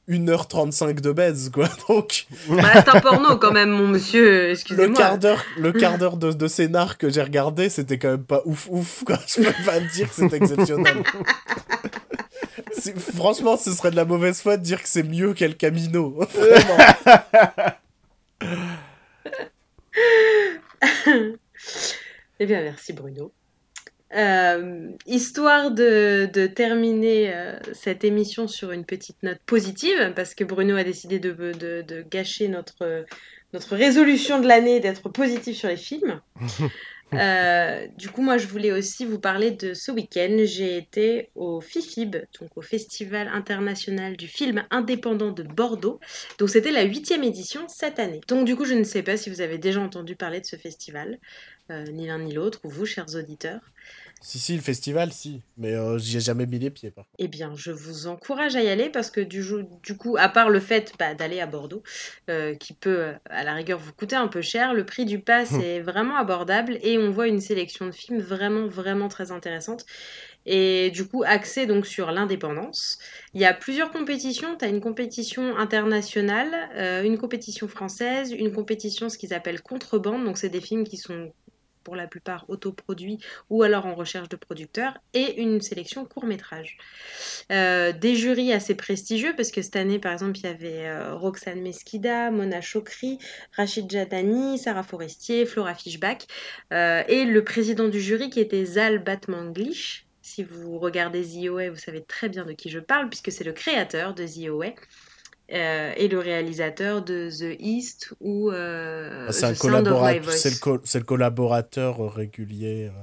1h35 0.09 0.99
de 0.99 1.11
baise, 1.11 1.49
quoi. 1.53 1.69
Donc, 1.89 2.25
Bah, 2.49 2.61
c'est 2.73 2.89
un 2.89 2.99
porno 2.99 3.37
quand 3.37 3.51
même, 3.51 3.69
mon 3.69 3.87
monsieur, 3.87 4.47
le 4.47 4.51
excusez-moi. 4.51 4.95
quart 4.97 5.17
d'heure 5.17 5.43
le 5.57 5.71
quart 5.79 5.97
d'heure 5.97 6.17
de, 6.17 6.31
de 6.33 6.47
scénar 6.47 6.97
que 6.97 7.09
j'ai 7.09 7.21
regardé, 7.21 7.69
c'était 7.69 7.97
quand 7.97 8.09
même 8.11 8.23
pas 8.25 8.41
ouf 8.45 8.67
ouf, 8.69 9.03
quoi. 9.05 9.17
Je 9.27 9.41
peux 9.41 9.63
pas 9.65 9.79
dire 9.79 10.09
que 10.09 10.15
c'est 10.15 10.33
exceptionnel. 10.33 11.03
franchement, 13.15 13.57
ce 13.57 13.71
serait 13.71 13.91
de 13.91 13.95
la 13.95 14.05
mauvaise 14.05 14.41
foi 14.41 14.57
de 14.57 14.63
dire 14.63 14.81
que 14.81 14.89
c'est 14.89 15.03
mieux 15.03 15.33
qu'El 15.33 15.55
Camino. 15.55 16.19
eh 22.39 22.45
bien, 22.45 22.61
merci 22.63 22.93
Bruno. 22.93 23.31
Euh, 24.13 24.89
histoire 25.05 25.71
de, 25.71 26.29
terminer 26.47 27.33
euh, 27.33 27.57
cette 27.73 28.03
émission 28.03 28.47
sur 28.47 28.71
une 28.71 28.85
petite 28.85 29.23
note 29.23 29.39
positive, 29.45 30.13
parce 30.15 30.35
que 30.35 30.43
Bruno 30.43 30.75
a 30.75 30.83
décidé 30.83 31.19
de, 31.19 31.31
de 31.31 32.05
gâcher 32.09 32.47
notre, 32.47 33.05
notre 33.53 33.75
résolution 33.75 34.39
de 34.39 34.47
l'année 34.47 34.79
d'être 34.79 35.09
positif 35.09 35.57
sur 35.57 35.69
les 35.69 35.77
films. 35.77 36.21
Euh, 37.13 37.87
du 37.97 38.09
coup, 38.09 38.21
moi, 38.21 38.37
je 38.37 38.47
voulais 38.47 38.71
aussi 38.71 39.05
vous 39.05 39.19
parler 39.19 39.51
de 39.51 39.73
ce 39.73 39.91
week-end. 39.91 40.37
J'ai 40.45 40.77
été 40.77 41.29
au 41.35 41.59
FIFIB, 41.59 42.15
donc 42.39 42.49
au 42.55 42.61
Festival 42.61 43.27
international 43.27 44.15
du 44.15 44.27
film 44.27 44.63
indépendant 44.71 45.31
de 45.31 45.43
Bordeaux. 45.43 45.99
Donc, 46.39 46.49
c'était 46.49 46.71
la 46.71 46.83
huitième 46.83 47.23
édition 47.23 47.67
cette 47.67 47.99
année. 47.99 48.21
Donc, 48.27 48.45
du 48.45 48.55
coup, 48.55 48.65
je 48.65 48.75
ne 48.75 48.83
sais 48.83 49.03
pas 49.03 49.17
si 49.17 49.29
vous 49.29 49.41
avez 49.41 49.57
déjà 49.57 49.81
entendu 49.81 50.15
parler 50.15 50.39
de 50.39 50.45
ce 50.45 50.55
festival, 50.55 51.19
ni 51.69 52.07
l'un 52.07 52.19
ni 52.19 52.33
l'autre, 52.33 52.59
ou 52.63 52.69
vous, 52.69 52.85
chers 52.85 53.15
auditeurs. 53.15 53.61
Si, 54.23 54.37
si, 54.37 54.55
le 54.55 54.61
festival, 54.61 55.11
si. 55.11 55.41
Mais 55.57 55.73
euh, 55.73 55.97
j'y 55.97 56.17
ai 56.17 56.19
jamais 56.19 56.45
mis 56.45 56.59
les 56.59 56.69
pieds, 56.69 56.91
par 56.91 57.05
Eh 57.17 57.27
bien, 57.27 57.53
je 57.55 57.71
vous 57.71 58.05
encourage 58.05 58.55
à 58.55 58.61
y 58.61 58.69
aller 58.69 58.89
parce 58.89 59.09
que 59.09 59.19
du, 59.19 59.43
du 59.81 59.97
coup, 59.97 60.15
à 60.19 60.29
part 60.29 60.51
le 60.51 60.59
fait 60.59 60.93
bah, 60.99 61.15
d'aller 61.15 61.39
à 61.39 61.47
Bordeaux, 61.47 61.81
euh, 62.29 62.53
qui 62.53 62.73
peut 62.73 63.13
à 63.25 63.43
la 63.43 63.55
rigueur 63.55 63.79
vous 63.79 63.93
coûter 63.93 64.15
un 64.15 64.27
peu 64.27 64.43
cher, 64.43 64.75
le 64.75 64.85
prix 64.85 65.05
du 65.05 65.19
pass 65.19 65.53
hum. 65.53 65.61
est 65.61 65.79
vraiment 65.79 66.17
abordable 66.17 66.77
et 66.83 66.99
on 66.99 67.09
voit 67.09 67.27
une 67.27 67.41
sélection 67.41 67.87
de 67.87 67.91
films 67.91 68.21
vraiment, 68.21 68.67
vraiment 68.67 69.07
très 69.07 69.31
intéressante. 69.31 69.87
Et 70.45 70.89
du 70.91 71.07
coup, 71.07 71.23
axé 71.25 71.65
donc 71.65 71.85
sur 71.85 72.11
l'indépendance. 72.11 72.97
Il 73.33 73.41
y 73.41 73.45
a 73.45 73.53
plusieurs 73.53 73.91
compétitions. 73.91 74.55
Tu 74.57 74.65
as 74.65 74.69
une 74.69 74.81
compétition 74.81 75.55
internationale, 75.57 76.51
euh, 76.75 77.03
une 77.03 77.17
compétition 77.17 77.67
française, 77.67 78.31
une 78.31 78.51
compétition 78.51 79.09
ce 79.09 79.17
qu'ils 79.17 79.33
appellent 79.33 79.61
contrebande. 79.61 80.23
Donc, 80.25 80.37
c'est 80.37 80.49
des 80.49 80.61
films 80.61 80.83
qui 80.83 80.97
sont 80.97 81.31
pour 81.83 81.95
la 81.95 82.07
plupart 82.07 82.45
autoproduits 82.49 83.19
ou 83.49 83.63
alors 83.63 83.85
en 83.85 83.95
recherche 83.95 84.29
de 84.29 84.35
producteurs, 84.35 84.97
et 85.13 85.41
une 85.41 85.61
sélection 85.61 86.05
court 86.05 86.25
métrage. 86.25 86.77
Euh, 87.51 87.91
des 87.91 88.15
jurys 88.15 88.53
assez 88.53 88.75
prestigieux, 88.75 89.33
parce 89.35 89.51
que 89.51 89.61
cette 89.61 89.75
année, 89.75 89.99
par 89.99 90.13
exemple, 90.13 90.37
il 90.37 90.43
y 90.43 90.47
avait 90.47 90.87
euh, 90.87 91.15
Roxane 91.15 91.61
Mesquida, 91.61 92.31
Mona 92.31 92.61
Chokri, 92.61 93.17
Rachid 93.55 93.89
Jadani, 93.89 94.57
Sarah 94.57 94.83
Forestier, 94.83 95.45
Flora 95.45 95.75
Fishback, 95.75 96.27
euh, 96.73 97.03
et 97.07 97.25
le 97.25 97.43
président 97.43 97.87
du 97.87 97.99
jury 97.99 98.29
qui 98.29 98.39
était 98.39 98.65
Zal 98.65 98.99
Batmanglish. 98.99 100.05
Si 100.21 100.43
vous 100.43 100.79
regardez 100.79 101.23
The 101.23 101.69
vous 101.71 101.79
savez 101.79 102.03
très 102.03 102.29
bien 102.29 102.45
de 102.45 102.53
qui 102.53 102.69
je 102.69 102.79
parle, 102.79 103.09
puisque 103.09 103.31
c'est 103.31 103.43
le 103.43 103.53
créateur 103.53 104.13
de 104.13 104.25
The 104.25 104.49
euh, 105.53 105.91
et 105.97 106.07
le 106.07 106.19
réalisateur 106.19 107.03
de 107.03 107.29
The 107.29 107.59
East 107.59 108.13
ou 108.21 108.51
euh, 108.51 109.25
ah, 109.27 109.31
c'est 109.33 109.45
un 109.45 109.53
collaborateur 109.53 110.31
c'est 110.31 110.99
le, 110.99 111.03
collaborateur 111.03 112.13
régulier 112.13 112.85
euh. 112.87 112.99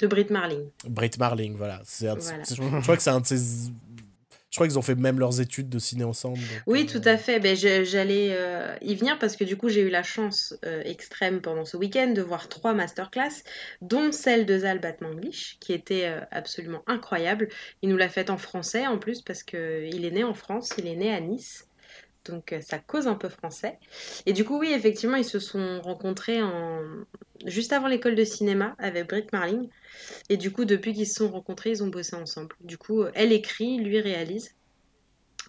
de 0.00 0.06
Brit 0.06 0.26
Marling 0.28 0.66
Brit 0.86 1.12
Marling 1.18 1.56
voilà, 1.56 1.80
je 1.86 2.80
crois 2.82 2.96
que 2.96 3.02
c'est 3.02 3.08
un 3.08 3.20
de 3.20 3.26
ses 3.26 3.70
je 4.50 4.56
crois 4.56 4.66
qu'ils 4.66 4.78
ont 4.78 4.82
fait 4.82 4.96
même 4.96 5.18
leurs 5.18 5.40
études 5.40 5.68
de 5.68 5.78
ciné 5.78 6.04
ensemble. 6.04 6.38
oui, 6.66 6.86
tout 6.86 7.02
à 7.04 7.18
fait. 7.18 7.38
Ben, 7.38 7.54
J'allais 7.54 8.34
y 8.80 8.94
venir 8.96 9.18
parce 9.18 9.36
que 9.36 9.44
du 9.44 9.58
coup, 9.58 9.68
j'ai 9.68 9.82
eu 9.82 9.90
la 9.90 10.02
chance 10.02 10.56
extrême 10.84 11.42
pendant 11.42 11.66
ce 11.66 11.76
week-end 11.76 12.08
de 12.08 12.22
voir 12.22 12.48
trois 12.48 12.72
masterclass, 12.72 13.44
dont 13.82 14.10
celle 14.10 14.46
de 14.46 14.58
Zal 14.58 14.80
Batmanglish, 14.80 15.58
qui 15.60 15.74
était 15.74 16.10
absolument 16.30 16.82
incroyable. 16.86 17.50
Il 17.82 17.90
nous 17.90 17.98
l'a 17.98 18.08
faite 18.08 18.30
en 18.30 18.38
français 18.38 18.86
en 18.86 18.96
plus 18.96 19.20
parce 19.20 19.42
qu'il 19.42 20.04
est 20.04 20.10
né 20.10 20.24
en 20.24 20.34
France, 20.34 20.70
il 20.78 20.86
est 20.86 20.96
né 20.96 21.14
à 21.14 21.20
Nice 21.20 21.67
donc 22.28 22.52
euh, 22.52 22.60
ça 22.60 22.78
cause 22.78 23.06
un 23.06 23.14
peu 23.14 23.28
français. 23.28 23.78
Et 24.26 24.32
du 24.32 24.44
coup, 24.44 24.58
oui, 24.58 24.72
effectivement, 24.72 25.16
ils 25.16 25.24
se 25.24 25.38
sont 25.38 25.80
rencontrés 25.80 26.42
en... 26.42 26.82
juste 27.46 27.72
avant 27.72 27.88
l'école 27.88 28.14
de 28.14 28.24
cinéma 28.24 28.74
avec 28.78 29.08
Britt 29.08 29.32
Marling. 29.32 29.68
Et 30.28 30.36
du 30.36 30.52
coup, 30.52 30.64
depuis 30.64 30.92
qu'ils 30.92 31.06
se 31.06 31.14
sont 31.14 31.30
rencontrés, 31.30 31.70
ils 31.70 31.82
ont 31.82 31.88
bossé 31.88 32.16
ensemble. 32.16 32.54
Du 32.60 32.78
coup, 32.78 33.04
elle 33.14 33.32
écrit, 33.32 33.78
lui 33.78 34.00
réalise, 34.00 34.54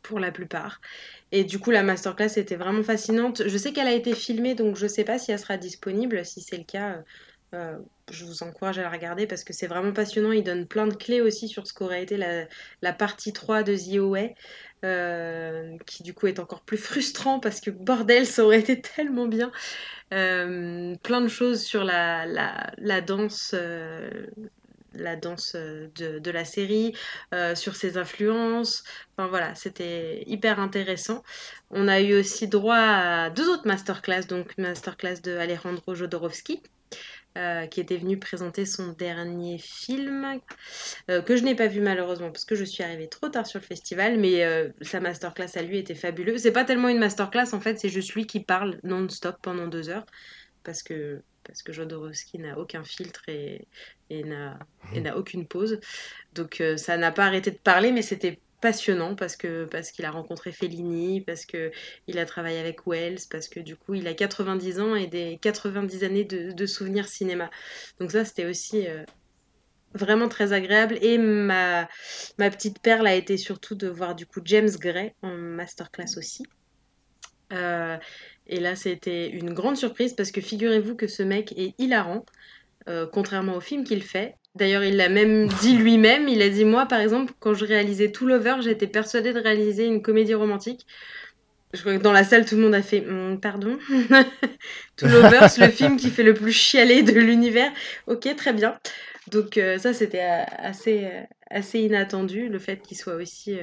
pour 0.03 0.19
la 0.19 0.31
plupart. 0.31 0.81
Et 1.31 1.43
du 1.43 1.59
coup, 1.59 1.71
la 1.71 1.83
masterclass 1.83 2.37
était 2.37 2.55
vraiment 2.55 2.83
fascinante. 2.83 3.43
Je 3.47 3.57
sais 3.57 3.71
qu'elle 3.71 3.87
a 3.87 3.93
été 3.93 4.13
filmée, 4.15 4.55
donc 4.55 4.75
je 4.75 4.85
ne 4.85 4.89
sais 4.89 5.03
pas 5.03 5.19
si 5.19 5.31
elle 5.31 5.39
sera 5.39 5.57
disponible. 5.57 6.25
Si 6.25 6.41
c'est 6.41 6.57
le 6.57 6.63
cas, 6.63 7.03
euh, 7.53 7.77
je 8.11 8.25
vous 8.25 8.43
encourage 8.43 8.77
à 8.77 8.83
la 8.83 8.89
regarder 8.89 9.27
parce 9.27 9.43
que 9.43 9.53
c'est 9.53 9.67
vraiment 9.67 9.93
passionnant. 9.93 10.31
Il 10.31 10.43
donne 10.43 10.67
plein 10.67 10.87
de 10.87 10.95
clés 10.95 11.21
aussi 11.21 11.47
sur 11.47 11.67
ce 11.67 11.73
qu'aurait 11.73 12.03
été 12.03 12.17
la, 12.17 12.45
la, 12.81 12.93
partie 12.93 13.33
3 13.33 13.63
de 13.63 13.75
The 13.75 13.97
Away. 13.99 14.35
Euh, 14.85 15.77
qui 15.85 16.03
du 16.03 16.13
coup 16.13 16.27
est 16.27 16.39
encore 16.39 16.61
plus 16.61 16.77
frustrant 16.77 17.41
parce 17.41 17.59
que 17.59 17.69
bordel, 17.69 18.25
ça 18.25 18.45
aurait 18.45 18.59
été 18.59 18.79
tellement 18.81 19.27
bien. 19.27 19.51
Euh, 20.13 20.95
plein 21.03 21.21
de 21.21 21.27
choses 21.27 21.61
sur 21.61 21.83
la, 21.83 22.25
la, 22.25 22.71
la 22.77 23.01
danse. 23.01 23.51
Euh, 23.53 24.27
la 24.93 25.15
danse 25.15 25.55
de, 25.55 26.17
de 26.17 26.31
la 26.31 26.43
série, 26.43 26.93
sur 27.53 27.75
ses 27.75 27.97
influences. 27.97 28.83
Enfin 29.15 29.27
voilà, 29.27 29.53
c'était 29.53 30.23
hyper 30.25 30.59
intéressant. 30.59 31.23
On 31.69 31.87
a 31.87 32.01
eu 32.01 32.15
aussi 32.19 32.47
droit 32.47 32.75
à 32.75 33.29
deux 33.29 33.47
autres 33.49 33.67
masterclass, 33.67 34.23
donc 34.27 34.57
masterclass 34.57 35.21
de 35.21 35.37
Alejandro 35.37 35.93
Jodorowsky, 35.93 36.63
euh, 37.39 37.67
qui 37.67 37.79
était 37.79 37.95
venu 37.95 38.19
présenter 38.19 38.65
son 38.65 38.89
dernier 38.89 39.57
film, 39.59 40.41
euh, 41.09 41.21
que 41.21 41.37
je 41.37 41.43
n'ai 41.43 41.55
pas 41.55 41.67
vu 41.67 41.79
malheureusement 41.79 42.31
parce 42.31 42.43
que 42.43 42.53
je 42.53 42.65
suis 42.65 42.83
arrivée 42.83 43.07
trop 43.07 43.29
tard 43.29 43.47
sur 43.47 43.59
le 43.59 43.63
festival, 43.65 44.19
mais 44.19 44.43
euh, 44.43 44.67
sa 44.81 44.99
masterclass 44.99 45.55
à 45.55 45.61
lui 45.61 45.77
était 45.77 45.95
fabuleuse. 45.95 46.41
C'est 46.41 46.51
pas 46.51 46.65
tellement 46.65 46.89
une 46.89 46.99
masterclass 46.99 47.53
en 47.53 47.61
fait, 47.61 47.79
c'est 47.79 47.87
juste 47.87 48.13
lui 48.13 48.27
qui 48.27 48.41
parle 48.41 48.79
non-stop 48.83 49.37
pendant 49.41 49.67
deux 49.67 49.87
heures, 49.87 50.05
parce 50.65 50.83
que, 50.83 51.21
parce 51.45 51.63
que 51.63 51.71
Jodorowsky 51.71 52.39
n'a 52.39 52.59
aucun 52.59 52.83
filtre 52.83 53.23
et, 53.29 53.65
et 54.09 54.23
n'a 54.25 54.59
aucune 55.15 55.47
pause. 55.47 55.79
Donc 56.35 56.61
ça 56.75 56.97
n'a 56.97 57.13
pas 57.13 57.25
arrêté 57.25 57.51
de 57.51 57.57
parler, 57.57 57.93
mais 57.93 58.01
c'était 58.01 58.39
passionnant 58.61 59.15
parce 59.15 59.35
que 59.35 59.65
parce 59.65 59.91
qu'il 59.91 60.05
a 60.05 60.11
rencontré 60.11 60.51
Fellini, 60.51 61.21
parce 61.21 61.45
que 61.45 61.71
il 62.07 62.19
a 62.19 62.25
travaillé 62.25 62.59
avec 62.59 62.85
Wells, 62.85 63.19
parce 63.29 63.47
que 63.47 63.59
du 63.59 63.75
coup 63.75 63.93
il 63.95 64.07
a 64.07 64.13
90 64.13 64.79
ans 64.79 64.95
et 64.95 65.07
des 65.07 65.37
90 65.41 66.03
années 66.03 66.25
de, 66.25 66.65
souvenirs 66.65 67.07
cinéma. 67.07 67.49
Donc 67.99 68.11
ça 68.11 68.25
c'était 68.25 68.45
aussi 68.45 68.87
euh, 68.87 69.03
vraiment 69.93 70.27
très 70.27 70.53
agréable 70.53 70.97
et 71.01 71.17
ma 71.17 71.87
ma 72.37 72.49
petite 72.49 72.79
perle 72.79 73.07
a 73.07 73.15
été 73.15 73.37
surtout 73.37 73.75
de 73.75 73.87
voir 73.87 74.15
du 74.15 74.25
coup 74.25 74.41
James 74.45 74.69
Gray 74.69 75.13
en 75.21 75.31
masterclass 75.35 76.17
aussi. 76.17 76.43
Euh, 77.51 77.97
et 78.47 78.59
là 78.59 78.75
c'était 78.75 79.29
une 79.29 79.53
grande 79.53 79.77
surprise 79.77 80.13
parce 80.13 80.31
que 80.31 80.41
figurez-vous 80.41 80.95
que 80.95 81.07
ce 81.07 81.23
mec 81.23 81.53
est 81.57 81.73
hilarant. 81.77 82.25
Euh, 82.87 83.05
contrairement 83.05 83.55
au 83.55 83.61
film 83.61 83.83
qu'il 83.83 84.01
fait, 84.01 84.35
D'ailleurs, 84.59 84.83
il 84.83 84.97
l'a 84.97 85.09
même 85.09 85.47
dit 85.47 85.77
lui-même. 85.77 86.27
Il 86.27 86.41
a 86.41 86.49
dit 86.49 86.65
Moi, 86.65 86.85
par 86.85 86.99
exemple, 86.99 87.33
quand 87.39 87.53
je 87.53 87.65
réalisais 87.65 88.11
Tout 88.11 88.27
Lover, 88.27 88.57
j'étais 88.61 88.87
persuadée 88.87 89.33
de 89.33 89.39
réaliser 89.39 89.85
une 89.85 90.01
comédie 90.01 90.33
romantique. 90.33 90.85
Je 91.73 91.81
crois 91.81 91.97
que 91.97 92.01
dans 92.01 92.11
la 92.11 92.23
salle, 92.23 92.45
tout 92.45 92.55
le 92.55 92.61
monde 92.61 92.75
a 92.75 92.81
fait 92.81 93.05
hum, 93.07 93.39
Pardon 93.39 93.77
Tout 94.97 95.05
Lover, 95.05 95.47
c'est 95.49 95.65
le 95.65 95.71
film 95.71 95.97
qui 95.97 96.09
fait 96.09 96.23
le 96.23 96.33
plus 96.33 96.51
chialer 96.51 97.03
de 97.03 97.13
l'univers. 97.13 97.71
Ok, 98.07 98.27
très 98.35 98.53
bien. 98.53 98.77
Donc, 99.27 99.57
euh, 99.57 99.77
ça, 99.77 99.93
c'était 99.93 100.23
euh, 100.23 100.43
assez, 100.57 101.05
euh, 101.05 101.21
assez 101.49 101.79
inattendu, 101.79 102.49
le 102.49 102.59
fait 102.59 102.81
qu'il 102.81 102.97
soit 102.97 103.15
aussi 103.15 103.57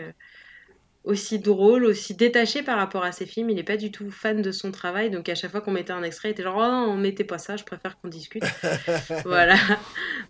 aussi 1.06 1.38
drôle, 1.38 1.84
aussi 1.84 2.14
détaché 2.14 2.62
par 2.62 2.76
rapport 2.76 3.04
à 3.04 3.12
ses 3.12 3.26
films. 3.26 3.48
Il 3.48 3.56
n'est 3.56 3.62
pas 3.62 3.76
du 3.76 3.92
tout 3.92 4.10
fan 4.10 4.42
de 4.42 4.50
son 4.50 4.72
travail, 4.72 5.08
donc 5.08 5.28
à 5.28 5.36
chaque 5.36 5.52
fois 5.52 5.60
qu'on 5.60 5.70
mettait 5.70 5.92
un 5.92 6.02
extrait, 6.02 6.28
il 6.28 6.32
était 6.32 6.42
genre 6.42 6.56
oh 6.58 6.88
non, 6.88 6.96
mettez 6.96 7.22
pas 7.22 7.38
ça, 7.38 7.56
je 7.56 7.64
préfère 7.64 7.98
qu'on 7.98 8.08
discute. 8.08 8.42
voilà. 9.24 9.54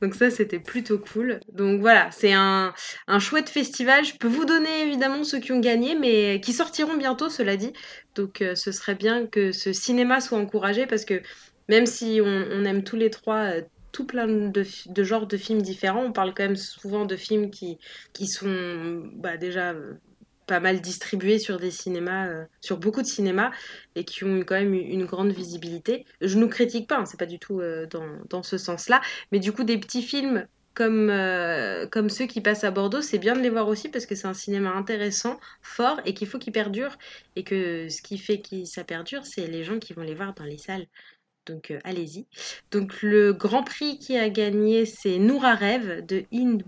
Donc 0.02 0.14
ça, 0.14 0.30
c'était 0.30 0.58
plutôt 0.58 0.98
cool. 0.98 1.40
Donc 1.50 1.80
voilà, 1.80 2.10
c'est 2.12 2.34
un, 2.34 2.74
un 3.08 3.18
chouette 3.18 3.48
festival. 3.48 4.04
Je 4.04 4.14
peux 4.16 4.28
vous 4.28 4.44
donner 4.44 4.82
évidemment 4.82 5.24
ceux 5.24 5.40
qui 5.40 5.52
ont 5.52 5.60
gagné, 5.60 5.94
mais 5.94 6.40
qui 6.42 6.52
sortiront 6.52 6.98
bientôt, 6.98 7.30
cela 7.30 7.56
dit. 7.56 7.72
Donc 8.14 8.42
euh, 8.42 8.54
ce 8.54 8.70
serait 8.70 8.94
bien 8.94 9.26
que 9.26 9.52
ce 9.52 9.72
cinéma 9.72 10.20
soit 10.20 10.38
encouragé 10.38 10.86
parce 10.86 11.06
que 11.06 11.22
même 11.68 11.86
si 11.86 12.20
on, 12.22 12.64
aime 12.64 12.84
tous 12.84 12.96
les 12.96 13.10
trois 13.10 13.44
euh, 13.44 13.62
tout 13.92 14.04
plein 14.04 14.26
de, 14.26 14.64
de, 14.86 15.04
genres 15.04 15.26
de 15.26 15.38
films 15.38 15.62
différents. 15.62 16.04
On 16.04 16.12
parle 16.12 16.34
quand 16.34 16.42
même 16.42 16.56
souvent 16.56 17.06
de 17.06 17.16
films 17.16 17.50
qui, 17.50 17.78
qui 18.12 18.26
sont 18.26 19.04
bah, 19.14 19.38
déjà 19.38 19.74
pas 20.46 20.60
mal 20.60 20.80
distribués 20.80 21.38
sur 21.38 21.58
des 21.58 21.70
cinémas, 21.70 22.28
euh, 22.28 22.44
sur 22.60 22.78
beaucoup 22.78 23.02
de 23.02 23.06
cinémas, 23.06 23.50
et 23.94 24.04
qui 24.04 24.24
ont 24.24 24.40
quand 24.40 24.54
même 24.54 24.74
une 24.74 25.04
grande 25.04 25.32
visibilité. 25.32 26.06
Je 26.20 26.38
ne 26.38 26.46
critique 26.46 26.88
pas, 26.88 26.98
hein, 26.98 27.06
c'est 27.06 27.18
pas 27.18 27.26
du 27.26 27.38
tout 27.38 27.60
euh, 27.60 27.86
dans, 27.86 28.06
dans, 28.28 28.42
ce 28.42 28.58
sens-là, 28.58 29.00
mais 29.32 29.40
du 29.40 29.52
coup 29.52 29.64
des 29.64 29.78
petits 29.78 30.02
films 30.02 30.46
comme, 30.76 31.08
euh, 31.08 31.86
comme 31.86 32.10
ceux 32.10 32.26
qui 32.26 32.42
passent 32.42 32.64
à 32.64 32.70
Bordeaux, 32.70 33.00
c'est 33.00 33.18
bien 33.18 33.34
de 33.34 33.40
les 33.40 33.48
voir 33.48 33.66
aussi 33.66 33.88
parce 33.88 34.04
que 34.04 34.14
c'est 34.14 34.26
un 34.28 34.34
cinéma 34.34 34.70
intéressant, 34.72 35.40
fort, 35.62 36.00
et 36.04 36.12
qu'il 36.12 36.28
faut 36.28 36.38
qu'il 36.38 36.52
perdure, 36.52 36.98
et 37.34 37.44
que 37.44 37.88
ce 37.88 38.02
qui 38.02 38.18
fait 38.18 38.40
que 38.42 38.64
ça 38.66 38.84
perdure, 38.84 39.24
c'est 39.24 39.46
les 39.46 39.64
gens 39.64 39.78
qui 39.78 39.94
vont 39.94 40.02
les 40.02 40.14
voir 40.14 40.34
dans 40.34 40.44
les 40.44 40.58
salles. 40.58 40.86
Donc 41.46 41.70
euh, 41.70 41.78
allez-y. 41.84 42.26
Donc 42.70 43.02
le 43.02 43.32
grand 43.32 43.62
prix 43.62 43.98
qui 43.98 44.18
a 44.18 44.28
gagné, 44.28 44.84
c'est 44.84 45.18
Noura 45.18 45.54
Rêve 45.54 46.04
de 46.04 46.24
Inde 46.32 46.62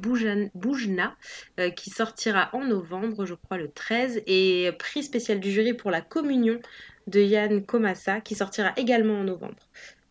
Boujna, 0.55 1.17
euh, 1.61 1.71
qui 1.71 1.91
sortira 1.91 2.51
en 2.53 2.65
novembre, 2.65 3.27
je 3.27 3.35
crois 3.35 3.59
le 3.59 3.71
13. 3.71 4.23
Et 4.27 4.71
prix 4.79 5.03
spécial 5.03 5.41
du 5.41 5.51
jury 5.51 5.75
pour 5.75 5.91
la 5.91 6.01
communion 6.01 6.61
de 7.09 7.21
Yann 7.21 7.65
Komassa, 7.65 8.21
qui 8.21 8.35
sortira 8.35 8.73
également 8.77 9.21
en 9.21 9.25
novembre. 9.25 9.69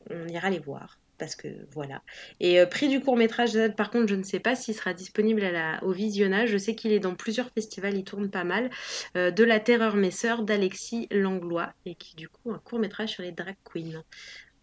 On 0.10 0.28
ira 0.28 0.50
les 0.50 0.60
voir 0.60 1.00
parce 1.18 1.36
que 1.36 1.48
voilà. 1.72 2.04
Et 2.40 2.60
euh, 2.60 2.68
prix 2.68 2.90
du 2.90 3.00
court 3.00 3.18
métrage, 3.18 3.58
par 3.76 3.90
contre, 3.90 4.08
je 4.08 4.14
ne 4.14 4.22
sais 4.22 4.40
pas 4.40 4.56
s'il 4.56 4.76
sera 4.76 4.94
disponible 4.94 5.42
au 5.82 5.92
visionnage. 5.92 6.50
Je 6.50 6.58
sais 6.60 6.76
qu'il 6.76 6.92
est 6.92 7.00
dans 7.00 7.16
plusieurs 7.16 7.50
festivals, 7.50 7.98
il 7.98 8.04
tourne 8.04 8.30
pas 8.30 8.44
mal. 8.44 8.70
De 9.16 9.44
La 9.44 9.60
Terreur 9.60 9.96
Mes 9.96 10.12
Sœurs 10.12 10.44
d'Alexis 10.44 11.08
Langlois, 11.10 11.74
et 11.88 11.96
qui 11.96 12.16
du 12.16 12.30
coup 12.30 12.52
un 12.52 12.60
court 12.60 12.78
métrage 12.78 13.10
sur 13.10 13.24
les 13.24 13.32
drag 13.32 13.56
queens. 13.64 14.04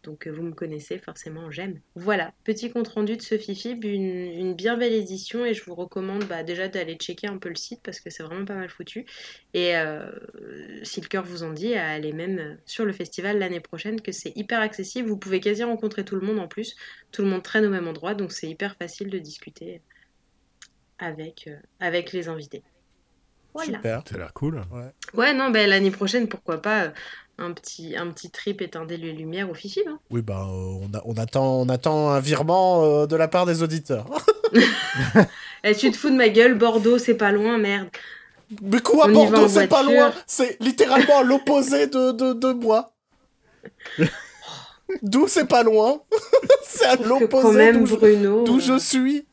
Donc 0.04 0.26
euh, 0.26 0.30
vous 0.30 0.42
me 0.42 0.52
connaissez, 0.52 0.98
forcément 0.98 1.50
j'aime. 1.50 1.80
Voilà, 1.96 2.32
petit 2.44 2.70
compte 2.70 2.88
rendu 2.88 3.16
de 3.16 3.22
ce 3.22 3.36
Fifib, 3.36 3.84
une, 3.84 4.04
une 4.04 4.54
bien 4.54 4.76
belle 4.76 4.92
édition 4.92 5.44
et 5.44 5.54
je 5.54 5.64
vous 5.64 5.74
recommande 5.74 6.24
bah, 6.24 6.42
déjà 6.42 6.68
d'aller 6.68 6.94
checker 6.94 7.26
un 7.26 7.38
peu 7.38 7.48
le 7.48 7.56
site 7.56 7.80
parce 7.82 8.00
que 8.00 8.10
c'est 8.10 8.22
vraiment 8.22 8.44
pas 8.44 8.54
mal 8.54 8.68
foutu. 8.68 9.06
Et 9.54 9.76
euh, 9.76 10.08
si 10.82 11.00
le 11.00 11.08
cœur 11.08 11.24
vous 11.24 11.42
en 11.42 11.50
dit, 11.50 11.74
à 11.74 11.90
aller 11.90 12.12
même 12.12 12.58
sur 12.66 12.84
le 12.84 12.92
festival 12.92 13.38
l'année 13.38 13.60
prochaine 13.60 14.00
que 14.00 14.12
c'est 14.12 14.32
hyper 14.36 14.60
accessible. 14.60 15.08
Vous 15.08 15.18
pouvez 15.18 15.40
quasi 15.40 15.64
rencontrer 15.64 16.04
tout 16.04 16.14
le 16.14 16.26
monde 16.26 16.38
en 16.38 16.48
plus. 16.48 16.76
Tout 17.10 17.22
le 17.22 17.28
monde 17.28 17.42
traîne 17.42 17.64
au 17.64 17.70
même 17.70 17.88
endroit 17.88 18.14
donc 18.14 18.32
c'est 18.32 18.48
hyper 18.48 18.76
facile 18.76 19.10
de 19.10 19.18
discuter 19.18 19.80
avec, 20.98 21.46
euh, 21.48 21.56
avec 21.80 22.12
les 22.12 22.28
invités. 22.28 22.62
Voilà. 23.54 23.78
Super. 23.78 24.02
Ça 24.06 24.14
a 24.16 24.18
l'air 24.18 24.32
cool. 24.32 24.64
Ouais, 24.72 24.92
ouais 25.14 25.34
non, 25.34 25.50
bah, 25.50 25.66
l'année 25.66 25.92
prochaine, 25.92 26.28
pourquoi 26.28 26.60
pas 26.60 26.92
un 27.38 27.52
petit, 27.52 27.96
un 27.96 28.08
petit 28.10 28.30
trip 28.30 28.62
éteindre 28.62 28.90
les 28.90 29.12
lumières 29.12 29.50
au 29.50 29.54
fifi. 29.54 29.80
Hein. 29.86 29.98
Oui, 30.10 30.22
bah, 30.22 30.46
on, 30.48 30.88
on, 31.04 31.14
attend, 31.14 31.60
on 31.60 31.68
attend 31.68 32.10
un 32.10 32.20
virement 32.20 32.84
euh, 32.84 33.06
de 33.06 33.16
la 33.16 33.28
part 33.28 33.46
des 33.46 33.62
auditeurs. 33.62 34.06
Et 34.54 34.60
eh, 35.64 35.74
tu 35.74 35.90
te 35.90 35.96
fous 35.96 36.10
de 36.10 36.16
ma 36.16 36.28
gueule, 36.28 36.54
Bordeaux, 36.56 36.98
c'est 36.98 37.14
pas 37.16 37.32
loin, 37.32 37.58
merde. 37.58 37.88
Mais 38.62 38.80
quoi, 38.80 39.08
Bordeaux, 39.08 39.48
c'est 39.48 39.66
pas 39.66 39.82
loin 39.82 40.12
C'est 40.26 40.60
littéralement 40.60 41.22
l'opposé 41.22 41.86
de, 41.86 42.12
de, 42.12 42.32
de 42.32 42.52
moi. 42.52 42.92
D'où 45.02 45.26
c'est 45.28 45.46
pas 45.46 45.62
loin 45.62 46.00
C'est 46.62 46.84
à 46.84 46.96
l'opposé 46.96 47.72
d'où 47.72 48.60
je 48.60 48.78
suis. 48.78 49.26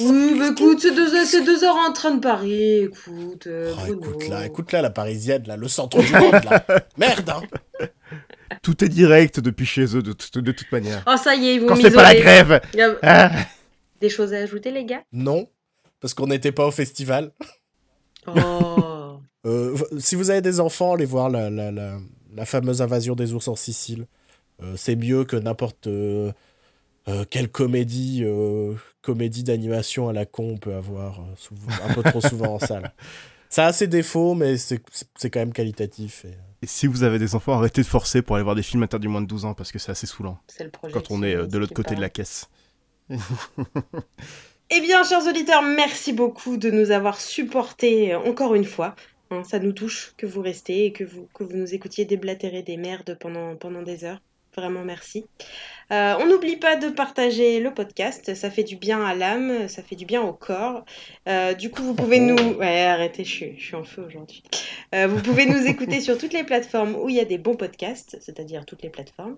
Oui, 0.00 0.34
mais 0.38 0.48
écoute, 0.48 0.80
c'est 0.80 0.94
deux, 0.94 1.44
deux, 1.44 1.64
heures 1.64 1.76
en 1.76 1.92
train 1.92 2.12
de 2.14 2.20
Paris, 2.20 2.84
écoute. 2.84 3.46
Euh, 3.46 3.72
oh, 3.76 3.92
écoute 3.92 4.28
là, 4.28 4.46
écoute 4.46 4.72
là, 4.72 4.82
la 4.82 4.90
parisienne, 4.90 5.44
là, 5.46 5.56
le 5.56 5.68
centre 5.68 6.02
du 6.02 6.12
monde, 6.12 6.44
là. 6.44 6.64
Merde, 6.98 7.30
hein. 7.30 7.86
Tout 8.62 8.84
est 8.84 8.88
direct 8.88 9.40
depuis 9.40 9.64
chez 9.64 9.96
eux, 9.96 10.02
de, 10.02 10.12
de, 10.40 10.52
toute 10.52 10.72
manière. 10.72 11.02
Oh, 11.06 11.16
ça 11.16 11.34
y 11.34 11.48
est, 11.48 11.54
ils 11.54 11.60
vont 11.60 11.68
Quand 11.68 11.76
c'est 11.76 11.90
pas 11.90 12.12
la 12.12 12.20
grève 12.20 12.60
ah. 13.02 13.30
Des 14.00 14.10
choses 14.10 14.34
à 14.34 14.38
ajouter, 14.38 14.70
les 14.70 14.84
gars? 14.84 15.02
Non, 15.12 15.48
parce 16.00 16.12
qu'on 16.12 16.26
n'était 16.26 16.52
pas 16.52 16.66
au 16.66 16.70
festival. 16.70 17.32
Oh 18.26 19.20
euh, 19.46 19.76
Si 19.98 20.16
vous 20.16 20.30
avez 20.30 20.42
des 20.42 20.60
enfants, 20.60 20.94
allez 20.94 21.06
voir 21.06 21.30
la, 21.30 21.48
la, 21.48 21.70
la, 21.70 21.98
la 22.34 22.44
fameuse 22.44 22.82
invasion 22.82 23.14
des 23.14 23.32
ours 23.32 23.48
en 23.48 23.56
Sicile. 23.56 24.06
Euh, 24.62 24.74
c'est 24.76 24.96
mieux 24.96 25.24
que 25.24 25.36
n'importe 25.36 25.86
euh, 25.86 26.32
euh, 27.08 27.24
quelle 27.28 27.50
comédie, 27.50 28.22
euh, 28.24 28.74
comédie 29.02 29.42
d'animation 29.42 30.08
à 30.08 30.12
la 30.12 30.24
con 30.24 30.52
on 30.54 30.56
peut 30.56 30.74
avoir 30.74 31.20
euh, 31.20 31.88
un 31.88 31.94
peu 31.94 32.02
trop 32.02 32.20
souvent 32.20 32.54
en 32.54 32.58
salle. 32.60 32.92
Ça 33.48 33.66
a 33.66 33.72
ses 33.72 33.86
défauts, 33.86 34.34
mais 34.34 34.56
c'est 34.56 34.80
quand 35.30 35.40
même 35.40 35.52
qualitatif. 35.52 36.24
Et... 36.24 36.34
et... 36.62 36.66
si 36.66 36.86
vous 36.86 37.02
avez 37.02 37.18
des 37.18 37.34
enfants, 37.34 37.52
arrêtez 37.52 37.82
de 37.82 37.86
forcer 37.86 38.22
pour 38.22 38.36
aller 38.36 38.44
voir 38.44 38.54
des 38.54 38.62
films 38.62 38.82
interdits 38.82 39.08
moins 39.08 39.20
de 39.20 39.26
12 39.26 39.44
ans, 39.44 39.54
parce 39.54 39.70
que 39.70 39.78
c'est 39.78 39.90
assez 39.90 40.06
saoulant. 40.06 40.38
Le 40.58 40.90
quand 40.90 41.10
on 41.10 41.22
est 41.22 41.46
de 41.46 41.58
l'autre 41.58 41.74
côté 41.74 41.94
de 41.94 42.00
la 42.00 42.08
caisse. 42.08 42.48
eh 43.10 44.80
bien, 44.80 45.04
chers 45.04 45.26
auditeurs, 45.26 45.62
merci 45.62 46.14
beaucoup 46.14 46.56
de 46.56 46.70
nous 46.70 46.92
avoir 46.92 47.20
supportés 47.20 48.14
encore 48.14 48.54
une 48.54 48.64
fois. 48.64 48.94
Hein, 49.32 49.44
ça 49.44 49.58
nous 49.58 49.72
touche 49.72 50.14
que 50.16 50.26
vous 50.26 50.42
restez 50.42 50.86
et 50.86 50.92
que 50.92 51.04
vous, 51.04 51.28
que 51.34 51.44
vous 51.44 51.56
nous 51.56 51.74
écoutiez 51.74 52.04
déblatérer 52.04 52.62
des 52.62 52.76
merdes 52.76 53.16
pendant, 53.18 53.56
pendant 53.56 53.82
des 53.82 54.04
heures. 54.04 54.20
Vraiment 54.56 54.84
merci. 54.84 55.24
Euh, 55.92 56.14
on 56.20 56.26
n'oublie 56.26 56.56
pas 56.56 56.76
de 56.76 56.88
partager 56.88 57.60
le 57.60 57.72
podcast, 57.74 58.34
ça 58.34 58.50
fait 58.50 58.62
du 58.62 58.76
bien 58.76 59.04
à 59.04 59.14
l'âme, 59.14 59.68
ça 59.68 59.82
fait 59.82 59.96
du 59.96 60.06
bien 60.06 60.22
au 60.22 60.32
corps. 60.32 60.84
Euh, 61.28 61.52
du 61.52 61.70
coup, 61.70 61.82
vous 61.82 61.94
pouvez 61.94 62.18
nous... 62.18 62.36
Ouais, 62.54 62.82
arrêtez, 62.82 63.24
je 63.24 63.30
suis, 63.30 63.54
je 63.58 63.64
suis 63.64 63.76
en 63.76 63.84
feu 63.84 64.02
aujourd'hui. 64.06 64.42
Euh, 64.94 65.06
vous 65.06 65.20
pouvez 65.20 65.44
nous 65.44 65.66
écouter 65.66 66.00
sur 66.00 66.16
toutes 66.16 66.32
les 66.32 66.44
plateformes 66.44 66.94
où 66.96 67.10
il 67.10 67.16
y 67.16 67.20
a 67.20 67.24
des 67.24 67.36
bons 67.38 67.56
podcasts, 67.56 68.16
c'est-à-dire 68.20 68.64
toutes 68.64 68.82
les 68.82 68.88
plateformes. 68.88 69.36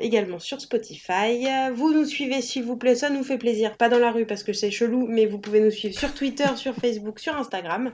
également 0.00 0.38
sur 0.38 0.60
Spotify. 0.60 1.46
Vous 1.72 1.92
nous 1.92 2.04
suivez, 2.04 2.42
s'il 2.42 2.64
vous 2.64 2.76
plaît, 2.76 2.94
ça 2.94 3.08
nous 3.10 3.22
fait 3.22 3.38
plaisir. 3.38 3.76
Pas 3.76 3.88
dans 3.88 3.98
la 3.98 4.10
rue 4.10 4.26
parce 4.26 4.42
que 4.42 4.52
c'est 4.52 4.70
chelou, 4.70 5.06
mais 5.08 5.26
vous 5.26 5.38
pouvez 5.38 5.60
nous 5.60 5.70
suivre 5.70 5.98
sur 5.98 6.12
Twitter, 6.14 6.56
sur 6.56 6.74
Facebook, 6.74 7.18
sur 7.20 7.36
Instagram. 7.36 7.90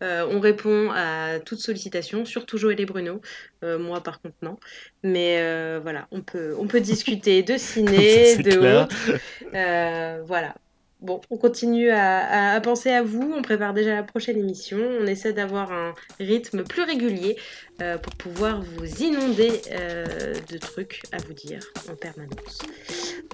on 0.00 0.40
répond 0.40 0.90
à 0.94 1.38
toutes 1.40 1.60
sollicitations, 1.60 2.24
surtout 2.24 2.58
Joël 2.58 2.80
et 2.80 2.86
Bruno. 2.86 3.20
moi, 3.62 4.02
par 4.02 4.20
contre, 4.20 4.36
non. 4.42 4.58
Mais 5.02 5.38
voilà, 5.80 5.89
on 6.10 6.20
peut, 6.22 6.54
on 6.58 6.66
peut 6.66 6.80
discuter 6.80 7.42
de 7.42 7.56
ciné, 7.58 8.36
de 8.36 8.82
autres. 8.82 9.12
Euh, 9.54 10.22
voilà. 10.26 10.54
Bon, 11.00 11.18
on 11.30 11.38
continue 11.38 11.88
à, 11.90 12.60
penser 12.62 12.90
à 12.90 13.02
vous, 13.02 13.32
on 13.34 13.40
prépare 13.40 13.72
déjà 13.72 13.94
la 13.94 14.02
prochaine 14.02 14.36
émission, 14.36 14.76
on 15.00 15.06
essaie 15.06 15.32
d'avoir 15.32 15.72
un 15.72 15.94
rythme 16.18 16.62
plus 16.62 16.82
régulier 16.82 17.38
euh, 17.80 17.96
pour 17.96 18.14
pouvoir 18.16 18.60
vous 18.60 19.02
inonder 19.02 19.62
euh, 19.72 20.34
de 20.50 20.58
trucs 20.58 21.00
à 21.12 21.16
vous 21.16 21.32
dire 21.32 21.60
en 21.90 21.94
permanence. 21.94 22.58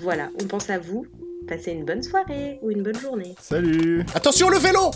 Voilà, 0.01 0.31
on 0.41 0.45
pense 0.45 0.71
à 0.71 0.79
vous, 0.79 1.07
passez 1.49 1.73
une 1.73 1.85
bonne 1.85 2.05
soirée 2.05 2.61
ou 2.63 2.71
une 2.71 2.85
bonne 2.85 3.01
journée. 3.01 3.35
Salut 3.41 4.07
Attention 4.15 4.49
le 4.49 4.59
vélo 4.59 4.93